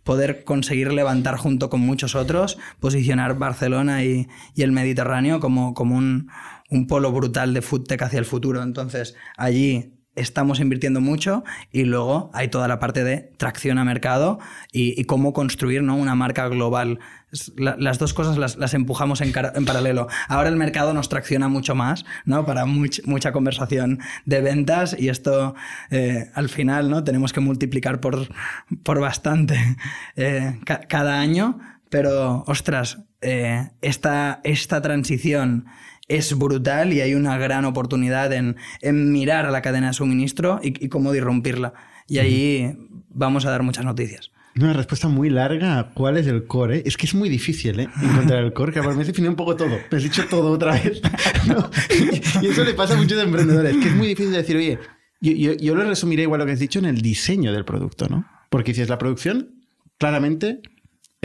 poder 0.04 0.44
conseguir 0.44 0.92
levantar 0.92 1.36
junto 1.36 1.68
con 1.68 1.80
muchos 1.80 2.14
otros, 2.14 2.58
posicionar 2.80 3.38
Barcelona 3.38 4.04
y, 4.04 4.28
el 4.56 4.72
Mediterráneo 4.72 5.40
como, 5.40 5.74
como 5.74 5.96
un, 5.96 6.28
un, 6.70 6.86
polo 6.86 7.12
brutal 7.12 7.54
de 7.54 7.62
foodtech 7.62 8.02
hacia 8.02 8.18
el 8.18 8.24
futuro. 8.24 8.62
Entonces, 8.62 9.16
allí 9.36 9.95
estamos 10.16 10.60
invirtiendo 10.60 11.00
mucho 11.00 11.44
y 11.72 11.84
luego 11.84 12.30
hay 12.32 12.48
toda 12.48 12.66
la 12.68 12.78
parte 12.78 13.04
de 13.04 13.30
tracción 13.36 13.78
a 13.78 13.84
mercado 13.84 14.38
y, 14.72 15.04
cómo 15.04 15.32
construir 15.32 15.82
¿no? 15.82 15.96
una 15.96 16.14
marca 16.14 16.48
global. 16.48 16.98
las 17.56 17.98
dos 17.98 18.14
cosas 18.14 18.38
las, 18.38 18.74
empujamos 18.74 19.20
en, 19.20 19.32
paralelo. 19.32 20.08
Ahora 20.28 20.48
el 20.48 20.56
mercado 20.56 20.94
nos 20.94 21.08
tracciona 21.08 21.48
mucho 21.48 21.74
más 21.74 22.04
¿no? 22.24 22.44
para 22.46 22.64
mucha 22.66 23.32
conversación 23.32 24.00
de 24.24 24.40
ventas 24.40 24.96
y 24.98 25.08
esto 25.08 25.54
eh, 25.90 26.30
al 26.34 26.48
final 26.48 26.90
¿no? 26.90 27.04
tenemos 27.04 27.32
que 27.32 27.40
multiplicar 27.40 28.00
por, 28.00 28.28
por 28.82 29.00
bastante 29.00 29.76
eh, 30.16 30.58
cada 30.64 31.20
año, 31.20 31.58
pero 31.90 32.44
ostras, 32.46 32.98
eh, 33.20 33.70
esta, 33.80 34.40
esta 34.44 34.82
transición 34.82 35.66
es 36.08 36.36
brutal 36.36 36.92
y 36.92 37.00
hay 37.00 37.14
una 37.14 37.36
gran 37.38 37.64
oportunidad 37.64 38.32
en, 38.32 38.56
mirar 38.82 39.46
a 39.46 39.50
la 39.50 39.62
cadena 39.62 39.88
de 39.88 39.92
suministro 39.92 40.60
y, 40.62 40.88
cómo 40.88 41.12
disrumpirla. 41.12 41.74
Y 42.08 42.18
ahí 42.18 42.76
vamos 43.10 43.46
a 43.46 43.50
dar 43.50 43.62
muchas 43.62 43.84
noticias. 43.84 44.30
Una 44.58 44.72
respuesta 44.72 45.08
muy 45.08 45.28
larga 45.28 45.90
cuál 45.92 46.16
es 46.16 46.26
el 46.26 46.46
core. 46.46 46.82
Es 46.86 46.96
que 46.96 47.06
es 47.06 47.14
muy 47.14 47.28
difícil 47.28 47.78
¿eh? 47.78 47.88
encontrar 48.02 48.42
el 48.42 48.52
core, 48.54 48.72
que 48.72 48.82
por 48.82 48.94
me 48.94 49.02
has 49.02 49.06
definido 49.06 49.30
un 49.30 49.36
poco 49.36 49.54
todo. 49.54 49.76
Me 49.90 49.98
has 49.98 50.02
dicho 50.02 50.24
todo 50.30 50.52
otra 50.52 50.72
vez. 50.72 51.02
Y, 52.42 52.46
eso 52.48 52.64
le 52.64 52.74
pasa 52.74 52.94
a 52.94 52.96
muchos 52.96 53.22
emprendedores, 53.22 53.76
que 53.76 53.88
es 53.88 53.94
muy 53.94 54.08
difícil 54.08 54.32
decir, 54.32 54.56
oye, 54.56 54.78
yo, 55.20 55.32
yo, 55.32 55.52
yo, 55.54 55.74
lo 55.74 55.84
resumiré 55.84 56.22
igual 56.22 56.40
lo 56.40 56.46
que 56.46 56.52
has 56.52 56.58
dicho 56.58 56.78
en 56.78 56.84
el 56.84 57.00
diseño 57.00 57.52
del 57.52 57.64
producto, 57.64 58.08
¿no? 58.08 58.26
Porque 58.50 58.74
si 58.74 58.82
es 58.82 58.88
la 58.88 58.98
producción, 58.98 59.62
claramente 59.98 60.60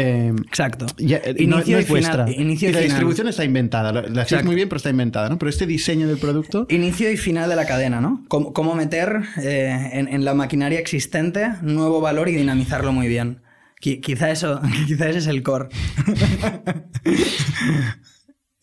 Em, 0.01 0.35
Exacto. 0.47 0.87
Eh, 0.97 1.35
inicio 1.37 1.79
y, 1.79 1.85
vuestra. 1.85 2.25
y 2.29 2.71
la 2.71 2.79
distribución 2.79 3.27
está 3.27 3.43
inventada. 3.43 3.91
La 3.91 4.23
hacéis 4.23 4.43
muy 4.43 4.55
bien, 4.55 4.67
pero 4.67 4.77
está 4.77 4.89
inventada, 4.89 5.29
¿no? 5.29 5.37
Pero 5.37 5.49
este 5.49 5.67
diseño 5.67 6.07
del 6.07 6.17
producto. 6.17 6.65
Inicio 6.69 7.11
y 7.11 7.17
final 7.17 7.49
de 7.49 7.55
la 7.55 7.65
cadena, 7.65 8.01
¿no? 8.01 8.25
Cómo, 8.27 8.75
meter 8.75 9.21
eh, 9.37 9.89
en, 9.93 10.25
la 10.25 10.33
maquinaria 10.33 10.79
existente 10.79 11.51
nuevo 11.61 12.01
valor 12.01 12.29
y 12.29 12.35
dinamizarlo 12.35 12.93
muy 12.93 13.07
bien. 13.07 13.41
quizá 13.79 14.31
eso, 14.31 14.59
quizá 14.87 15.09
ese 15.09 15.19
es 15.19 15.27
el 15.27 15.43
core. 15.43 15.69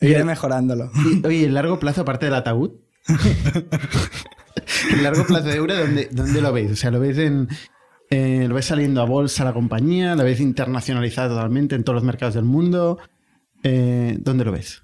Iré 0.00 0.24
mejorándolo. 0.24 0.90
oye, 1.24 1.44
el 1.44 1.54
largo 1.54 1.78
plazo, 1.78 2.00
aparte 2.00 2.26
del 2.26 2.34
ataúd. 2.34 2.72
el 4.92 5.02
largo 5.02 5.24
plazo 5.24 5.48
de 5.48 5.56
Eura, 5.56 5.78
¿dónde, 5.78 6.08
¿dónde 6.10 6.40
lo 6.40 6.52
veis? 6.52 6.72
O 6.72 6.76
sea, 6.76 6.90
¿lo 6.90 7.00
veis 7.00 7.18
en, 7.18 7.48
eh, 8.10 8.46
¿Lo 8.48 8.54
ves 8.54 8.66
saliendo 8.66 9.02
a 9.02 9.04
bolsa 9.04 9.44
la 9.44 9.52
compañía? 9.52 10.16
¿La 10.16 10.24
ves 10.24 10.40
internacionalizada 10.40 11.28
totalmente 11.28 11.74
en 11.74 11.84
todos 11.84 11.96
los 11.96 12.04
mercados 12.04 12.34
del 12.34 12.44
mundo? 12.44 12.98
Eh, 13.62 14.16
¿Dónde 14.20 14.44
lo 14.44 14.52
ves? 14.52 14.82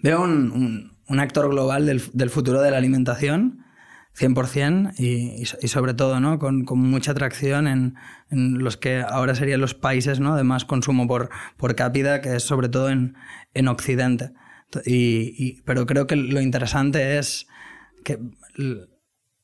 Veo 0.00 0.22
un, 0.22 0.90
actor 1.08 1.50
global 1.50 1.84
del, 1.84 2.30
futuro 2.30 2.62
de 2.62 2.70
la 2.70 2.78
alimentación, 2.78 3.64
100%, 4.18 4.94
y, 4.98 5.42
y 5.42 5.68
sobre 5.68 5.92
todo 5.92 6.18
¿no? 6.18 6.38
con, 6.38 6.64
mucha 6.64 7.12
atracción 7.12 7.66
en, 7.66 7.94
los 8.30 8.78
que 8.78 9.02
ahora 9.06 9.34
serían 9.34 9.60
los 9.60 9.74
países 9.74 10.18
¿no? 10.18 10.34
de 10.36 10.44
más 10.44 10.64
consumo 10.64 11.06
por, 11.06 11.28
por 11.58 11.74
cápita, 11.74 12.22
que 12.22 12.36
es 12.36 12.42
sobre 12.42 12.70
todo 12.70 12.88
en, 12.88 13.14
Occidente. 13.68 14.32
pero 15.66 15.84
creo 15.84 16.06
que 16.06 16.16
lo 16.16 16.40
interesante 16.40 17.18
es 17.18 17.46
que 18.02 18.18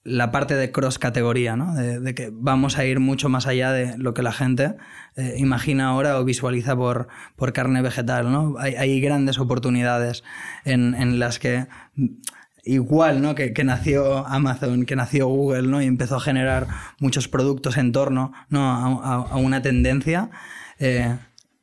la 0.09 0.31
parte 0.31 0.55
de 0.55 0.73
cross 0.73 0.99
categoría, 0.99 1.57
¿no? 1.57 1.75
de, 1.75 2.15
que 2.15 2.31
vamos 2.33 2.79
a 2.79 2.85
ir 2.85 3.01
mucho 3.01 3.29
más 3.29 3.47
allá 3.47 3.73
de 3.73 3.97
lo 3.99 4.15
que 4.15 4.23
la 4.23 4.33
gente 4.33 4.77
eh, 5.17 5.35
imagina 5.39 5.89
ahora 5.89 6.19
o 6.19 6.25
visualiza 6.25 6.75
por, 6.77 7.09
por 7.37 7.53
carne 7.53 7.83
vegetal. 7.83 8.31
¿no? 8.33 8.57
Hay, 8.59 9.01
grandes 9.01 9.39
oportunidades 9.39 10.25
en, 10.65 11.19
las 11.19 11.39
que 11.39 11.67
igual 12.65 13.23
¿no? 13.23 13.35
Que, 13.35 13.53
nació 13.65 14.27
Amazon, 14.27 14.85
que 14.87 14.97
nació 14.97 15.29
Google 15.29 15.69
¿no? 15.69 15.83
y 15.83 15.87
empezó 15.87 16.17
a 16.17 16.21
generar 16.21 16.67
muchos 16.99 17.29
productos 17.29 17.77
en 17.77 17.93
torno 17.93 18.33
¿no? 18.49 19.01
a, 19.03 19.37
una 19.37 19.63
tendencia. 19.63 20.31
Eh, 20.79 21.17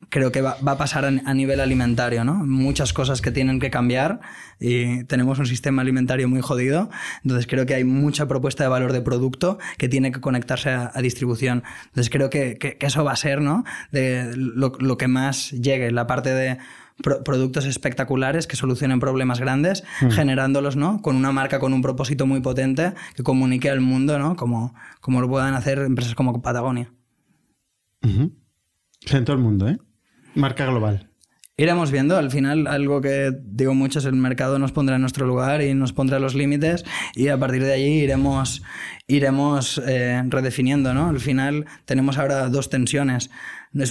creo 0.08 0.30
que 0.30 0.40
va, 0.40 0.56
a 0.64 0.76
pasar 0.76 1.04
a, 1.04 1.34
nivel 1.34 1.60
alimentario, 1.60 2.24
¿no? 2.24 2.34
Muchas 2.34 2.92
cosas 2.92 3.20
que 3.20 3.30
tienen 3.30 3.58
que 3.58 3.70
cambiar 3.70 4.20
y 4.60 5.04
tenemos 5.04 5.38
un 5.38 5.46
sistema 5.46 5.82
alimentario 5.82 6.28
muy 6.28 6.40
jodido, 6.40 6.90
entonces 7.22 7.46
creo 7.46 7.66
que 7.66 7.74
hay 7.74 7.84
mucha 7.84 8.26
propuesta 8.28 8.64
de 8.64 8.68
valor 8.68 8.92
de 8.92 9.00
producto 9.00 9.58
que 9.78 9.88
tiene 9.88 10.12
que 10.12 10.20
conectarse 10.20 10.70
a, 10.70 10.92
distribución. 11.00 11.62
Entonces 11.86 12.10
creo 12.10 12.30
que, 12.30 12.76
eso 12.80 13.04
va 13.04 13.12
a 13.12 13.16
ser, 13.16 13.40
¿no? 13.40 13.64
De 13.90 14.32
lo, 14.36 14.96
que 14.96 15.08
más 15.08 15.50
llegue, 15.50 15.90
la 15.90 16.06
parte 16.06 16.30
de 16.30 16.58
productos 17.02 17.66
espectaculares 17.66 18.46
que 18.46 18.56
solucionen 18.56 19.00
problemas 19.00 19.38
grandes, 19.38 19.84
mm. 20.00 20.10
generándolos, 20.10 20.76
¿no? 20.76 21.02
Con 21.02 21.16
una 21.16 21.32
marca 21.32 21.58
con 21.58 21.74
un 21.74 21.82
propósito 21.82 22.26
muy 22.26 22.40
potente 22.40 22.94
que 23.14 23.22
comunique 23.22 23.68
al 23.70 23.80
mundo, 23.80 24.18
¿no? 24.18 24.36
Como, 24.36 24.74
como 25.00 25.20
lo 25.20 25.28
puedan 25.28 25.54
hacer 25.54 25.78
empresas 25.80 26.14
como 26.14 26.40
Patagonia. 26.40 26.90
En 29.06 29.24
todo 29.24 29.36
el 29.36 29.42
mundo, 29.42 29.68
¿eh? 29.68 29.78
Marca 30.34 30.66
global. 30.66 31.08
Iremos 31.58 31.90
viendo, 31.90 32.18
al 32.18 32.30
final 32.30 32.66
algo 32.66 33.00
que 33.00 33.32
digo 33.42 33.72
mucho 33.72 34.00
es 34.00 34.04
el 34.04 34.12
mercado 34.12 34.58
nos 34.58 34.72
pondrá 34.72 34.96
en 34.96 35.00
nuestro 35.00 35.26
lugar 35.26 35.62
y 35.62 35.72
nos 35.72 35.94
pondrá 35.94 36.18
los 36.18 36.34
límites 36.34 36.84
y 37.14 37.28
a 37.28 37.38
partir 37.38 37.64
de 37.64 37.72
allí 37.72 38.02
iremos, 38.02 38.62
iremos 39.06 39.80
eh, 39.86 40.22
redefiniendo, 40.26 40.92
¿no? 40.92 41.08
Al 41.08 41.18
final 41.18 41.64
tenemos 41.86 42.18
ahora 42.18 42.50
dos 42.50 42.68
tensiones 42.68 43.30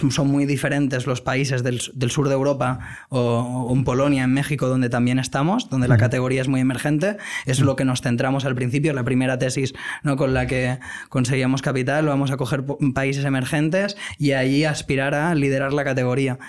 son 0.10 0.28
muy 0.28 0.46
diferentes 0.46 1.06
los 1.06 1.22
países 1.22 1.64
del, 1.64 1.80
sur 1.80 2.28
de 2.28 2.34
Europa 2.34 2.80
o, 3.10 3.72
en 3.72 3.84
Polonia, 3.84 4.24
en 4.24 4.34
México, 4.34 4.68
donde 4.68 4.90
también 4.90 5.20
estamos, 5.20 5.70
donde 5.70 5.88
la 5.88 5.98
categoría 5.98 6.42
es 6.42 6.48
muy 6.48 6.60
emergente. 6.60 7.18
Es 7.46 7.60
lo 7.60 7.76
que 7.76 7.86
nos 7.86 8.02
centramos 8.02 8.46
al 8.46 8.56
principio, 8.56 8.94
la 8.94 9.04
primera 9.04 9.38
tesis 9.38 9.74
¿no? 10.04 10.18
con 10.18 10.34
la 10.34 10.48
que 10.48 10.80
conseguíamos 11.10 11.62
capital. 11.62 12.06
Vamos 12.06 12.32
a 12.32 12.38
coger 12.38 12.64
países 12.94 13.26
emergentes 13.26 13.98
y 14.18 14.32
allí 14.32 14.66
aspirar 14.66 15.14
a 15.14 15.36
liderar 15.36 15.74
la 15.74 15.84
categoría. 15.84 16.40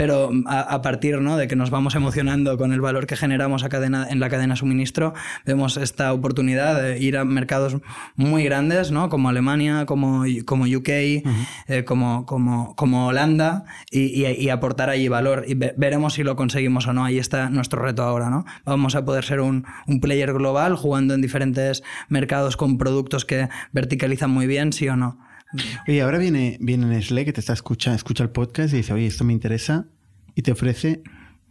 Pero 0.00 0.30
a, 0.46 0.80
partir 0.80 1.20
¿no? 1.20 1.36
de 1.36 1.46
que 1.46 1.56
nos 1.56 1.68
vamos 1.68 1.94
emocionando 1.94 2.56
con 2.56 2.72
el 2.72 2.80
valor 2.80 3.06
que 3.06 3.16
generamos 3.16 3.64
a 3.64 3.68
cadena, 3.68 4.06
en 4.08 4.18
la 4.18 4.30
cadena 4.30 4.56
suministro, 4.56 5.12
vemos 5.44 5.76
esta 5.76 6.14
oportunidad 6.14 6.80
de 6.80 6.98
ir 6.98 7.18
a 7.18 7.26
mercados 7.26 7.76
muy 8.16 8.42
grandes, 8.44 8.90
¿no? 8.90 9.10
como 9.10 9.28
Alemania, 9.28 9.84
como, 9.84 10.24
como 10.46 10.64
UK, 10.64 10.88
eh, 10.88 11.84
como, 11.86 12.24
como 12.24 12.70
como 12.80 13.08
Holanda 13.08 13.64
y, 13.90 14.48
aportar 14.48 14.88
allí 14.88 15.08
valor. 15.08 15.44
Y 15.46 15.54
veremos 15.54 16.14
si 16.14 16.22
lo 16.22 16.34
conseguimos 16.34 16.86
o 16.86 16.94
no. 16.94 17.04
Ahí 17.04 17.18
está 17.18 17.50
nuestro 17.50 17.82
reto 17.82 18.02
ahora, 18.02 18.30
¿no? 18.30 18.46
Vamos 18.64 18.94
a 18.94 19.04
poder 19.04 19.24
ser 19.24 19.40
un, 19.40 19.66
player 20.00 20.32
global 20.32 20.76
jugando 20.76 21.12
en 21.12 21.20
diferentes 21.20 21.82
mercados 22.08 22.56
con 22.56 22.78
productos 22.78 23.26
que 23.26 23.48
verticalizan 23.72 24.30
muy 24.30 24.46
bien, 24.46 24.72
sí 24.72 24.88
o 24.88 24.96
no. 24.96 25.18
Oye, 25.88 26.02
ahora 26.02 26.18
viene, 26.18 26.56
viene 26.60 26.86
Nestlé 26.86 27.24
que 27.24 27.32
te 27.32 27.40
está 27.40 27.52
escuchando, 27.52 27.96
escucha 27.96 28.22
el 28.22 28.30
podcast 28.30 28.72
y 28.74 28.78
dice, 28.78 28.92
oye, 28.92 29.06
esto 29.06 29.24
me 29.24 29.32
interesa 29.32 29.86
y 30.34 30.42
te 30.42 30.52
ofrece 30.52 31.02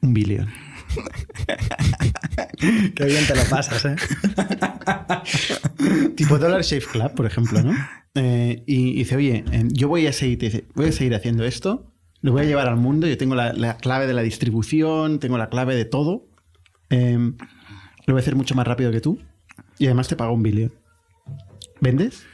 un 0.02 0.14
billón. 0.14 0.50
Qué 2.60 3.06
bien 3.06 3.26
te 3.28 3.36
lo 3.36 3.44
pasas, 3.50 3.86
¿eh? 3.86 3.96
tipo 6.16 6.38
Dollar 6.38 6.62
Shave 6.62 6.86
Club, 6.86 7.14
por 7.16 7.26
ejemplo, 7.26 7.62
¿no? 7.62 7.74
eh, 8.16 8.64
y 8.66 8.96
dice, 8.96 9.16
oye, 9.16 9.44
eh, 9.52 9.64
yo 9.68 9.88
voy 9.88 10.08
a 10.08 10.14
seguir, 10.14 10.40
dice, 10.40 10.66
voy 10.76 10.88
a 10.88 10.92
seguir 10.92 11.16
haciendo 11.16 11.44
esto, 11.46 11.94
lo 12.22 12.32
voy 12.32 12.42
a 12.44 12.46
llevar 12.46 12.68
al 12.68 12.78
mundo, 12.78 13.08
yo 13.08 13.18
tengo 13.18 13.36
la, 13.36 13.54
la 13.54 13.78
clave 13.78 14.08
de 14.08 14.14
la 14.14 14.22
distribución, 14.22 15.20
tengo 15.20 15.38
la 15.38 15.50
clave 15.50 15.76
de 15.76 15.86
todo, 15.86 16.28
eh, 16.90 17.18
lo 18.06 18.14
voy 18.14 18.20
a 18.20 18.22
hacer 18.22 18.36
mucho 18.36 18.56
más 18.56 18.68
rápido 18.68 18.92
que 18.92 19.02
tú 19.02 19.20
y 19.78 19.86
además 19.86 20.08
te 20.08 20.16
pago 20.16 20.34
un 20.34 20.44
billón. 20.44 20.74
¿Vendes? 21.82 22.26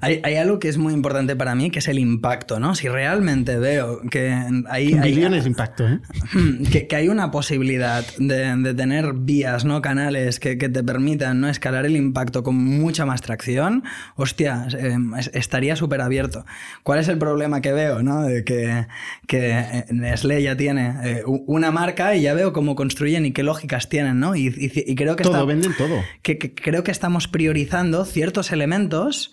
Hay, 0.00 0.20
hay, 0.22 0.36
algo 0.36 0.58
que 0.58 0.68
es 0.68 0.78
muy 0.78 0.92
importante 0.92 1.36
para 1.36 1.54
mí, 1.54 1.70
que 1.70 1.78
es 1.78 1.88
el 1.88 1.98
impacto, 1.98 2.60
¿no? 2.60 2.74
Si 2.74 2.88
realmente 2.88 3.58
veo 3.58 4.00
que 4.10 4.30
hay... 4.68 4.92
Un 4.94 5.00
hay 5.00 5.14
billón 5.14 5.34
es 5.34 5.46
impacto, 5.46 5.88
¿eh? 5.88 6.00
Que, 6.72 6.86
que 6.86 6.96
hay 6.96 7.08
una 7.08 7.30
posibilidad 7.30 8.04
de, 8.18 8.56
de, 8.56 8.74
tener 8.74 9.12
vías, 9.14 9.64
¿no? 9.64 9.80
Canales 9.82 10.40
que, 10.40 10.58
que, 10.58 10.68
te 10.68 10.82
permitan 10.82 11.40
¿no? 11.40 11.48
escalar 11.48 11.86
el 11.86 11.96
impacto 11.96 12.42
con 12.42 12.56
mucha 12.56 13.06
más 13.06 13.22
tracción, 13.22 13.84
hostia, 14.16 14.66
eh, 14.76 14.96
estaría 15.32 15.76
súper 15.76 16.00
abierto. 16.00 16.44
¿Cuál 16.82 17.00
es 17.00 17.08
el 17.08 17.18
problema 17.18 17.60
que 17.60 17.72
veo, 17.72 18.02
¿no? 18.02 18.22
De 18.22 18.44
que, 18.44 18.86
que 19.26 19.84
Nestlé 19.90 20.42
ya 20.42 20.56
tiene 20.56 20.94
eh, 21.04 21.22
una 21.24 21.70
marca 21.70 22.14
y 22.14 22.22
ya 22.22 22.34
veo 22.34 22.52
cómo 22.52 22.74
construyen 22.74 23.26
y 23.26 23.32
qué 23.32 23.42
lógicas 23.42 23.88
tienen, 23.88 24.20
¿no? 24.20 24.34
Y, 24.36 24.48
y, 24.48 24.72
y 24.74 24.94
creo 24.94 25.16
que... 25.16 25.24
Todo, 25.24 25.34
está, 25.34 25.44
venden 25.46 25.74
todo. 25.76 26.02
Que, 26.22 26.38
que 26.38 26.54
creo 26.54 26.82
que 26.82 26.90
estamos 26.90 27.28
priorizando 27.28 28.04
ciertos 28.04 28.52
elementos 28.52 29.32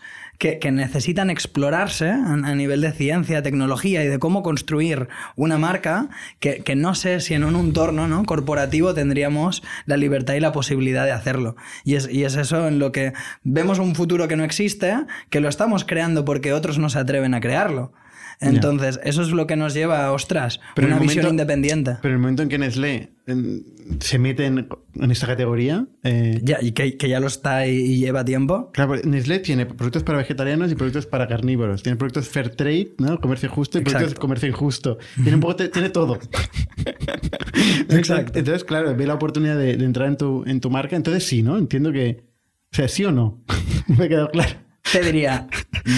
que, 0.60 0.72
necesitan 0.72 1.30
explorarse 1.30 2.10
a, 2.10 2.34
a, 2.34 2.56
nivel 2.56 2.82
de 2.82 2.92
ciencia, 2.92 3.42
tecnología 3.42 4.04
y 4.04 4.08
de 4.08 4.20
cómo 4.20 4.44
construir 4.44 5.08
una 5.38 5.58
marca 5.58 6.10
que, 6.42 6.64
que, 6.64 6.76
no 6.76 6.96
sé 6.96 7.22
si 7.22 7.34
en 7.34 7.46
un 7.46 7.56
entorno 7.56 8.10
¿no? 8.10 8.26
corporativo 8.26 8.94
tendríamos 8.94 9.64
la 9.86 9.96
libertad 9.96 10.34
y 10.34 10.42
la 10.42 10.52
posibilidad 10.52 11.06
de 11.06 11.14
hacerlo. 11.14 11.56
Y 11.86 11.96
es, 11.96 12.10
y 12.10 12.26
es 12.26 12.36
eso 12.36 12.68
en 12.68 12.80
lo 12.80 12.92
que 12.92 13.14
vemos 13.44 13.80
un 13.80 13.96
futuro 13.96 14.28
que 14.28 14.36
no 14.36 14.44
existe, 14.44 14.98
que 15.30 15.40
lo 15.40 15.48
estamos 15.48 15.86
creando 15.86 16.26
porque 16.26 16.52
otros 16.52 16.78
no 16.78 16.90
se 16.90 17.00
atreven 17.00 17.34
a 17.34 17.40
crearlo. 17.40 17.94
Entonces, 18.40 18.96
yeah. 18.96 19.10
eso 19.10 19.22
es 19.22 19.30
lo 19.30 19.48
que 19.48 19.56
nos 19.56 19.74
lleva 19.74 20.06
a, 20.06 20.12
ostras, 20.12 20.60
pero 20.76 20.88
una 20.88 21.00
visión 21.00 21.26
momento, 21.26 21.44
independiente. 21.44 21.98
Pero 22.02 22.14
el 22.14 22.20
momento 22.20 22.44
en 22.44 22.50
que 22.50 22.58
Nestlé 22.58 23.14
se 24.00 24.20
mete 24.20 24.46
en, 24.46 24.68
en, 24.96 25.12
esta 25.12 25.28
categoría... 25.28 25.88
Eh, 26.04 26.40
ya, 26.44 26.58
y 26.62 26.74
que, 26.74 26.98
que, 26.98 27.08
ya 27.08 27.20
lo 27.20 27.28
está 27.28 27.68
y, 27.68 27.78
y, 27.78 27.98
lleva 28.00 28.26
tiempo. 28.26 28.72
Claro, 28.74 28.96
Nestlé 29.04 29.40
tiene 29.40 29.66
productos 29.66 30.04
para 30.04 30.18
vegetarianos 30.18 30.72
y 30.72 30.76
productos 30.76 31.06
para 31.06 31.28
carnívoros. 31.28 31.84
Tiene 31.84 31.98
productos 31.98 32.28
fair 32.28 32.50
trade, 32.50 32.94
¿no? 32.98 33.20
comercio 33.20 33.50
justo, 33.50 33.78
y 33.78 33.82
Exacto. 33.82 34.00
productos 34.00 34.16
de 34.16 34.22
comercio 34.22 34.50
injusto. 34.50 34.98
Tiene, 35.16 35.36
un 35.36 35.40
poco, 35.40 35.56
tiene 35.56 35.90
todo. 35.90 36.20
Exacto. 37.90 38.40
Entonces, 38.40 38.64
claro, 38.64 38.96
ve 38.96 39.08
la 39.08 39.14
oportunidad 39.14 39.58
de, 39.58 39.78
de, 39.78 39.86
entrar 39.86 40.10
en 40.10 40.18
tu, 40.18 40.44
en 40.46 40.60
tu 40.60 40.70
marca. 40.70 40.96
Entonces, 40.96 41.26
sí, 41.26 41.42
¿no? 41.42 41.58
Entiendo 41.58 41.92
que... 41.92 42.26
O 42.72 42.76
sea, 42.76 42.88
sí 42.88 43.06
o 43.06 43.12
no. 43.12 43.44
Me 43.88 44.10
quedado 44.10 44.30
claro. 44.32 44.64
Te 44.92 45.02
diría, 45.02 45.48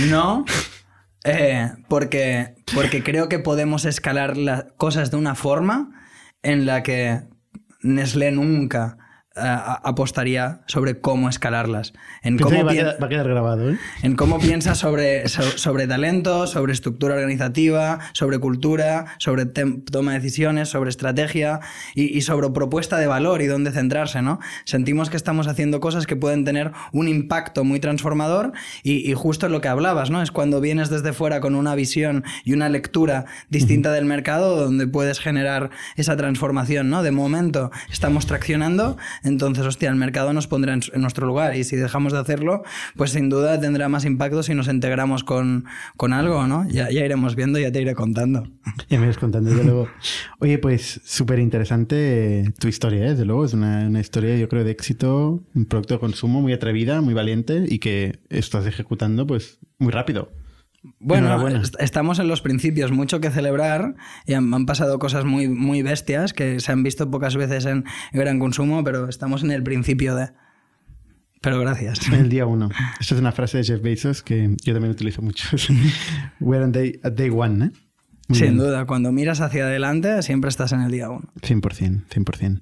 no, 0.09 0.45
eh, 1.25 1.71
porque, 1.87 2.55
porque 2.73 3.03
creo 3.03 3.27
que 3.27 3.39
podemos 3.39 3.85
escalar 3.85 4.37
las 4.37 4.65
cosas 4.77 5.11
de 5.11 5.17
una 5.17 5.35
forma 5.35 5.91
en 6.43 6.65
la 6.65 6.83
que 6.83 7.21
Nestlé 7.81 8.31
nunca 8.31 8.97
uh, 9.35 9.41
apostaría 9.83 10.61
sobre 10.67 10.99
cómo 10.99 11.29
escalarlas. 11.29 11.93
En 12.21 12.37
cómo 12.37 12.63
va, 12.63 12.71
a 12.71 12.75
quedar, 12.75 13.01
va, 13.01 13.05
a 13.05 13.09
quedar, 13.09 13.27
grabado. 13.27 13.71
¿eh? 13.71 13.77
En 14.01 14.15
cómo 14.15 14.39
piensa 14.39 14.75
sobre, 14.75 15.27
sobre 15.27 15.87
talento, 15.87 16.47
sobre 16.47 16.73
estructura 16.73 17.15
organizativa, 17.15 17.99
sobre 18.13 18.39
cultura, 18.39 19.05
sobre 19.17 19.45
toma 19.45 20.13
de 20.13 20.19
decisiones, 20.19 20.69
sobre 20.69 20.89
estrategia 20.89 21.59
y, 21.93 22.17
y, 22.17 22.21
sobre 22.21 22.49
propuesta 22.49 22.97
de 22.97 23.07
valor 23.07 23.41
y 23.41 23.47
dónde 23.47 23.71
centrarse. 23.71 24.21
¿no? 24.21 24.39
Sentimos 24.63 25.09
que 25.09 25.17
estamos 25.17 25.47
haciendo 25.47 25.79
cosas 25.79 26.07
que 26.07 26.15
pueden 26.15 26.45
tener 26.45 26.71
un 26.91 27.07
impacto 27.07 27.63
muy 27.63 27.79
transformador 27.79 28.53
y, 28.83 29.09
y 29.09 29.13
justo 29.13 29.49
lo 29.49 29.61
que 29.61 29.67
hablabas, 29.67 30.09
¿no? 30.09 30.21
es 30.21 30.31
cuando 30.31 30.61
vienes 30.61 30.89
desde 30.89 31.13
fuera 31.13 31.39
con 31.39 31.55
una 31.55 31.75
visión 31.75 32.23
y 32.43 32.53
una 32.53 32.69
lectura 32.69 33.25
distinta 33.49 33.89
uh 33.89 33.91
-huh. 33.91 33.95
del 33.95 34.05
mercado 34.05 34.55
donde 34.55 34.87
puedes 34.87 35.19
generar 35.19 35.69
esa 35.95 36.15
transformación. 36.15 36.89
¿no? 36.89 37.03
De 37.03 37.11
momento 37.11 37.71
estamos 37.91 38.25
traccionando 38.25 38.97
entonces, 39.25 39.65
hostia, 39.65 39.89
el 39.89 39.95
mercado 39.95 40.31
nos 40.33 40.47
pondrá 40.47 40.73
en, 40.73 41.01
nuestro 41.01 41.25
lugar 41.25 41.55
y 41.55 41.63
si 41.63 41.75
dejamos 41.75 42.13
de 42.13 42.19
hacerlo, 42.19 42.63
pues 42.95 43.11
sin 43.11 43.29
duda 43.29 43.59
tendrá 43.59 43.89
más 43.89 44.05
impacto 44.05 44.43
si 44.43 44.53
nos 44.53 44.67
integramos 44.67 45.23
con, 45.23 45.65
con 45.97 46.13
algo, 46.13 46.47
¿no? 46.47 46.67
Ya, 46.69 46.89
ya, 46.91 47.03
iremos 47.03 47.35
viendo, 47.35 47.59
ya 47.59 47.71
te 47.71 47.81
iré 47.81 47.95
contando. 47.95 48.47
Ya 48.89 48.99
me 48.99 49.05
irás 49.05 49.17
contando, 49.17 49.49
desde 49.49 49.63
luego. 49.63 49.87
Oye, 50.39 50.59
pues 50.59 51.01
súper 51.03 51.39
interesante 51.39 52.53
tu 52.59 52.67
historia, 52.67 53.05
¿eh? 53.05 53.09
desde 53.11 53.25
luego. 53.25 53.45
Es 53.45 53.53
una, 53.53 53.87
una, 53.87 53.99
historia, 53.99 54.37
yo 54.37 54.47
creo, 54.47 54.63
de 54.63 54.71
éxito, 54.71 55.43
un 55.55 55.65
producto 55.65 55.95
de 55.95 55.99
consumo 55.99 56.41
muy 56.41 56.53
atrevida, 56.53 57.01
muy 57.01 57.13
valiente 57.13 57.65
y 57.67 57.79
que 57.79 58.19
estás 58.29 58.67
ejecutando, 58.67 59.25
pues, 59.25 59.59
muy 59.79 59.91
rápido. 59.91 60.29
Bueno, 60.99 61.47
est 61.47 61.75
estamos 61.79 62.19
en 62.19 62.27
los 62.27 62.41
principios, 62.41 62.91
mucho 62.91 63.19
que 63.19 63.29
celebrar 63.29 63.95
y 64.25 64.33
han, 64.33 64.53
han, 64.53 64.65
pasado 64.65 64.99
cosas 64.99 65.25
muy, 65.25 65.47
muy 65.47 65.81
bestias 65.81 66.33
que 66.33 66.59
se 66.59 66.71
han 66.71 66.83
visto 66.83 67.09
pocas 67.09 67.35
veces 67.35 67.65
en 67.65 67.85
gran 68.13 68.39
consumo, 68.39 68.83
pero 68.83 69.09
estamos 69.09 69.43
en 69.43 69.51
el 69.51 69.63
principio 69.63 70.15
de... 70.15 70.29
Pero 71.41 71.59
gracias. 71.59 71.99
El 72.11 72.29
día 72.29 72.45
uno. 72.45 72.69
Esta 72.99 73.15
es 73.15 73.21
una 73.21 73.31
frase 73.31 73.59
de 73.59 73.63
Jeff 73.63 73.81
Bezos 73.81 74.23
que 74.23 74.55
yo 74.63 74.73
también 74.73 74.91
utilizo 74.91 75.21
mucho. 75.21 75.47
We're 76.39 76.63
on 76.63 76.71
day, 76.71 76.99
at 77.03 77.13
day 77.13 77.29
one, 77.29 77.65
¿eh? 77.65 77.71
Muy 78.27 78.39
Sin 78.39 78.47
bien. 78.47 78.57
duda, 78.57 78.85
cuando 78.85 79.11
miras 79.11 79.39
hacia 79.41 79.65
adelante 79.65 80.23
siempre 80.23 80.49
estás 80.49 80.71
en 80.71 80.81
el 80.81 80.91
día 80.91 81.09
uno. 81.09 81.31
100%, 81.41 82.07
100%. 82.07 82.61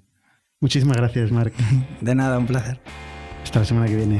Muchísimas 0.60 0.98
gracias, 0.98 1.32
Marc. 1.32 1.54
De 2.02 2.16
nada, 2.16 2.38
un 2.38 2.46
placer. 2.46 2.80
Hasta 3.44 3.60
la 3.60 3.66
semana 3.66 3.88
que 3.88 3.96
viene. 3.96 4.20